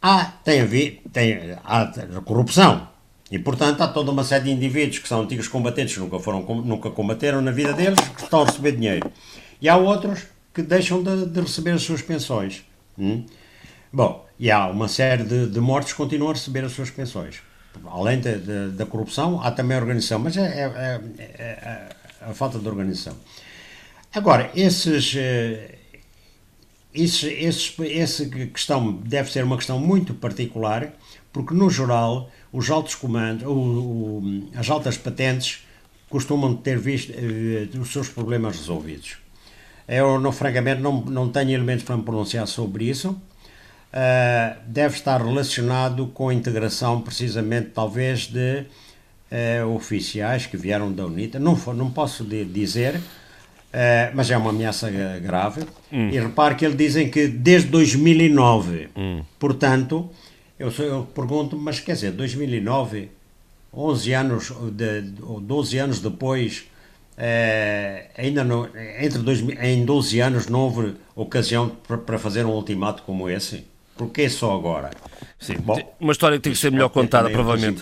há, 0.00 0.26
tem, 0.44 0.60
havido, 0.60 1.00
tem, 1.12 1.56
há 1.64 1.92
corrupção. 2.24 2.88
E, 3.28 3.40
portanto, 3.40 3.80
há 3.80 3.88
toda 3.88 4.12
uma 4.12 4.22
série 4.22 4.44
de 4.44 4.50
indivíduos 4.52 5.00
que 5.00 5.08
são 5.08 5.22
antigos 5.22 5.48
combatentes, 5.48 5.96
nunca, 5.96 6.20
foram, 6.20 6.42
nunca 6.64 6.90
combateram 6.90 7.42
na 7.42 7.50
vida 7.50 7.72
deles, 7.72 7.98
que 7.98 8.22
estão 8.22 8.42
a 8.42 8.44
receber 8.44 8.72
dinheiro. 8.72 9.10
E 9.60 9.68
há 9.68 9.76
outros 9.76 10.26
que 10.54 10.62
deixam 10.62 11.02
de, 11.02 11.26
de 11.26 11.40
receber 11.40 11.72
as 11.72 11.82
suas 11.82 12.02
pensões. 12.02 12.69
Hum? 13.00 13.24
Bom, 13.92 14.26
e 14.38 14.50
há 14.50 14.68
uma 14.68 14.86
série 14.86 15.24
de, 15.24 15.48
de 15.48 15.60
mortos 15.60 15.92
que 15.92 15.98
continuam 15.98 16.30
a 16.30 16.34
receber 16.34 16.64
as 16.64 16.72
suas 16.72 16.90
pensões. 16.90 17.40
Além 17.86 18.20
de, 18.20 18.38
de, 18.38 18.70
da 18.72 18.84
corrupção, 18.84 19.40
há 19.42 19.50
também 19.50 19.76
a 19.76 19.80
organização, 19.80 20.18
mas 20.18 20.36
é, 20.36 20.42
é, 20.42 21.00
é, 21.18 21.24
é 21.24 21.88
a 22.20 22.34
falta 22.34 22.58
de 22.58 22.68
organização. 22.68 23.16
Agora, 24.12 24.50
esses, 24.54 25.14
eh, 25.16 25.78
esses, 26.92 27.22
esses, 27.22 27.74
essa 27.78 28.26
questão 28.26 28.92
deve 28.92 29.30
ser 29.30 29.44
uma 29.44 29.56
questão 29.56 29.78
muito 29.78 30.14
particular, 30.14 30.92
porque, 31.32 31.54
no 31.54 31.70
geral, 31.70 32.30
os 32.52 32.68
altos 32.70 32.96
comandos, 32.96 33.46
o, 33.46 33.52
o, 33.52 34.50
as 34.54 34.68
altas 34.68 34.98
patentes 34.98 35.64
costumam 36.08 36.56
ter 36.56 36.76
visto 36.76 37.12
uh, 37.12 37.80
os 37.80 37.92
seus 37.92 38.08
problemas 38.08 38.56
resolvidos. 38.56 39.16
Eu, 39.90 40.20
não, 40.20 40.30
francamente, 40.30 40.80
não, 40.80 41.00
não 41.00 41.28
tenho 41.28 41.50
elementos 41.50 41.82
para 41.82 41.96
me 41.96 42.04
pronunciar 42.04 42.46
sobre 42.46 42.84
isso. 42.84 43.10
Uh, 43.10 44.56
deve 44.68 44.94
estar 44.94 45.20
relacionado 45.20 46.06
com 46.14 46.28
a 46.28 46.34
integração, 46.34 47.00
precisamente, 47.00 47.70
talvez, 47.70 48.28
de 48.28 48.60
uh, 48.60 49.66
oficiais 49.74 50.46
que 50.46 50.56
vieram 50.56 50.92
da 50.92 51.04
UNITA. 51.04 51.40
Não, 51.40 51.56
não 51.74 51.90
posso 51.90 52.22
dizer, 52.24 52.98
uh, 52.98 53.00
mas 54.14 54.30
é 54.30 54.36
uma 54.36 54.50
ameaça 54.50 54.88
grave. 55.20 55.62
Hum. 55.92 56.08
E 56.08 56.20
repare 56.20 56.54
que 56.54 56.64
eles 56.64 56.76
dizem 56.76 57.10
que 57.10 57.26
desde 57.26 57.68
2009, 57.70 58.90
hum. 58.96 59.24
portanto, 59.40 60.08
eu, 60.56 60.70
eu 60.70 61.02
pergunto, 61.12 61.58
mas 61.58 61.80
quer 61.80 61.94
dizer, 61.94 62.12
2009, 62.12 63.10
11 63.74 64.12
anos, 64.12 64.52
de, 64.72 65.00
12 65.00 65.78
anos 65.78 65.98
depois 65.98 66.69
é, 67.22 68.06
ainda 68.16 68.42
não, 68.42 68.66
entre 68.98 69.18
dois, 69.18 69.40
em 69.40 69.84
12 69.84 70.20
anos 70.20 70.46
não 70.46 70.60
houve 70.60 70.94
ocasião 71.14 71.70
para 72.06 72.18
fazer 72.18 72.46
um 72.46 72.52
ultimato 72.52 73.02
como 73.02 73.28
esse? 73.28 73.66
Porquê 73.94 74.30
só 74.30 74.56
agora? 74.56 74.88
Sim, 75.38 75.56
Bom, 75.58 75.78
uma 76.00 76.12
história 76.12 76.38
que 76.38 76.44
tem 76.44 76.52
que 76.54 76.58
ser 76.58 76.72
melhor 76.72 76.88
contada, 76.88 77.28
provavelmente. 77.28 77.78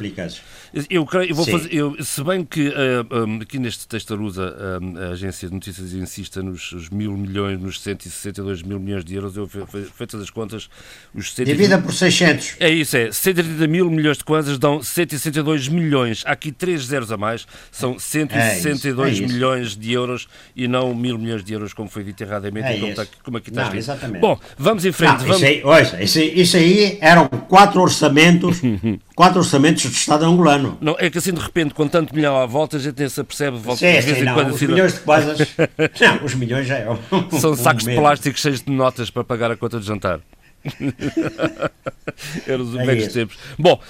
Eu, 0.90 1.06
creio, 1.06 1.30
eu 1.30 1.34
vou 1.34 1.46
fazer, 1.46 1.74
eu, 1.74 1.96
se 2.04 2.22
bem 2.22 2.44
que 2.44 2.68
uh, 2.68 2.72
eh, 2.72 3.24
um, 3.24 3.40
aqui 3.40 3.58
neste 3.58 3.86
texto 3.86 4.14
usa 4.20 4.54
uh, 4.54 4.98
a 4.98 5.12
agência 5.12 5.48
de 5.48 5.54
notícias 5.54 5.92
insista 5.92 6.42
nos 6.42 6.88
mil 6.90 7.16
milhões, 7.16 7.60
nos 7.60 7.80
162 7.80 8.62
mil 8.62 8.78
milhões 8.78 9.04
de 9.04 9.14
euros, 9.14 9.36
eu 9.36 9.46
feitas 9.46 10.20
as 10.20 10.30
contas, 10.30 10.68
os 11.14 11.32
130, 11.32 11.56
Divida 11.56 11.78
por 11.78 11.92
600. 11.92 12.56
É 12.60 12.68
isso, 12.68 12.96
é. 12.96 13.10
130 13.10 13.66
mil 13.66 13.90
milhões 13.90 14.18
de 14.18 14.24
kwanzas 14.24 14.58
dão 14.58 14.82
162 14.82 15.68
milhões. 15.68 16.22
Há 16.26 16.32
aqui 16.32 16.52
três 16.52 16.86
zeros 16.86 17.10
a 17.10 17.16
mais, 17.16 17.46
são 17.70 17.98
162 17.98 19.08
é 19.08 19.12
isso, 19.12 19.22
é 19.22 19.26
milhões 19.26 19.76
de 19.76 19.92
euros 19.92 20.28
e 20.54 20.68
não 20.68 20.94
mil 20.94 21.18
milhões 21.18 21.42
de 21.44 21.52
euros, 21.52 21.72
como 21.72 21.88
foi 21.88 22.04
dito 22.04 22.22
erradamente 22.22 22.66
é 22.66 22.74
como, 22.74 22.86
está, 22.88 23.06
como, 23.22 23.36
aqui 23.38 23.50
está 23.50 23.70
Não. 23.70 23.74
Exatamente. 23.74 24.20
Bom, 24.20 24.38
vamos 24.56 24.84
em 24.84 24.92
frente. 24.92 25.18
Não, 25.18 25.18
vamos... 25.18 25.42
Isso, 25.42 25.44
aí, 25.44 26.04
isso, 26.04 26.18
isso 26.20 26.56
aí 26.56 26.98
eram 27.00 27.28
quatro 27.28 27.80
orçamentos, 27.80 28.60
quatro 29.18 29.40
orçamentos 29.40 29.82
de 29.82 29.88
Estado 29.88 30.24
angolano. 30.24 30.78
Não, 30.80 30.94
é 30.96 31.10
que 31.10 31.18
assim 31.18 31.32
de 31.32 31.40
repente, 31.40 31.74
com 31.74 31.88
tanto 31.88 32.14
milhão 32.14 32.40
à 32.40 32.46
volta, 32.46 32.76
a 32.76 32.80
gente 32.80 33.00
nem 33.00 33.08
se 33.08 33.20
apercebe. 33.20 33.58
Volta, 33.58 33.80
sim, 33.80 34.00
sim, 34.00 34.22
não, 34.22 34.34
quando, 34.34 34.50
os 34.50 34.54
assim, 34.54 34.68
milhões 34.68 34.94
de 34.94 35.00
quase. 35.00 35.26
não, 36.00 36.24
os 36.24 36.34
milhões 36.36 36.68
já 36.68 36.78
é. 36.78 36.88
Um, 36.88 36.96
São 37.36 37.56
sacos 37.56 37.84
um 37.84 37.90
de 37.90 37.96
plástico 37.96 38.38
cheios 38.38 38.62
de 38.62 38.70
notas 38.70 39.10
para 39.10 39.24
pagar 39.24 39.50
a 39.50 39.56
conta 39.56 39.80
de 39.80 39.86
jantar. 39.86 40.20
Eram 42.46 42.64
os 42.64 42.76
é 42.76 42.84
velhos 42.84 43.12
tempos. 43.12 43.36
Bom, 43.58 43.80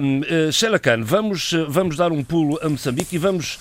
um, 0.00 0.20
uh, 0.20 0.24
eh, 0.28 0.52
Sheila 0.52 0.78
Khan, 0.78 1.02
vamos, 1.02 1.52
eh, 1.52 1.64
vamos 1.68 1.96
dar 1.96 2.12
um 2.12 2.22
pulo 2.22 2.58
a 2.62 2.68
Moçambique 2.68 3.16
e 3.16 3.18
vamos, 3.18 3.58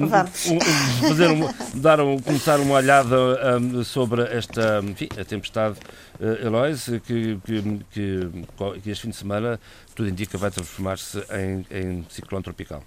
um, 0.00 0.06
vamos. 0.06 0.46
Um, 0.46 0.60
fazer 1.08 1.30
um, 1.30 1.48
dar 1.74 2.00
um, 2.00 2.18
começar 2.18 2.60
uma 2.60 2.74
olhada 2.76 3.16
sobre 3.84 4.22
esta 4.22 4.80
enfim, 4.82 5.08
a 5.18 5.24
tempestade 5.24 5.76
uh, 6.20 6.46
Eloise, 6.46 7.00
que, 7.00 7.38
que, 7.44 7.62
que, 7.92 8.28
que, 8.82 8.90
este 8.90 9.02
fim 9.02 9.10
de 9.10 9.16
semana 9.16 9.60
tudo 9.94 10.08
indica 10.08 10.36
vai 10.36 10.50
transformar-se 10.50 11.18
em, 11.30 11.66
em 11.70 12.06
ciclone 12.10 12.42
tropical. 12.42 12.82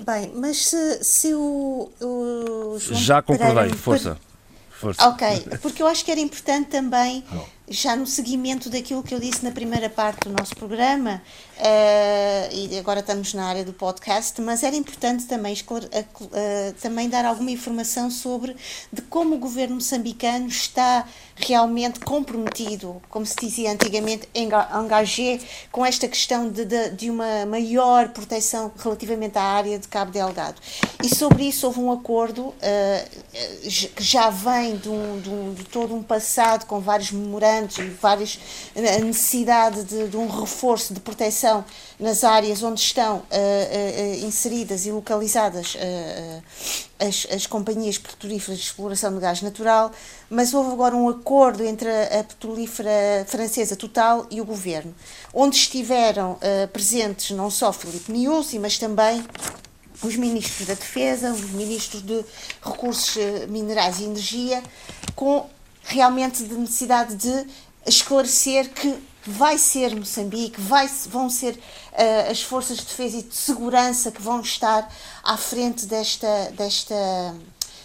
Bem, 0.00 0.32
mas 0.34 0.66
se, 0.66 1.04
se 1.04 1.34
o, 1.34 1.90
o 2.00 2.78
Já 2.78 3.22
concordei, 3.22 3.70
força. 3.70 4.18
Força. 4.70 5.08
Ok, 5.08 5.26
porque 5.62 5.82
eu 5.82 5.86
acho 5.86 6.04
que 6.04 6.10
era 6.10 6.20
importante 6.20 6.68
também 6.68 7.24
já 7.68 7.96
no 7.96 8.06
seguimento 8.06 8.68
daquilo 8.68 9.02
que 9.02 9.14
eu 9.14 9.20
disse 9.20 9.42
na 9.42 9.50
primeira 9.50 9.88
parte 9.88 10.28
do 10.28 10.36
nosso 10.36 10.54
programa, 10.54 11.22
uh, 11.56 12.54
e 12.54 12.78
agora 12.78 13.00
estamos 13.00 13.32
na 13.32 13.46
área 13.46 13.64
do 13.64 13.72
podcast, 13.72 14.38
mas 14.42 14.62
era 14.62 14.76
importante 14.76 15.24
também, 15.24 15.54
uh, 15.54 16.72
também 16.82 17.08
dar 17.08 17.24
alguma 17.24 17.50
informação 17.50 18.10
sobre 18.10 18.54
de 18.92 19.00
como 19.02 19.36
o 19.36 19.38
governo 19.38 19.76
moçambicano 19.76 20.48
está 20.48 21.06
realmente 21.36 22.00
comprometido, 22.00 23.00
como 23.08 23.24
se 23.24 23.34
dizia 23.40 23.72
antigamente, 23.72 24.28
engagé 24.34 25.40
com 25.72 25.84
esta 25.84 26.06
questão 26.06 26.48
de, 26.48 26.64
de, 26.64 26.90
de, 26.90 27.10
uma 27.10 27.44
maior 27.46 28.10
proteção 28.10 28.70
relativamente 28.78 29.36
à 29.36 29.42
área 29.42 29.78
de 29.78 29.88
Cabo 29.88 30.12
Delgado. 30.12 30.60
E 31.02 31.12
sobre 31.12 31.44
isso 31.44 31.66
houve 31.66 31.80
um 31.80 31.90
acordo 31.90 32.42
uh, 32.42 32.54
que 33.96 34.02
já 34.02 34.30
vem 34.30 34.76
de, 34.76 34.88
um, 34.88 35.20
de, 35.20 35.30
um, 35.30 35.54
de 35.54 35.64
todo 35.64 35.94
um 35.94 36.02
passado 36.02 36.66
com 36.66 36.78
vários 36.78 37.10
memorandos 37.10 37.53
e 37.78 37.88
várias, 38.00 38.38
a 38.76 38.98
necessidade 39.00 39.84
de, 39.84 40.08
de, 40.08 40.16
um 40.16 40.28
reforço 40.28 40.92
de 40.92 41.00
proteção 41.00 41.64
nas 41.98 42.24
áreas 42.24 42.62
onde 42.62 42.80
estão 42.80 43.18
uh, 43.18 44.24
inseridas 44.24 44.86
e 44.86 44.90
localizadas 44.90 45.76
as, 46.98 47.26
as 47.30 47.46
companhias 47.46 47.98
petrolíferas 47.98 48.58
de 48.58 48.64
exploração 48.64 49.14
de 49.14 49.20
gás 49.20 49.42
natural, 49.42 49.92
mas 50.28 50.54
houve 50.54 50.72
agora 50.72 50.96
um 50.96 51.08
acordo 51.08 51.64
entre 51.64 51.88
a, 51.88 52.20
a 52.20 52.24
petrolífera 52.24 52.90
francesa 53.26 53.76
Total 53.76 54.26
e 54.30 54.40
o 54.40 54.44
governo, 54.44 54.94
onde 55.32 55.56
estiveram 55.56 56.38
presentes 56.72 57.30
não 57.30 57.50
só 57.50 57.72
Filipe 57.72 58.10
Niusi, 58.10 58.58
mas 58.58 58.78
também 58.78 59.24
os 60.02 60.16
ministros 60.16 60.66
da 60.66 60.74
Defesa, 60.74 61.32
os 61.32 61.50
ministros 61.50 62.02
de 62.02 62.24
Recursos 62.62 63.16
Minerais 63.48 64.00
e 64.00 64.04
Energia, 64.04 64.62
com 65.14 65.48
realmente 65.84 66.42
de 66.42 66.54
necessidade 66.54 67.14
de 67.14 67.46
esclarecer 67.86 68.70
que 68.70 68.98
vai 69.26 69.56
ser 69.56 69.94
Moçambique, 69.94 70.60
vai, 70.60 70.88
vão 71.08 71.30
ser 71.30 71.54
uh, 71.54 72.30
as 72.30 72.42
forças 72.42 72.78
de 72.78 72.84
defesa 72.84 73.18
e 73.18 73.22
de 73.22 73.34
segurança 73.34 74.10
que 74.10 74.20
vão 74.20 74.40
estar 74.40 74.90
à 75.22 75.36
frente 75.36 75.86
desta, 75.86 76.50
desta, 76.56 77.34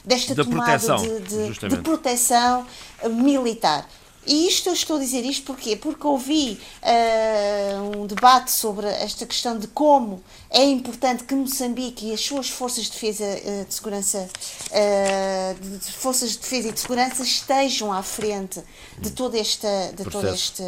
desta 0.04 0.36
tomada 0.36 0.80
proteção, 0.80 0.98
de, 0.98 1.20
de, 1.20 1.68
de, 1.70 1.78
proteção 1.78 2.66
militar. 3.10 3.88
E 4.30 4.48
isto 4.48 4.70
eu 4.70 4.74
estou 4.74 4.98
a 4.98 5.00
dizer 5.00 5.26
isto 5.26 5.44
porquê? 5.44 5.76
Porque 5.76 6.06
ouvi 6.06 6.62
uh, 6.84 8.00
um 8.00 8.06
debate 8.06 8.52
sobre 8.52 8.86
esta 8.86 9.26
questão 9.26 9.58
de 9.58 9.66
como 9.66 10.24
é 10.52 10.64
importante 10.66 11.24
que 11.24 11.34
Moçambique 11.34 12.06
e 12.06 12.14
as 12.14 12.22
suas 12.22 12.48
forças 12.48 12.84
de 12.84 12.92
defesa 12.92 13.26
uh, 13.26 13.66
de 13.66 13.74
segurança 13.74 14.30
uh, 14.70 15.80
de 15.80 15.92
forças 15.94 16.34
de 16.34 16.38
defesa 16.38 16.68
e 16.68 16.72
de 16.72 16.80
segurança 16.80 17.24
estejam 17.24 17.92
à 17.92 18.04
frente 18.04 18.62
de 19.00 19.10
todo 19.10 19.34
este, 19.34 19.66
de 19.96 20.04
processo. 20.04 20.12
todo 20.12 20.34
este 20.36 20.64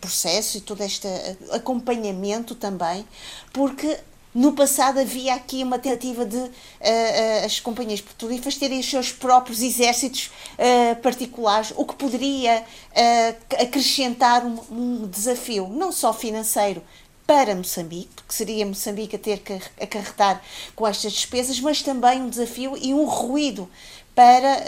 processo 0.00 0.58
e 0.58 0.60
todo 0.60 0.80
este 0.82 1.06
acompanhamento 1.52 2.56
também, 2.56 3.06
porque 3.52 4.00
no 4.34 4.52
passado 4.52 5.00
havia 5.00 5.34
aqui 5.34 5.62
uma 5.62 5.78
tentativa 5.78 6.24
de 6.24 6.36
uh, 6.36 6.50
as 7.44 7.58
companhias 7.58 8.00
petrolíferas 8.00 8.56
terem 8.56 8.78
os 8.78 8.88
seus 8.88 9.12
próprios 9.12 9.60
exércitos 9.62 10.30
uh, 10.54 10.96
particulares, 11.02 11.72
o 11.76 11.84
que 11.84 11.94
poderia 11.94 12.64
acrescentar 13.60 14.44
um, 14.44 14.58
um, 14.70 15.06
desafio, 15.08 15.68
não 15.68 15.90
só 15.90 16.12
financeiro 16.12 16.82
para 17.26 17.54
Moçambique, 17.54 18.24
que 18.26 18.34
seria 18.34 18.66
Moçambique 18.66 19.14
a 19.14 19.18
ter 19.18 19.38
que 19.38 19.52
acarretar 19.80 20.42
com 20.74 20.86
estas 20.86 21.12
despesas, 21.12 21.60
mas 21.60 21.80
também 21.80 22.20
um 22.20 22.28
desafio 22.28 22.76
e 22.76 22.92
um 22.92 23.04
ruído 23.04 23.68
para 24.14 24.62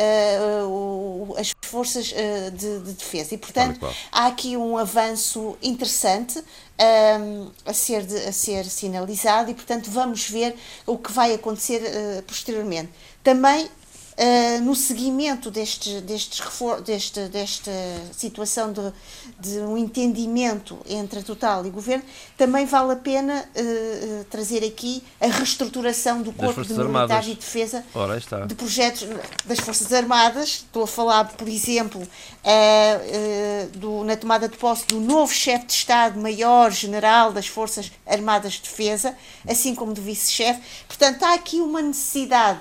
uh, 0.67 1.35
as 1.37 1.53
forças 1.65 2.13
uh, 2.13 2.51
de, 2.51 2.81
de, 2.81 2.93
defesa. 2.93 3.35
E, 3.35 3.39
portanto, 3.39 3.79
claro, 3.79 3.95
claro. 3.95 3.97
há 4.13 4.27
aqui 4.27 4.57
um 4.57 4.77
avanço 4.77 5.57
interessante 5.63 6.39
um, 6.39 6.45
ehm, 6.79 7.51
a, 7.67 7.73
ser 7.73 8.05
de, 8.05 8.17
a 8.17 8.33
ser 8.33 8.65
sinalizado 8.65 9.51
e, 9.51 9.55
portanto, 9.55 9.91
vamos 9.91 10.29
ver 10.29 10.55
o 10.87 10.97
que 10.97 11.13
vai 11.13 11.35
acontecer 11.35 11.83
uh, 11.83 12.23
posteriormente. 12.23 12.91
Também 13.23 13.69
Uh, 14.13 14.61
no 14.61 14.75
seguimento 14.75 15.51
destes, 15.51 16.03
destes 16.03 16.43
deste, 16.85 17.29
desta 17.29 17.73
situação 18.13 18.71
de, 18.71 18.93
de, 19.41 19.59
um 19.61 19.79
entendimento 19.79 20.79
entre 20.87 21.21
a 21.21 21.23
Total 21.23 21.65
e 21.65 21.71
o 21.71 21.73
Governo, 21.73 22.05
também 22.37 22.67
vale 22.67 22.93
a 22.93 22.97
pena 22.97 23.43
uh, 23.43 24.25
trazer 24.25 24.63
aqui 24.65 25.03
a 25.19 25.29
reestruturação 25.29 26.21
do 26.21 26.31
Corpo 26.31 26.63
de 26.63 26.75
Militares 26.75 27.29
e 27.29 27.35
Defesa 27.35 27.83
de 28.47 28.55
projetos 28.55 29.09
das 29.47 29.59
Forças 29.61 29.91
Armadas. 29.91 30.49
Estou 30.49 30.83
a 30.83 30.87
falar, 30.87 31.25
por 31.33 31.49
exemplo, 31.49 32.03
uh, 32.03 33.79
do, 33.79 34.05
na 34.05 34.15
tomada 34.15 34.47
de 34.47 34.59
posse 34.59 34.87
do 34.89 35.01
novo 35.01 35.33
chefe 35.33 35.65
de 35.65 35.73
Estado-Maior-General 35.73 37.33
das 37.33 37.47
Forças 37.47 37.91
Armadas 38.07 38.53
de 38.53 38.63
Defesa, 38.65 39.17
assim 39.49 39.75
como 39.75 39.95
do 39.95 40.03
vice-chefe. 40.03 40.61
Portanto, 40.87 41.23
há 41.23 41.33
aqui 41.33 41.63
uma 41.63 41.81
necessidade 41.81 42.61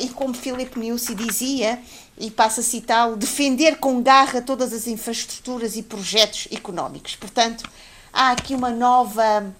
e 0.00 0.08
como 0.10 0.34
Filipe 0.34 0.78
Niusi 0.78 1.14
dizia, 1.14 1.80
e 2.16 2.30
passo 2.30 2.60
a 2.60 2.62
citá-lo, 2.62 3.16
defender 3.16 3.76
com 3.78 4.00
garra 4.00 4.40
todas 4.40 4.72
as 4.72 4.86
infraestruturas 4.86 5.76
e 5.76 5.82
projetos 5.82 6.48
económicos. 6.52 7.16
Portanto, 7.16 7.68
há 8.12 8.30
aqui 8.30 8.54
uma 8.54 8.70
nova, 8.70 9.52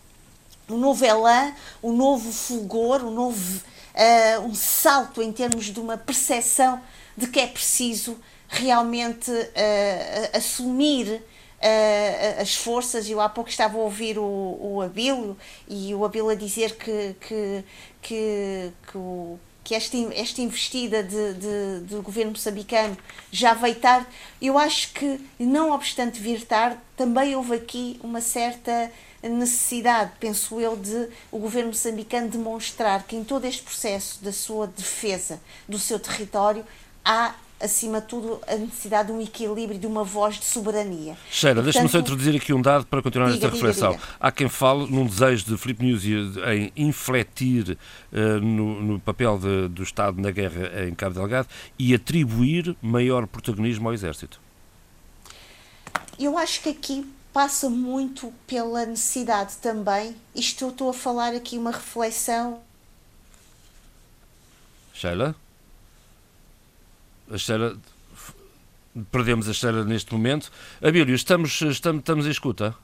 um 0.69 0.79
novo 0.79 1.05
elan, 1.05 1.53
um 1.83 1.93
novo 1.93 2.31
fulgor, 2.33 3.05
um 3.05 3.11
novo 3.11 3.61
uh, 3.95 4.41
um 4.47 4.55
salto 4.55 5.23
em 5.23 5.33
termos 5.33 5.67
de 5.67 5.81
uma 5.81 5.97
percepção 5.97 6.81
de 7.17 7.27
que 7.29 7.41
é 7.41 7.47
preciso 7.47 8.19
realmente 8.49 9.31
uh, 9.31 10.37
assumir 10.37 11.09
uh, 11.09 12.41
as 12.41 12.55
forças. 12.55 13.09
Eu 13.09 13.21
há 13.21 13.29
pouco 13.29 13.51
estava 13.51 13.79
a 13.79 13.81
ouvir 13.81 14.19
o, 14.19 14.23
o 14.61 14.83
Abílio 14.83 15.37
e 15.69 15.95
o 15.95 16.05
Abílio 16.05 16.29
a 16.29 16.35
dizer 16.35 16.77
que, 16.77 17.17
que, 17.21 17.65
que, 18.03 18.73
que 18.91 18.99
o 18.99 19.39
que 19.65 19.75
esta, 19.75 19.97
esta 20.15 20.43
investida 20.43 21.03
de, 21.03 21.35
de, 21.35 21.81
do 21.87 22.03
governo 22.03 22.33
moçambicano 22.33 22.97
já 23.33 23.55
veio 23.55 23.75
tarde, 23.77 24.07
eu 24.41 24.59
acho 24.59 24.93
que, 24.93 25.19
não 25.39 25.73
obstante 25.73 26.21
vir 26.21 26.45
tarde, 26.45 26.79
também 26.97 27.35
houve 27.35 27.55
aqui 27.55 27.99
uma 28.03 28.21
certa 28.21 28.93
necessidade, 29.23 30.13
penso 30.21 30.61
eu, 30.61 30.77
de 30.77 31.09
o 31.33 31.39
governo 31.39 31.69
moçambicano 31.69 32.29
demonstrar 32.29 33.05
que 33.05 33.17
em 33.17 33.25
todo 33.25 33.47
este 33.47 33.63
processo 33.63 34.23
da 34.23 34.33
sua 34.33 34.67
defesa 34.67 35.41
do 35.67 35.79
seu 35.79 35.99
território 35.99 36.65
há 37.03 37.35
acima 37.65 38.01
de 38.01 38.07
tudo, 38.07 38.41
a 38.47 38.57
necessidade 38.57 39.09
de 39.09 39.13
um 39.15 39.21
equilíbrio, 39.21 39.79
de 39.79 39.87
uma 39.87 40.05
voz 40.05 40.39
de 40.39 40.45
soberania. 40.45 41.17
Sheila, 41.31 41.63
deixa-me 41.63 41.89
só 41.89 41.99
introduzir 41.99 42.37
aqui 42.37 42.53
um 42.53 42.61
dado 42.61 42.87
para 42.87 43.03
continuar 43.03 43.31
diga, 43.31 43.47
esta 43.47 43.57
reflexão. 43.57 43.93
Diga, 43.93 44.03
diga. 44.03 44.17
Há 44.21 44.31
quem 44.31 44.49
fale 44.49 44.91
num 44.91 45.07
desejo 45.07 45.47
de 45.47 45.57
Filipe 45.57 45.85
News 45.85 46.05
em 46.05 46.73
infletir 46.77 47.79
uh, 48.13 48.17
no, 48.41 48.83
no, 48.83 49.01
papel 49.01 49.39
de, 49.39 49.69
do 49.69 49.83
Estado 49.83 50.21
na 50.21 50.31
guerra 50.31 50.85
em 50.87 50.95
Cabo 50.95 51.15
Delgado 51.15 51.49
e 51.79 51.95
atribuir 51.95 52.77
maior 52.83 53.27
protagonismo 53.27 53.89
ao 53.89 53.95
Exército. 53.95 54.41
Eu 56.19 56.37
acho 56.39 56.61
que 56.63 56.69
aqui 56.69 57.07
passa 57.33 57.69
muito 57.69 58.33
pela 58.47 58.87
necessidade 58.87 59.57
também, 59.57 60.15
isto 60.35 60.65
eu 60.65 60.69
estou 60.69 60.91
a 60.91 60.95
falar 60.95 61.35
aqui 61.35 61.59
uma 61.59 61.73
reflexão. 61.73 62.61
Sheila? 64.93 65.35
A 67.31 67.37
perdemos 69.11 69.49
a 69.49 69.51
Estela 69.51 69.85
neste 69.85 70.13
momento. 70.13 70.51
Abílio, 70.83 71.15
estamos, 71.15 71.61
estamos, 71.63 72.01
estamos 72.01 72.27
em 72.27 72.31
escuta? 72.31 72.75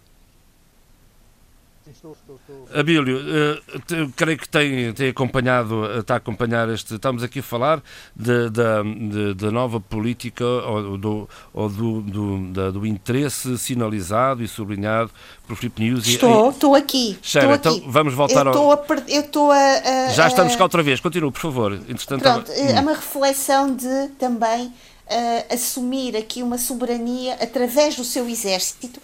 Estou, 1.90 2.12
estou, 2.12 2.36
estou. 2.36 2.78
Abílio, 2.78 3.18
uh, 3.18 4.12
creio 4.14 4.38
que 4.38 4.48
tem, 4.48 4.92
tem 4.92 5.08
acompanhado, 5.08 5.84
está 5.98 6.14
a 6.14 6.16
acompanhar 6.18 6.68
este. 6.68 6.94
Estamos 6.94 7.22
aqui 7.22 7.40
a 7.40 7.42
falar 7.42 7.82
da 8.14 9.50
nova 9.50 9.80
política 9.80 10.44
ou, 10.44 10.96
do, 10.96 11.28
ou 11.52 11.68
do, 11.68 12.00
do, 12.02 12.52
da, 12.52 12.70
do 12.70 12.86
interesse 12.86 13.58
sinalizado 13.58 14.42
e 14.42 14.48
sublinhado 14.48 15.10
por 15.46 15.56
Filipe 15.56 15.82
News. 15.82 16.06
Estou, 16.06 16.46
em... 16.46 16.50
estou 16.50 16.74
aqui. 16.74 17.18
Cheira, 17.20 17.54
então 17.54 17.76
aqui. 17.76 17.84
vamos 17.88 18.14
voltar 18.14 18.46
eu 18.46 18.52
ao. 18.52 18.72
A, 18.72 18.84
eu 19.08 19.22
estou 19.22 19.50
a, 19.50 19.56
a, 19.56 20.08
Já 20.10 20.28
estamos 20.28 20.54
cá 20.54 20.62
outra 20.62 20.82
vez, 20.82 21.00
continua, 21.00 21.32
por 21.32 21.40
favor. 21.40 21.72
Entretanto, 21.88 22.22
Pronto, 22.22 22.52
hum. 22.52 22.68
é 22.68 22.80
uma 22.80 22.94
reflexão 22.94 23.74
de 23.74 24.08
também 24.18 24.66
uh, 24.66 25.54
assumir 25.54 26.16
aqui 26.16 26.42
uma 26.42 26.56
soberania 26.56 27.34
através 27.34 27.96
do 27.96 28.04
seu 28.04 28.28
exército 28.28 29.00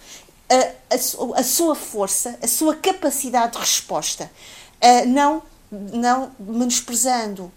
a, 0.49 0.95
a, 0.95 1.39
a, 1.39 1.43
sua 1.43 1.75
força, 1.75 2.37
a 2.41 2.47
sua 2.47 2.75
capacidade 2.75 3.53
de 3.53 3.59
resposta, 3.59 4.31
uh, 4.81 5.07
não, 5.07 5.43
não 5.71 6.31
menosprezando 6.39 7.51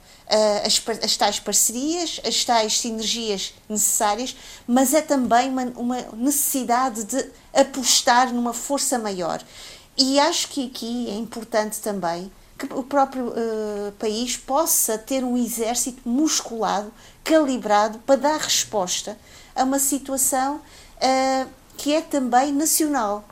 as, 0.65 0.81
as 1.03 1.17
tais 1.17 1.41
parcerias, 1.41 2.21
as 2.25 2.45
tais 2.45 2.79
sinergias 2.79 3.53
necessárias, 3.69 4.37
mas 4.67 4.95
é 4.95 5.03
também 5.03 5.49
uma, 5.49 5.65
uma 5.77 6.03
necessidade 6.15 7.05
de 7.05 7.31
apostar 7.53 8.33
numa 8.33 8.53
força 8.53 8.99
maior. 8.99 9.43
E 9.97 10.21
acho 10.21 10.49
que 10.49 10.67
aqui 10.69 11.11
é 11.11 11.15
importante 11.15 11.81
também 11.81 12.31
que 12.57 12.73
o 12.75 12.83
próprio 12.83 13.29
uh, 13.29 13.93
país 13.99 14.37
possa 14.37 14.99
ter 14.99 15.25
um 15.25 15.37
exército 15.37 16.07
musculado, 16.09 16.93
calibrado, 17.25 17.99
para 18.01 18.17
dar 18.17 18.39
resposta 18.39 19.17
a 19.55 19.65
uma 19.65 19.79
situação 19.79 20.57
uh, 20.57 21.49
que 21.81 21.95
é 21.95 22.01
também 22.01 22.53
nacional. 22.53 23.25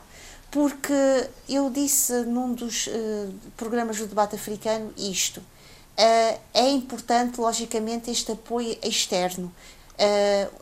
Porque 0.51 1.29
eu 1.49 1.69
disse 1.69 2.13
num 2.23 2.55
dos 2.55 2.87
uh, 2.87 3.35
programas 3.57 3.99
do 3.99 4.07
debate 4.07 4.35
africano 4.35 4.93
isto. 4.97 5.41
Uh, 5.41 6.39
é 6.55 6.71
importante, 6.71 7.39
logicamente, 7.41 8.11
este 8.11 8.33
apoio 8.33 8.79
externo, 8.83 9.53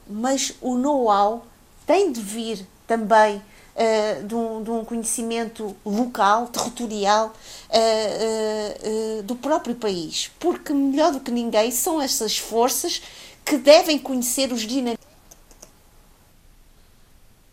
mas 0.08 0.54
o 0.62 0.76
know-how 0.76 1.46
tem 1.86 2.10
de 2.10 2.20
vir 2.22 2.66
também 2.86 3.36
uh, 3.76 4.26
de, 4.26 4.34
um, 4.34 4.62
de, 4.62 4.70
um, 4.70 4.84
conhecimento 4.84 5.76
local, 5.84 6.48
territorial 6.48 7.32
uh, 7.70 9.18
uh, 9.18 9.22
do 9.22 9.36
próprio 9.36 9.74
país. 9.74 10.30
Porque, 10.40 10.72
melhor 10.72 11.12
do 11.12 11.20
que 11.20 11.30
ninguém, 11.30 11.70
são 11.70 12.00
essas 12.00 12.38
forças 12.38 13.02
que 13.44 13.56
devem 13.58 13.98
conhecer 13.98 14.52
os 14.52 14.62
dinamismos. 14.62 15.05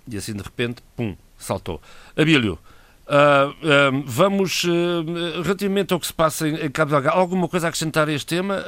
E 0.10 0.18
assim, 0.18 0.34
de 0.34 0.44
repente, 0.44 0.82
pum, 0.96 1.16
saltou. 1.38 1.82
Abílio. 2.16 2.60
Uh, 3.04 3.50
uh, 3.98 4.04
vamos, 4.06 4.64
uh, 4.64 5.42
relativamente 5.44 5.94
ao 5.94 6.00
que 6.00 6.08
se 6.08 6.14
passa 6.14 6.48
em, 6.48 6.56
em 6.56 6.72
Cabo 6.72 6.92
Delgado, 6.92 7.18
alguma 7.18 7.50
coisa 7.50 7.68
a 7.68 7.70
acrescentar 7.70 8.08
a 8.08 8.14
este 8.14 8.28
tema? 8.28 8.64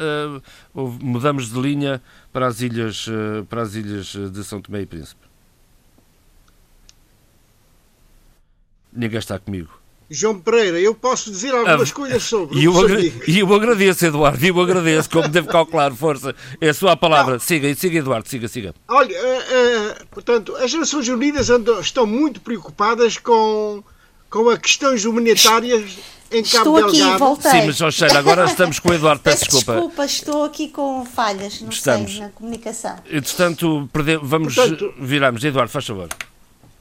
ou 0.73 0.91
mudamos 0.91 1.51
de 1.51 1.59
linha 1.59 2.01
para 2.33 2.47
as 2.47 2.61
ilhas, 2.61 3.07
para 3.49 3.61
as 3.61 3.75
ilhas 3.75 4.07
de 4.07 4.43
São 4.43 4.61
Tomé 4.61 4.81
e 4.81 4.85
Príncipe? 4.85 5.21
Ninguém 8.91 9.19
está 9.19 9.39
comigo. 9.39 9.84
João 10.09 10.39
Pereira, 10.39 10.79
eu 10.79 10.93
posso 10.93 11.31
dizer 11.31 11.53
algumas 11.53 11.89
ah, 11.89 11.93
coisas 11.93 12.23
sobre. 12.23 12.59
E 12.59 12.65
eu, 12.65 12.73
e 13.27 13.39
eu 13.39 13.53
agradeço, 13.53 14.05
Eduardo, 14.05 14.43
e 14.43 14.49
eu 14.49 14.61
agradeço, 14.61 15.09
como 15.09 15.27
deve 15.27 15.47
calcular, 15.47 15.91
força. 15.93 16.35
É 16.61 16.69
a 16.69 16.73
sua 16.73 16.95
palavra. 16.95 17.33
Não. 17.33 17.39
Siga, 17.39 17.73
siga, 17.73 17.99
Eduardo, 17.99 18.29
siga, 18.29 18.47
siga. 18.47 18.75
Olha, 18.87 19.15
uh, 19.17 20.01
uh, 20.01 20.05
portanto, 20.11 20.55
as 20.57 20.73
Nações 20.73 21.07
Unidas 21.07 21.49
andam, 21.49 21.79
estão 21.79 22.05
muito 22.05 22.39
preocupadas 22.39 23.17
com, 23.17 23.83
com 24.29 24.49
as 24.49 24.59
questões 24.59 25.05
humanitárias 25.05 25.97
em 26.31 26.43
Cabo 26.43 26.79
estou 26.79 26.91
Delgado. 26.91 27.09
Aqui, 27.09 27.19
voltei. 27.19 27.51
Sim, 27.51 27.65
mas 27.65 27.81
Oxeira, 27.81 28.19
agora 28.19 28.45
estamos 28.45 28.79
com 28.79 28.89
o 28.89 28.93
Eduardo, 28.93 29.21
peço, 29.21 29.39
peço 29.39 29.51
desculpa. 29.51 29.73
Desculpa, 29.73 30.05
estou 30.05 30.43
aqui 30.43 30.67
com 30.67 31.05
falhas, 31.05 31.61
não 31.61 31.69
estamos. 31.69 32.11
sei, 32.11 32.19
na 32.19 32.29
comunicação. 32.29 32.95
Entretanto, 33.09 33.89
vamos, 34.21 34.55
portanto, 34.55 34.93
viramos. 34.99 35.43
Eduardo, 35.43 35.71
faz 35.71 35.85
favor. 35.85 36.09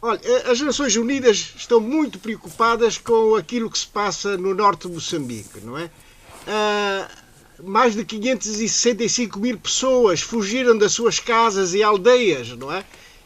Olha, 0.07 0.21
eh, 0.23 0.51
as 0.51 0.61
Nações 0.61 0.95
Unidas 0.97 1.55
estão 1.57 1.81
muito 1.81 2.19
preocupadas 2.19 2.99
com 2.99 3.35
aquilo 3.37 3.71
que 3.71 3.79
se 3.79 3.87
passa 3.87 4.37
no 4.37 4.55
norte 4.55 4.87
de 4.87 4.93
Moçambique, 4.93 5.61
não 5.63 5.79
é? 5.79 5.85
Uh, 6.47 7.65
mais 7.71 7.95
de 7.95 8.05
565 8.05 9.39
mil 9.39 9.59
pessoas 9.59 10.21
fugiram 10.21 10.77
das 10.77 10.93
suas 10.93 11.19
casas 11.19 11.73
e 11.73 11.83
aldeias, 11.83 12.51
não 12.51 12.71
é? 12.71 12.85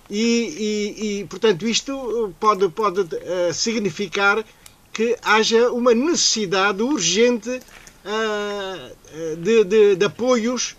E, 0.09 0.95
e, 1.01 1.21
e 1.21 1.25
portanto, 1.25 1.67
isto 1.67 2.33
pode, 2.39 2.69
pode 2.69 3.01
uh, 3.01 3.53
significar 3.53 4.45
que 4.93 5.17
haja 5.21 5.73
uma 5.73 5.93
necessidade 5.93 6.81
urgente 6.81 7.51
uh, 8.05 9.37
de, 9.37 9.65
de, 9.65 9.97
de, 9.97 10.05
apoios 10.05 10.77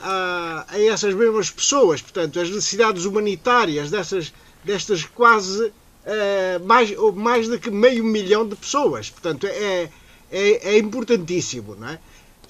a, 0.00 0.64
a 0.66 0.82
essas 0.82 1.12
mesmas 1.12 1.50
pessoas. 1.50 2.00
Portanto, 2.00 2.40
as 2.40 2.48
necessidades 2.48 3.04
humanitárias 3.04 3.90
dessas 3.90 4.32
destas 4.64 5.04
quase 5.04 5.66
uh, 5.66 6.64
mais, 6.64 6.94
mais 7.14 7.48
do 7.48 7.58
que 7.58 7.70
meio 7.70 8.04
milhão 8.04 8.46
de 8.46 8.56
pessoas. 8.56 9.10
Portanto, 9.10 9.46
é, 9.46 9.88
é, 10.30 10.74
é 10.74 10.78
importantíssimo. 10.78 11.76
Não 11.76 11.88
é? 11.88 11.98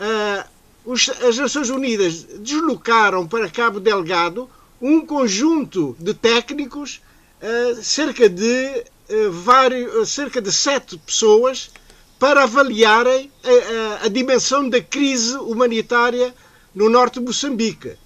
Uh, 0.01 0.93
os, 0.93 1.09
as 1.09 1.37
Nações 1.37 1.71
Unidas 1.71 2.25
deslocaram 2.25 3.27
para 3.27 3.51
Cabo 3.51 3.81
Delgado 3.81 4.49
um 4.81 5.05
conjunto 5.05 5.95
de 5.99 6.15
técnicos, 6.15 7.01
uh, 7.43 7.83
cerca 7.83 8.29
de 8.29 8.85
vários, 9.29 10.09
cerca 10.11 10.41
de 10.41 10.53
sete 10.53 10.97
pessoas, 10.97 11.69
para 12.17 12.45
avaliarem 12.45 13.29
a, 13.43 14.03
a, 14.03 14.05
a 14.05 14.09
dimensão 14.09 14.69
da 14.69 14.81
crise 14.81 15.35
humanitária 15.35 16.33
no 16.73 16.89
norte 16.89 17.19
de 17.19 17.25
Moçambique. 17.27 17.97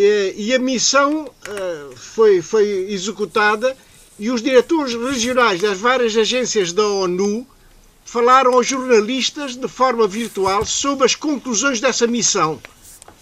E 0.00 0.54
a 0.54 0.58
missão 0.60 1.28
eh, 1.48 1.86
foi, 1.96 2.40
foi 2.40 2.86
executada 2.88 3.76
e 4.16 4.30
os 4.30 4.40
diretores 4.40 4.94
regionais 4.94 5.60
das 5.60 5.76
várias 5.76 6.16
agências 6.16 6.72
da 6.72 6.86
ONU 6.86 7.44
falaram 8.04 8.54
aos 8.54 8.68
jornalistas 8.68 9.56
de 9.56 9.66
forma 9.66 10.06
virtual 10.06 10.64
sobre 10.64 11.04
as 11.04 11.16
conclusões 11.16 11.80
dessa 11.80 12.06
missão 12.06 12.60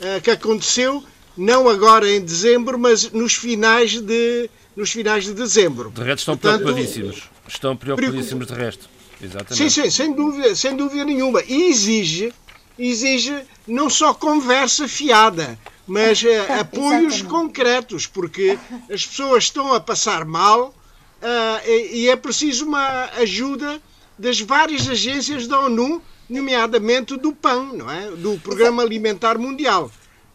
eh, 0.00 0.20
que 0.20 0.30
aconteceu 0.30 1.02
não 1.34 1.66
agora 1.66 2.10
em 2.10 2.20
dezembro, 2.20 2.78
mas 2.78 3.10
nos 3.10 3.34
finais 3.34 3.98
de, 3.98 4.50
nos 4.76 4.90
finais 4.90 5.24
de 5.24 5.32
dezembro. 5.32 5.90
De 5.90 6.02
resto 6.02 6.18
estão 6.18 6.36
Portanto, 6.36 6.60
preocupadíssimos. 6.62 7.22
Estão 7.48 7.76
preocupadíssimos 7.76 8.46
de 8.46 8.54
resto. 8.54 8.88
Exatamente. 9.22 9.56
Sim, 9.56 9.70
sim, 9.70 9.90
sem 9.90 10.12
dúvida, 10.14 10.54
sem 10.54 10.76
dúvida 10.76 11.04
nenhuma. 11.06 11.42
E 11.42 11.70
exige, 11.70 12.34
exige 12.78 13.34
não 13.66 13.88
só 13.88 14.12
conversa 14.12 14.86
fiada, 14.86 15.58
mas 15.86 16.22
uh, 16.24 16.60
apoios 16.60 17.22
concretos, 17.22 18.06
porque 18.06 18.58
as 18.90 19.06
pessoas 19.06 19.44
estão 19.44 19.72
a 19.72 19.80
passar 19.80 20.24
mal 20.24 20.74
uh, 21.22 21.68
e, 21.68 22.08
é 22.08 22.16
preciso 22.16 22.66
uma 22.66 23.04
ajuda 23.16 23.80
das 24.18 24.40
várias 24.40 24.88
agências 24.88 25.46
da 25.46 25.60
ONU, 25.60 26.02
nomeadamente 26.28 27.16
do 27.16 27.32
PAN, 27.32 27.72
não 27.74 27.90
é? 27.90 28.10
do 28.10 28.38
Programa 28.40 28.82
Alimentar 28.82 29.38
Mundial. 29.38 29.90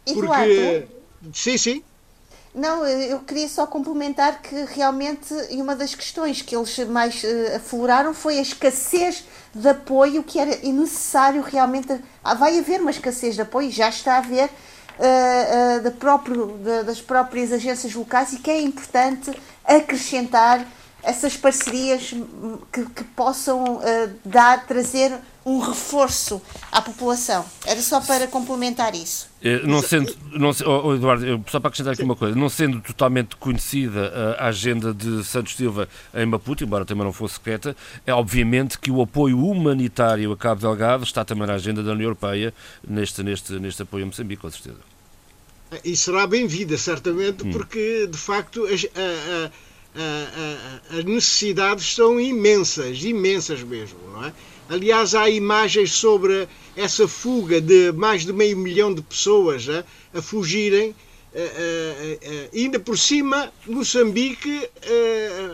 Porque. 0.05 0.87
Sim, 1.33 1.57
sim. 1.57 1.83
Não, 2.53 2.85
eu 2.85 3.19
queria 3.19 3.47
só 3.47 3.65
complementar 3.65 4.41
que 4.41 4.65
realmente 4.65 5.33
uma 5.51 5.73
das 5.73 5.95
questões 5.95 6.41
que 6.41 6.53
eles 6.53 6.77
mais 6.79 7.23
uh, 7.23 7.55
afloraram 7.55 8.13
foi 8.13 8.39
a 8.39 8.41
escassez 8.41 9.23
de 9.55 9.69
apoio 9.69 10.21
que 10.21 10.37
era 10.37 10.57
necessário 10.57 11.41
realmente. 11.41 11.97
Ah, 12.21 12.33
vai 12.33 12.59
haver 12.59 12.81
uma 12.81 12.91
escassez 12.91 13.35
de 13.35 13.41
apoio, 13.41 13.71
já 13.71 13.87
está 13.87 14.15
a 14.15 14.17
haver, 14.17 14.49
uh, 14.99 15.81
da 15.81 15.91
próprio, 15.91 16.57
das 16.85 17.01
próprias 17.01 17.51
agências 17.51 17.93
locais 17.93 18.33
e 18.33 18.39
que 18.39 18.49
é 18.49 18.61
importante 18.61 19.31
acrescentar 19.65 20.65
essas 21.03 21.35
parcerias 21.37 22.13
que, 22.71 22.85
que 22.85 23.03
possam 23.03 23.77
uh, 23.77 23.81
dar, 24.25 24.65
trazer 24.65 25.17
um 25.45 25.59
reforço 25.59 26.41
à 26.71 26.81
população. 26.81 27.43
Era 27.65 27.81
só 27.81 27.99
para 27.99 28.27
complementar 28.27 28.93
isso. 28.93 29.27
Não 29.63 29.81
sendo, 29.81 30.15
não, 30.31 30.51
oh, 30.65 30.93
Eduardo, 30.93 31.43
só 31.49 31.59
para 31.59 31.69
acrescentar 31.69 31.93
aqui 31.93 32.03
uma 32.03 32.15
coisa, 32.15 32.35
não 32.37 32.47
sendo 32.47 32.79
totalmente 32.79 33.35
conhecida 33.37 34.35
a 34.37 34.47
agenda 34.47 34.93
de 34.93 35.23
Santos 35.23 35.55
Silva 35.55 35.89
em 36.13 36.25
Maputo, 36.27 36.63
embora 36.63 36.85
também 36.85 37.03
não 37.03 37.11
fosse 37.11 37.35
secreta, 37.35 37.75
é 38.05 38.13
obviamente 38.13 38.77
que 38.77 38.91
o 38.91 39.01
apoio 39.01 39.43
humanitário 39.43 40.31
a 40.31 40.37
Cabo 40.37 40.61
Delgado 40.61 41.03
está 41.03 41.25
também 41.25 41.47
na 41.47 41.55
agenda 41.55 41.81
da 41.81 41.91
União 41.91 42.05
Europeia 42.05 42.53
neste, 42.87 43.23
neste, 43.23 43.53
neste 43.53 43.81
apoio 43.81 44.03
a 44.03 44.07
Moçambique, 44.07 44.41
com 44.43 44.51
certeza. 44.51 44.77
E 45.83 45.95
será 45.95 46.27
bem-vinda, 46.27 46.77
certamente, 46.77 47.47
hum. 47.47 47.51
porque 47.51 48.05
de 48.05 48.17
facto 48.17 48.65
a, 48.65 48.69
a, 48.69 49.45
a, 49.45 49.51
as 50.89 51.03
necessidades 51.03 51.93
são 51.93 52.19
imensas, 52.19 53.03
imensas 53.03 53.61
mesmo, 53.61 53.99
não 54.13 54.25
é? 54.25 54.33
Aliás, 54.69 55.13
há 55.13 55.29
imagens 55.29 55.91
sobre 55.91 56.47
essa 56.77 57.07
fuga 57.07 57.59
de 57.59 57.91
mais 57.91 58.25
de 58.25 58.31
meio 58.31 58.57
milhão 58.57 58.93
de 58.93 59.01
pessoas 59.01 59.67
a, 59.67 59.83
a 60.17 60.21
fugirem. 60.21 60.95
Uh, 61.33 61.37
uh, 61.37 62.49
ainda 62.53 62.79
por 62.79 62.97
cima, 62.97 63.51
Moçambique 63.65 64.69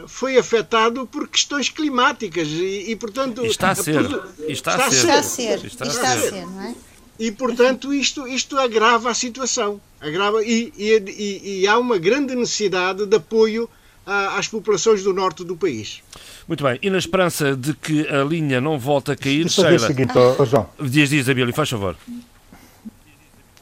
foi 0.08 0.38
afetado 0.38 1.06
por 1.08 1.28
questões 1.28 1.70
climáticas 1.70 2.48
e, 2.48 2.92
e 2.92 2.96
portanto. 2.96 3.46
está 3.46 3.72
a 3.72 3.76
ser. 3.76 4.04
Está, 4.48 4.72
está, 4.72 4.86
a 4.86 4.92
ser. 4.92 4.98
Está 4.98 5.18
a 5.18 5.24
ser. 5.24 5.66
Está 5.66 5.86
a 5.86 5.90
ser, 5.90 5.98
está 5.98 6.14
a 6.14 6.22
ser 6.22 6.46
não 6.46 6.62
é? 6.62 6.76
E, 7.20 7.32
portanto, 7.32 7.94
isto, 7.94 8.28
isto 8.28 8.58
agrava 8.58 9.10
a 9.10 9.14
situação. 9.14 9.82
Agrava, 10.00 10.44
e, 10.44 10.72
e, 10.78 11.62
e 11.62 11.68
há 11.68 11.78
uma 11.78 11.98
grande 11.98 12.36
necessidade 12.36 13.06
de 13.06 13.16
apoio 13.16 13.68
às 14.08 14.48
populações 14.48 15.04
do 15.04 15.14
norte 15.14 15.44
do 15.44 15.56
país. 15.58 16.02
Muito 16.48 16.64
bem, 16.64 16.80
e 16.82 16.90
na 16.90 16.98
esperança 16.98 17.56
de 17.56 17.74
que 17.74 18.08
a 18.08 18.24
linha 18.24 18.62
não 18.62 18.80
volte 18.80 19.12
a 19.12 19.16
cair, 19.16 19.50
Sheila... 19.50 19.80
Seguinte, 19.80 20.14
oh, 20.18 20.46
João. 20.46 20.70
Diz, 20.80 21.10
diz, 21.10 21.28
Abílio, 21.28 21.54
faz 21.54 21.70
favor. 21.70 21.96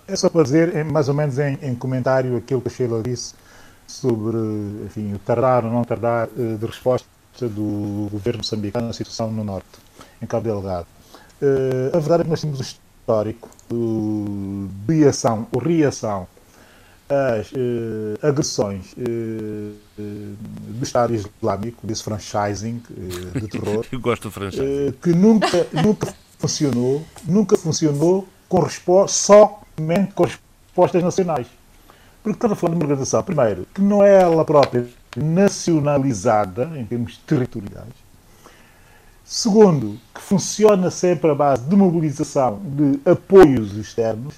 É 0.07 0.15
só 0.15 0.29
para 0.29 0.43
dizer, 0.43 0.85
mais 0.85 1.09
ou 1.09 1.15
menos 1.15 1.39
em, 1.39 1.57
em 1.63 1.73
comentário, 1.73 2.37
aquilo 2.37 2.61
que 2.61 2.67
a 2.67 2.71
Sheila 2.71 3.01
disse 3.01 3.33
sobre 3.87 4.37
enfim, 4.85 5.13
o 5.13 5.19
tardar 5.19 5.65
ou 5.65 5.71
não 5.71 5.83
tardar 5.83 6.27
eh, 6.37 6.57
de 6.59 6.65
resposta 6.65 7.07
do 7.41 8.07
governo 8.11 8.39
moçambicano 8.39 8.87
na 8.87 8.93
situação 8.93 9.31
no 9.31 9.43
norte, 9.43 9.67
em 10.21 10.25
Cabo 10.25 10.45
Delgado. 10.45 10.87
Uh, 11.41 11.95
a 11.95 11.99
verdade 11.99 12.21
é 12.21 12.23
que 12.23 12.29
nós 12.29 12.41
temos 12.41 12.59
um 12.59 12.63
histórico 12.63 13.49
de 14.87 15.05
ação 15.05 15.47
ou 15.51 15.59
reação 15.59 16.27
às 17.09 17.51
uh, 17.51 18.17
agressões 18.21 18.93
uh, 18.93 19.75
do 19.97 20.83
Estado 20.83 21.13
Islâmico, 21.13 21.85
desse 21.87 22.03
franchising 22.03 22.81
de 23.33 23.47
terror, 23.47 23.85
Eu 23.91 23.99
gosto 23.99 24.23
do 24.23 24.31
franchising. 24.31 24.93
que 25.01 25.09
nunca, 25.11 25.67
nunca 25.71 26.13
funcionou, 26.37 27.03
nunca 27.25 27.57
funcionou 27.57 28.27
com 28.49 28.67
somente 29.07 30.13
com 30.13 30.23
respostas 30.23 31.03
nacionais. 31.03 31.47
Porque 32.21 32.37
estamos 32.37 32.59
falando 32.59 32.77
de 32.77 32.83
uma 32.83 32.85
organização, 32.91 33.23
primeiro, 33.23 33.67
que 33.73 33.81
não 33.81 34.03
é 34.03 34.21
ela 34.21 34.43
própria 34.43 34.87
nacionalizada 35.15 36.71
em 36.75 36.85
termos 36.85 37.17
territoriais. 37.17 37.93
Segundo, 39.23 39.99
que 40.13 40.21
funciona 40.21 40.91
sempre 40.91 41.31
à 41.31 41.35
base 41.35 41.63
de 41.63 41.75
mobilização 41.75 42.59
de 42.63 42.99
apoios 43.09 43.75
externos. 43.75 44.35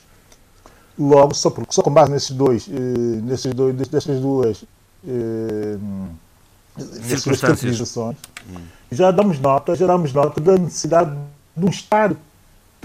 Logo, 0.97 1.33
só, 1.33 1.49
porque, 1.49 1.73
só 1.73 1.81
com 1.81 1.91
base 1.91 2.11
nesses 2.11 2.31
dois, 2.31 2.67
eh, 2.67 3.21
nesses 3.21 3.53
dois 3.53 3.75
destas 3.75 4.19
duas 4.19 4.65
eh, 5.07 5.77
circunstâncias, 7.01 7.77
já 8.91 9.11
damos 9.11 9.39
nota, 9.39 9.75
já 9.75 9.87
damos 9.87 10.13
nota 10.13 10.39
da 10.39 10.57
necessidade 10.57 11.17
de 11.55 11.65
um 11.65 11.69
Estado 11.69 12.15
que 12.15 12.21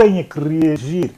tenha 0.03 0.25
que 0.25 0.41
reagir 0.41 1.13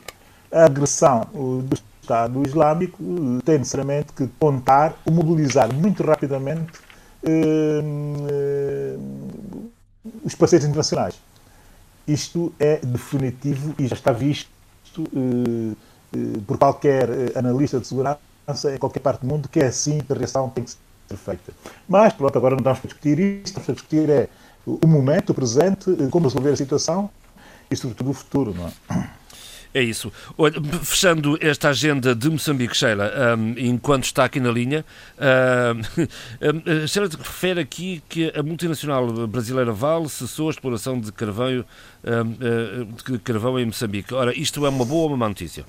à 0.51 0.65
agressão 0.65 1.27
do 1.33 1.75
Estado 2.01 2.47
Islâmico, 2.47 2.99
tem 3.45 3.59
necessariamente 3.59 4.13
que 4.13 4.29
contar 4.39 4.95
ou 5.07 5.13
mobilizar 5.13 5.73
muito 5.73 6.03
rapidamente 6.03 6.73
eh, 7.23 7.83
eh, 8.31 8.99
os 10.23 10.35
parceiros 10.35 10.67
internacionais. 10.67 11.15
Isto 12.07 12.53
é 12.61 12.77
definitivo 12.85 13.75
e 13.79 13.87
já 13.87 13.95
está 13.95 14.13
visto 14.13 14.51
eh, 14.99 15.73
por 16.47 16.59
qualquer 16.59 17.09
analista 17.35 17.81
de 17.81 17.87
segurança 17.87 18.21
em 18.75 18.79
qualquer 18.79 19.01
parte 19.01 19.23
do 19.23 19.27
mundo 19.27 19.49
que 19.49 19.61
é 19.61 19.67
assim 19.67 19.99
que 20.01 20.13
a 20.13 20.17
reação 20.17 20.51
tem 20.51 20.65
que 20.65 20.73
ser 20.73 20.77
feita. 21.17 21.53
Mas, 21.89 22.13
pronto, 22.13 22.37
agora 22.37 22.55
não 22.55 22.61
estamos 22.61 22.79
para 22.81 22.89
discutir 22.89 23.19
isto, 23.19 23.47
estamos 23.47 23.67
para 23.67 23.75
discutir 23.75 24.11
é 24.11 24.29
o 24.67 24.87
momento, 24.87 25.31
o 25.31 25.35
presente, 25.35 25.91
eh, 25.91 26.09
como 26.11 26.27
resolver 26.27 26.51
a 26.51 26.57
situação 26.57 27.11
e, 27.71 27.77
sobretudo, 27.77 28.11
o 28.11 28.15
futuro. 28.15 28.55
Não 28.55 28.67
é? 28.67 29.09
É 29.75 29.83
isso. 29.83 30.13
Olha, 30.39 30.55
fechando 30.85 31.37
esta 31.41 31.69
agenda 31.71 32.15
de 32.15 32.31
Moçambique, 32.31 32.77
Sheila, 32.77 33.37
um, 33.37 33.55
enquanto 33.59 34.05
está 34.05 34.25
aqui 34.25 34.39
na 34.39 34.53
linha, 34.53 34.85
um, 35.19 36.87
Sheila 36.87 37.09
refere 37.09 37.61
aqui 37.61 38.01
que 38.09 38.33
a 38.37 38.43
multinacional 38.43 39.27
brasileira 39.27 39.73
Vale 39.73 40.09
cessou 40.09 40.47
a 40.47 40.51
exploração 40.53 41.01
de 41.01 41.11
carvão, 41.11 41.65
um, 42.05 43.13
de 43.13 43.19
carvão 43.19 43.59
em 43.59 43.67
Moçambique. 43.67 44.15
Ora, 44.15 44.33
isto 44.39 44.65
é 44.65 44.69
uma 44.69 44.85
boa 44.85 45.03
ou 45.03 45.09
uma 45.09 45.17
má 45.17 45.29
notícia? 45.29 45.65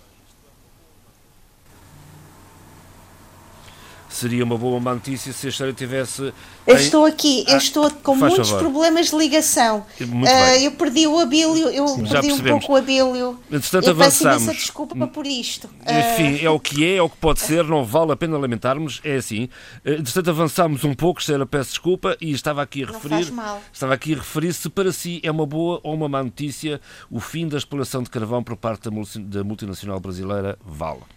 Seria 4.16 4.44
uma 4.44 4.58
boa 4.58 4.80
notícia 4.80 5.32
se 5.34 5.48
a 5.48 5.50
história 5.50 5.74
tivesse. 5.74 6.34
Eu 6.66 6.78
estou 6.78 7.06
aqui, 7.06 7.44
eu 7.48 7.56
ah, 7.56 7.58
estou 7.58 7.92
com 7.92 8.16
muitos 8.16 8.50
favor. 8.50 8.64
problemas 8.64 9.10
de 9.10 9.16
ligação. 9.16 9.86
Uh, 10.00 10.60
eu 10.62 10.72
perdi 10.72 11.06
o 11.06 11.20
abílio, 11.20 11.70
eu 11.70 11.88
Sim, 11.88 12.08
perdi 12.08 12.32
um 12.32 12.40
pouco 12.40 12.74
o 12.74 12.76
abílio. 12.76 13.40
Entretanto, 13.52 13.86
eu 13.86 13.92
avançamos. 13.92 14.46
peço 14.46 14.58
desculpa 14.58 15.08
por 15.08 15.28
isto. 15.28 15.70
Enfim, 15.82 16.36
uh... 16.36 16.48
é 16.48 16.50
o 16.50 16.60
que 16.60 16.86
é, 16.86 16.96
é 16.96 17.02
o 17.02 17.10
que 17.10 17.18
pode 17.18 17.42
ser, 17.42 17.64
não 17.66 17.84
vale 17.84 18.14
a 18.14 18.16
pena 18.16 18.38
lamentarmos, 18.38 19.02
é 19.04 19.16
assim. 19.16 19.50
Entretanto, 19.86 20.30
avançamos 20.30 20.84
um 20.84 20.94
pouco, 20.94 21.22
Sheila, 21.22 21.46
peço 21.46 21.72
desculpa, 21.72 22.18
e 22.20 22.32
estava 22.32 22.62
aqui 22.62 22.84
a 22.84 22.88
referir. 22.88 23.34
Estava 23.72 23.94
aqui 23.94 24.14
a 24.14 24.18
referir 24.18 24.54
se 24.54 24.70
para 24.70 24.92
si 24.92 25.20
é 25.24 25.30
uma 25.30 25.46
boa 25.46 25.80
ou 25.84 25.94
uma 25.94 26.08
má 26.08 26.24
notícia 26.24 26.80
o 27.12 27.20
fim 27.20 27.48
da 27.48 27.58
exploração 27.58 28.02
de 28.02 28.10
carvão 28.10 28.44
por 28.44 28.56
parte 28.56 28.90
da 29.20 29.44
multinacional 29.44 30.00
brasileira 30.00 30.58
Vale. 30.66 31.15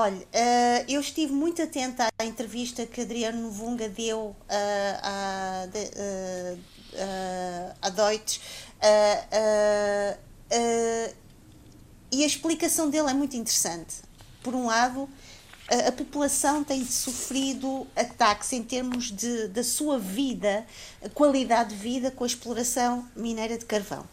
Olha, 0.00 0.14
uh, 0.14 0.84
eu 0.86 1.00
estive 1.00 1.32
muito 1.32 1.60
atenta 1.60 2.06
à 2.16 2.24
entrevista 2.24 2.86
que 2.86 3.00
Adriano 3.00 3.50
Vunga 3.50 3.88
deu 3.88 4.26
uh, 4.26 4.36
à, 5.02 5.66
uh, 5.66 6.58
à 7.82 7.90
e 12.12 12.22
a 12.22 12.26
explicação 12.26 12.88
dele 12.88 13.10
é 13.10 13.12
muito 13.12 13.36
interessante. 13.36 13.96
Por 14.40 14.54
um 14.54 14.66
lado, 14.66 15.08
a, 15.68 15.88
a 15.88 15.92
população 15.92 16.62
tem 16.62 16.84
sofrido 16.84 17.84
ataques 17.96 18.52
em 18.52 18.62
termos 18.62 19.10
de, 19.10 19.48
da 19.48 19.64
sua 19.64 19.98
vida, 19.98 20.64
qualidade 21.12 21.70
de 21.70 21.76
vida 21.76 22.12
com 22.12 22.22
a 22.22 22.26
exploração 22.28 23.04
mineira 23.16 23.58
de 23.58 23.64
carvão. 23.64 24.06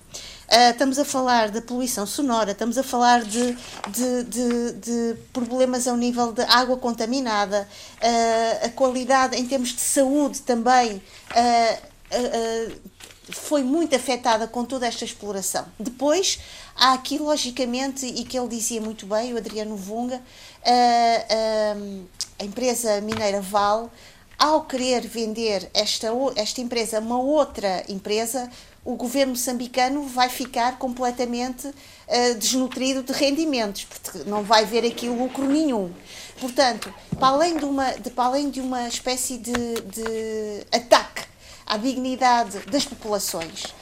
Uh, 0.47 0.69
estamos 0.69 0.99
a 0.99 1.05
falar 1.05 1.49
de 1.49 1.59
poluição 1.59 2.05
sonora, 2.05 2.51
estamos 2.51 2.77
a 2.77 2.83
falar 2.83 3.23
de, 3.23 3.57
de, 3.89 4.23
de, 4.25 4.71
de 4.73 5.15
problemas 5.33 5.87
ao 5.87 5.97
nível 5.97 6.31
de 6.31 6.43
água 6.43 6.77
contaminada, 6.77 7.67
uh, 7.95 8.65
a 8.65 8.69
qualidade 8.69 9.35
em 9.35 9.47
termos 9.47 9.69
de 9.69 9.81
saúde 9.81 10.41
também 10.41 10.97
uh, 11.31 12.75
foi 13.31 13.63
muito 13.63 13.95
afetada 13.95 14.47
com 14.47 14.63
toda 14.63 14.85
esta 14.85 15.03
exploração. 15.03 15.65
Depois, 15.79 16.39
há 16.75 16.93
aqui, 16.93 17.17
logicamente, 17.17 18.05
e 18.05 18.23
que 18.23 18.37
ele 18.37 18.47
dizia 18.47 18.79
muito 18.79 19.07
bem, 19.07 19.33
o 19.33 19.37
Adriano 19.37 19.75
Vunga, 19.75 20.21
a 22.39 22.43
empresa 22.43 23.01
mineira 23.01 23.41
Val, 23.41 23.91
ao 24.37 24.65
querer 24.65 25.07
vender 25.07 25.69
esta, 25.73 26.09
esta 26.35 26.61
empresa 26.61 26.97
a 26.97 27.01
uma 27.01 27.17
outra 27.17 27.83
empresa, 27.89 28.49
o 28.85 28.95
governo 28.95 29.31
moçambicano 29.31 30.03
vai 30.03 30.29
ficar 30.29 30.77
completamente 30.77 31.67
uh, 31.67 32.35
desnutrido 32.37 33.01
de 33.01 33.11
rendimentos, 33.11 33.85
porque 33.85 34.29
não 34.29 34.43
vai 34.43 34.63
ver 34.63 34.85
aqui 34.85 35.09
lucro 35.09 35.45
nenhum. 35.45 35.91
Portanto, 36.39 36.93
para 37.19 37.29
além 37.29 37.57
de 37.57 37.65
uma, 37.65 37.91
de, 37.93 38.11
para 38.11 38.25
além 38.25 38.51
de 38.51 38.61
uma 38.61 38.87
espécie 38.87 39.37
de, 39.37 39.51
de 39.51 40.65
ataque 40.71 41.23
à 41.65 41.77
dignidade 41.77 42.59
das 42.67 42.85
populações, 42.85 43.73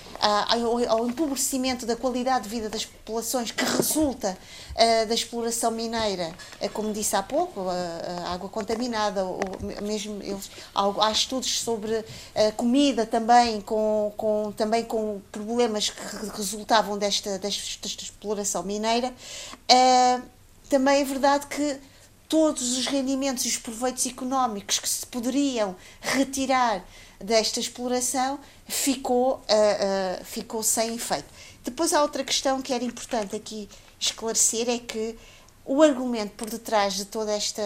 ao, 0.87 1.07
empobrecimento 1.07 1.85
da 1.85 1.95
qualidade 1.95 2.45
de 2.45 2.49
vida 2.49 2.69
das 2.69 2.85
populações 2.85 3.51
que 3.51 3.63
resulta 3.63 4.37
uh, 4.71 5.07
da 5.07 5.13
exploração 5.13 5.69
mineira, 5.71 6.33
uh, 6.61 6.69
como 6.69 6.93
disse 6.93 7.15
há 7.15 7.21
pouco, 7.21 7.67
a, 7.69 8.33
água 8.33 8.47
contaminada, 8.47 9.25
ou 9.25 9.41
mesmo 9.81 10.23
eles, 10.23 10.49
há, 10.73 11.11
estudos 11.11 11.59
sobre 11.59 11.93
uh, 11.93 12.05
comida 12.55 13.05
também 13.05 13.59
com, 13.61 14.13
com, 14.15 14.53
também 14.55 14.85
com 14.85 15.21
problemas 15.31 15.89
que 15.89 16.01
resultavam 16.37 16.97
desta, 16.97 17.37
desta 17.37 17.87
exploração 17.87 18.63
mineira. 18.63 19.13
também 20.69 21.01
é 21.01 21.03
verdade 21.03 21.47
que 21.47 21.79
todos 22.29 22.77
os 22.77 22.87
rendimentos 22.87 23.45
e 23.45 23.49
os 23.49 23.57
proveitos 23.57 24.05
económicos 24.05 24.79
que 24.79 24.89
se 24.89 25.05
poderiam 25.05 25.75
retirar 26.01 26.83
desta 27.23 27.59
exploração 27.59 28.39
ficou, 28.67 29.35
uh, 29.35 29.37
uh, 29.37 30.25
ficou 30.25 30.61
sem 30.61 30.95
efeito. 30.95 31.25
Depois 31.63 31.93
há 31.93 32.01
outra 32.01 32.23
questão 32.23 32.61
que 32.61 32.73
era 32.73 32.83
importante 32.83 33.35
aqui 33.35 33.69
esclarecer, 33.99 34.69
é 34.69 34.77
que 34.77 35.17
o 35.65 35.81
argumento 35.81 36.33
por 36.35 36.49
detrás 36.49 36.93
de 36.93 37.05
toda 37.05 37.31
esta 37.31 37.61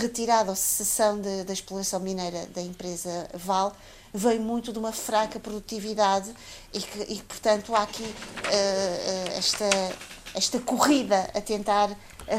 retirada 0.00 0.50
ou 0.50 0.56
cessação 0.56 1.20
da 1.20 1.52
exploração 1.52 1.98
mineira 1.98 2.46
da 2.46 2.60
empresa 2.60 3.28
Val 3.34 3.74
veio 4.14 4.40
muito 4.40 4.72
de 4.72 4.78
uma 4.78 4.92
fraca 4.92 5.38
produtividade 5.38 6.32
e 6.72 6.80
que, 6.80 7.12
e, 7.12 7.22
portanto, 7.22 7.74
há 7.74 7.82
aqui 7.82 8.02
uh, 8.04 9.36
esta, 9.36 9.68
esta 10.34 10.58
corrida 10.60 11.30
a 11.34 11.40
tentar 11.40 11.96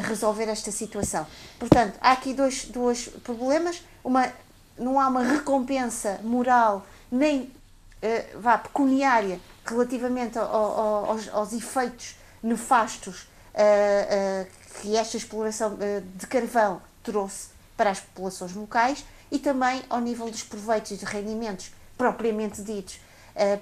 resolver 0.08 0.50
esta 0.50 0.72
situação. 0.72 1.26
Portanto, 1.60 1.98
há 2.02 2.12
aqui 2.12 2.34
dois, 2.34 2.66
dois 2.66 3.10
problemas. 3.24 3.82
Uma 4.04 4.32
não 4.78 5.00
há 5.00 5.08
uma 5.08 5.24
recompensa 5.24 6.20
moral 6.24 6.86
nem 7.12 7.42
uh, 7.42 8.40
vá 8.40 8.58
pecuniária 8.58 9.40
relativamente 9.66 10.38
ao, 10.38 10.46
ao, 10.46 11.06
aos, 11.12 11.30
aos, 11.30 11.54
efeitos 11.54 12.16
nefastos 12.42 13.24
uh, 13.24 14.46
uh, 14.46 14.82
que 14.82 14.96
esta 14.96 15.18
exploração 15.18 15.78
de 16.16 16.28
carvão 16.28 16.82
trouxe 17.04 17.50
para 17.76 17.90
as 17.90 18.00
populações 18.00 18.54
locais 18.54 19.04
e 19.32 19.40
também 19.40 19.82
ao 19.90 20.00
nível 20.00 20.30
dos 20.30 20.44
proveitos 20.44 20.92
e 20.92 20.98
de 20.98 21.06
rendimentos 21.06 21.72
propriamente 21.98 22.62
ditos 22.62 23.00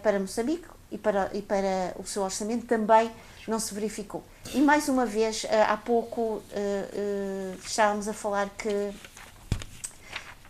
para 0.03 0.19
Moçambique 0.19 0.67
e 0.91 0.97
para, 0.97 1.29
e 1.33 1.41
para 1.41 1.93
o 1.97 2.05
seu 2.05 2.23
orçamento 2.23 2.65
também 2.65 3.11
não 3.47 3.59
se 3.59 3.73
verificou. 3.73 4.23
E 4.53 4.61
mais 4.61 4.87
uma 4.87 5.05
vez, 5.05 5.45
há 5.67 5.75
pouco 5.77 6.41
estávamos 7.65 8.07
a 8.07 8.13
falar 8.13 8.49
que 8.57 8.93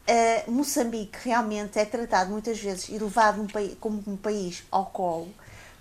Uh, 0.07 0.52
Moçambique 0.52 1.18
realmente 1.23 1.80
é 1.80 1.86
tratado 1.86 2.30
muitas 2.30 2.60
vezes 2.60 2.90
e 2.90 2.98
levado 2.99 3.41
um 3.41 3.76
como 3.80 4.03
um 4.06 4.15
país 4.15 4.64
ao 4.69 4.86
colo 4.86 5.34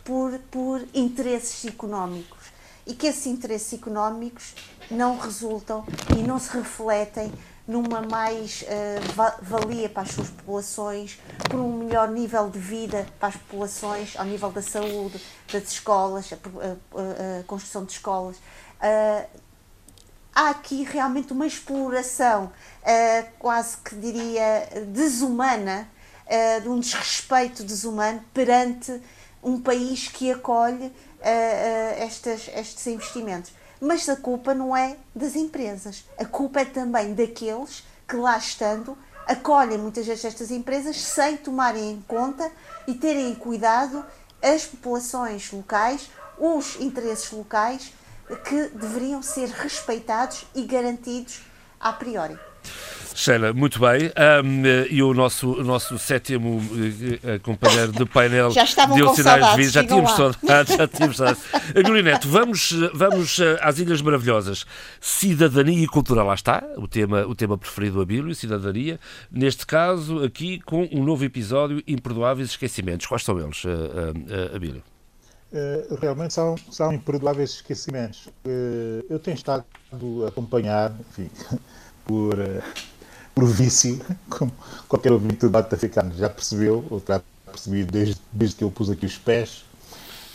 por, 0.03 0.39
por 0.51 0.83
interesses 0.95 1.65
económicos 1.67 2.55
e 2.87 2.95
que 2.95 3.07
esses 3.07 3.27
interesses 3.27 3.75
económicos 3.75 4.55
não 4.91 5.19
resultam 5.19 5.85
e 6.17 6.23
não 6.23 6.39
se 6.39 6.57
refletem 6.57 7.33
numa 7.67 8.03
mais 8.03 8.63
uh, 8.63 9.43
valia 9.43 9.89
para 9.89 10.03
as 10.03 10.11
suas 10.11 10.29
populações, 10.29 11.19
por 11.49 11.59
um 11.59 11.79
melhor 11.79 12.09
nível 12.09 12.51
de 12.51 12.59
vida 12.59 13.07
para 13.19 13.29
as 13.29 13.37
populações, 13.37 14.15
ao 14.17 14.27
nível 14.27 14.51
da 14.51 14.61
saúde, 14.61 15.21
das 15.51 15.71
escolas, 15.73 16.31
a, 16.33 16.37
a, 16.37 17.41
a 17.41 17.43
construção 17.45 17.85
de 17.87 17.93
escolas. 17.93 18.37
Uh, 18.37 19.27
há 20.35 20.51
aqui 20.51 20.83
realmente 20.83 21.33
uma 21.33 21.47
exploração 21.47 22.47
uh, 22.83 23.27
quase 23.39 23.77
que 23.79 23.95
diria 23.95 24.69
desumana, 24.89 25.89
uh, 26.27 26.61
de 26.61 26.69
um 26.69 26.81
desrespeito 26.81 27.63
desumano 27.63 28.23
perante 28.35 29.01
um 29.43 29.61
país 29.61 30.09
que 30.09 30.33
acolhe 30.33 30.87
uh, 30.87 30.93
estas, 31.99 32.49
estes 32.55 32.87
investimentos. 32.87 33.53
Mas 33.81 34.09
a 34.09 34.17
culpa 34.17 34.55
não 34.55 34.77
é 34.77 34.97
das 35.15 35.37
empresas, 35.37 36.05
a 36.19 36.25
culpa 36.25 36.61
é 36.61 36.65
também 36.65 37.15
daqueles 37.15 37.85
que 38.09 38.17
lá 38.17 38.37
estando 38.37 38.97
acolhem 39.27 39.79
muitas 39.79 40.07
vezes 40.07 40.25
estas 40.25 40.51
empresas 40.51 40.97
sem 40.97 41.37
tomarem 41.37 41.93
em 41.93 42.05
conta 42.07 42.51
e 42.87 42.95
terem 42.95 43.35
cuidado 43.35 44.05
as 44.43 44.67
populações 44.67 45.51
locais, 45.51 46.11
os 46.39 46.79
interesses 46.81 47.31
locais 47.31 47.93
que 48.45 48.69
deveriam 48.75 49.23
ser 49.23 49.49
respeitados 49.49 50.45
e 50.55 50.63
garantidos 50.63 51.41
a 51.81 51.93
priori. 51.93 52.39
Sheila, 53.15 53.53
muito 53.53 53.79
bem. 53.79 54.11
Um, 54.43 54.63
e 54.91 55.01
o 55.03 55.15
nosso, 55.15 55.53
o 55.53 55.63
nosso 55.63 55.97
sétimo 55.99 56.59
uh, 56.59 57.41
companheiro 57.43 57.93
de 57.93 58.05
painel 58.05 58.51
já 58.53 58.65
deu 58.87 59.15
sinais 59.15 59.51
de 59.51 59.57
vida. 59.57 59.71
Já 59.85 59.85
tínhamos 59.85 60.11
saudades, 60.13 60.77
já 60.77 60.89
tínhamos 60.89 61.17
saudades. 61.17 61.45
Neto, 62.03 62.29
vamos, 62.29 62.73
vamos 62.93 63.39
às 63.61 63.79
Ilhas 63.79 64.03
Maravilhosas. 64.03 64.67
Cidadania 65.01 65.85
e 65.85 65.87
cultura, 65.87 66.23
lá 66.23 66.35
está, 66.35 66.65
o 66.77 66.89
tema, 66.89 67.27
o 67.27 67.35
tema 67.35 67.57
preferido 67.57 67.97
do 67.97 68.03
Abílio, 68.03 68.35
cidadania. 68.35 68.99
Neste 69.31 69.67
caso, 69.67 70.23
aqui 70.25 70.61
com 70.61 70.89
um 70.93 71.05
novo 71.05 71.25
episódio, 71.25 71.83
Imperdoáveis 71.87 72.51
Esquecimentos. 72.51 73.07
Quais 73.07 73.25
são 73.25 73.39
eles, 73.39 73.65
uh, 73.65 73.69
uh, 73.69 74.57
Abílio? 74.57 74.83
Uh, 75.55 75.95
realmente 76.03 76.35
são, 76.35 76.57
são 76.69 76.93
imperdoáveis 76.93 77.51
esquecimentos. 77.51 78.27
Uh, 78.45 79.05
eu 79.09 79.21
tenho 79.21 79.37
estado 79.37 79.65
a 80.25 80.29
acompanhar, 80.29 80.93
enfim, 81.09 81.31
por, 82.05 82.35
uh, 82.35 82.61
por 83.33 83.45
vício, 83.47 84.01
como 84.29 84.51
qualquer 84.89 85.13
ouvinte 85.13 85.37
do 85.37 85.47
debate 85.47 85.73
africano 85.73 86.13
já 86.17 86.29
percebeu, 86.29 86.85
ou 86.91 87.01
terá 87.01 87.23
percebido 87.47 87.93
desde, 87.93 88.21
desde 88.33 88.57
que 88.57 88.65
eu 88.65 88.71
pus 88.73 88.91
aqui 88.91 89.07
os 89.07 89.17
pés, 89.17 89.65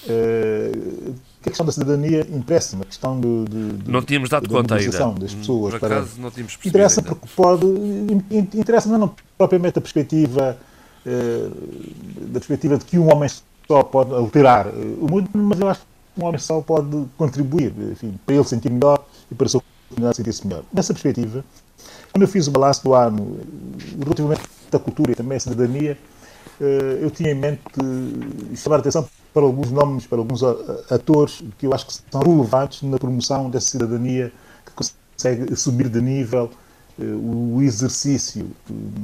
que 0.06 1.50
a 1.50 1.50
questão 1.50 1.66
da 1.66 1.74
cidadania 1.74 2.26
interessa-me, 2.32 2.84
a 2.84 2.86
questão 2.86 3.20
de, 3.20 3.44
de, 3.44 3.72
de, 3.74 3.92
não 3.92 4.02
tínhamos 4.02 4.30
dado 4.30 4.48
conta 4.48 4.76
ainda. 4.76 5.12
das 5.20 5.34
pessoas. 5.34 5.74
Por 5.74 5.86
acaso, 5.86 6.12
para, 6.12 6.22
não 6.22 6.32
tínhamos 6.32 6.58
interessa 6.64 7.02
ainda. 7.02 7.16
porque 7.16 7.28
pode, 7.36 7.66
interessa 8.58 8.98
não 8.98 9.14
propriamente 9.38 9.78
a 9.78 9.82
perspectiva, 9.82 10.58
da 11.04 12.40
perspectiva 12.40 12.78
de 12.78 12.86
que 12.86 12.98
um 12.98 13.14
homem 13.14 13.30
só 13.70 13.84
pode 13.84 14.12
alterar 14.16 14.68
o 14.68 15.08
mundo, 15.08 15.30
mas 15.34 15.60
eu 15.60 15.70
acho 15.70 15.82
que 15.82 16.22
um 16.22 16.26
homem 16.26 16.40
só 16.40 16.60
pode 16.60 17.06
contribuir 17.16 17.72
enfim, 17.92 18.20
para 18.26 18.34
ele 18.34 18.44
sentir 18.44 18.72
melhor 18.72 19.06
e 19.32 19.36
para 19.36 19.46
a 19.46 19.50
sua 19.50 19.62
comunidade 19.88 20.18
sentir-se 20.18 20.48
melhor. 20.48 20.64
Nessa 20.74 20.92
perspectiva, 20.92 21.46
quando 22.12 22.24
eu 22.24 22.28
fiz 22.28 22.48
o 22.48 22.52
balanço 22.52 22.84
do 22.84 22.96
ano 22.96 23.40
relativamente 24.00 24.42
à 24.74 24.80
cultura 24.80 25.12
e 25.12 25.16
também 25.16 25.38
à 25.38 25.40
cidadania, 25.40 25.96
eh, 26.60 27.00
eu 27.00 27.12
tinha 27.12 27.32
em 27.32 27.36
mente 27.36 27.62
chamar 28.56 28.78
a 28.78 28.80
atenção 28.80 29.08
para 29.32 29.44
alguns 29.44 29.70
nomes, 29.70 30.08
para 30.08 30.18
alguns 30.18 30.42
atores 30.90 31.44
que 31.60 31.68
eu 31.68 31.74
acho 31.74 31.86
que 31.86 31.94
são 31.94 32.22
relevantes 32.22 32.82
na 32.82 32.98
promoção 32.98 33.52
dessa 33.52 33.68
cidadania 33.68 34.34
que 34.66 34.72
consegue 34.72 35.56
subir 35.56 35.90
de 35.90 36.02
nível 36.02 36.50
eh, 37.00 37.04
o 37.04 37.62
exercício 37.62 38.50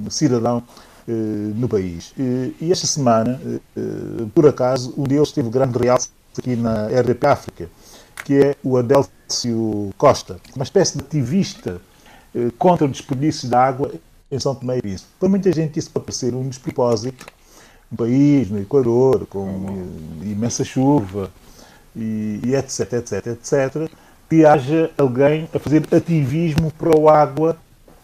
cidadão 0.09 0.57
eh, 0.57 0.94
no 1.07 1.67
país. 1.67 2.13
E 2.17 2.71
esta 2.71 2.87
semana, 2.87 3.39
por 4.33 4.47
acaso, 4.47 4.93
um 4.97 5.03
deles 5.03 5.31
teve 5.31 5.49
grande 5.49 5.77
realce 5.77 6.09
aqui 6.37 6.55
na 6.55 6.87
RDP 6.87 7.27
África, 7.27 7.69
que 8.23 8.33
é 8.35 8.55
o 8.63 8.77
Adélcio 8.77 9.93
Costa, 9.97 10.37
uma 10.55 10.63
espécie 10.63 10.97
de 10.97 11.03
ativista 11.03 11.79
eh, 12.33 12.51
contra 12.57 12.85
o 12.85 12.89
desperdício 12.89 13.47
de 13.47 13.55
água 13.55 13.91
em 14.31 14.39
São 14.39 14.53
Tomé 14.55 14.77
e 14.77 14.81
Príncipe. 14.81 15.09
Para 15.19 15.29
muita 15.29 15.51
gente 15.53 15.79
isso 15.79 15.89
pode 15.91 16.05
parecer 16.05 16.33
um 16.33 16.47
despropósito, 16.47 17.25
um 17.91 17.95
país 17.95 18.49
no 18.49 18.59
Equador, 18.59 19.25
com 19.27 19.87
imensa 20.21 20.63
chuva, 20.63 21.31
e, 21.95 22.41
e 22.43 22.55
etc, 22.55 22.93
etc, 22.93 23.27
etc, 23.27 23.91
que 24.29 24.45
haja 24.45 24.91
alguém 24.97 25.47
a 25.53 25.59
fazer 25.59 25.83
ativismo 25.95 26.71
para 26.71 26.89
a 26.89 27.21
água, 27.21 27.57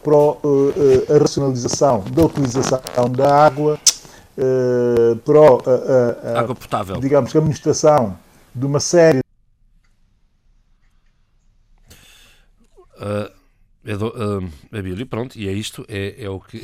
para 0.04 0.16
uh, 0.16 0.40
uh, 0.44 1.16
a 1.16 1.18
racionalização 1.20 2.04
da 2.12 2.24
utilização 2.24 2.80
da 3.16 3.46
água, 3.46 3.80
uh, 4.38 5.16
para 5.18 6.36
a, 6.36 6.40
água 6.40 6.56
potável. 6.56 7.00
digamos, 7.00 7.36
a 7.36 7.40
administração 7.40 8.18
de 8.54 8.66
uma 8.66 8.80
série 8.80 9.22
Uh, 13.02 13.32
uh, 13.96 14.78
Abílio, 14.78 15.08
pronto, 15.08 15.36
e 15.36 15.50
é 15.50 15.52
isto, 15.52 15.84
é, 15.90 16.24
é 16.24 16.30
o 16.30 16.40
que. 16.40 16.64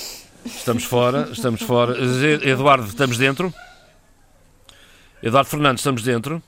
estamos 0.46 0.84
fora, 0.84 1.28
estamos 1.30 1.60
fora. 1.60 1.94
Eduardo, 2.42 2.86
estamos 2.86 3.18
dentro? 3.18 3.52
Eduardo 5.22 5.50
Fernandes, 5.50 5.80
estamos 5.80 6.02
dentro? 6.02 6.42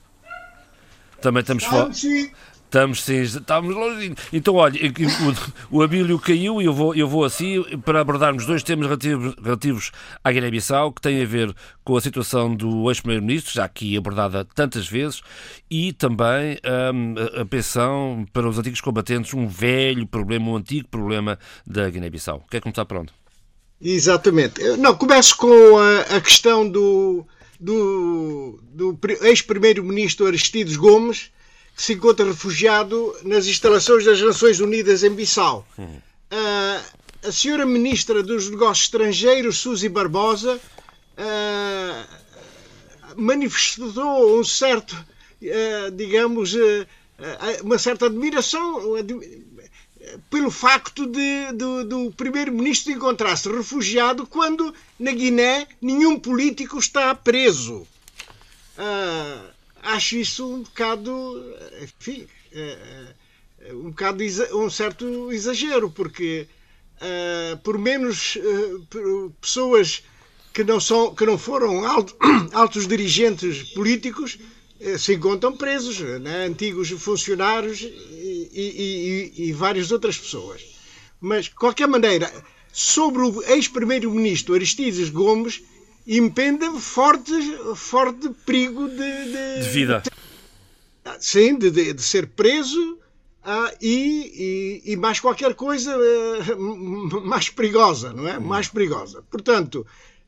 Também 1.21 1.43
estamos 1.43 1.65
fora. 1.65 1.91
Estamos 2.67 3.05
sim, 3.05 3.23
estamos 3.23 3.75
longe. 3.75 4.15
Então, 4.33 4.57
olha, 4.57 4.79
o, 5.71 5.79
o 5.79 5.83
Abílio 5.83 6.19
caiu 6.19 6.61
e 6.61 6.65
eu 6.65 6.75
vou, 6.75 6.95
eu 6.95 7.09
vou 7.09 7.25
assim 7.25 7.63
para 7.85 8.01
abordarmos 8.01 8.45
dois 8.45 8.63
temas 8.65 8.87
relativos, 8.87 9.35
relativos 9.43 9.93
à 10.23 10.33
Guiné-Bissau, 10.33 10.93
que 10.93 11.01
têm 11.01 11.23
a 11.23 11.25
ver 11.25 11.55
com 11.85 11.97
a 11.97 12.01
situação 12.01 12.55
do 12.55 12.91
ex-primeiro-ministro, 12.91 13.55
já 13.55 13.65
aqui 13.65 13.97
abordada 13.97 14.45
tantas 14.45 14.89
vezes, 14.89 15.23
e 15.71 15.93
também 15.93 16.59
um, 16.93 17.41
a 17.41 17.45
pensão 17.47 18.27
para 18.33 18.49
os 18.49 18.59
antigos 18.59 18.81
combatentes, 18.81 19.33
um 19.33 19.47
velho 19.47 20.07
problema, 20.07 20.51
um 20.51 20.57
antigo 20.57 20.89
problema 20.89 21.39
da 21.65 21.89
Guiné-Bissau. 21.89 22.45
Quer 22.51 22.61
começar 22.61 22.85
pronto? 22.85 23.15
Exatamente. 23.81 24.61
Não, 24.77 24.95
começo 24.97 25.37
com 25.37 25.79
a, 25.79 26.17
a 26.17 26.21
questão 26.21 26.69
do, 26.69 27.25
do, 27.61 28.61
do 28.73 28.99
ex-primeiro-ministro 29.23 30.27
Aristides 30.27 30.77
Gomes, 30.77 31.31
que 31.77 31.83
se 31.83 31.93
encontra 31.93 32.25
refugiado 32.25 33.15
nas 33.23 33.47
instalações 33.47 34.05
das 34.07 34.19
Nações 34.21 34.61
Unidas 34.61 35.05
em 35.05 35.11
Bissau. 35.11 35.69
Uh, 35.79 36.83
a 37.23 37.31
senhora 37.31 37.67
ministra 37.67 38.23
dos 38.23 38.49
Negócios 38.49 38.87
Estrangeiros, 38.87 39.59
Suzy 39.59 39.91
Barbosa, 39.91 40.59
uh, 41.19 42.07
manifestou 43.15 44.41
um 44.41 44.43
certo, 44.43 44.93
uh, 44.95 45.91
digamos, 45.93 46.55
uma 47.63 47.79
certa 47.79 48.07
admiração 48.07 48.97
pelo 50.31 50.51
facto 50.51 51.07
de, 51.07 51.53
do, 51.53 51.85
do 51.85 52.11
primeiro-ministro 52.13 52.93
encontrar-se 52.93 53.51
refugiado 53.51 54.27
quando 54.27 54.75
na 54.99 55.13
Guiné 55.13 55.67
nenhum 55.81 56.19
político 56.19 56.79
está 56.79 57.15
preso. 57.15 57.87
Uh, 58.79 59.56
acho 59.87 60.17
isso 60.17 60.47
um 60.47 60.63
bocado, 60.63 61.11
enfim, 61.83 62.27
é, 62.53 62.79
é, 63.61 63.73
um 63.73 63.91
bocado 63.91 64.23
um 64.55 64.71
certo 64.71 65.33
exagero, 65.33 65.91
porque 65.91 66.47
uh, 66.97 67.57
por 67.59 67.79
menos 67.79 68.39
pessoas 69.41 70.03
que 70.53 70.65
não 70.65 70.81
são, 70.81 71.15
que 71.15 71.27
não 71.27 71.39
foram 71.39 71.87
alto, 71.87 72.17
altos 72.53 72.87
dirigentes 72.87 73.75
políticos 73.75 74.39
se 74.99 75.15
encontram 75.15 75.57
presos, 75.57 76.01
né? 76.21 76.47
antigos 76.47 76.91
funcionários 76.91 77.81
e, 77.81 79.33
e, 79.37 79.49
e 79.49 79.53
várias 79.53 79.91
outras 79.91 80.19
pessoas. 80.19 80.63
Mas, 81.19 81.47
de 81.47 81.53
qualquer 81.53 81.89
maneira, 81.89 82.31
sobre 82.71 83.23
o 83.23 83.43
ex-primeiro-ministro 83.45 84.55
Aristides 84.55 85.09
Gomes, 85.09 85.63
impende 86.07 86.71
forte, 86.79 87.33
forte 87.75 88.31
perigo 88.45 88.89
de, 88.89 88.97
de, 88.97 89.63
de 89.63 89.69
vida. 89.71 90.03
De, 90.03 91.25
sim, 91.25 91.59
de, 91.59 91.71
de, 91.71 92.03
ser 92.03 92.29
preso 92.29 92.99
ah, 93.43 93.73
e, 93.81 94.83
e, 94.85 94.93
e, 94.93 94.97
mais 94.97 95.21
qualquer 95.21 95.55
coisa 95.55 95.93
eh, 95.93 96.55
mais 97.25 97.49
perigosa, 97.49 98.13
não 98.13 98.29
é? 98.29 98.39
Hum. 98.39 98.43
Mais 98.43 98.69
perigosa. 98.69 99.23
Portanto, 99.31 99.87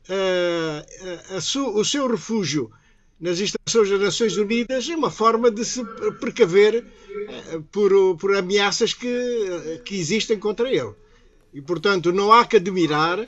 uh, 0.09 1.41
su, 1.41 1.67
o 1.69 1.85
seu 1.85 2.09
refúgio 2.09 2.71
nas 3.21 3.41
instalações 3.41 3.91
das 3.91 4.01
Nações 4.01 4.37
Unidas 4.37 4.89
é 4.89 4.95
uma 4.95 5.11
forma 5.11 5.51
de 5.51 5.65
se 5.65 5.85
precaver 6.21 6.85
uh, 6.85 7.63
por, 7.73 8.17
por 8.17 8.37
ameaças 8.37 8.95
que, 8.95 9.81
que 9.85 9.97
existem 9.99 10.39
contra 10.39 10.69
ele. 10.69 10.95
E, 11.53 11.61
portanto, 11.61 12.13
não 12.13 12.33
há 12.33 12.45
que 12.45 12.57
admirar 12.57 13.27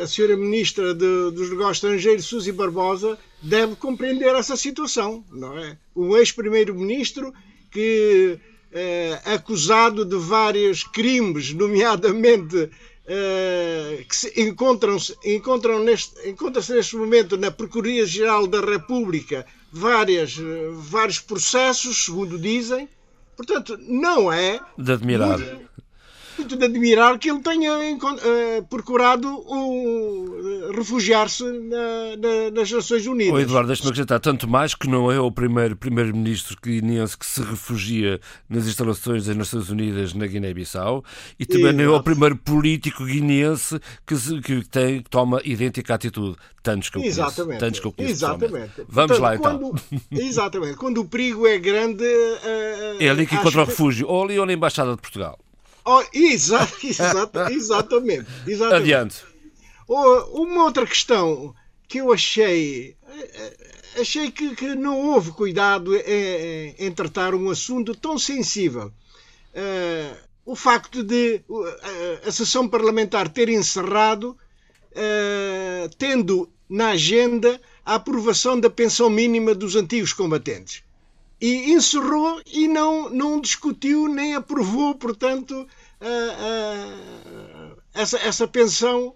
a 0.00 0.06
senhora 0.06 0.36
ministra 0.36 0.94
de, 0.94 1.30
dos 1.30 1.50
Negócios 1.50 1.76
Estrangeiros, 1.76 2.24
Suzy 2.24 2.52
Barbosa, 2.52 3.18
deve 3.42 3.76
compreender 3.76 4.34
essa 4.34 4.56
situação, 4.56 5.24
não 5.30 5.58
é? 5.58 5.76
Um 5.94 6.16
ex-primeiro-ministro 6.16 7.32
que 7.70 8.38
é, 8.72 9.20
acusado 9.24 10.04
de 10.04 10.16
vários 10.16 10.84
crimes, 10.84 11.52
nomeadamente 11.52 12.70
é, 13.06 14.04
que 14.06 14.14
se 14.14 14.40
encontram-se 14.40 15.16
encontram 15.24 15.82
neste, 15.82 16.28
encontra-se 16.28 16.74
neste 16.74 16.96
momento 16.96 17.36
na 17.36 17.50
Procuradoria-Geral 17.50 18.46
da 18.46 18.60
República 18.60 19.46
várias, 19.72 20.36
vários 20.74 21.18
processos, 21.18 22.04
segundo 22.04 22.38
dizem. 22.38 22.88
Portanto, 23.36 23.78
não 23.80 24.32
é 24.32 24.60
de 24.76 24.92
admirar. 24.92 25.38
Muito 25.38 25.68
de 26.44 26.64
admirar 26.64 27.18
que 27.18 27.30
ele 27.30 27.40
tenha 27.40 27.72
uh, 27.72 28.64
procurado 28.68 29.28
uh, 29.28 30.72
refugiar-se 30.74 31.44
na, 31.44 32.16
na, 32.16 32.50
nas 32.52 32.70
Nações 32.70 33.06
Unidas. 33.06 33.34
O 33.34 33.38
Eduardo, 33.38 33.68
deixa-me 33.68 33.88
acrescentar, 33.88 34.20
tanto 34.20 34.48
mais 34.48 34.74
que 34.74 34.88
não 34.88 35.10
é 35.10 35.20
o 35.20 35.30
primeiro 35.30 35.76
primeiro-ministro 35.76 36.56
guineense 36.62 37.16
que 37.16 37.26
se 37.26 37.42
refugia 37.42 38.20
nas 38.48 38.66
instalações 38.66 39.26
das 39.26 39.36
Nações 39.36 39.70
Unidas 39.70 40.14
na 40.14 40.26
Guiné-Bissau 40.26 41.04
e 41.38 41.46
também 41.46 41.72
não 41.72 41.84
é 41.84 41.96
o 41.96 42.02
primeiro 42.02 42.36
político 42.36 43.04
guineense 43.04 43.80
que, 44.06 44.16
se, 44.16 44.40
que, 44.40 44.66
tem, 44.68 45.02
que 45.02 45.10
toma 45.10 45.40
idêntica 45.44 45.94
atitude. 45.94 46.36
Tantos 46.62 46.90
que 46.90 46.98
eu 46.98 47.02
conheço. 47.02 47.20
Exatamente. 47.20 47.60
Tantos 47.60 47.80
que 47.80 47.86
eu 47.86 47.92
conheço 47.92 48.14
exatamente. 48.14 48.72
Vamos 48.88 49.18
Portanto, 49.18 49.20
lá 49.20 49.36
então. 49.36 49.58
Quando, 49.58 49.82
exatamente. 50.10 50.76
Quando 50.76 51.00
o 51.00 51.04
perigo 51.04 51.46
é 51.46 51.58
grande. 51.58 52.04
Uh, 52.04 53.00
é 53.00 53.08
ali 53.08 53.26
que 53.26 53.34
encontra 53.34 53.62
o 53.62 53.64
refúgio. 53.64 54.06
Ou 54.08 54.24
ali 54.24 54.38
ou 54.38 54.44
na 54.44 54.52
Embaixada 54.52 54.90
de 54.94 55.00
Portugal. 55.00 55.38
Oh, 55.84 56.02
exa 56.12 56.68
exa 56.84 57.10
exatamente, 57.50 58.26
exatamente. 58.46 58.74
Adiante. 58.74 59.24
Oh, 59.86 60.42
uma 60.42 60.64
outra 60.64 60.86
questão 60.86 61.54
que 61.88 61.98
eu 61.98 62.12
achei. 62.12 62.96
Achei 63.98 64.30
que, 64.30 64.54
que 64.54 64.74
não 64.74 65.00
houve 65.00 65.32
cuidado 65.32 65.96
em, 65.96 66.74
em, 66.78 66.92
tratar 66.92 67.34
um 67.34 67.50
assunto 67.50 67.94
tão 67.94 68.18
sensível. 68.18 68.92
Uh, 69.54 70.16
o 70.44 70.54
facto 70.54 71.02
de 71.02 71.42
a, 72.24 72.28
a 72.28 72.32
sessão 72.32 72.68
parlamentar 72.68 73.28
ter 73.28 73.48
encerrado, 73.48 74.36
uh, 74.92 75.88
tendo 75.96 76.48
na 76.68 76.90
agenda 76.90 77.60
a 77.84 77.94
aprovação 77.94 78.60
da 78.60 78.68
pensão 78.68 79.08
mínima 79.08 79.54
dos 79.54 79.74
antigos 79.74 80.12
combatentes. 80.12 80.82
E 81.40 81.72
encerrou 81.72 82.42
e 82.46 82.66
não, 82.66 83.08
não 83.08 83.40
discutiu 83.40 84.08
nem 84.08 84.34
aprovou, 84.34 84.94
portanto, 84.94 85.52
uh, 86.00 86.04
uh, 87.74 87.82
essa, 87.94 88.18
essa 88.18 88.48
pensão 88.48 89.14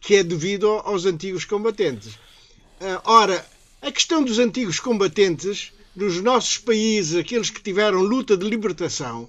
que 0.00 0.14
é 0.14 0.22
devido 0.22 0.66
aos 0.66 1.04
antigos 1.04 1.44
combatentes. 1.44 2.18
ora, 3.04 3.46
a 3.82 3.92
questão 3.92 4.24
dos 4.24 4.38
antigos 4.38 4.80
combatentes, 4.80 5.74
nos 5.94 6.22
nossos 6.22 6.56
países, 6.56 7.14
aqueles 7.16 7.50
que 7.50 7.62
tiveram 7.62 8.00
luta 8.00 8.34
de 8.34 8.48
libertação, 8.48 9.28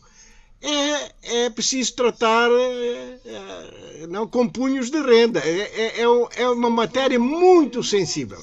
é, 0.64 1.46
é 1.46 1.50
preciso 1.50 1.94
tratar 1.94 2.50
é, 2.50 4.08
não 4.08 4.26
com 4.26 4.48
punhos 4.48 4.90
de 4.90 5.02
renda. 5.02 5.42
É, 5.42 6.00
é, 6.00 6.02
é 6.04 6.50
uma 6.50 6.70
matéria 6.70 7.20
muito 7.20 7.84
sensível, 7.84 8.42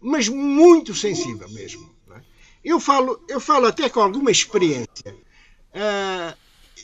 mas 0.00 0.28
muito 0.28 0.94
sensível 0.94 1.48
mesmo. 1.50 1.89
Eu 2.64 2.78
falo, 2.78 3.22
eu 3.28 3.40
falo 3.40 3.66
até 3.66 3.88
com 3.88 4.00
alguma 4.00 4.30
experiência. 4.30 5.14
Uh, 5.74 6.36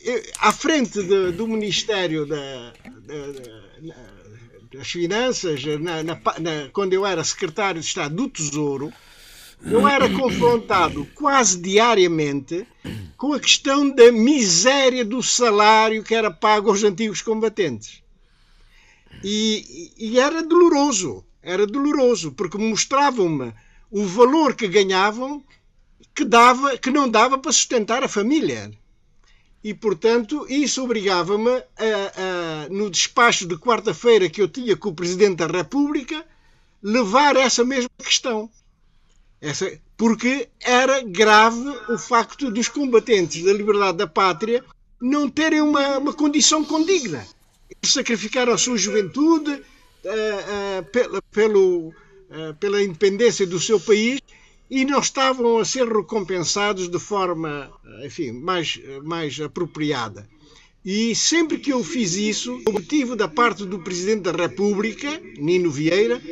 eu, 0.02 0.22
à 0.38 0.52
frente 0.52 1.02
de, 1.02 1.32
do 1.32 1.46
Ministério 1.46 2.26
da, 2.26 2.72
da, 2.84 3.96
das 4.72 4.88
Finanças, 4.88 5.62
na, 5.80 6.02
na, 6.02 6.16
quando 6.72 6.92
eu 6.92 7.04
era 7.04 7.22
secretário 7.24 7.80
de 7.80 7.86
Estado 7.86 8.14
do 8.14 8.28
Tesouro, 8.28 8.92
eu 9.62 9.88
era 9.88 10.08
confrontado 10.10 11.06
quase 11.14 11.58
diariamente 11.60 12.66
com 13.16 13.32
a 13.32 13.40
questão 13.40 13.88
da 13.88 14.12
miséria 14.12 15.04
do 15.04 15.22
salário 15.22 16.04
que 16.04 16.14
era 16.14 16.30
pago 16.30 16.70
aos 16.70 16.84
antigos 16.84 17.22
combatentes. 17.22 18.02
E, 19.24 19.92
e 19.96 20.20
era 20.20 20.42
doloroso, 20.42 21.24
era 21.42 21.66
doloroso, 21.66 22.32
porque 22.32 22.58
mostravam-me 22.58 23.54
o 23.90 24.04
valor 24.04 24.54
que 24.54 24.68
ganhavam 24.68 25.42
que, 26.16 26.24
dava, 26.24 26.78
que 26.78 26.90
não 26.90 27.06
dava 27.06 27.36
para 27.36 27.52
sustentar 27.52 28.02
a 28.02 28.08
família. 28.08 28.72
E, 29.62 29.74
portanto, 29.74 30.46
isso 30.48 30.82
obrigava-me, 30.82 31.50
a, 31.50 32.64
a, 32.66 32.68
no 32.70 32.90
despacho 32.90 33.46
de 33.46 33.56
quarta-feira 33.56 34.30
que 34.30 34.40
eu 34.40 34.48
tinha 34.48 34.76
com 34.76 34.88
o 34.88 34.94
Presidente 34.94 35.36
da 35.36 35.46
República, 35.46 36.24
levar 36.82 37.36
essa 37.36 37.62
mesma 37.64 37.90
questão. 37.98 38.48
Essa, 39.40 39.78
porque 39.96 40.48
era 40.62 41.02
grave 41.02 41.68
o 41.90 41.98
facto 41.98 42.50
dos 42.50 42.68
combatentes 42.68 43.44
da 43.44 43.52
liberdade 43.52 43.98
da 43.98 44.06
pátria 44.06 44.64
não 45.00 45.28
terem 45.28 45.60
uma, 45.60 45.98
uma 45.98 46.14
condição 46.14 46.64
condigna. 46.64 47.26
Sacrificaram 47.84 48.54
a 48.54 48.58
sua 48.58 48.78
juventude 48.78 49.50
uh, 49.50 49.58
uh, 49.58 50.84
pela, 50.90 51.22
pelo, 51.30 51.88
uh, 51.88 52.54
pela 52.58 52.82
independência 52.82 53.46
do 53.46 53.60
seu 53.60 53.78
país 53.78 54.20
e 54.70 54.84
não 54.84 54.98
estavam 54.98 55.58
a 55.58 55.64
ser 55.64 55.86
recompensados 55.86 56.88
de 56.88 56.98
forma, 56.98 57.70
enfim, 58.04 58.32
mais, 58.32 58.80
mais 59.04 59.40
apropriada. 59.40 60.28
E 60.84 61.14
sempre 61.16 61.58
que 61.58 61.72
eu 61.72 61.82
fiz 61.82 62.14
isso, 62.14 62.60
obtive 62.64 63.16
da 63.16 63.26
parte 63.26 63.64
do 63.64 63.80
Presidente 63.80 64.22
da 64.22 64.32
República, 64.32 65.20
Nino 65.36 65.70
Vieira, 65.70 66.22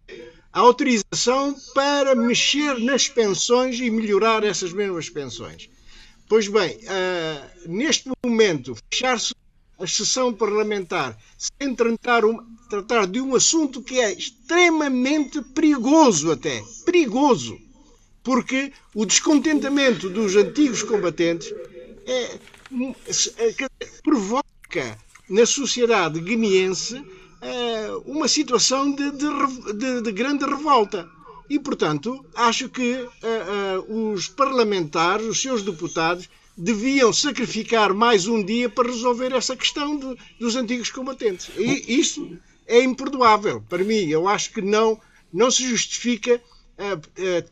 a 0.52 0.60
autorização 0.60 1.56
para 1.74 2.14
mexer 2.14 2.78
nas 2.78 3.08
pensões 3.08 3.80
e 3.80 3.90
melhorar 3.90 4.44
essas 4.44 4.72
mesmas 4.72 5.08
pensões. 5.08 5.68
Pois 6.28 6.46
bem, 6.46 6.76
uh, 6.76 7.68
neste 7.68 8.08
momento, 8.24 8.76
fechar-se 8.88 9.34
a 9.78 9.86
sessão 9.86 10.32
parlamentar 10.32 11.18
sem 11.36 11.74
tratar, 11.74 12.24
um, 12.24 12.38
tratar 12.70 13.06
de 13.06 13.20
um 13.20 13.34
assunto 13.34 13.82
que 13.82 13.98
é 13.98 14.12
extremamente 14.12 15.42
perigoso 15.42 16.30
até, 16.30 16.62
perigoso, 16.84 17.58
porque 18.24 18.72
o 18.94 19.04
descontentamento 19.04 20.08
dos 20.08 20.34
antigos 20.34 20.82
combatentes 20.82 21.52
é, 22.06 22.38
é, 23.38 23.86
provoca 24.02 24.98
na 25.28 25.46
sociedade 25.46 26.20
guineense 26.20 27.04
eh, 27.46 27.90
uma 28.06 28.26
situação 28.26 28.90
de, 28.90 29.10
de, 29.10 30.00
de, 30.00 30.12
grande 30.12 30.46
revolta. 30.46 31.06
E, 31.48 31.58
portanto, 31.58 32.24
acho 32.34 32.70
que 32.70 32.94
uh, 32.94 33.08
uh, 33.86 34.12
os 34.14 34.28
parlamentares, 34.28 35.26
os 35.26 35.42
seus 35.42 35.62
deputados, 35.62 36.26
deviam 36.56 37.12
sacrificar 37.12 37.92
mais 37.92 38.26
um 38.26 38.42
dia 38.42 38.70
para 38.70 38.88
resolver 38.88 39.30
essa 39.34 39.54
questão 39.54 39.98
de, 39.98 40.16
dos 40.40 40.56
antigos 40.56 40.90
combatentes. 40.90 41.50
E 41.58 42.00
isso 42.00 42.38
é 42.66 42.82
imperdoável 42.82 43.62
para 43.68 43.84
mim. 43.84 44.08
Eu 44.08 44.26
acho 44.26 44.50
que 44.50 44.62
não, 44.62 44.98
não 45.30 45.50
se 45.50 45.68
justifica 45.68 46.40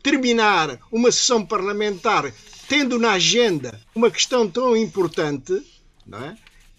terminar 0.01 0.77
uma 0.91 1.11
sessão 1.11 1.45
parlamentar 1.45 2.31
tendo 2.67 2.97
na 2.97 3.11
agenda 3.11 3.79
uma 3.95 4.09
questão 4.11 4.49
tão 4.49 4.75
importante. 4.75 5.61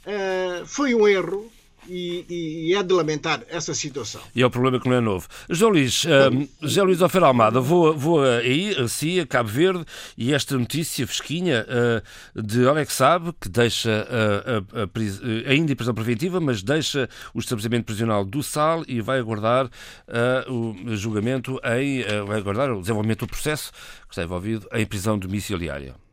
É? 0.07 0.63
foi 0.67 0.95
um 0.95 1.09
erro, 1.09 1.51
e, 1.89 2.25
e, 2.69 2.75
é 2.75 2.83
de 2.83 2.93
lamentar 2.93 3.43
essa 3.49 3.75
situação. 3.75 4.21
E 4.35 4.43
é 4.43 4.47
o 4.47 4.51
problema 4.51 4.81
que 4.81 4.89
não 4.89 4.97
é 4.97 5.01
novo. 5.01 5.29
João 5.49 5.73
Luís, 5.73 6.05
um, 6.05 6.49
José 6.63 6.83
Luís 6.83 7.03
Alfeira 7.03 7.27
Almada, 7.27 7.61
vou, 7.61 7.97
vou 7.97 8.23
aí, 8.23 8.75
assim, 8.77 9.21
a 9.21 9.27
Cabo 9.27 9.49
Verde, 9.49 9.85
e 10.17 10.33
esta 10.33 10.57
notícia 10.57 11.07
fresquinha 11.07 11.67
uh, 11.67 12.43
de 12.43 12.67
Alex 12.67 12.93
Saab, 12.93 13.33
que 13.41 13.49
deixa 13.49 13.91
uh, 13.91 14.79
a, 14.79 14.83
a, 14.83 15.51
ainda 15.51 15.73
em 15.73 15.77
prisão 15.77 15.95
preventiva, 15.95 16.41
mas 16.41 16.63
deixa 16.63 17.09
o 17.33 17.39
estabelecimento 17.39 17.85
prisional 17.85 18.25
do 18.25 18.43
SAL 18.43 18.85
e 18.87 19.01
vai 19.01 19.19
aguardar 19.19 19.67
uh, 19.67 20.53
o 20.53 20.97
julgamento 20.97 21.61
em, 21.65 22.03
vai 22.27 22.39
aguardar 22.39 22.71
o 22.71 22.81
desenvolvimento 22.81 23.21
do 23.21 23.29
processo 23.29 23.73
que 24.07 24.11
está 24.11 24.23
envolvido 24.23 24.67
em 24.73 24.87
prisão 24.87 25.19
domiciliária. 25.19 26.04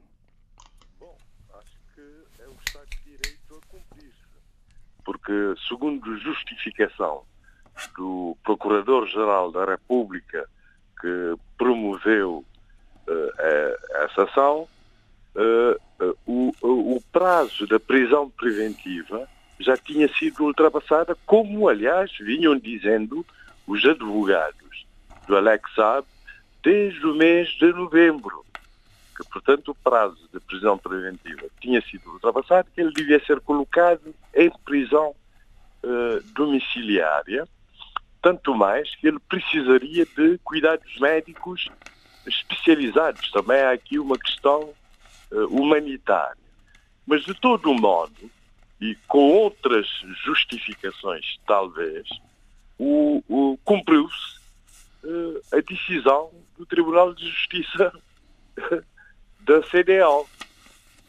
Porque, 5.11 5.33
segundo 5.67 6.17
justificação 6.19 7.23
do 7.97 8.38
Procurador-Geral 8.45 9.51
da 9.51 9.65
República 9.65 10.47
que 11.01 11.35
promoveu 11.57 12.45
uh, 13.09 14.03
essa 14.05 14.23
ação, 14.23 14.69
uh, 15.35 16.05
uh, 16.05 16.17
o, 16.25 16.95
o, 16.95 17.03
prazo 17.11 17.67
da 17.67 17.77
prisão 17.77 18.29
preventiva 18.29 19.27
já 19.59 19.75
tinha 19.75 20.07
sido 20.13 20.45
ultrapassada, 20.45 21.17
como, 21.25 21.67
aliás, 21.67 22.09
vinham 22.17 22.57
dizendo 22.57 23.25
os 23.67 23.83
advogados 23.83 24.85
do 25.27 25.35
Alex 25.35 25.69
Saab 25.75 26.07
desde 26.63 27.05
o 27.05 27.15
mês 27.15 27.49
de 27.49 27.73
novembro. 27.73 28.45
Que, 29.22 29.30
portanto, 29.30 29.69
o 29.69 29.76
prazo 29.76 30.30
de 30.34 30.39
prisão 30.39 30.77
preventiva 30.77 31.48
tinha 31.60 31.81
sido 31.81 32.11
ultrapassado, 32.11 32.69
que 32.73 32.81
ele 32.81 32.91
devia 32.91 33.23
ser 33.26 33.39
colocado 33.39 34.14
em 34.34 34.52
prisão 34.65 35.14
uh, 35.84 36.22
domiciliária, 36.34 37.48
tanto 38.22 38.56
mais 38.56 38.95
que 38.95 39.07
ele 39.07 39.19
precisaria 39.19 40.06
de 40.06 40.38
cuidados 40.39 40.99
médicos 40.99 41.69
especializados. 42.26 43.31
Também 43.31 43.61
há 43.61 43.72
aqui 43.72 43.99
uma 43.99 44.18
questão 44.18 44.73
uh, 45.31 45.45
humanitária. 45.48 46.41
Mas, 47.06 47.23
de 47.23 47.34
todo 47.34 47.73
modo, 47.73 48.31
e 48.80 48.95
com 49.07 49.31
outras 49.31 49.88
justificações, 50.23 51.39
talvez, 51.45 52.07
o, 52.80 53.23
o 53.30 53.57
cumpriu-se 53.64 54.39
uh, 55.03 55.41
a 55.52 55.61
decisão 55.61 56.31
do 56.57 56.65
Tribunal 56.65 57.14
de 57.14 57.27
Justiça 57.27 57.91
da 59.43 59.61
CDL. 59.63 60.26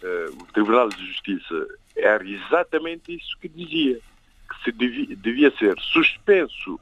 Uh, 0.03 0.43
o 0.43 0.47
Tribunal 0.53 0.89
de 0.89 1.07
Justiça 1.07 1.67
era 1.97 2.27
exatamente 2.29 3.15
isso 3.15 3.39
que 3.41 3.49
dizia, 3.49 4.01
que 4.49 4.65
se 4.65 4.73
devia, 4.73 5.17
devia 5.17 5.57
ser 5.57 5.79
suspenso 5.79 6.81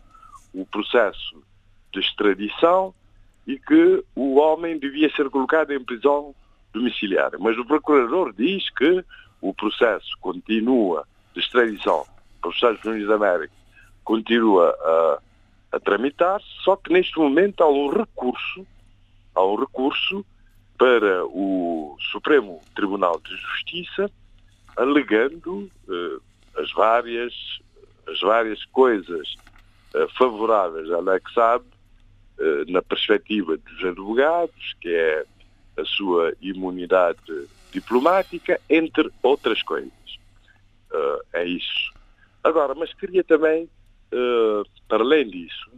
o 0.55 0.65
processo 0.67 1.43
de 1.93 2.01
extradição 2.01 2.95
e 3.47 3.59
que 3.59 4.05
o 4.15 4.37
homem 4.37 4.79
devia 4.79 5.11
ser 5.15 5.29
colocado 5.29 5.73
em 5.73 5.85
prisão 5.85 6.35
domiciliária. 6.73 7.39
Mas 7.39 7.59
o 7.59 7.65
procurador 7.65 8.33
diz 8.33 8.71
que 8.71 9.05
o 9.41 9.53
processo 9.53 10.17
continua 10.21 11.07
de 11.35 11.41
extradição 11.41 12.07
para 12.41 12.51
os 12.51 12.55
Estados 12.57 12.85
Unidos 12.85 13.09
da 13.09 13.17
América, 13.17 13.53
continua 14.05 14.71
a, 14.71 15.77
a 15.77 15.81
tramitar, 15.81 16.41
só 16.65 16.77
que 16.77 16.93
neste 16.93 17.19
momento 17.19 17.63
há 17.63 17.69
um 17.69 17.89
recurso, 17.89 18.67
há 19.35 19.45
um 19.45 19.57
recurso 19.57 20.25
para 20.81 21.27
o 21.27 21.95
Supremo 22.11 22.59
Tribunal 22.75 23.21
de 23.23 23.37
Justiça, 23.37 24.11
alegando 24.75 25.71
eh, 25.87 26.17
as 26.57 26.73
várias 26.73 27.35
as 28.09 28.19
várias 28.21 28.65
coisas 28.65 29.37
eh, 29.95 30.07
favoráveis 30.17 30.91
à 30.91 30.97
Alex 30.97 31.35
Saab 31.35 31.67
eh, 32.39 32.65
na 32.69 32.81
perspectiva 32.81 33.59
dos 33.59 33.85
advogados, 33.85 34.75
que 34.81 34.89
é 34.89 35.27
a 35.77 35.85
sua 35.85 36.33
imunidade 36.41 37.21
diplomática, 37.71 38.59
entre 38.71 39.11
outras 39.23 39.63
coisas. 39.63 39.93
Uh, 40.91 41.23
é 41.35 41.45
isso. 41.45 41.93
Agora, 42.43 42.75
mas 42.75 42.93
queria 42.95 43.23
também, 43.23 43.69
uh, 44.13 44.65
para 44.89 45.05
além 45.05 45.29
disso, 45.29 45.71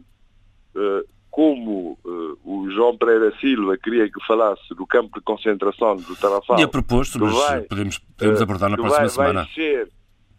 uh, 0.75 1.07
como 1.33 1.97
o 2.45 2.69
João 2.69 2.95
Pereira 2.95 3.33
Silva 3.39 3.75
queria 3.75 4.07
que 4.07 4.23
falasse 4.27 4.69
do 4.75 4.85
campo 4.85 5.17
de 5.17 5.25
concentração 5.25 5.95
do 5.95 6.15
Tarafal. 6.15 6.59
E 6.59 6.61
a 6.61 6.67
proposto, 6.67 7.17
mas 7.19 7.33
vai, 7.33 7.61
podemos, 7.61 7.97
podemos 7.97 8.39
abordar 8.39 8.69
na 8.69 8.77
próxima 8.77 8.99
vai, 8.99 9.09
semana. 9.09 9.41
Vai 9.41 9.53
ser, 9.55 9.89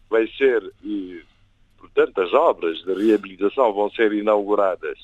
vai 0.09 0.27
ser 0.37 0.73
e, 0.85 1.21
portanto, 1.77 2.21
as 2.21 2.33
obras 2.33 2.77
de 2.77 2.93
reabilitação 2.93 3.73
vão 3.73 3.91
ser 3.91 4.13
inauguradas 4.13 4.97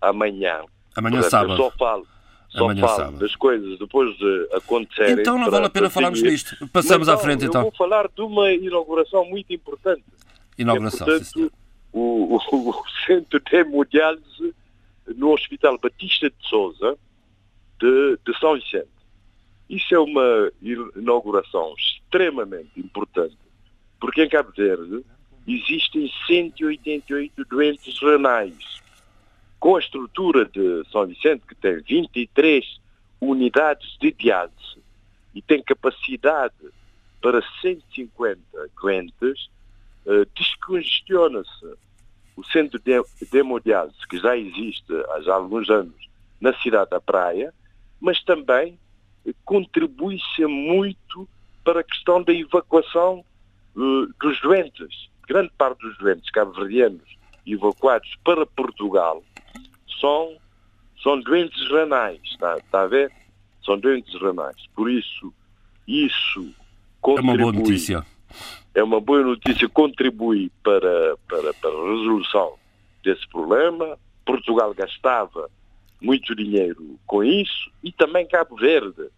amanhã. 0.00 0.62
Amanhã 0.96 1.20
portanto, 1.20 1.30
sábado. 1.30 1.56
Só 1.58 1.70
falo 1.72 2.06
só 2.48 2.64
Amanhã 2.64 2.80
falo 2.80 2.96
sábado. 2.96 3.18
das 3.18 3.36
coisas 3.36 3.78
depois 3.78 4.16
de 4.16 4.48
acontecerem. 4.54 5.20
Então 5.20 5.36
não 5.36 5.50
vale 5.50 5.66
a 5.66 5.70
pena 5.70 5.90
falarmos 5.90 6.22
nisto. 6.22 6.56
Passamos 6.68 7.06
Mas 7.06 7.18
à 7.18 7.18
frente 7.18 7.42
não, 7.42 7.48
então. 7.48 7.60
Eu 7.60 7.64
vou 7.64 7.76
falar 7.76 8.08
de 8.08 8.22
uma 8.22 8.50
inauguração 8.50 9.26
muito 9.26 9.52
importante. 9.52 10.04
Inauguração, 10.56 11.06
é, 11.06 11.18
sim, 11.18 11.32
portanto, 11.34 11.52
o, 11.92 12.40
o, 12.50 12.70
o 12.70 12.74
Centro 13.06 13.38
de 13.40 13.56
Hemodiálise 13.56 14.54
no 15.16 15.32
Hospital 15.32 15.78
Batista 15.78 16.30
de 16.30 16.48
Souza 16.48 16.98
de, 17.78 18.18
de 18.24 18.38
São 18.38 18.54
Vicente. 18.54 18.88
Isso 19.68 19.94
é 19.94 19.98
uma 19.98 20.52
inauguração 20.96 21.74
extremamente 21.78 22.78
importante, 22.78 23.36
porque 23.98 24.22
em 24.22 24.28
Cabo 24.28 24.52
Verde 24.56 25.04
existem 25.46 26.10
188 26.26 27.44
doentes 27.44 27.98
renais. 28.00 28.82
Com 29.58 29.76
a 29.76 29.80
estrutura 29.80 30.44
de 30.44 30.84
São 30.90 31.06
Vicente, 31.06 31.46
que 31.46 31.54
tem 31.54 31.80
23 31.80 32.78
unidades 33.20 33.96
de 33.98 34.12
diálise 34.12 34.82
e 35.34 35.40
tem 35.40 35.62
capacidade 35.62 36.54
para 37.22 37.42
150 37.62 38.38
doentes, 38.80 39.48
eh, 40.06 40.26
descongestiona-se 40.36 41.74
o 42.36 42.44
centro 42.44 42.78
de 42.78 43.02
de 43.30 43.38
hemodiálise, 43.38 44.06
que 44.08 44.18
já 44.18 44.36
existe 44.36 44.92
há 45.10 45.20
já 45.20 45.34
alguns 45.34 45.68
anos 45.70 46.08
na 46.40 46.52
cidade 46.60 46.90
da 46.90 47.00
Praia, 47.00 47.52
mas 48.00 48.22
também 48.24 48.78
contribui-se 49.44 50.44
muito 50.46 51.28
para 51.64 51.80
a 51.80 51.84
questão 51.84 52.22
da 52.22 52.32
evacuação 52.32 53.24
eh, 53.76 54.06
dos 54.20 54.40
doentes. 54.40 55.08
Grande 55.26 55.50
parte 55.56 55.80
dos 55.80 55.96
doentes 55.98 56.30
cabo-verdianos 56.30 57.16
evacuados 57.46 58.10
para 58.22 58.44
Portugal 58.46 59.22
são, 60.00 60.36
são 61.02 61.20
doentes 61.20 61.66
renais, 61.70 62.20
está, 62.24 62.56
está 62.58 62.82
a 62.82 62.86
ver? 62.86 63.10
São 63.64 63.78
doentes 63.78 64.14
renais. 64.20 64.66
Por 64.74 64.90
isso, 64.90 65.32
isso 65.88 66.50
É 66.50 66.64
contribui 67.00 67.32
uma 67.32 67.38
boa 67.38 67.52
notícia. 67.52 68.04
É 68.74 68.82
uma 68.82 69.00
boa 69.00 69.22
notícia, 69.22 69.68
contribui 69.68 70.50
para, 70.62 71.16
para, 71.28 71.54
para 71.54 71.70
a 71.70 71.90
resolução 71.96 72.54
desse 73.02 73.26
problema. 73.28 73.96
Portugal 74.26 74.74
gastava 74.74 75.48
muito 76.00 76.34
dinheiro 76.34 76.98
com 77.06 77.22
isso 77.22 77.70
e 77.82 77.92
também 77.92 78.26
Cabo 78.26 78.56
Verde. 78.56 79.08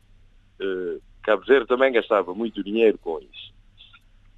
Eh, 0.61 0.99
Cabo 1.23 1.45
Verde 1.45 1.67
também 1.67 1.93
gastava 1.93 2.35
muito 2.35 2.63
dinheiro 2.63 2.99
com 2.99 3.19
isso. 3.19 3.53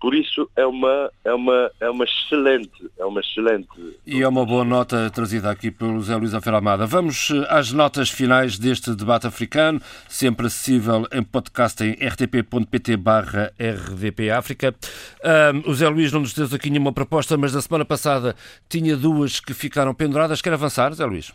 Por 0.00 0.14
isso 0.14 0.48
é 0.54 0.64
uma, 0.64 1.10
é 1.24 1.32
uma, 1.32 1.70
é 1.80 1.90
uma 1.90 2.04
excelente, 2.04 2.90
é 2.96 3.04
uma 3.04 3.20
excelente. 3.20 3.68
E 4.06 4.22
é 4.22 4.28
uma 4.28 4.46
boa 4.46 4.64
nota 4.64 5.10
trazida 5.10 5.50
aqui 5.50 5.70
pelo 5.70 5.94
José 5.94 6.14
Luís 6.16 6.34
Alfeira. 6.34 6.60
Vamos 6.86 7.30
eh, 7.30 7.46
às 7.48 7.72
notas 7.72 8.08
finais 8.08 8.58
deste 8.58 8.94
debate 8.94 9.26
africano, 9.26 9.80
sempre 10.08 10.46
acessível 10.46 11.04
em 11.12 11.22
podcast 11.22 11.82
em 11.82 11.92
rtp.pt 11.94 12.96
barra 12.96 13.52
rdp 13.58 14.30
África. 14.30 14.74
Ahm, 15.24 15.62
o 15.66 15.70
José 15.70 15.88
Luís 15.88 16.12
não 16.12 16.20
nos 16.20 16.32
teve 16.32 16.54
aqui 16.54 16.70
nenhuma 16.70 16.92
proposta, 16.92 17.36
mas 17.36 17.52
na 17.52 17.60
semana 17.60 17.84
passada 17.84 18.36
tinha 18.68 18.96
duas 18.96 19.40
que 19.40 19.52
ficaram 19.52 19.92
penduradas. 19.94 20.40
Quer 20.40 20.52
avançar, 20.52 20.90
José 20.90 21.04
Luís? 21.04 21.32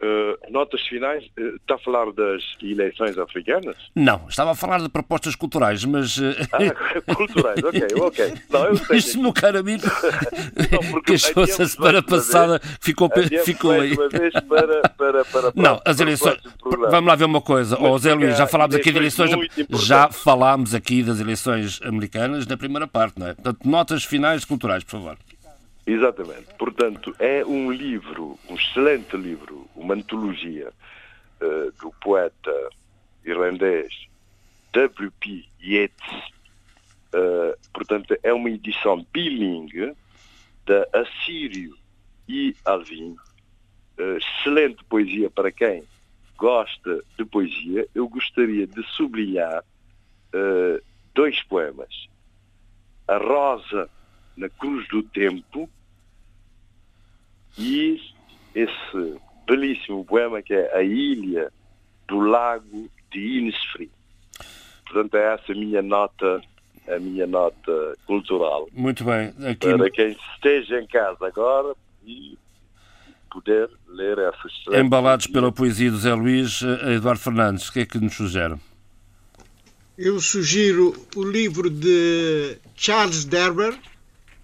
Eh, 0.00 0.38
notas 0.50 0.80
finais, 0.82 1.24
eh, 1.36 1.42
está 1.56 1.74
a 1.74 1.78
falar 1.78 2.12
das 2.12 2.40
eleições 2.62 3.18
africanas? 3.18 3.74
Não, 3.96 4.26
estava 4.28 4.52
a 4.52 4.54
falar 4.54 4.78
de 4.80 4.88
propostas 4.88 5.34
culturais, 5.34 5.84
mas... 5.84 6.16
eh, 6.20 6.36
Ah, 6.52 7.12
culturais, 7.14 7.58
ok, 7.64 7.82
ok. 8.00 8.34
Não, 8.48 8.64
eu 8.66 8.78
tenho 8.78 8.94
Este 8.98 9.18
meu 9.18 9.32
caro 9.32 9.58
amigo 9.58 9.82
queixou-se 11.04 11.60
a 11.62 11.66
semana 11.66 12.02
passada, 12.02 12.60
ficou, 12.80 13.10
Adiamos 13.12 13.44
ficou 13.44 13.76
mais 13.76 13.90
aí. 13.90 13.96
uma 13.96 14.08
vez 14.08 14.32
para, 14.34 14.88
para, 14.90 15.24
para, 15.24 15.52
Não, 15.56 15.80
as 15.84 15.98
eleições. 15.98 16.38
Vamos 16.62 17.06
lá 17.08 17.16
ver 17.16 17.24
uma 17.24 17.40
coisa. 17.40 17.76
Mas 17.80 17.90
Ó 17.90 17.98
Zé 17.98 18.14
Luís, 18.14 18.36
já 18.38 18.46
falámos 18.46 18.76
aqui 18.76 18.92
de 18.92 18.98
eleições. 18.98 19.30
Já 19.70 20.10
falámos 20.10 20.74
aqui 20.74 21.02
das 21.02 21.18
eleições 21.20 21.80
americanas 21.82 22.46
na 22.46 22.56
primeira 22.56 22.86
parte, 22.86 23.18
não 23.18 23.26
é? 23.26 23.34
Portanto, 23.34 23.68
notas 23.68 24.04
finais 24.04 24.44
culturais, 24.44 24.84
por 24.84 24.92
favor. 24.92 25.16
Exatamente. 25.88 26.52
Portanto, 26.58 27.16
é 27.18 27.42
um 27.46 27.72
livro, 27.72 28.38
um 28.46 28.56
excelente 28.56 29.16
livro, 29.16 29.66
uma 29.74 29.94
antologia 29.94 30.70
eh, 31.40 31.70
do 31.80 31.90
poeta 32.02 32.52
irlandês 33.24 34.06
W.P. 34.70 35.46
Yeats. 35.62 36.30
Eh, 37.10 37.58
portanto, 37.72 38.14
é 38.22 38.34
uma 38.34 38.50
edição 38.50 39.02
bilingue 39.10 39.94
da 40.66 40.86
Assírio 40.92 41.74
e 42.28 42.54
Alvim. 42.66 43.16
Eh, 43.96 44.18
excelente 44.18 44.84
poesia 44.84 45.30
para 45.30 45.50
quem 45.50 45.84
gosta 46.36 47.02
de 47.16 47.24
poesia. 47.24 47.88
Eu 47.94 48.06
gostaria 48.10 48.66
de 48.66 48.82
sublinhar 48.88 49.64
dois 51.14 51.42
poemas. 51.44 52.08
A 53.08 53.16
Rosa 53.16 53.88
na 54.36 54.50
Cruz 54.50 54.86
do 54.88 55.02
Tempo 55.02 55.68
e 57.58 58.00
esse 58.54 59.16
belíssimo 59.46 60.04
poema 60.04 60.40
que 60.42 60.54
é 60.54 60.76
A 60.76 60.82
Ilha 60.82 61.50
do 62.06 62.20
Lago 62.20 62.88
de 63.10 63.38
Innisfree. 63.38 63.90
Portanto, 64.86 65.16
é 65.16 65.34
essa 65.34 65.52
a 65.52 65.54
minha 65.54 65.82
nota, 65.82 66.40
a 66.88 66.98
minha 66.98 67.26
nota 67.26 67.96
cultural. 68.06 68.68
Muito 68.72 69.04
bem. 69.04 69.34
Aqui, 69.46 69.76
Para 69.76 69.90
quem 69.90 70.16
esteja 70.34 70.80
em 70.80 70.86
casa 70.86 71.26
agora 71.26 71.74
e 72.06 72.38
poder 73.30 73.68
ler 73.88 74.16
essa 74.18 74.46
excelente 74.46 74.84
embalados 74.86 75.26
poesia. 75.26 75.40
pela 75.40 75.52
poesia 75.52 75.90
do 75.90 75.98
Zé 75.98 76.14
Luís, 76.14 76.62
eh, 76.62 76.94
Eduardo 76.94 77.20
Fernandes, 77.20 77.68
o 77.68 77.72
que 77.72 77.80
é 77.80 77.86
que 77.86 77.98
nos 77.98 78.14
sugere? 78.14 78.54
Eu 79.98 80.18
sugiro 80.20 80.94
o 81.16 81.24
livro 81.24 81.68
de 81.68 82.56
Charles 82.76 83.24
Derber, 83.24 83.76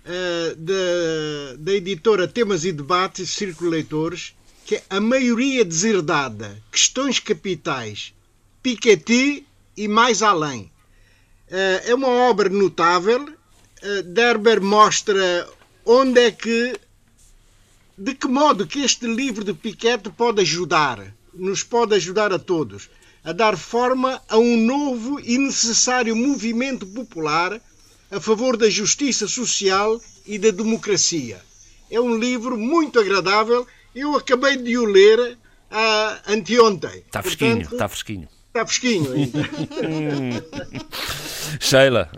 eh, 0.05 0.55
da, 0.57 1.57
da 1.59 1.73
editora 1.73 2.29
Temas 2.29 2.65
e 2.65 2.73
Debates, 2.73 3.31
Círculo 3.31 3.71
Leitores, 3.71 4.35
que 4.67 4.77
é 4.77 4.83
A 4.91 5.01
Maioria 5.01 5.65
Deserdada, 5.65 6.63
Questões 6.71 7.19
Capitais, 7.19 8.15
Piketty 8.63 9.47
e 9.77 9.89
Mais 9.89 10.23
Além. 10.23 10.71
Eh, 11.51 11.85
é 11.87 11.95
uma 11.95 12.09
obra 12.09 12.49
notável. 12.49 13.29
Eh, 13.83 14.03
Derber 14.03 14.61
mostra 14.61 15.49
onde 15.85 16.21
é 16.21 16.31
que, 16.31 16.79
de 17.97 18.15
que 18.15 18.29
modo 18.29 18.67
que 18.67 18.81
este 18.81 19.07
livro 19.07 19.45
de 19.45 19.55
Piketty 19.55 20.11
pode 20.11 20.41
ajudar, 20.43 21.15
nos 21.33 21.63
pode 21.63 21.95
ajudar 21.95 22.33
a 22.33 22.39
todos 22.39 22.89
a 23.25 23.33
dar 23.33 23.57
forma 23.57 24.21
a 24.29 24.37
um 24.37 24.57
novo 24.59 25.19
e 25.19 25.39
necessário 25.39 26.15
movimento 26.15 26.87
popular 26.87 27.59
a 28.15 28.21
favor 28.21 28.57
da 28.57 28.71
justiça 28.71 29.27
social 29.27 30.01
e 30.25 30.39
da 30.39 30.51
democracia. 30.51 31.43
É 31.91 32.01
um 32.01 32.17
livro 32.17 32.57
muito 32.57 33.01
agradável. 33.01 33.67
Eu 33.93 34.17
acabei 34.17 34.57
de 34.57 34.79
o 34.79 34.85
ler 34.85 35.37
ah, 35.71 36.21
anteontem. 36.29 37.03
Está 37.07 37.23
fresquinho, 37.23 37.57
Portanto, 37.57 37.73
está 37.73 37.89
fresquinho. 37.89 38.29
está 38.47 38.67
fresquinho 38.67 39.13
ainda. 39.13 39.41
Sheila. 41.61 42.11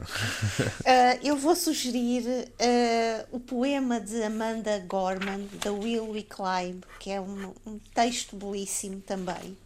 Uh, 0.60 1.18
eu 1.22 1.36
vou 1.36 1.56
sugerir 1.56 2.24
uh, 2.26 3.26
o 3.30 3.40
poema 3.40 3.98
de 3.98 4.22
Amanda 4.22 4.78
Gorman, 4.86 5.48
The 5.60 5.70
Will 5.70 6.10
We 6.10 6.22
Climb, 6.22 6.82
que 7.00 7.10
é 7.10 7.20
um, 7.20 7.52
um, 7.66 7.80
texto 7.94 8.36
belíssimo 8.36 9.00
também, 9.00 9.56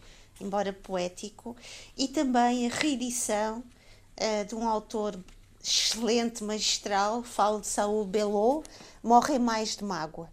embora 0.41 0.73
poético, 0.73 1.57
e 1.97 2.09
também 2.09 2.67
a 2.67 2.75
reedição 2.75 3.59
uh, 3.59 4.45
de 4.49 4.55
um 4.55 4.67
autor 4.67 5.19
excelente, 5.63 6.43
magistral, 6.43 7.23
falo 7.23 7.61
de 7.61 7.67
Saúl 7.67 8.05
Belot, 8.05 8.67
Morrem 9.03 9.39
Mais 9.39 9.77
de 9.77 9.85
Mágoa. 9.85 10.29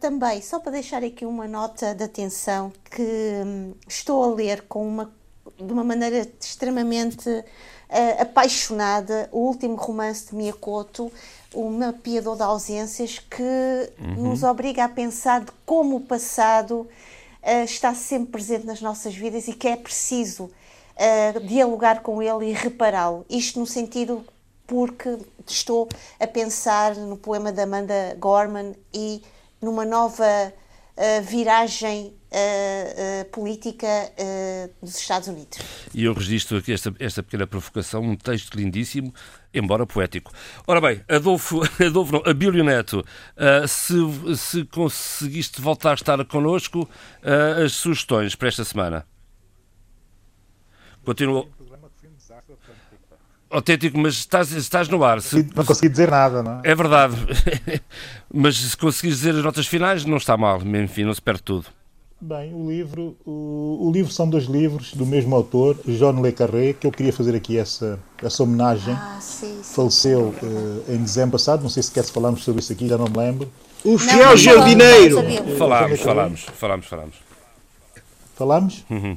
também, 0.00 0.42
só 0.42 0.60
para 0.60 0.72
deixar 0.72 1.02
aqui 1.02 1.24
uma 1.24 1.48
nota 1.48 1.94
de 1.94 2.04
atenção, 2.04 2.72
que 2.90 3.02
um, 3.44 3.74
estou 3.86 4.22
a 4.24 4.34
ler 4.34 4.62
com 4.62 4.86
uma, 4.86 5.12
de 5.56 5.72
uma 5.72 5.84
maneira 5.84 6.28
extremamente 6.40 7.28
uh, 7.88 8.22
apaixonada, 8.22 9.28
o 9.32 9.38
último 9.38 9.76
romance 9.76 10.28
de 10.28 10.34
Miyakoto, 10.34 11.10
O 11.54 11.70
Mapeador 11.70 12.36
de 12.36 12.42
Ausências, 12.42 13.18
que 13.18 13.42
uhum. 13.98 14.30
nos 14.30 14.42
obriga 14.42 14.84
a 14.84 14.88
pensar 14.88 15.40
de 15.40 15.52
como 15.64 15.96
o 15.96 16.00
passado 16.00 16.86
uh, 17.42 17.64
está 17.64 17.94
sempre 17.94 18.32
presente 18.32 18.66
nas 18.66 18.80
nossas 18.80 19.14
vidas 19.14 19.48
e 19.48 19.52
que 19.52 19.68
é 19.68 19.76
preciso 19.76 20.50
uh, 20.98 21.40
dialogar 21.40 22.00
com 22.02 22.22
ele 22.22 22.50
e 22.50 22.52
repará-lo. 22.52 23.24
Isto 23.30 23.60
no 23.60 23.66
sentido 23.66 24.24
porque 24.66 25.18
estou 25.46 25.88
a 26.20 26.26
pensar 26.26 26.94
no 26.96 27.16
poema 27.16 27.50
da 27.50 27.62
Amanda 27.62 28.14
Gorman 28.18 28.74
e 28.92 29.22
numa 29.62 29.84
nova 29.84 30.52
viragem 31.22 32.18
uh, 32.30 33.22
uh, 33.22 33.24
política 33.30 33.86
uh, 33.86 34.70
dos 34.84 34.98
Estados 34.98 35.28
Unidos. 35.28 35.58
E 35.94 36.04
eu 36.04 36.12
registro 36.12 36.58
aqui 36.58 36.72
esta, 36.72 36.94
esta 36.98 37.22
pequena 37.22 37.46
provocação, 37.46 38.02
um 38.02 38.16
texto 38.16 38.54
lindíssimo, 38.54 39.12
embora 39.52 39.86
poético. 39.86 40.32
Ora 40.66 40.80
bem, 40.80 41.02
Adolfo, 41.08 41.62
Adolfo 41.84 42.12
não, 42.12 42.22
Abílio 42.26 42.64
Neto, 42.64 43.04
se, 43.66 43.94
se 44.36 44.64
conseguiste 44.66 45.60
voltar 45.60 45.92
a 45.92 45.94
estar 45.94 46.22
connosco, 46.26 46.88
as 47.64 47.72
sugestões 47.72 48.34
para 48.34 48.48
esta 48.48 48.64
semana? 48.64 49.06
Continua 51.08 51.46
autêntico, 53.50 53.96
mas 53.96 54.12
estás, 54.16 54.52
estás 54.52 54.90
no 54.90 55.02
ar. 55.02 55.22
Se, 55.22 55.42
não 55.56 55.64
consegui 55.64 55.88
dizer 55.88 56.10
nada, 56.10 56.42
não 56.42 56.60
é? 56.60 56.60
É 56.64 56.74
verdade. 56.74 57.16
mas 58.30 58.58
se 58.58 58.76
conseguires 58.76 59.20
dizer 59.20 59.34
as 59.34 59.42
notas 59.42 59.66
finais, 59.66 60.04
não 60.04 60.18
está 60.18 60.36
mal. 60.36 60.60
Enfim, 60.60 61.04
não 61.04 61.14
se 61.14 61.22
perde 61.22 61.42
tudo. 61.42 61.64
Bem, 62.20 62.52
o 62.52 62.68
livro, 62.68 63.16
o, 63.24 63.86
o, 63.88 63.90
livro 63.90 64.12
são 64.12 64.28
dois 64.28 64.44
livros 64.44 64.92
do 64.92 65.06
mesmo 65.06 65.34
autor, 65.34 65.78
John 65.86 66.20
Le 66.20 66.30
Carré, 66.30 66.74
que 66.74 66.86
eu 66.86 66.92
queria 66.92 67.12
fazer 67.12 67.34
aqui 67.34 67.56
essa, 67.56 67.98
essa 68.22 68.42
homenagem. 68.42 68.92
Ah, 68.92 69.16
sim, 69.18 69.60
sim. 69.62 69.74
Faleceu 69.74 70.34
uh, 70.42 70.92
em 70.92 70.98
dezembro 70.98 71.32
passado, 71.32 71.62
não 71.62 71.70
sei 71.70 71.82
se 71.82 71.90
quer 71.90 72.04
se 72.04 72.12
falamos 72.12 72.44
sobre 72.44 72.60
isso 72.60 72.70
aqui, 72.70 72.86
já 72.86 72.98
não 72.98 73.06
me 73.06 73.16
lembro. 73.16 73.50
O 73.82 73.96
fiel 73.96 74.36
jardineiro! 74.36 75.16
Falámos, 75.56 76.00
falámos, 76.00 76.42
falámos, 76.42 76.86
falámos. 76.86 77.14
Falámos? 78.36 78.84
Uhum. 78.90 79.16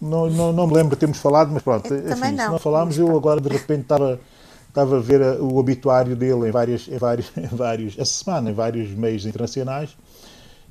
Não, 0.00 0.30
não, 0.30 0.52
não 0.52 0.66
me 0.66 0.74
lembro 0.74 0.90
de 0.90 0.96
termos 0.96 1.18
falado, 1.18 1.50
mas 1.52 1.62
pronto, 1.62 1.92
enfim, 1.92 2.32
não. 2.32 2.44
se 2.44 2.50
não 2.52 2.58
falámos, 2.58 2.96
eu 2.96 3.16
agora 3.16 3.40
de 3.40 3.48
repente 3.48 3.82
estava 3.82 4.20
estava 4.68 4.98
a 4.98 5.00
ver 5.00 5.20
o 5.40 5.56
obituário 5.56 6.14
dele 6.14 6.48
em 6.48 6.50
várias, 6.50 6.86
em 6.88 6.98
vários, 6.98 7.30
em 7.36 7.56
vários, 7.56 7.98
essa 7.98 8.24
semana, 8.24 8.50
em 8.50 8.54
vários 8.54 8.90
meios 8.90 9.26
internacionais, 9.26 9.96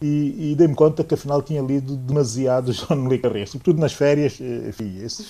e, 0.01 0.51
e 0.51 0.55
dei-me 0.55 0.75
conta 0.75 1.03
que 1.03 1.13
afinal 1.13 1.41
tinha 1.41 1.61
lido 1.61 1.95
demasiado 1.95 2.71
John 2.73 3.07
Le 3.07 3.17
Carré, 3.17 3.45
sobretudo 3.45 3.79
nas 3.81 3.93
férias, 3.93 4.37
eh, 4.39 4.69
enfim, 4.69 4.99
esse, 5.03 5.23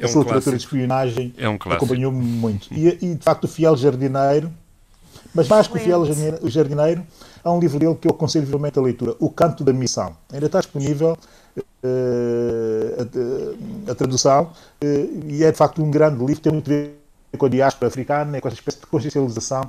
é 0.00 0.04
essa 0.04 0.18
um 0.18 0.22
literatura 0.22 0.56
de 0.56 0.62
espionagem 0.62 1.34
é 1.36 1.48
um 1.48 1.54
acompanhou-me 1.54 2.24
muito. 2.24 2.72
E, 2.72 2.88
e, 2.88 3.14
de 3.14 3.22
facto 3.22 3.44
o 3.44 3.48
Fiel 3.48 3.76
Jardineiro, 3.76 4.50
mas 5.34 5.46
mais 5.46 5.66
que 5.66 5.76
o 5.76 5.80
Fiel 5.80 6.04
Jardineiro, 6.44 7.02
há 7.44 7.52
um 7.52 7.60
livro 7.60 7.78
dele 7.78 7.94
que 7.94 8.08
eu 8.08 8.12
aconselho 8.12 8.46
vivamente 8.46 8.78
a 8.78 8.82
leitura, 8.82 9.14
O 9.20 9.30
Canto 9.30 9.62
da 9.62 9.72
Missão. 9.72 10.16
Ainda 10.32 10.46
está 10.46 10.60
disponível 10.60 11.16
uh, 11.56 11.62
a, 13.88 13.92
a, 13.92 13.94
tradução, 13.94 14.44
uh, 14.82 15.26
e 15.26 15.44
é 15.44 15.52
de 15.52 15.56
facto 15.56 15.82
um 15.82 15.90
grande 15.90 16.24
livro, 16.24 16.40
tem 16.40 16.52
muito 16.52 16.70
a 16.70 16.74
ver 16.74 16.94
com 17.36 17.46
a 17.46 17.48
diáspora 17.48 17.88
africana, 17.88 18.40
com 18.40 18.48
essa 18.48 18.56
espécie 18.56 18.80
de 18.80 18.86
consciencialização 18.86 19.62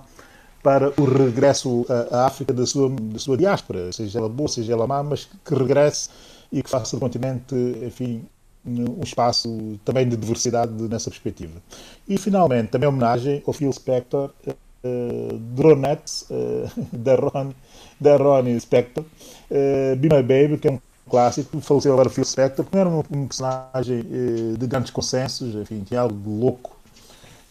para 0.63 0.91
o 0.99 1.05
regresso 1.05 1.85
à 2.11 2.25
África 2.25 2.51
da 2.51 2.65
sua, 2.65 2.89
da 2.89 3.19
sua 3.19 3.37
diáspora, 3.37 3.91
seja 3.91 4.17
ela 4.17 4.29
boa, 4.29 4.49
seja 4.49 4.73
ela 4.73 4.87
má, 4.87 5.03
mas 5.03 5.25
que 5.25 5.53
regresse 5.53 6.09
e 6.51 6.63
que 6.63 6.69
faça 6.69 6.95
do 6.95 6.99
continente, 6.99 7.55
enfim, 7.83 8.25
um 8.65 9.03
espaço 9.03 9.79
também 9.85 10.09
de 10.09 10.17
diversidade 10.17 10.71
nessa 10.89 11.09
perspectiva. 11.09 11.61
E, 12.07 12.17
finalmente, 12.17 12.69
também 12.69 12.89
homenagem 12.89 13.43
ao 13.45 13.53
Phil 13.53 13.71
Spector, 13.71 14.31
uh, 14.47 15.37
Dronettes, 15.37 16.25
uh, 16.29 16.69
da, 16.91 17.15
Ron, 17.15 17.51
da 17.99 18.17
Ronnie 18.17 18.59
Spector, 18.59 19.03
uh, 19.03 19.95
Be 19.95 20.09
My 20.09 20.21
Baby, 20.21 20.57
que 20.57 20.67
é 20.67 20.71
um 20.71 20.79
clássico, 21.09 21.59
faleceu 21.61 21.93
agora 21.93 22.09
Phil 22.09 22.25
Spector, 22.25 22.65
que 22.65 22.77
era 22.77 22.89
um, 22.89 23.03
um 23.11 23.27
personagem 23.27 23.99
uh, 24.01 24.57
de 24.57 24.67
grandes 24.67 24.91
consensos, 24.91 25.55
enfim, 25.55 25.81
tinha 25.83 26.01
algo 26.01 26.15
de 26.15 26.29
louco 26.29 26.75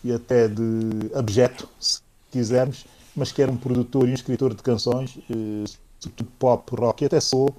e 0.03 0.12
até 0.12 0.47
de 0.49 1.11
abjeto, 1.15 1.69
se 1.81 2.01
quisermos, 2.31 2.85
mas 3.16 3.33
que 3.33 3.41
era 3.41 3.51
um 3.51 3.57
produtor 3.57 4.07
e 4.07 4.11
um 4.11 4.15
escritor 4.15 4.55
de 4.55 4.62
canções, 4.62 5.19
eh, 5.31 5.65
sobretudo 5.99 6.31
pop, 6.39 6.77
rock 6.77 7.05
e 7.05 7.07
até 7.07 7.21
soul, 7.21 7.55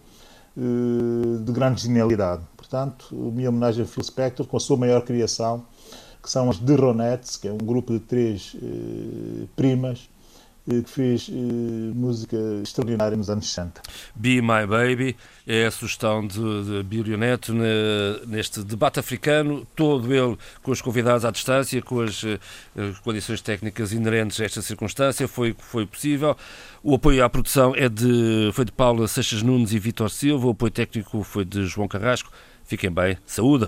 eh, 0.56 1.44
de 1.44 1.52
grande 1.52 1.82
genialidade. 1.82 2.44
Portanto, 2.56 3.16
minha 3.34 3.50
homenagem 3.50 3.84
a 3.84 3.88
Phil 3.88 4.04
Spector 4.04 4.46
com 4.46 4.58
a 4.58 4.60
sua 4.60 4.78
maior 4.78 5.02
criação, 5.02 5.66
que 6.22 6.30
são 6.30 6.50
as 6.50 6.60
The 6.60 6.76
Ronettes, 6.76 7.36
que 7.38 7.48
é 7.48 7.52
um 7.52 7.58
grupo 7.58 7.94
de 7.94 8.00
três 8.00 8.56
primas, 9.56 10.08
que 10.66 10.90
fez 10.90 11.30
música 11.30 12.38
extraordinária 12.64 13.16
nos 13.16 13.30
anos 13.30 13.48
60. 13.48 13.82
Be 14.16 14.42
My 14.42 14.66
Baby 14.68 15.16
é 15.46 15.68
a 15.68 15.72
sugestão 15.72 16.26
de, 16.26 16.64
de 16.64 16.84
Bílio 16.84 17.18
Neto 17.18 17.54
neste 18.26 18.64
debate 18.64 19.00
africano, 19.00 19.66
todo 19.76 20.14
ele 20.14 20.38
com 20.64 20.72
os 20.72 20.82
convidados 20.82 21.24
à 21.24 21.32
distância, 21.32 21.82
com 21.82 22.02
as 22.02 22.24
uh, 22.24 22.40
condições 23.04 23.42
técnicas 23.42 23.94
inerentes 23.94 24.40
a 24.42 24.46
esta 24.46 24.62
circunstância, 24.62 25.28
foi, 25.28 25.56
foi 25.58 25.86
possível. 25.86 26.36
O 26.84 26.96
apoio 26.96 27.24
à 27.24 27.30
produção 27.30 27.76
é 27.76 27.88
de, 27.88 28.50
foi 28.54 28.66
de 28.66 28.72
Paula 28.72 29.08
Seixas 29.08 29.44
Nunes 29.44 29.72
e 29.72 29.80
Vitor 29.80 30.10
Silva, 30.10 30.48
o 30.48 30.52
apoio 30.52 30.72
técnico 30.72 31.24
foi 31.24 31.46
de 31.46 31.66
João 31.66 31.88
Carrasco. 31.88 32.32
Fiquem 32.64 32.92
bem, 32.92 33.18
saúde! 33.28 33.68